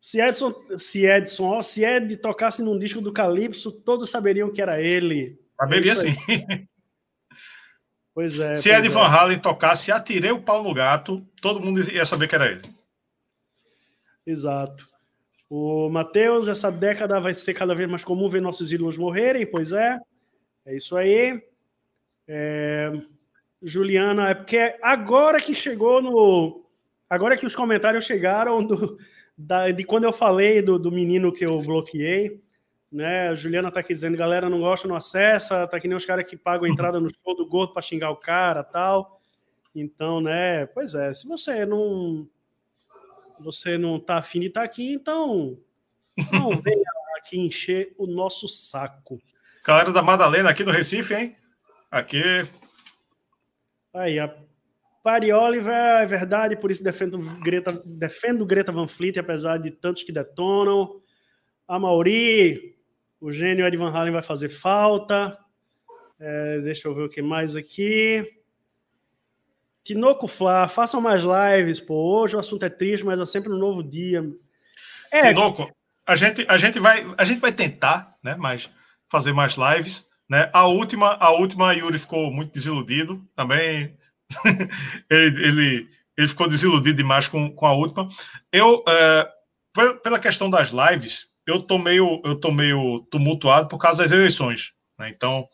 Se 0.01 0.21
Edson, 0.21 0.53
se 0.79 1.05
Edson, 1.05 1.63
se 1.63 1.85
Ed 1.85 2.17
tocasse 2.19 2.63
num 2.63 2.79
disco 2.79 3.01
do 3.01 3.13
Calypso, 3.13 3.73
todos 3.73 4.11
saberiam 4.11 4.53
que 4.53 4.63
era 4.63 4.81
ele. 4.81 5.37
Saberia 5.61 5.93
é 5.93 5.97
sim. 5.97 6.13
Pois 8.15 8.39
é. 8.39 8.55
Se 8.55 8.69
pois 8.69 8.81
Ed 8.81 8.89
Van 8.89 9.03
é. 9.03 9.07
Halen 9.07 9.39
tocasse 9.41 9.91
Atirei 9.91 10.31
o 10.31 10.43
Pau 10.43 10.63
no 10.63 10.75
Gato, 10.75 11.27
todo 11.41 11.61
mundo 11.61 11.81
ia 11.91 12.05
saber 12.05 12.29
que 12.29 12.35
era 12.37 12.47
ele. 12.51 12.63
Exato. 14.25 14.98
O 15.51 15.89
Matheus, 15.89 16.47
essa 16.47 16.71
década 16.71 17.19
vai 17.19 17.35
ser 17.35 17.55
cada 17.55 17.75
vez 17.75 17.89
mais 17.89 18.05
comum 18.05 18.29
ver 18.29 18.43
nossos 18.43 18.71
ídolos 18.71 18.99
morrerem, 18.99 19.47
pois 19.47 19.73
é. 19.73 19.99
É 20.67 20.77
isso 20.77 20.97
aí. 20.97 21.43
É... 22.27 22.93
Juliana, 23.63 24.29
é 24.31 24.35
porque 24.35 24.77
agora 24.83 25.39
que 25.39 25.55
chegou 25.55 26.03
no. 26.03 26.65
Agora 27.09 27.37
que 27.37 27.47
os 27.47 27.57
comentários 27.57 28.05
chegaram 28.05 28.65
do, 28.65 28.99
da, 29.37 29.71
de 29.71 29.85
quando 29.85 30.05
eu 30.05 30.13
falei 30.13 30.61
do, 30.61 30.79
do 30.79 30.93
menino 30.93 31.33
que 31.33 31.45
eu 31.45 31.61
bloqueei. 31.63 32.41
Né? 32.91 33.29
A 33.29 33.35
Juliana 33.35 33.71
tá 33.71 33.81
aqui 33.81 33.93
dizendo, 33.93 34.17
galera 34.17 34.49
não 34.49 34.61
gosta, 34.61 34.89
não 34.89 34.97
acessa, 34.97 35.67
tá 35.67 35.79
que 35.79 35.89
nem 35.89 35.97
os 35.97 36.07
caras 36.07 36.29
que 36.29 36.37
pagam 36.37 36.67
a 36.67 36.69
entrada 36.69 36.99
no 37.01 37.09
show 37.11 37.35
do 37.35 37.47
gordo 37.47 37.73
para 37.73 37.83
xingar 37.83 38.11
o 38.11 38.17
cara 38.17 38.63
tal. 38.63 39.21
Então, 39.75 40.21
né, 40.21 40.67
pois 40.67 40.95
é, 40.95 41.13
se 41.13 41.29
você 41.29 41.65
não 41.67 42.27
você 43.41 43.79
não 43.79 43.99
tá 43.99 44.17
afim 44.17 44.41
de 44.41 44.47
estar 44.47 44.61
tá 44.61 44.67
aqui, 44.67 44.93
então 44.93 45.59
não 46.33 46.51
venha 46.63 46.85
aqui 47.17 47.39
encher 47.39 47.95
o 47.99 48.07
nosso 48.07 48.49
saco. 48.49 49.21
Galera 49.65 49.93
da 49.93 50.03
Madalena 50.03 50.51
aqui 50.51 50.65
no 50.65 50.73
Recife, 50.73 51.15
hein? 51.15 51.37
Aqui. 51.91 52.23
Aí, 53.93 54.19
a 54.19 54.35
Pari 55.03 55.33
Oliver, 55.33 55.75
é 55.75 56.07
verdade, 56.07 56.57
por 56.57 56.71
isso 56.71 56.85
defendo 56.85 57.19
Greta, 57.41 57.83
defendo 57.85 58.47
Greta 58.47 58.73
Van 58.73 58.87
Fleet, 58.87 59.19
apesar 59.19 59.59
de 59.59 59.71
tantos 59.71 60.03
que 60.03 60.13
detonam. 60.13 61.01
A 61.67 61.79
Mauri, 61.79 62.77
o 63.21 63.33
gênio 63.33 63.67
Ed 63.67 63.77
Van 63.77 63.91
Halen 63.91 64.13
vai 64.13 64.23
fazer 64.23 64.49
falta. 64.49 65.37
É, 66.21 66.61
deixa 66.61 66.89
eu 66.89 66.95
ver 66.95 67.03
o 67.03 67.09
que 67.09 67.23
mais 67.23 67.57
aqui. 67.57 68.38
Tinoco 69.89 70.29
Flá, 70.29 70.69
façam 70.69 71.01
mais 71.01 71.23
lives, 71.23 71.81
pô. 71.81 71.95
Hoje 71.95 72.37
o 72.37 72.39
assunto 72.39 72.63
é 72.63 72.69
triste, 72.69 73.07
mas 73.07 73.19
é 73.19 73.25
sempre 73.25 73.51
um 73.51 73.57
novo 73.57 73.83
dia. 73.83 74.23
É, 75.11 75.29
Tinoco, 75.29 75.67
a 76.07 76.15
gente, 76.15 76.45
a 76.47 76.59
gente 76.59 76.79
vai, 76.79 77.07
a 77.17 77.25
gente 77.25 77.41
vai 77.41 77.53
tentar, 77.53 78.15
né? 78.23 78.37
Mas 78.39 78.69
fazer 79.11 79.33
mais 79.33 79.57
lives, 79.57 80.11
né? 80.29 80.51
A 80.53 80.67
última, 80.67 81.15
a 81.15 81.31
última 81.31 81.73
Yuri 81.73 81.99
ficou 81.99 82.31
muito 82.31 82.53
desiludido 82.53 83.27
também. 83.35 83.97
ele, 85.09 85.47
ele, 85.47 85.89
ele, 86.19 86.29
ficou 86.29 86.47
desiludido 86.47 86.99
demais 86.99 87.27
com, 87.27 87.51
com 87.51 87.67
a 87.67 87.73
última. 87.73 88.07
Eu, 88.53 88.85
é, 88.87 89.27
pela 90.03 90.21
questão 90.21 90.51
das 90.51 90.69
lives, 90.69 91.29
eu 91.47 91.63
tô 91.63 91.79
meio, 91.79 92.21
eu 92.27 92.39
tô 92.39 92.53
meio 92.53 93.07
tumultuado 93.11 93.69
por 93.69 93.79
causa 93.79 94.03
das 94.03 94.13
eleições. 94.13 94.75
Né? 94.99 95.09
Então, 95.09 95.49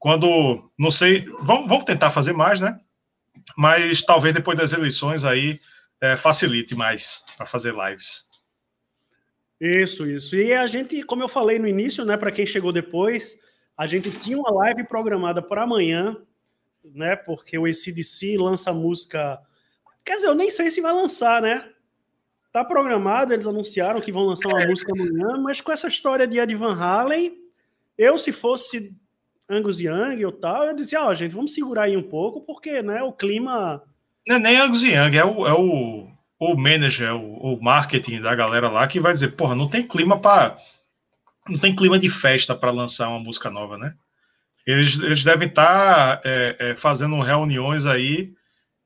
quando, 0.00 0.68
não 0.76 0.90
sei, 0.90 1.28
vamos, 1.42 1.68
vamos 1.68 1.84
tentar 1.84 2.10
fazer 2.10 2.32
mais, 2.32 2.58
né? 2.58 2.76
Mas 3.56 4.02
talvez 4.02 4.34
depois 4.34 4.58
das 4.58 4.72
eleições 4.72 5.24
aí 5.24 5.58
é, 6.00 6.16
facilite 6.16 6.74
mais 6.74 7.24
para 7.36 7.46
fazer 7.46 7.74
lives. 7.74 8.28
Isso, 9.60 10.06
isso. 10.06 10.36
E 10.36 10.54
a 10.54 10.66
gente, 10.66 11.02
como 11.02 11.22
eu 11.22 11.28
falei 11.28 11.58
no 11.58 11.66
início, 11.66 12.04
né, 12.04 12.16
para 12.16 12.30
quem 12.30 12.46
chegou 12.46 12.72
depois, 12.72 13.40
a 13.76 13.86
gente 13.86 14.10
tinha 14.10 14.38
uma 14.38 14.50
live 14.50 14.84
programada 14.84 15.42
para 15.42 15.62
amanhã, 15.62 16.16
né, 16.84 17.16
porque 17.16 17.58
o 17.58 17.64
ACDC 17.64 18.36
lança 18.38 18.72
música. 18.72 19.40
Quer 20.04 20.16
dizer, 20.16 20.28
eu 20.28 20.34
nem 20.34 20.50
sei 20.50 20.70
se 20.70 20.80
vai 20.80 20.92
lançar, 20.92 21.42
né? 21.42 21.68
Tá 22.52 22.64
programado, 22.64 23.32
eles 23.32 23.46
anunciaram 23.46 24.00
que 24.00 24.12
vão 24.12 24.24
lançar 24.24 24.48
uma 24.48 24.66
música 24.66 24.92
amanhã, 24.92 25.36
mas 25.38 25.60
com 25.60 25.70
essa 25.70 25.88
história 25.88 26.26
de 26.26 26.38
Ed 26.38 26.54
Van 26.54 26.74
Halen, 26.74 27.36
eu, 27.96 28.16
se 28.16 28.32
fosse 28.32 28.96
Angus 29.48 29.80
Young 29.80 30.24
ou 30.24 30.32
tal, 30.32 30.64
eu 30.64 30.76
dizia, 30.76 31.02
ó, 31.02 31.08
oh, 31.08 31.14
gente, 31.14 31.34
vamos 31.34 31.54
segurar 31.54 31.84
aí 31.84 31.96
um 31.96 32.02
pouco, 32.02 32.40
porque, 32.42 32.82
né, 32.82 33.02
o 33.02 33.12
clima... 33.12 33.82
Não 34.26 34.36
é 34.36 34.38
nem 34.38 34.56
Angus 34.58 34.82
Young, 34.82 35.16
é 35.16 35.24
o, 35.24 35.46
é 35.46 35.52
o, 35.52 36.08
o 36.38 36.56
manager, 36.56 37.14
o, 37.14 37.54
o 37.54 37.62
marketing 37.62 38.20
da 38.20 38.34
galera 38.34 38.68
lá 38.68 38.86
que 38.86 39.00
vai 39.00 39.12
dizer, 39.12 39.36
porra, 39.36 39.54
não 39.54 39.68
tem 39.68 39.86
clima 39.86 40.20
para 40.20 40.56
não 41.48 41.56
tem 41.56 41.74
clima 41.74 41.98
de 41.98 42.10
festa 42.10 42.54
para 42.54 42.70
lançar 42.70 43.08
uma 43.08 43.20
música 43.20 43.50
nova, 43.50 43.78
né? 43.78 43.94
Eles, 44.66 44.98
eles 44.98 45.24
devem 45.24 45.48
estar 45.48 46.18
tá, 46.18 46.22
é, 46.22 46.56
é, 46.58 46.76
fazendo 46.76 47.18
reuniões 47.22 47.86
aí 47.86 48.34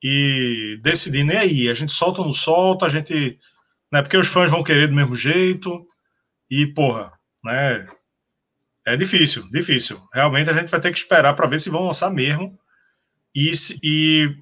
e 0.00 0.78
decidindo, 0.80 1.32
e 1.32 1.36
aí, 1.36 1.68
a 1.68 1.74
gente 1.74 1.92
solta 1.92 2.20
ou 2.20 2.26
não 2.26 2.32
solta, 2.32 2.86
a 2.86 2.88
gente 2.88 3.36
né? 3.92 4.00
Porque 4.00 4.16
os 4.16 4.28
fãs 4.28 4.50
vão 4.50 4.64
querer 4.64 4.88
do 4.88 4.94
mesmo 4.94 5.14
jeito. 5.14 5.86
E, 6.50 6.66
porra, 6.66 7.12
né? 7.44 7.86
É 8.86 8.96
difícil, 8.96 9.48
difícil. 9.50 10.00
Realmente 10.12 10.50
a 10.50 10.52
gente 10.52 10.70
vai 10.70 10.80
ter 10.80 10.90
que 10.90 10.98
esperar 10.98 11.34
para 11.34 11.46
ver 11.46 11.60
se 11.60 11.70
vão 11.70 11.86
lançar 11.86 12.10
mesmo. 12.10 12.58
E, 13.34 13.52
e 13.82 14.36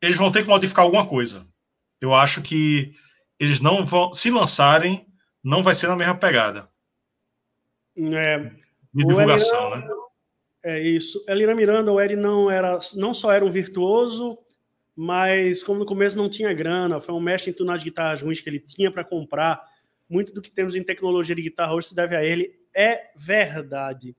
eles 0.00 0.16
vão 0.16 0.30
ter 0.30 0.42
que 0.42 0.48
modificar 0.48 0.84
alguma 0.84 1.06
coisa. 1.06 1.46
Eu 2.00 2.14
acho 2.14 2.42
que 2.42 2.94
eles 3.38 3.60
não 3.60 3.84
vão, 3.84 4.12
se 4.12 4.30
lançarem, 4.30 5.06
não 5.42 5.62
vai 5.62 5.74
ser 5.74 5.88
na 5.88 5.96
mesma 5.96 6.16
pegada. 6.16 6.68
É, 7.96 8.38
de 8.38 9.04
divulgação, 9.04 9.76
né? 9.76 9.88
É 10.64 10.80
isso. 10.80 11.24
Elira 11.28 11.54
Miranda, 11.54 11.90
o 11.90 12.00
Eri 12.00 12.14
não 12.14 12.48
era, 12.48 12.78
não 12.94 13.12
só 13.12 13.32
era 13.32 13.44
um 13.44 13.50
virtuoso, 13.50 14.38
mas 14.94 15.62
como 15.62 15.80
no 15.80 15.86
começo 15.86 16.16
não 16.16 16.28
tinha 16.28 16.52
grana, 16.54 17.00
foi 17.00 17.14
um 17.14 17.20
mestre 17.20 17.50
em 17.50 17.54
tunar 17.54 17.78
de 17.78 17.84
guitarras 17.84 18.22
ruins 18.22 18.40
que 18.40 18.48
ele 18.48 18.60
tinha 18.60 18.90
para 18.90 19.04
comprar. 19.04 19.60
Muito 20.08 20.32
do 20.32 20.40
que 20.40 20.50
temos 20.50 20.76
em 20.76 20.84
tecnologia 20.84 21.34
de 21.34 21.42
guitarra 21.42 21.74
hoje 21.74 21.88
se 21.88 21.96
deve 21.96 22.14
a 22.14 22.24
ele. 22.24 22.61
É 22.74 23.10
verdade. 23.16 24.16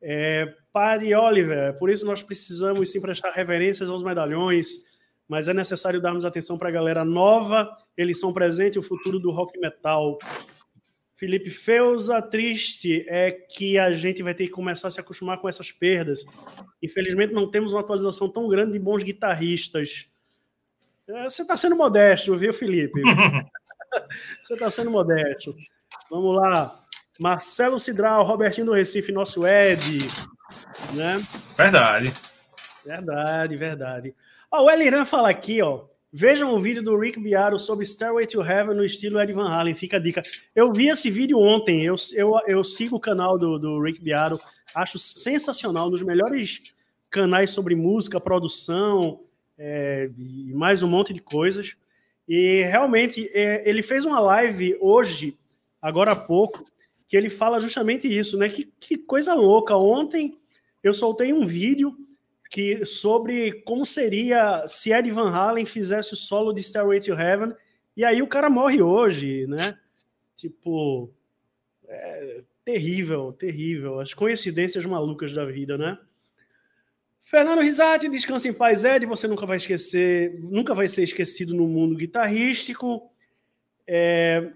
É, 0.00 0.52
Padre 0.72 1.14
Oliver, 1.14 1.78
por 1.78 1.88
isso 1.88 2.04
nós 2.04 2.22
precisamos 2.22 2.90
sim 2.90 3.00
prestar 3.00 3.30
reverências 3.30 3.88
aos 3.88 4.02
medalhões, 4.02 4.90
mas 5.28 5.46
é 5.46 5.54
necessário 5.54 6.00
darmos 6.00 6.24
atenção 6.24 6.58
para 6.58 6.68
a 6.68 6.72
galera 6.72 7.04
nova, 7.04 7.70
eles 7.96 8.18
são 8.18 8.32
presente 8.32 8.78
o 8.78 8.82
futuro 8.82 9.20
do 9.20 9.30
rock 9.30 9.58
metal. 9.60 10.18
Felipe 11.14 11.50
Feuza, 11.50 12.20
triste 12.20 13.04
é 13.08 13.30
que 13.30 13.78
a 13.78 13.92
gente 13.92 14.24
vai 14.24 14.34
ter 14.34 14.46
que 14.46 14.50
começar 14.50 14.88
a 14.88 14.90
se 14.90 14.98
acostumar 14.98 15.38
com 15.38 15.48
essas 15.48 15.70
perdas. 15.70 16.24
Infelizmente, 16.82 17.32
não 17.32 17.48
temos 17.48 17.72
uma 17.72 17.80
atualização 17.80 18.28
tão 18.28 18.48
grande 18.48 18.72
de 18.72 18.80
bons 18.80 19.04
guitarristas. 19.04 20.08
É, 21.06 21.22
você 21.22 21.42
está 21.42 21.56
sendo 21.56 21.76
modesto, 21.76 22.36
viu, 22.36 22.52
Felipe? 22.52 23.00
Você 24.42 24.54
está 24.54 24.70
sendo 24.70 24.90
modesto. 24.90 25.54
Vamos 26.10 26.34
lá. 26.36 26.81
Marcelo 27.22 27.78
Cidral, 27.78 28.24
Robertinho 28.24 28.66
do 28.66 28.72
Recife, 28.72 29.12
nosso 29.12 29.46
Ed. 29.46 29.98
Né? 30.92 31.22
Verdade. 31.56 32.12
Verdade, 32.84 33.56
verdade. 33.56 34.14
Ó, 34.50 34.64
o 34.64 34.70
Eliran 34.70 35.04
fala 35.04 35.30
aqui, 35.30 35.62
ó. 35.62 35.84
Vejam 36.12 36.52
o 36.52 36.60
vídeo 36.60 36.82
do 36.82 36.98
Rick 36.98 37.20
Biaro 37.20 37.60
sobre 37.60 37.86
Stairway 37.86 38.26
to 38.26 38.42
Heaven 38.42 38.74
no 38.74 38.84
estilo 38.84 39.20
Ed 39.20 39.32
Van 39.32 39.48
Halen, 39.48 39.72
fica 39.74 39.98
a 39.98 40.00
dica. 40.00 40.20
Eu 40.52 40.72
vi 40.72 40.88
esse 40.88 41.08
vídeo 41.10 41.38
ontem, 41.38 41.84
eu, 41.84 41.94
eu, 42.14 42.38
eu 42.48 42.64
sigo 42.64 42.96
o 42.96 43.00
canal 43.00 43.38
do, 43.38 43.56
do 43.56 43.80
Rick 43.80 44.00
Biaro, 44.02 44.38
acho 44.74 44.98
sensacional, 44.98 45.86
um 45.86 45.90
dos 45.92 46.02
melhores 46.02 46.74
canais 47.08 47.50
sobre 47.50 47.76
música, 47.76 48.20
produção 48.20 49.20
é, 49.56 50.08
e 50.18 50.52
mais 50.52 50.82
um 50.82 50.88
monte 50.88 51.14
de 51.14 51.22
coisas. 51.22 51.76
E 52.28 52.64
realmente, 52.64 53.30
é, 53.32 53.66
ele 53.66 53.82
fez 53.82 54.04
uma 54.04 54.18
live 54.18 54.76
hoje, 54.80 55.38
agora 55.80 56.12
há 56.12 56.16
pouco, 56.16 56.64
que 57.12 57.16
ele 57.18 57.28
fala 57.28 57.60
justamente 57.60 58.08
isso, 58.08 58.38
né? 58.38 58.48
Que, 58.48 58.64
que 58.80 58.96
coisa 58.96 59.34
louca. 59.34 59.76
Ontem 59.76 60.38
eu 60.82 60.94
soltei 60.94 61.30
um 61.30 61.44
vídeo 61.44 61.94
que 62.48 62.86
sobre 62.86 63.60
como 63.66 63.84
seria 63.84 64.66
se 64.66 64.94
Ed 64.94 65.10
Van 65.10 65.28
Halen 65.30 65.66
fizesse 65.66 66.14
o 66.14 66.16
solo 66.16 66.54
de 66.54 66.62
Stairway 66.62 67.00
to 67.00 67.12
Heaven 67.12 67.52
e 67.94 68.02
aí 68.02 68.22
o 68.22 68.26
cara 68.26 68.48
morre 68.48 68.80
hoje, 68.80 69.46
né? 69.46 69.78
Tipo, 70.34 71.10
é, 71.86 72.44
terrível, 72.64 73.34
terrível. 73.34 74.00
As 74.00 74.14
coincidências 74.14 74.86
malucas 74.86 75.34
da 75.34 75.44
vida, 75.44 75.76
né? 75.76 75.98
Fernando 77.20 77.60
Risati, 77.60 78.08
descansa 78.08 78.48
em 78.48 78.54
paz, 78.54 78.86
Ed. 78.86 79.04
Você 79.04 79.28
nunca 79.28 79.44
vai 79.44 79.58
esquecer, 79.58 80.40
nunca 80.40 80.74
vai 80.74 80.88
ser 80.88 81.02
esquecido 81.02 81.54
no 81.54 81.68
mundo 81.68 81.94
guitarrístico. 81.94 83.12
É, 83.86 84.50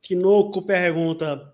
Tinoco 0.00 0.62
pergunta: 0.62 1.52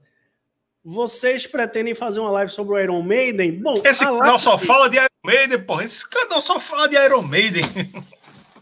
vocês 0.85 1.47
pretendem 1.47 1.95
fazer 1.95 2.21
uma 2.21 2.31
live 2.31 2.53
sobre 2.53 2.75
o 2.75 2.79
Iron 2.79 3.03
Maiden? 3.03 3.61
Bom, 3.61 3.81
esse 3.85 4.05
canal 4.05 4.39
só 4.39 4.59
fala 4.59 4.89
de 4.89 4.97
Iron 4.97 5.09
Maiden, 5.25 5.65
porra. 5.65 5.85
Esse 5.85 6.09
canal 6.09 6.41
só 6.41 6.61
fala 6.61 6.89
de 6.89 6.97
Iron 6.97 7.23
Maiden. 7.23 7.65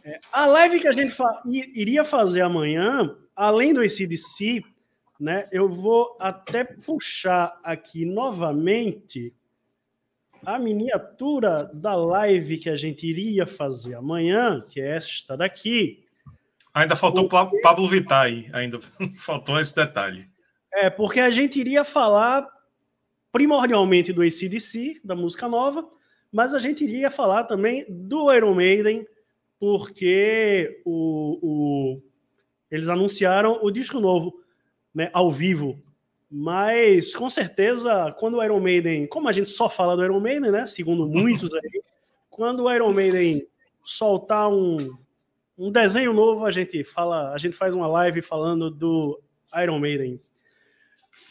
É, 0.05 0.19
a 0.33 0.47
live 0.47 0.81
que 0.81 0.89
a 0.89 0.93
gente 0.93 1.13
fa 1.13 1.43
iria 1.47 2.05
fazer 2.05 2.41
amanhã, 2.41 3.17
além 3.37 3.73
do 3.73 3.81
ACDC, 3.81 4.65
né, 5.21 5.49
eu 5.53 5.69
vou 5.69 6.17
até 6.19 6.65
puxar 6.65 7.57
aqui 7.63 8.05
novamente 8.05 9.33
a 10.45 10.59
miniatura 10.59 11.71
da 11.73 11.95
live 11.95 12.59
que 12.59 12.69
a 12.69 12.77
gente 12.77 13.07
iria 13.07 13.47
fazer 13.47 13.95
amanhã, 13.95 14.65
que 14.69 14.81
é 14.81 14.97
esta 14.97 15.37
daqui. 15.37 16.05
Ainda 16.75 16.97
faltou 16.97 17.29
Porque... 17.29 17.61
Pablo 17.61 17.87
Vittar 17.87 18.25
aí, 18.25 18.49
ainda 18.53 18.81
faltou 19.19 19.61
esse 19.61 19.75
detalhe. 19.75 20.27
É, 20.73 20.89
porque 20.89 21.21
a 21.21 21.31
gente 21.31 21.61
iria 21.61 21.85
falar 21.85 22.49
primordialmente 23.31 24.13
do 24.13 24.23
ACDC, 24.23 25.01
da 25.05 25.15
música 25.15 25.49
nova, 25.49 25.87
mas 26.31 26.55
a 26.55 26.59
gente 26.59 26.85
iria 26.85 27.11
falar 27.11 27.45
também 27.45 27.85
do 27.89 28.33
Iron 28.33 28.55
Maiden, 28.55 29.07
porque 29.59 30.81
o, 30.85 31.39
o 31.43 32.03
eles 32.71 32.89
anunciaram 32.89 33.59
o 33.63 33.71
disco 33.71 34.01
novo, 34.01 34.33
né, 34.95 35.11
ao 35.13 35.31
vivo. 35.31 35.79
Mas, 36.31 37.15
com 37.15 37.29
certeza, 37.29 38.11
quando 38.19 38.39
o 38.39 38.43
Iron 38.43 38.61
Maiden, 38.61 39.07
como 39.07 39.29
a 39.29 39.33
gente 39.33 39.51
só 39.51 39.69
fala 39.69 39.95
do 39.95 40.03
Iron 40.03 40.21
Maiden, 40.21 40.51
né, 40.51 40.67
segundo 40.67 41.07
muitos 41.07 41.53
aí, 41.53 41.83
quando 42.31 42.65
o 42.65 42.73
Iron 42.73 42.93
Maiden 42.95 43.47
soltar 43.85 44.49
um, 44.49 44.97
um 45.63 45.71
desenho 45.71 46.13
novo, 46.13 46.45
a 46.45 46.51
gente 46.51 46.83
fala, 46.83 47.33
a 47.33 47.39
gente 47.39 47.57
faz 47.57 47.73
uma 47.73 47.87
live 47.87 48.21
falando 48.21 48.69
do 48.69 49.23
Iron 49.63 49.79
Maiden. 49.79 50.21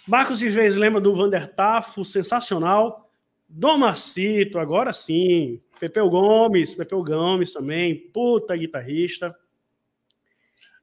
Marcos 0.07 0.39
Vives 0.39 0.77
lembra 0.77 1.01
do 1.01 1.13
Vander 1.13 1.53
Tafo, 1.53 2.05
sensacional. 2.05 3.11
Dom 3.49 3.77
Marcito, 3.79 4.57
agora 4.57 4.93
sim. 4.93 5.61
Pepeu 5.81 6.09
Gomes, 6.09 6.73
Pepeu 6.73 7.03
Gomes 7.03 7.51
também, 7.51 8.09
puta 8.13 8.55
guitarrista. 8.55 9.35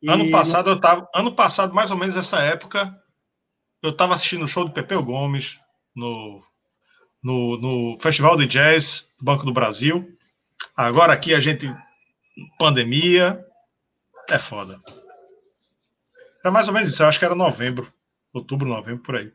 E... 0.02 0.10
Ano 0.10 0.30
passado 0.30 0.68
eu 0.68 0.78
tava, 0.78 1.08
ano 1.14 1.34
passado 1.34 1.72
mais 1.72 1.90
ou 1.90 1.96
menos 1.96 2.18
essa 2.18 2.42
época, 2.42 2.94
eu 3.82 3.90
estava 3.90 4.12
assistindo 4.12 4.44
o 4.44 4.46
show 4.46 4.66
do 4.66 4.72
Pepeu 4.72 5.02
Gomes 5.02 5.58
no, 5.96 6.42
no, 7.22 7.56
no 7.56 7.98
Festival 7.98 8.36
de 8.36 8.44
Jazz 8.44 9.10
do 9.18 9.24
Banco 9.24 9.46
do 9.46 9.54
Brasil. 9.54 10.06
Agora 10.76 11.14
aqui 11.14 11.34
a 11.34 11.40
gente 11.40 11.66
pandemia, 12.58 13.44
é 14.28 14.38
foda. 14.38 14.78
É 16.44 16.50
mais 16.50 16.68
ou 16.68 16.74
menos 16.74 16.88
isso, 16.88 17.02
eu 17.02 17.08
acho 17.08 17.18
que 17.18 17.24
era 17.24 17.34
novembro 17.34 17.90
outubro, 18.32 18.68
novembro, 18.68 19.02
por 19.02 19.16
aí. 19.16 19.32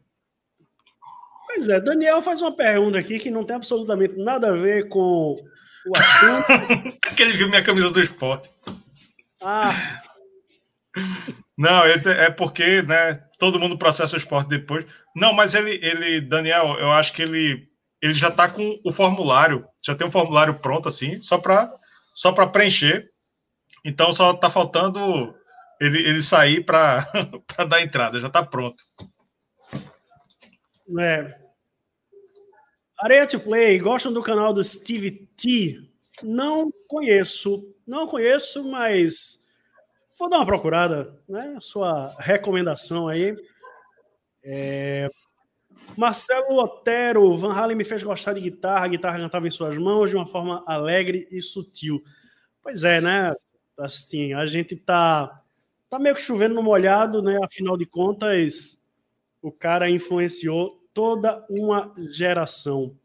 Pois 1.48 1.70
é, 1.70 1.80
Daniel 1.80 2.22
faz 2.22 2.42
uma 2.42 2.56
pergunta 2.56 2.98
aqui 2.98 3.20
que 3.20 3.30
não 3.30 3.44
tem 3.44 3.56
absolutamente 3.56 4.18
nada 4.18 4.50
a 4.50 4.56
ver 4.56 4.90
com 4.90 5.36
o 5.86 5.98
assunto. 5.98 6.52
é 7.06 7.14
que 7.14 7.22
ele 7.22 7.34
viu 7.34 7.50
minha 7.50 7.64
camisa 7.64 7.92
do 7.92 8.02
esporte. 8.02 8.50
Ah. 9.42 9.72
Não, 11.58 11.84
é 11.86 12.30
porque, 12.32 12.82
né, 12.82 13.16
todo 13.38 13.60
mundo 13.60 13.78
processa 13.78 14.16
o 14.16 14.18
esporte 14.18 14.50
depois. 14.50 14.86
Não, 15.16 15.34
mas 15.34 15.54
ele, 15.54 15.80
ele 15.84 16.22
Daniel, 16.22 16.78
eu 16.80 16.92
acho 16.92 17.14
que 17.14 17.22
ele, 17.22 17.68
ele 18.02 18.14
já 18.14 18.30
está 18.30 18.50
com 18.50 18.80
o 18.84 18.92
formulário, 18.92 19.68
já 19.86 19.94
tem 19.94 20.08
um 20.08 20.12
formulário 20.12 20.56
pronto, 20.56 20.90
assim, 20.90 21.22
só 21.22 21.38
para 21.38 21.72
só 22.14 22.32
preencher. 22.46 23.10
Então 23.84 24.14
só 24.14 24.32
está 24.32 24.50
faltando 24.50 25.36
ele, 25.82 26.08
ele 26.08 26.22
sair 26.22 26.64
para 26.64 27.06
dar 27.70 27.82
entrada, 27.82 28.20
já 28.20 28.28
está 28.28 28.46
pronto. 28.46 28.78
É. 31.00 31.44
Areia 33.00 33.28
to 33.28 33.40
Play, 33.40 33.80
gostam 33.80 34.14
do 34.14 34.22
canal 34.22 34.54
do 34.54 34.64
Steve 34.64 35.12
T? 35.36 35.78
Não 36.22 36.72
conheço, 36.88 37.76
não 37.86 38.08
conheço, 38.08 38.70
mas 38.70 39.44
vou 40.18 40.30
dar 40.30 40.38
uma 40.38 40.46
procurada, 40.46 41.20
né? 41.28 41.58
Sua 41.60 42.16
recomendação 42.20 43.10
aí. 43.10 43.36
É... 44.46 45.10
Marcelo 45.98 46.58
Otero, 46.58 47.38
Van 47.38 47.54
Halen 47.54 47.76
me 47.76 47.84
fez 47.84 48.02
gostar 48.04 48.34
de 48.34 48.42
guitarra, 48.42 48.86
a 48.86 48.90
guitarra 48.90 49.20
cantava 49.20 49.48
em 49.48 49.52
suas 49.52 49.78
mãos 49.78 50.10
de 50.10 50.16
uma 50.16 50.26
forma 50.26 50.64
alegre 50.66 51.28
e 51.32 51.42
sutil. 51.42 52.04
Pois 52.62 52.84
é, 52.84 53.00
né? 53.00 53.34
Assim, 53.78 54.34
a 54.34 54.46
gente 54.46 54.76
tá 54.76 55.44
tá 55.94 56.00
meio 56.00 56.16
que 56.16 56.22
chovendo 56.22 56.56
no 56.56 56.64
molhado, 56.64 57.22
né? 57.22 57.38
Afinal 57.44 57.78
de 57.78 57.86
contas, 57.86 58.84
o 59.44 59.52
cara 59.52 59.88
influenciou 59.88 60.84
toda 60.92 61.46
uma 61.48 61.94
geração. 62.10 62.98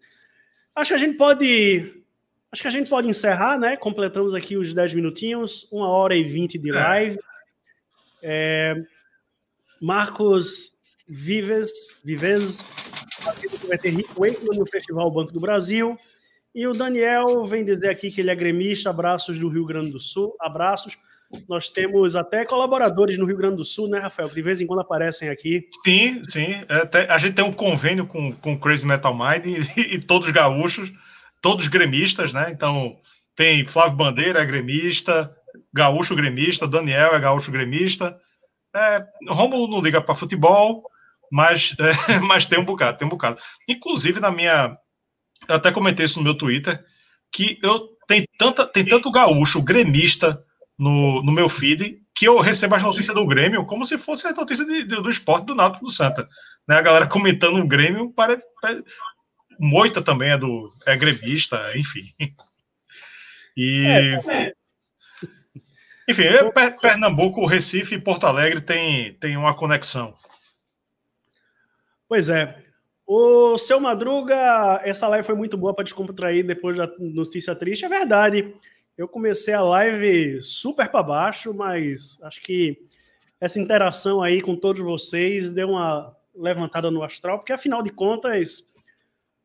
Acho 0.75 0.91
que 0.91 0.95
a 0.95 0.99
gente 0.99 1.17
pode. 1.19 2.03
Acho 2.51 2.63
que 2.63 2.69
a 2.69 2.71
gente 2.71 2.89
pode 2.89 3.07
encerrar, 3.07 3.59
né? 3.59 3.77
Completamos 3.77 4.35
aqui 4.35 4.57
os 4.57 4.73
10 4.73 4.95
minutinhos, 4.95 5.69
uma 5.71 5.89
hora 5.89 6.17
e 6.17 6.25
20 6.25 6.59
de 6.59 6.71
é. 6.71 6.73
live. 6.73 7.19
É, 8.23 8.75
Marcos 9.83 10.78
Vives, 11.09 11.97
Vives 12.05 12.65
que 13.41 13.67
vai 13.67 13.79
ter 13.79 13.91
Rick 13.91 14.11
Wakeman 14.17 14.59
no 14.59 14.67
Festival 14.67 15.11
Banco 15.11 15.33
do 15.33 15.41
Brasil. 15.41 15.99
E 16.55 16.67
o 16.67 16.73
Daniel 16.73 17.45
vem 17.45 17.65
dizer 17.65 17.91
aqui 17.91 18.11
que 18.11 18.21
ele 18.21 18.31
é 18.31 18.35
gremista. 18.35 18.91
Abraços 18.91 19.39
do 19.39 19.49
Rio 19.49 19.65
Grande 19.65 19.91
do 19.91 20.01
Sul. 20.01 20.35
Abraços. 20.41 20.97
Nós 21.47 21.69
temos 21.69 22.17
até 22.17 22.45
colaboradores 22.45 23.19
no 23.19 23.27
Rio 23.27 23.37
Grande 23.37 23.57
do 23.57 23.65
Sul, 23.65 23.89
né, 23.89 23.99
Rafael? 23.99 24.29
Que 24.29 24.37
de 24.37 24.43
vez 24.43 24.61
em 24.61 24.67
quando 24.67 24.81
aparecem 24.81 25.29
aqui. 25.29 25.67
Sim, 25.85 26.23
sim. 26.25 26.47
É, 26.69 27.13
a 27.13 27.19
gente 27.19 27.35
tem 27.35 27.45
um 27.45 27.53
convênio 27.53 28.07
com 28.07 28.53
o 28.53 28.59
Crazy 28.59 28.87
Metal 28.87 29.15
Mind 29.15 29.45
e, 29.45 29.81
e, 29.97 30.01
todos 30.01 30.31
gaúchos, 30.31 30.91
todos 31.43 31.69
gremistas, 31.69 32.33
né? 32.33 32.51
Então, 32.51 32.97
tem 33.37 33.65
Flávio 33.65 33.97
Bandeira, 33.97 34.41
é 34.41 34.47
gremista, 34.47 35.31
gaúcho 35.73 36.17
gremista, 36.17 36.67
Daniel 36.67 37.15
é 37.15 37.21
gaúcho 37.21 37.53
gremista. 37.53 38.19
É, 38.75 39.05
Romulo 39.29 39.69
não 39.69 39.83
liga 39.83 40.01
para 40.01 40.15
futebol, 40.15 40.85
mas, 41.31 41.75
é, 42.09 42.19
mas 42.19 42.47
tem 42.47 42.59
um 42.59 42.65
bocado, 42.65 42.99
tem 42.99 43.07
um 43.07 43.11
bocado. 43.11 43.41
Inclusive, 43.69 44.21
na 44.21 44.31
minha. 44.31 44.77
Eu 45.49 45.57
até 45.57 45.71
comentei 45.71 46.05
isso 46.05 46.19
no 46.19 46.25
meu 46.25 46.35
Twitter, 46.35 46.85
que 47.33 47.59
eu 47.63 47.89
tem, 48.07 48.25
tanta, 48.39 48.67
tem 48.67 48.85
tanto 48.85 49.11
gaúcho 49.11 49.63
gremista 49.63 50.43
no, 50.79 51.23
no 51.23 51.31
meu 51.31 51.49
feed 51.49 52.01
que 52.15 52.27
eu 52.27 52.41
recebo 52.41 52.75
as 52.75 52.83
notícias 52.83 53.15
do 53.15 53.27
Grêmio 53.27 53.65
como 53.65 53.85
se 53.85 53.97
fosse 53.97 54.27
a 54.27 54.33
notícia 54.33 54.65
de, 54.65 54.85
de, 54.85 54.97
do 54.97 55.09
esporte 55.09 55.47
do 55.47 55.55
Náutico 55.55 55.85
do 55.85 55.91
Santa. 55.91 56.27
Né? 56.67 56.77
A 56.77 56.83
galera 56.83 57.07
comentando 57.07 57.61
o 57.61 57.67
Grêmio, 57.67 58.13
parece, 58.13 58.45
parece, 58.61 58.83
Moita 59.59 60.03
também 60.03 60.31
é, 60.31 60.39
do, 60.39 60.73
é 60.87 60.97
gremista, 60.97 61.73
enfim. 61.77 62.13
E. 63.57 63.87
É, 63.87 64.53
enfim, 66.09 66.23
é, 66.23 66.71
Pernambuco, 66.71 67.45
Recife 67.45 67.97
e 67.97 68.01
Porto 68.01 68.25
Alegre 68.25 68.61
tem, 68.61 69.13
tem 69.15 69.37
uma 69.37 69.55
conexão. 69.55 70.15
Pois 72.09 72.29
é. 72.29 72.63
O 73.07 73.57
seu 73.59 73.81
Madruga, 73.81 74.81
essa 74.83 75.09
live 75.09 75.27
foi 75.27 75.35
muito 75.35 75.57
boa 75.57 75.75
para 75.75 75.85
descontrair 75.85 76.47
depois 76.47 76.77
da 76.77 76.91
notícia 76.99 77.55
triste. 77.55 77.85
É 77.85 77.89
verdade. 77.89 78.55
Eu 78.97 79.07
comecei 79.07 79.55
a 79.55 79.63
live 79.63 80.43
super 80.43 80.89
para 80.89 81.03
baixo, 81.03 81.55
mas 81.55 82.21
acho 82.23 82.43
que 82.43 82.77
essa 83.41 83.61
interação 83.61 84.23
aí 84.23 84.43
com 84.43 84.57
todos 84.57 84.83
vocês 84.83 85.51
deu 85.51 85.71
uma 85.71 86.15
levantada 86.35 86.91
no 86.91 87.03
astral, 87.03 87.39
porque 87.39 87.53
afinal 87.53 87.83
de 87.83 87.91
contas, 87.91 88.65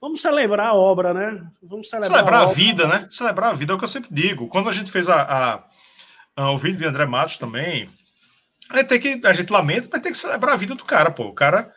vamos 0.02 0.22
celebrar 0.22 0.68
a 0.68 0.74
obra, 0.74 1.14
né? 1.14 1.48
Vamos 1.62 1.90
celebrar, 1.90 2.20
celebrar 2.20 2.42
a, 2.42 2.44
a 2.44 2.54
vida, 2.54 2.88
né? 2.88 3.08
Celebrar 3.10 3.52
a 3.52 3.54
vida 3.54 3.74
é 3.74 3.76
o 3.76 3.78
que 3.78 3.84
eu 3.84 3.90
sempre 3.90 4.10
digo. 4.12 4.48
Quando 4.48 4.70
a 4.70 4.74
gente 4.74 4.92
fez 4.92 5.08
a, 5.08 5.22
a, 5.22 5.64
a 6.36 6.52
o 6.52 6.58
vídeo 6.58 6.80
de 6.80 6.86
André 6.86 7.06
Matos 7.06 7.38
também, 7.38 7.90
a 8.70 8.78
gente, 8.78 8.88
tem 8.88 9.00
que, 9.00 9.28
a 9.28 9.34
gente 9.34 9.52
lamenta, 9.52 9.88
mas 9.92 10.02
tem 10.02 10.12
que 10.12 10.18
celebrar 10.18 10.56
a 10.56 10.58
vida 10.58 10.76
do 10.76 10.84
cara, 10.84 11.12
pô. 11.12 11.28
O 11.28 11.34
cara, 11.34 11.72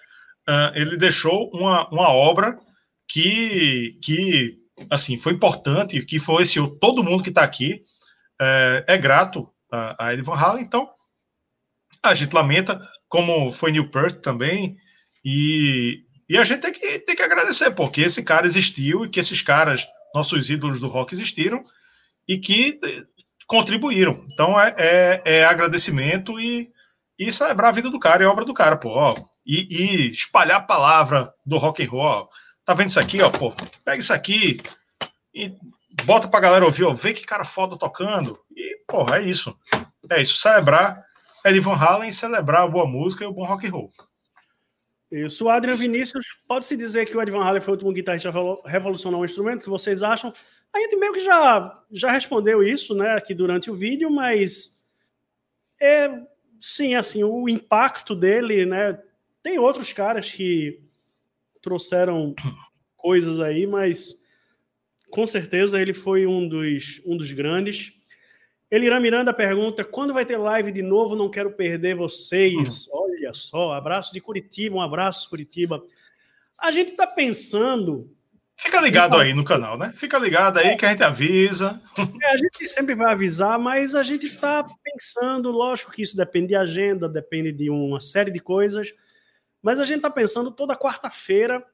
uh, 0.48 0.72
ele 0.74 0.96
deixou 0.96 1.50
uma, 1.52 1.88
uma 1.90 2.08
obra 2.08 2.58
que, 3.08 3.98
que 4.02 4.54
assim, 4.90 5.16
foi 5.16 5.32
importante, 5.32 6.04
que 6.04 6.16
influenciou 6.16 6.78
todo 6.78 7.04
mundo 7.04 7.22
que 7.22 7.30
está 7.30 7.42
aqui. 7.42 7.82
É, 8.40 8.84
é, 8.88 8.98
grato 8.98 9.48
a, 9.72 10.10
a 10.10 10.22
Van 10.22 10.34
Halen, 10.34 10.62
então 10.62 10.90
a 12.02 12.14
gente 12.14 12.34
lamenta, 12.34 12.80
como 13.08 13.50
foi 13.50 13.72
Neil 13.72 13.90
Peart 13.90 14.20
também, 14.20 14.76
e, 15.24 16.04
e 16.28 16.36
a 16.36 16.44
gente 16.44 16.60
tem 16.60 16.72
que, 16.72 16.98
tem 17.00 17.16
que 17.16 17.22
agradecer, 17.22 17.70
porque 17.70 18.02
esse 18.02 18.22
cara 18.22 18.46
existiu 18.46 19.04
e 19.04 19.08
que 19.08 19.18
esses 19.18 19.40
caras, 19.40 19.86
nossos 20.14 20.50
ídolos 20.50 20.80
do 20.80 20.88
rock, 20.88 21.14
existiram 21.14 21.62
e 22.28 22.38
que 22.38 22.78
contribuíram. 23.46 24.24
Então 24.32 24.60
é, 24.60 24.74
é, 24.76 25.22
é 25.24 25.44
agradecimento 25.44 26.38
e, 26.38 26.70
e 27.18 27.32
celebrar 27.32 27.70
a 27.70 27.74
vida 27.74 27.90
do 27.90 27.98
cara 27.98 28.22
e 28.22 28.26
a 28.26 28.30
obra 28.30 28.44
do 28.44 28.54
cara, 28.54 28.76
pô. 28.76 28.90
Ó, 28.90 29.16
e, 29.44 29.66
e 29.70 30.10
espalhar 30.10 30.58
a 30.58 30.64
palavra 30.64 31.32
do 31.44 31.56
rock 31.58 31.84
and 31.84 31.88
roll. 31.88 32.02
Ó, 32.02 32.28
Tá 32.66 32.74
vendo 32.74 32.88
isso 32.88 32.98
aqui, 32.98 33.22
ó, 33.22 33.30
pô? 33.30 33.52
Pega 33.84 33.98
isso 33.98 34.12
aqui 34.12 34.60
e 35.32 35.54
bota 36.04 36.26
pra 36.26 36.40
galera 36.40 36.64
ouvir, 36.64 36.82
ó, 36.82 36.92
vê 36.92 37.14
que 37.14 37.24
cara 37.24 37.44
foda 37.44 37.78
tocando. 37.78 38.36
E, 38.56 38.80
porra, 38.88 39.18
é 39.18 39.22
isso. 39.22 39.56
É 40.10 40.20
isso, 40.20 40.36
celebrar 40.36 41.00
Eddie 41.44 41.60
Van 41.60 41.76
Halen, 41.76 42.10
celebrar 42.10 42.62
a 42.62 42.68
boa 42.68 42.84
música 42.84 43.22
e 43.22 43.26
o 43.28 43.32
bom 43.32 43.44
rock 43.44 43.68
and 43.68 43.70
roll. 43.70 43.90
Isso, 45.12 45.44
o 45.44 45.48
Adrian 45.48 45.76
Vinícius, 45.76 46.26
pode-se 46.48 46.76
dizer 46.76 47.06
que 47.06 47.16
o 47.16 47.22
Eddie 47.22 47.30
Van 47.30 47.44
Halen 47.44 47.60
foi 47.60 47.70
o 47.70 47.76
último 47.76 47.92
guitarrista 47.92 48.30
a 48.30 48.68
revolucionar 48.68 49.20
um 49.20 49.24
instrumento, 49.24 49.62
que 49.62 49.70
vocês 49.70 50.02
acham? 50.02 50.32
A 50.74 50.80
gente 50.80 50.96
meio 50.96 51.12
que 51.12 51.24
já, 51.24 51.72
já 51.92 52.10
respondeu 52.10 52.64
isso, 52.64 52.96
né, 52.96 53.12
aqui 53.14 53.32
durante 53.32 53.70
o 53.70 53.76
vídeo, 53.76 54.10
mas 54.10 54.80
é, 55.80 56.10
sim, 56.60 56.94
assim, 56.94 57.24
o 57.24 57.48
impacto 57.48 58.14
dele, 58.14 58.66
né, 58.66 58.98
tem 59.42 59.58
outros 59.58 59.92
caras 59.92 60.30
que 60.30 60.80
trouxeram 61.60 62.34
coisas 62.96 63.38
aí, 63.40 63.66
mas 63.66 64.24
com 65.10 65.26
certeza 65.26 65.80
ele 65.80 65.94
foi 65.94 66.26
um 66.26 66.48
dos, 66.48 67.00
um 67.06 67.16
dos 67.16 67.32
grandes. 67.32 67.92
Elira 68.70 68.98
Miranda 68.98 69.32
pergunta: 69.32 69.84
quando 69.84 70.12
vai 70.12 70.26
ter 70.26 70.36
live 70.36 70.72
de 70.72 70.82
novo? 70.82 71.14
Não 71.14 71.30
quero 71.30 71.52
perder 71.52 71.94
vocês. 71.94 72.86
Uhum. 72.88 73.02
Olha 73.02 73.32
só, 73.32 73.72
abraço 73.72 74.12
de 74.12 74.20
Curitiba, 74.20 74.76
um 74.76 74.80
abraço, 74.80 75.30
Curitiba. 75.30 75.82
A 76.58 76.70
gente 76.70 76.90
está 76.90 77.06
pensando. 77.06 78.10
Fica 78.58 78.80
ligado 78.80 79.16
aí 79.18 79.34
no 79.34 79.44
canal, 79.44 79.76
né? 79.76 79.92
Fica 79.94 80.18
ligado 80.18 80.58
aí 80.58 80.76
que 80.76 80.86
a 80.86 80.90
gente 80.90 81.02
avisa. 81.02 81.80
É, 82.22 82.32
a 82.32 82.36
gente 82.36 82.66
sempre 82.68 82.94
vai 82.94 83.12
avisar, 83.12 83.58
mas 83.58 83.94
a 83.94 84.02
gente 84.02 84.26
está 84.26 84.66
pensando, 84.82 85.50
lógico 85.50 85.92
que 85.92 86.02
isso 86.02 86.16
depende 86.16 86.48
de 86.48 86.56
agenda, 86.56 87.08
depende 87.08 87.52
de 87.52 87.70
uma 87.70 88.00
série 88.00 88.30
de 88.30 88.40
coisas. 88.40 88.92
Mas 89.62 89.78
a 89.80 89.84
gente 89.84 89.98
está 89.98 90.10
pensando 90.10 90.50
toda 90.50 90.76
quarta-feira, 90.76 91.64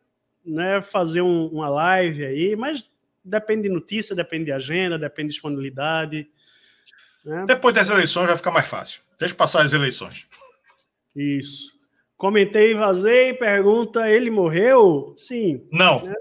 né, 0.45 0.81
fazer 0.83 1.23
um, 1.23 1.47
uma 1.47 1.69
live 1.69 2.25
aí, 2.25 2.57
mas 2.57 2.89
depende 3.25 3.63
de 3.63 3.69
notícia, 3.69 4.17
depende 4.17 4.47
de 4.47 4.53
agenda, 4.53 4.99
depende 4.99 5.29
de 5.29 5.35
disponibilidade. 5.35 6.29
Né? 7.25 7.45
Depois 7.47 7.75
das 7.75 7.91
eleições 7.91 8.27
vai 8.27 8.37
ficar 8.37 8.51
mais 8.51 8.67
fácil. 8.67 9.01
Deixa 9.19 9.35
passar 9.35 9.65
as 9.65 9.73
eleições. 9.73 10.27
Isso. 11.15 11.73
Comentei, 12.17 12.75
vazei, 12.75 13.35
pergunta: 13.35 14.09
ele 14.09 14.31
morreu? 14.31 15.15
Sim. 15.17 15.67
Não. 15.71 16.05
Né? 16.05 16.15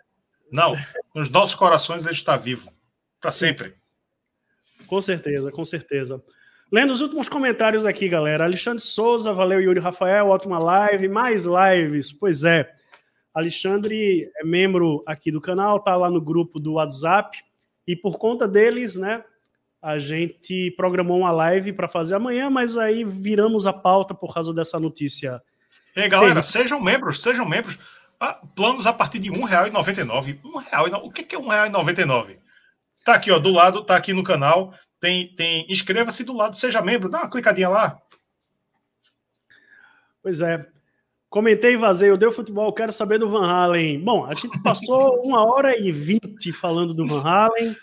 Não. 0.51 0.73
Nos 1.15 1.29
nossos 1.29 1.55
corações 1.55 2.03
ele 2.03 2.13
está 2.13 2.37
vivo. 2.37 2.71
Para 3.19 3.31
sempre. 3.31 3.73
Com 4.87 5.01
certeza, 5.01 5.51
com 5.51 5.63
certeza. 5.63 6.21
Lendo 6.71 6.91
os 6.91 7.01
últimos 7.01 7.29
comentários 7.29 7.85
aqui, 7.85 8.07
galera. 8.09 8.43
Alexandre 8.43 8.81
Souza, 8.81 9.33
valeu, 9.33 9.61
Yuri 9.61 9.79
Rafael, 9.79 10.27
ótima 10.27 10.59
live, 10.59 11.07
mais 11.07 11.45
lives. 11.45 12.11
Pois 12.11 12.43
é. 12.43 12.71
Alexandre 13.33 14.29
é 14.35 14.43
membro 14.43 15.03
aqui 15.05 15.31
do 15.31 15.39
canal, 15.39 15.79
tá 15.79 15.95
lá 15.95 16.09
no 16.09 16.19
grupo 16.19 16.59
do 16.59 16.73
WhatsApp 16.73 17.37
e 17.87 17.95
por 17.95 18.17
conta 18.17 18.47
deles, 18.47 18.97
né, 18.97 19.23
a 19.81 19.97
gente 19.97 20.71
programou 20.71 21.19
uma 21.19 21.31
live 21.31 21.73
para 21.73 21.87
fazer 21.87 22.15
amanhã, 22.15 22.49
mas 22.49 22.77
aí 22.77 23.03
viramos 23.03 23.65
a 23.65 23.73
pauta 23.73 24.13
por 24.13 24.33
causa 24.33 24.53
dessa 24.53 24.79
notícia. 24.79 25.41
E 25.95 26.01
aí, 26.01 26.09
galera, 26.09 26.41
sejam 26.41 26.79
membros, 26.79 27.21
sejam 27.21 27.47
membros. 27.47 27.79
Ah, 28.21 28.39
planos 28.55 28.85
a 28.85 28.93
partir 28.93 29.19
de 29.19 29.31
R$ 29.31 29.39
1,99. 29.39 30.39
R$ 30.43 30.95
O 31.03 31.11
que 31.11 31.35
é 31.35 31.39
R$ 31.39 31.43
1,99? 31.43 32.37
Tá 33.03 33.15
aqui, 33.15 33.31
ó, 33.31 33.39
do 33.39 33.49
lado, 33.49 33.83
tá 33.83 33.95
aqui 33.95 34.13
no 34.13 34.23
canal 34.23 34.73
tem, 35.01 35.33
tem 35.35 35.65
inscreva-se 35.67 36.23
do 36.23 36.31
lado, 36.31 36.55
seja 36.55 36.81
membro, 36.81 37.09
dá 37.09 37.21
uma 37.21 37.29
clicadinha 37.29 37.67
lá. 37.67 37.99
Pois 40.21 40.39
é. 40.39 40.65
Comentei 41.27 41.75
vazio, 41.75 42.17
deu 42.17 42.31
futebol, 42.31 42.71
quero 42.71 42.93
saber 42.93 43.17
do 43.17 43.27
Van 43.27 43.47
Halen. 43.47 43.99
Bom, 43.99 44.25
a 44.25 44.35
gente 44.35 44.61
passou 44.61 45.21
uma 45.25 45.43
hora 45.43 45.75
e 45.75 45.91
vinte 45.91 46.53
falando 46.53 46.93
do 46.93 47.07
Van 47.07 47.23
Halen. 47.23 47.75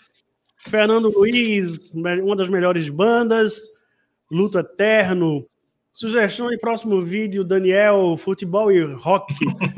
Fernando 0.55 1.11
Luiz, 1.11 1.91
uma 1.93 2.35
das 2.35 2.47
melhores 2.47 2.87
bandas. 2.87 3.59
Luto 4.31 4.57
Eterno. 4.57 5.45
Sugestão 5.93 6.49
de 6.49 6.57
próximo 6.57 7.01
vídeo, 7.01 7.43
Daniel, 7.43 8.15
futebol 8.17 8.71
e 8.71 8.81
rock. 8.93 9.33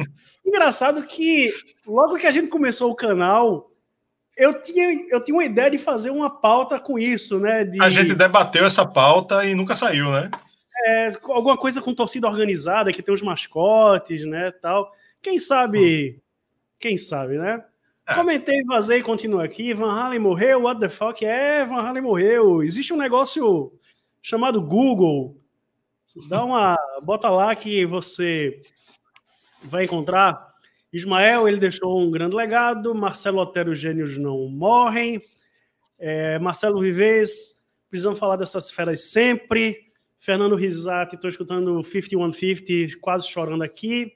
Engraçado 0.45 1.01
que 1.03 1.51
logo 1.87 2.17
que 2.17 2.27
a 2.27 2.31
gente 2.31 2.47
começou 2.47 2.91
o 2.91 2.95
canal, 2.95 3.71
eu 4.37 4.61
tinha, 4.61 5.07
eu 5.09 5.23
tinha 5.23 5.35
uma 5.35 5.45
ideia 5.45 5.71
de 5.71 5.77
fazer 5.77 6.09
uma 6.09 6.29
pauta 6.29 6.79
com 6.79 6.99
isso, 6.99 7.39
né? 7.39 7.63
De, 7.63 7.81
a 7.81 7.89
gente 7.89 8.13
debateu 8.13 8.65
essa 8.65 8.85
pauta 8.85 9.45
e 9.45 9.55
nunca 9.55 9.73
saiu, 9.73 10.11
né? 10.11 10.29
É, 10.85 11.09
alguma 11.23 11.57
coisa 11.57 11.81
com 11.81 11.93
torcida 11.93 12.27
organizada, 12.27 12.91
que 12.91 13.03
tem 13.03 13.13
os 13.13 13.21
mascotes, 13.21 14.25
né? 14.25 14.51
Tal. 14.51 14.91
Quem 15.21 15.37
sabe, 15.37 16.15
hum. 16.17 16.21
quem 16.79 16.97
sabe, 16.97 17.37
né? 17.37 17.63
É. 18.07 18.15
Comentei, 18.15 18.63
vazei 18.63 18.99
e 18.99 19.03
continuo 19.03 19.39
aqui. 19.39 19.73
Van 19.73 19.91
Halen 19.91 20.19
morreu, 20.19 20.63
what 20.63 20.79
the 20.79 20.89
fuck? 20.89 21.23
É, 21.23 21.63
Van 21.65 21.81
Halen 21.81 22.01
morreu. 22.01 22.63
Existe 22.63 22.93
um 22.93 22.97
negócio 22.97 23.71
chamado 24.21 24.61
Google. 24.61 25.40
Dá 26.27 26.43
uma. 26.43 26.77
Bota 27.03 27.29
lá 27.29 27.55
que 27.55 27.85
você 27.85 28.61
vai 29.63 29.85
encontrar 29.85 30.51
Ismael, 30.91 31.47
ele 31.47 31.57
deixou 31.57 32.01
um 32.01 32.11
grande 32.11 32.35
legado. 32.35 32.93
Marcelo 32.93 33.39
Otero, 33.39 33.73
gênios 33.73 34.17
não 34.17 34.47
morrem. 34.47 35.21
É, 35.97 36.37
Marcelo 36.39 36.81
Vives, 36.81 37.65
precisamos 37.89 38.19
falar 38.19 38.35
dessas 38.35 38.69
feras 38.69 39.11
sempre. 39.11 39.91
Fernando 40.19 40.55
Risati, 40.55 41.15
estou 41.15 41.29
escutando 41.29 41.81
5150, 41.83 42.99
quase 42.99 43.27
chorando 43.27 43.63
aqui. 43.63 44.13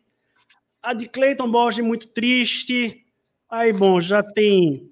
A 0.82 0.94
de 0.94 1.08
Clayton 1.08 1.50
Borges, 1.50 1.84
muito 1.84 2.08
triste. 2.10 3.06
Aí, 3.50 3.72
bom, 3.72 4.02
já 4.02 4.22
tem 4.22 4.92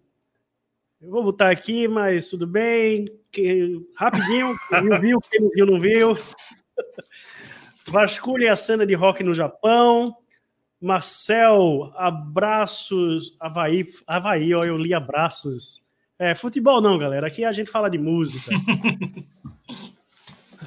Eu 1.02 1.12
vou 1.12 1.24
botar 1.24 1.50
aqui, 1.50 1.88
mas 1.88 2.30
tudo 2.30 2.48
bem. 2.48 3.08
Que, 3.30 3.86
rapidinho, 3.96 4.56
quem 4.70 5.02
viu, 5.02 5.20
quem 5.20 5.42
não 5.42 5.50
viu, 5.50 5.66
não 5.66 5.80
viu. 5.80 6.18
Vasculhe 7.88 8.48
a 8.48 8.56
cena 8.56 8.86
de 8.86 8.94
rock 8.94 9.24
no 9.24 9.36
Japão. 9.36 10.16
Marcel, 10.82 11.94
abraços. 11.96 13.36
Havaí, 13.40 13.88
Havaí, 14.06 14.54
ó, 14.54 14.64
eu 14.64 14.78
li 14.78 14.94
abraços. 14.94 15.82
É, 16.20 16.36
futebol 16.36 16.82
não, 16.82 16.98
galera. 16.98 17.28
Aqui 17.28 17.46
a 17.46 17.52
gente 17.52 17.70
fala 17.70 17.90
de 17.90 17.98
música. 17.98 18.52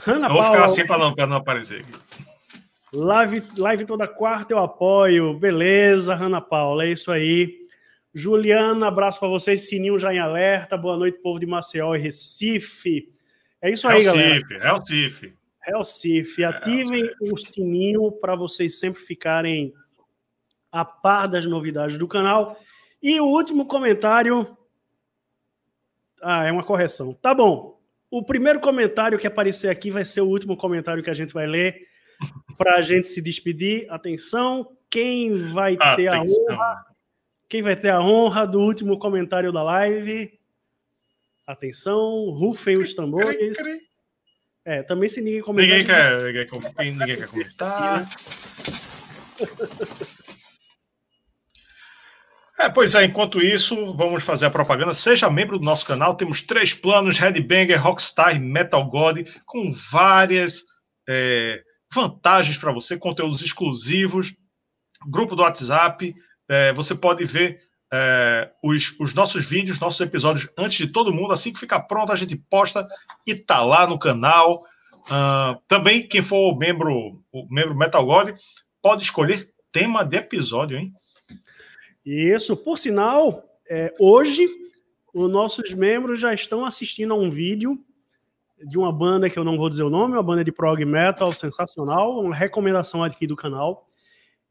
Ana 0.07 0.29
vou 0.29 0.39
Paula, 0.39 0.45
ficar 0.45 0.65
assim 0.65 0.87
para 0.87 0.99
não, 0.99 1.15
não 1.27 1.37
aparecer 1.37 1.81
aqui. 1.81 1.93
Live, 2.93 3.43
live 3.57 3.85
toda 3.85 4.07
quarta 4.07 4.53
eu 4.53 4.59
apoio. 4.59 5.39
Beleza, 5.39 6.15
Ana 6.15 6.41
Paula, 6.41 6.85
é 6.85 6.93
isso 6.93 7.11
aí. 7.11 7.67
Juliana, 8.15 8.89
abraço 8.89 9.19
para 9.19 9.29
vocês. 9.29 9.69
Sininho 9.69 9.99
já 9.99 10.15
em 10.15 10.19
alerta. 10.19 10.77
Boa 10.77 10.97
noite, 10.97 11.21
povo 11.21 11.39
de 11.39 11.47
Maceió 11.47 11.95
e 11.95 11.99
Recife. 11.99 13.09
É 13.61 13.71
isso 13.71 13.87
aí, 13.87 14.03
galera. 14.03 14.41
É 14.63 14.73
o 14.73 14.79
Recife. 14.79 15.35
Recife. 15.67 16.45
Ativem 16.45 17.11
o 17.21 17.37
sininho 17.37 18.13
para 18.13 18.35
vocês 18.35 18.79
sempre 18.79 19.01
ficarem 19.03 19.73
a 20.71 20.85
par 20.85 21.27
das 21.27 21.47
novidades 21.47 21.99
do 21.99 22.07
canal. 22.07 22.59
E 23.03 23.21
o 23.21 23.27
último 23.27 23.67
comentário. 23.67 24.57
Ah, 26.23 26.45
é 26.45 26.53
uma 26.53 26.65
correção. 26.65 27.13
Tá 27.15 27.35
bom. 27.35 27.81
O 28.11 28.25
primeiro 28.25 28.61
comentário 28.61 29.19
que 29.19 29.27
aparecer 29.27 29.69
aqui 29.69 29.91
vai 29.91 30.05
ser 30.05 30.21
o 30.21 30.29
último 30.29 30.57
comentário 30.57 31.03
que 31.03 31.11
a 31.11 31.15
gente 31.15 31.35
vai 31.35 31.47
ler 31.47 31.87
para 32.57 32.77
a 32.77 32.83
gente 32.83 33.07
se 33.07 33.21
despedir. 33.21 33.87
Atenção, 33.91 34.77
quem 34.89 35.37
vai 35.37 35.77
ter 35.77 36.09
Atenção. 36.09 36.51
a 36.51 36.55
honra 36.55 36.97
quem 37.49 37.63
vai 37.63 37.77
ter 37.77 37.91
a 37.91 38.01
honra 38.01 38.45
do 38.45 38.61
último 38.61 38.99
comentário 38.99 39.53
da 39.53 39.63
live? 39.63 40.37
Atenção, 41.47 42.31
rufem 42.31 42.77
os 42.77 42.95
tambores. 42.95 43.57
É, 44.67 44.83
também 44.83 45.09
se 45.09 45.21
ninguém 45.21 45.41
comentar. 45.43 45.79
Ninguém 45.79 45.87
quer, 45.87 46.23
ninguém, 46.25 46.93
ninguém 46.99 47.17
quer 47.17 47.29
comentar. 47.29 48.05
É, 52.59 52.69
pois 52.71 52.95
é, 52.95 53.05
enquanto 53.05 53.41
isso, 53.41 53.95
vamos 53.95 54.25
fazer 54.25 54.47
a 54.47 54.51
propaganda. 54.51 54.93
Seja 54.93 55.31
membro 55.31 55.59
do 55.59 55.65
nosso 55.65 55.87
canal, 55.87 56.17
temos 56.17 56.41
três 56.41 56.75
planos: 56.75 57.17
Headbanger, 57.17 57.81
Rockstar 57.81 58.35
e 58.35 58.41
Metal 58.41 58.85
God, 58.91 59.29
com 59.45 59.71
várias 59.93 60.65
é, 61.09 61.63
vantagens 61.95 62.57
para 62.57 62.73
você, 62.73 62.99
conteúdos 62.99 63.43
exclusivos, 63.43 64.35
grupo 65.09 65.37
do 65.37 65.43
WhatsApp, 65.43 66.13
é, 66.49 66.73
você 66.73 66.95
pode 66.95 67.25
ver 67.25 67.61
é, 67.93 68.51
os, 68.63 68.99
os, 68.99 69.15
nossos 69.15 69.47
vídeos, 69.47 69.81
nossos 69.81 70.01
episódios 70.01 70.51
antes 70.57 70.77
de 70.77 70.89
todo 70.89 71.13
mundo. 71.13 71.33
Assim 71.33 71.53
que 71.53 71.61
ficar 71.61 71.81
pronto, 71.81 72.13
a 72.13 72.17
gente 72.17 72.37
posta 72.37 72.87
e 73.27 73.35
tá 73.35 73.65
lá 73.65 73.87
no 73.87 73.99
canal. 73.99 74.65
Uh, 75.07 75.61
também, 75.69 76.07
quem 76.07 76.21
for 76.21 76.57
membro, 76.57 77.23
o 77.33 77.47
membro 77.49 77.77
Metal 77.77 78.05
God, 78.05 78.37
pode 78.83 79.05
escolher 79.05 79.49
tema 79.71 80.05
de 80.05 80.17
episódio, 80.17 80.79
hein? 80.79 80.93
Isso, 82.05 82.57
por 82.57 82.79
sinal, 82.79 83.45
é, 83.69 83.93
hoje 83.99 84.47
os 85.15 85.31
nossos 85.31 85.75
membros 85.75 86.21
já 86.21 86.33
estão 86.33 86.65
assistindo 86.65 87.15
a 87.15 87.17
um 87.17 87.31
vídeo 87.31 87.79
de 88.65 88.79
uma 88.79 88.93
banda 88.93 89.29
que 89.29 89.39
eu 89.39 89.45
não 89.45 89.57
vou 89.57 89.69
dizer 89.69 89.83
o 89.83 89.91
nome, 89.91 90.15
uma 90.15 90.23
banda 90.23 90.45
de 90.45 90.53
prog 90.53 90.85
metal 90.85 91.31
sensacional, 91.33 92.21
uma 92.21 92.35
recomendação 92.35 93.03
aqui 93.03 93.27
do 93.27 93.37
canal 93.37 93.87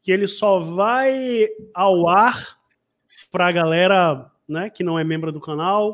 que 0.06 0.12
ele 0.12 0.28
só 0.28 0.60
vai 0.60 1.48
ao 1.74 2.08
ar 2.08 2.56
para 3.30 3.48
a 3.48 3.52
galera 3.52 4.30
né, 4.48 4.70
que 4.70 4.84
não 4.84 4.98
é 4.98 5.04
membro 5.04 5.32
do 5.32 5.40
canal 5.40 5.92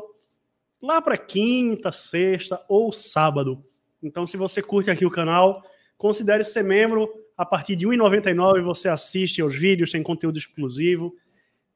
lá 0.83 1.01
para 1.01 1.17
quinta, 1.17 1.93
sexta 1.93 2.61
ou 2.67 2.91
sábado. 2.91 3.63
Então, 4.01 4.27
se 4.27 4.35
você 4.35 4.61
curte 4.61 4.91
aqui 4.91 5.05
o 5.05 5.11
canal, 5.11 5.63
considere 5.97 6.43
ser 6.43 6.63
membro. 6.63 7.09
A 7.37 7.45
partir 7.45 7.75
de 7.75 7.87
R$ 7.87 7.95
1,99 7.95 8.61
você 8.61 8.89
assiste 8.89 9.41
aos 9.41 9.55
vídeos, 9.55 9.91
tem 9.91 10.03
conteúdo 10.03 10.37
exclusivo, 10.37 11.15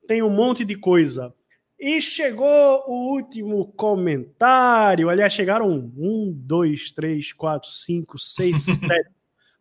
tem 0.06 0.22
um 0.22 0.30
monte 0.30 0.66
de 0.66 0.76
coisa. 0.76 1.34
E 1.80 2.02
chegou 2.02 2.84
o 2.88 3.14
último 3.14 3.72
comentário. 3.74 5.10
Aliás, 5.10 5.32
chegaram 5.32 5.70
um, 5.70 6.32
dois, 6.36 6.92
três, 6.92 7.32
quatro, 7.32 7.70
cinco, 7.72 8.20
seis, 8.20 8.64
sete. 8.78 9.10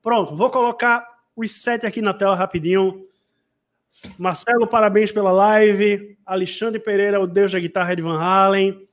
Pronto, 0.03 0.35
vou 0.35 0.51
colocar 0.51 1.07
os 1.37 1.53
sete 1.53 1.87
aqui 1.87 2.03
na 2.03 2.13
tela 2.13 2.35
rapidinho. 2.35 3.07
Marcelo, 4.19 4.67
parabéns 4.67 5.13
pela 5.13 5.33
live. 5.33 6.17
Alexandre 6.25 6.81
Pereira, 6.81 7.21
o 7.21 7.27
Deus 7.27 7.53
da 7.53 7.59
guitarra 7.59 7.95
de 7.95 8.03
Van 8.03 8.19
Halen. 8.19 8.87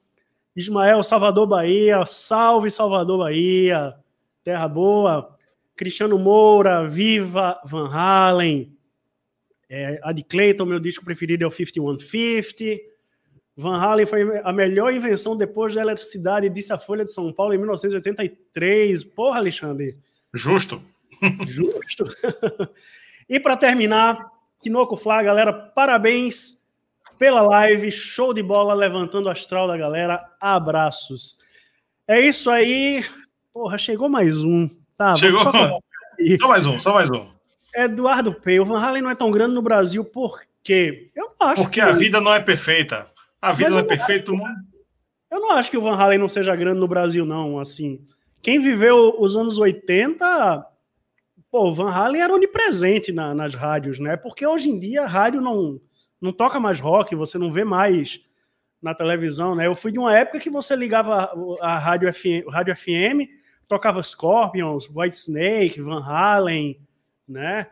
Ismael, 0.56 1.02
Salvador 1.04 1.48
Bahia. 1.48 2.06
Salve, 2.06 2.70
Salvador 2.70 3.20
Bahia. 3.20 3.96
Terra 4.44 4.68
boa. 4.68 5.36
Cristiano 5.76 6.18
Moura, 6.20 6.88
Viva 6.88 7.60
Van 7.66 7.90
Halen. 7.92 8.78
É, 9.70 10.00
a 10.04 10.12
de 10.12 10.24
Clayton, 10.24 10.66
meu 10.66 10.80
disco 10.80 11.04
preferido 11.04 11.44
é 11.44 11.48
o 11.48 11.52
5150. 11.52 12.82
Van 13.56 13.78
Halen 13.78 14.06
foi 14.06 14.42
a 14.44 14.52
melhor 14.52 14.94
invenção 14.94 15.38
depois 15.38 15.74
da 15.74 15.82
eletricidade, 15.82 16.50
disse 16.50 16.74
a 16.74 16.78
Folha 16.78 17.04
de 17.04 17.12
São 17.12 17.32
Paulo 17.32 17.54
em 17.54 17.58
1983. 17.58 19.04
Porra, 19.04 19.38
Alexandre. 19.38 19.98
Justo. 20.34 20.82
Justo. 21.48 22.06
e 23.30 23.40
para 23.40 23.56
terminar, 23.56 24.33
Kinoco 24.64 24.96
Flá, 24.96 25.22
galera, 25.22 25.52
parabéns 25.52 26.64
pela 27.20 27.42
live, 27.42 27.92
show 27.92 28.34
de 28.34 28.42
bola, 28.42 28.74
levantando 28.74 29.28
o 29.28 29.30
astral 29.30 29.68
da 29.68 29.76
galera, 29.76 30.26
abraços. 30.40 31.38
É 32.08 32.22
isso 32.22 32.50
aí. 32.50 33.04
Porra, 33.54 33.78
chegou 33.78 34.08
mais 34.08 34.42
um. 34.42 34.70
Tá, 34.98 35.16
chegou. 35.18 35.42
Só, 35.42 35.52
só, 35.52 36.48
mais 36.48 36.66
um, 36.66 36.80
só 36.80 36.94
mais 36.94 37.10
um. 37.12 37.28
Eduardo 37.76 38.34
P. 38.34 38.62
O 38.62 38.66
Van 38.66 38.80
Halen 38.80 39.02
não 39.02 39.10
é 39.10 39.16
tão 39.16 39.30
grande 39.30 39.54
no 39.54 39.62
Brasil, 39.62 40.06
por 40.06 40.42
quê? 40.64 41.12
Eu 41.14 41.32
acho 41.42 41.64
Porque 41.64 41.82
que... 41.82 41.86
a 41.86 41.92
vida 41.92 42.22
não 42.22 42.34
é 42.34 42.40
perfeita. 42.40 43.08
A 43.42 43.52
vida 43.52 43.66
Mas 43.70 43.76
não 43.76 43.82
é 43.82 43.84
perfeita. 43.84 44.32
Eu 45.30 45.42
não 45.42 45.52
acho 45.52 45.70
que 45.70 45.78
o 45.78 45.82
Van 45.82 45.96
Halen 45.96 46.20
não 46.20 46.30
seja 46.30 46.56
grande 46.56 46.80
no 46.80 46.88
Brasil, 46.88 47.26
não. 47.26 47.60
Assim, 47.60 48.00
quem 48.42 48.60
viveu 48.60 49.18
os 49.20 49.36
anos 49.36 49.58
80 49.58 50.73
pô, 51.54 51.68
o 51.68 51.72
Van 51.72 51.92
Halen 51.92 52.20
era 52.20 52.34
onipresente 52.34 53.12
na, 53.12 53.32
nas 53.36 53.54
rádios, 53.54 54.00
né? 54.00 54.18
Porque 54.18 54.44
hoje 54.44 54.72
em 54.72 54.80
dia 54.80 55.04
a 55.04 55.06
rádio 55.06 55.40
não, 55.40 55.80
não 56.20 56.34
toca 56.34 56.60
mais 56.60 56.80
rock, 56.80 57.14
você 57.14 57.38
não 57.38 57.52
vê 57.52 57.64
mais 57.64 58.28
na 58.82 58.96
televisão, 58.96 59.54
né? 59.54 59.68
Eu 59.68 59.76
fui 59.76 59.92
de 59.92 60.00
uma 60.00 60.18
época 60.18 60.40
que 60.40 60.50
você 60.50 60.76
ligava 60.76 61.32
a, 61.62 61.78
rádio, 61.78 62.12
FM, 62.12 62.50
rádio 62.50 62.76
FM, 62.76 63.30
tocava 63.68 64.02
Scorpions, 64.02 64.90
White 64.90 65.16
Snake, 65.16 65.80
Van 65.80 66.04
Halen, 66.04 66.82
né? 67.28 67.68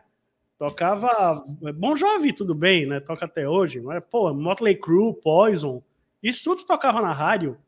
Tocava 0.56 1.42
Bon 1.74 1.96
Jovi, 1.96 2.32
tudo 2.32 2.54
bem, 2.54 2.86
né? 2.86 3.00
Toca 3.00 3.24
até 3.24 3.48
hoje, 3.48 3.82
é? 3.90 3.98
Pô, 3.98 4.32
Motley 4.32 4.76
Crue, 4.76 5.12
Poison, 5.20 5.82
isso 6.22 6.44
tudo 6.44 6.64
tocava 6.64 7.02
na 7.02 7.12
rádio. 7.12 7.58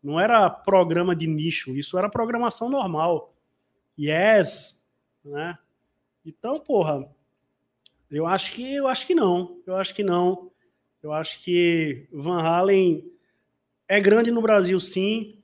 Não 0.00 0.20
era 0.20 0.48
programa 0.48 1.16
de 1.16 1.26
nicho, 1.26 1.76
isso 1.76 1.98
era 1.98 2.08
programação 2.08 2.68
normal. 2.68 3.34
Yes, 3.98 4.85
né? 5.26 5.58
Então, 6.24 6.58
porra, 6.58 7.08
eu 8.10 8.26
acho 8.26 8.52
que 8.52 8.74
eu 8.74 8.88
acho 8.88 9.06
que 9.06 9.14
não. 9.14 9.60
Eu 9.66 9.76
acho 9.76 9.94
que 9.94 10.02
não. 10.02 10.50
Eu 11.02 11.12
acho 11.12 11.42
que 11.42 12.08
Van 12.12 12.40
Halen 12.40 13.04
é 13.88 14.00
grande 14.00 14.30
no 14.30 14.42
Brasil, 14.42 14.78
sim, 14.80 15.40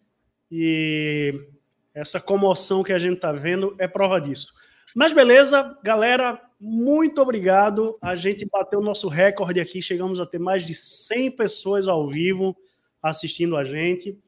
e 0.50 1.48
essa 1.94 2.20
comoção 2.20 2.82
que 2.82 2.92
a 2.92 2.98
gente 2.98 3.20
tá 3.20 3.32
vendo 3.32 3.74
é 3.78 3.86
prova 3.86 4.20
disso. 4.20 4.52
Mas 4.94 5.12
beleza, 5.12 5.78
galera, 5.82 6.40
muito 6.60 7.22
obrigado. 7.22 7.96
A 8.00 8.14
gente 8.14 8.44
bateu 8.44 8.80
o 8.80 8.84
nosso 8.84 9.08
recorde 9.08 9.60
aqui, 9.60 9.80
chegamos 9.80 10.20
a 10.20 10.26
ter 10.26 10.38
mais 10.38 10.66
de 10.66 10.74
100 10.74 11.30
pessoas 11.32 11.88
ao 11.88 12.06
vivo 12.08 12.56
assistindo 13.02 13.56
a 13.56 13.64
gente. 13.64 14.18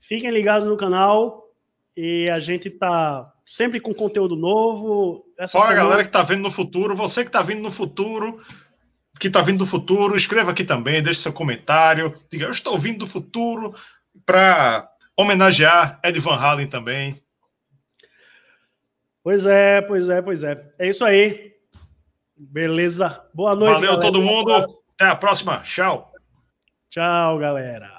Fiquem 0.00 0.30
ligados 0.30 0.68
no 0.68 0.76
canal 0.76 1.50
e 1.96 2.28
a 2.30 2.38
gente 2.38 2.70
tá 2.70 3.33
sempre 3.44 3.80
com 3.80 3.94
conteúdo 3.94 4.36
novo. 4.36 5.24
Essa 5.38 5.58
semana... 5.58 5.72
a 5.72 5.76
galera 5.76 6.02
que 6.02 6.08
está 6.08 6.22
vendo 6.22 6.42
no 6.42 6.50
futuro, 6.50 6.96
você 6.96 7.22
que 7.22 7.28
está 7.28 7.42
vindo 7.42 7.62
no 7.62 7.70
futuro, 7.70 8.40
que 9.20 9.28
está 9.28 9.42
vindo 9.42 9.58
do 9.58 9.66
futuro, 9.66 10.16
escreva 10.16 10.50
aqui 10.50 10.64
também, 10.64 11.02
deixe 11.02 11.20
seu 11.20 11.32
comentário, 11.32 12.14
diga, 12.30 12.46
eu 12.46 12.50
estou 12.50 12.78
vindo 12.78 13.00
do 13.00 13.06
futuro 13.06 13.74
para 14.24 14.88
homenagear 15.16 16.00
Ed 16.04 16.18
Van 16.18 16.36
Halen 16.36 16.68
também. 16.68 17.14
Pois 19.22 19.46
é, 19.46 19.80
pois 19.80 20.08
é, 20.08 20.20
pois 20.20 20.42
é. 20.42 20.72
É 20.78 20.88
isso 20.88 21.04
aí. 21.04 21.54
Beleza. 22.36 23.24
Boa 23.32 23.54
noite. 23.54 23.74
Valeu 23.74 23.90
galera. 23.92 24.02
todo 24.02 24.20
mundo. 24.20 24.52
Até 24.52 25.10
a 25.10 25.16
próxima. 25.16 25.60
Tchau. 25.60 26.12
Tchau, 26.90 27.38
galera. 27.38 27.93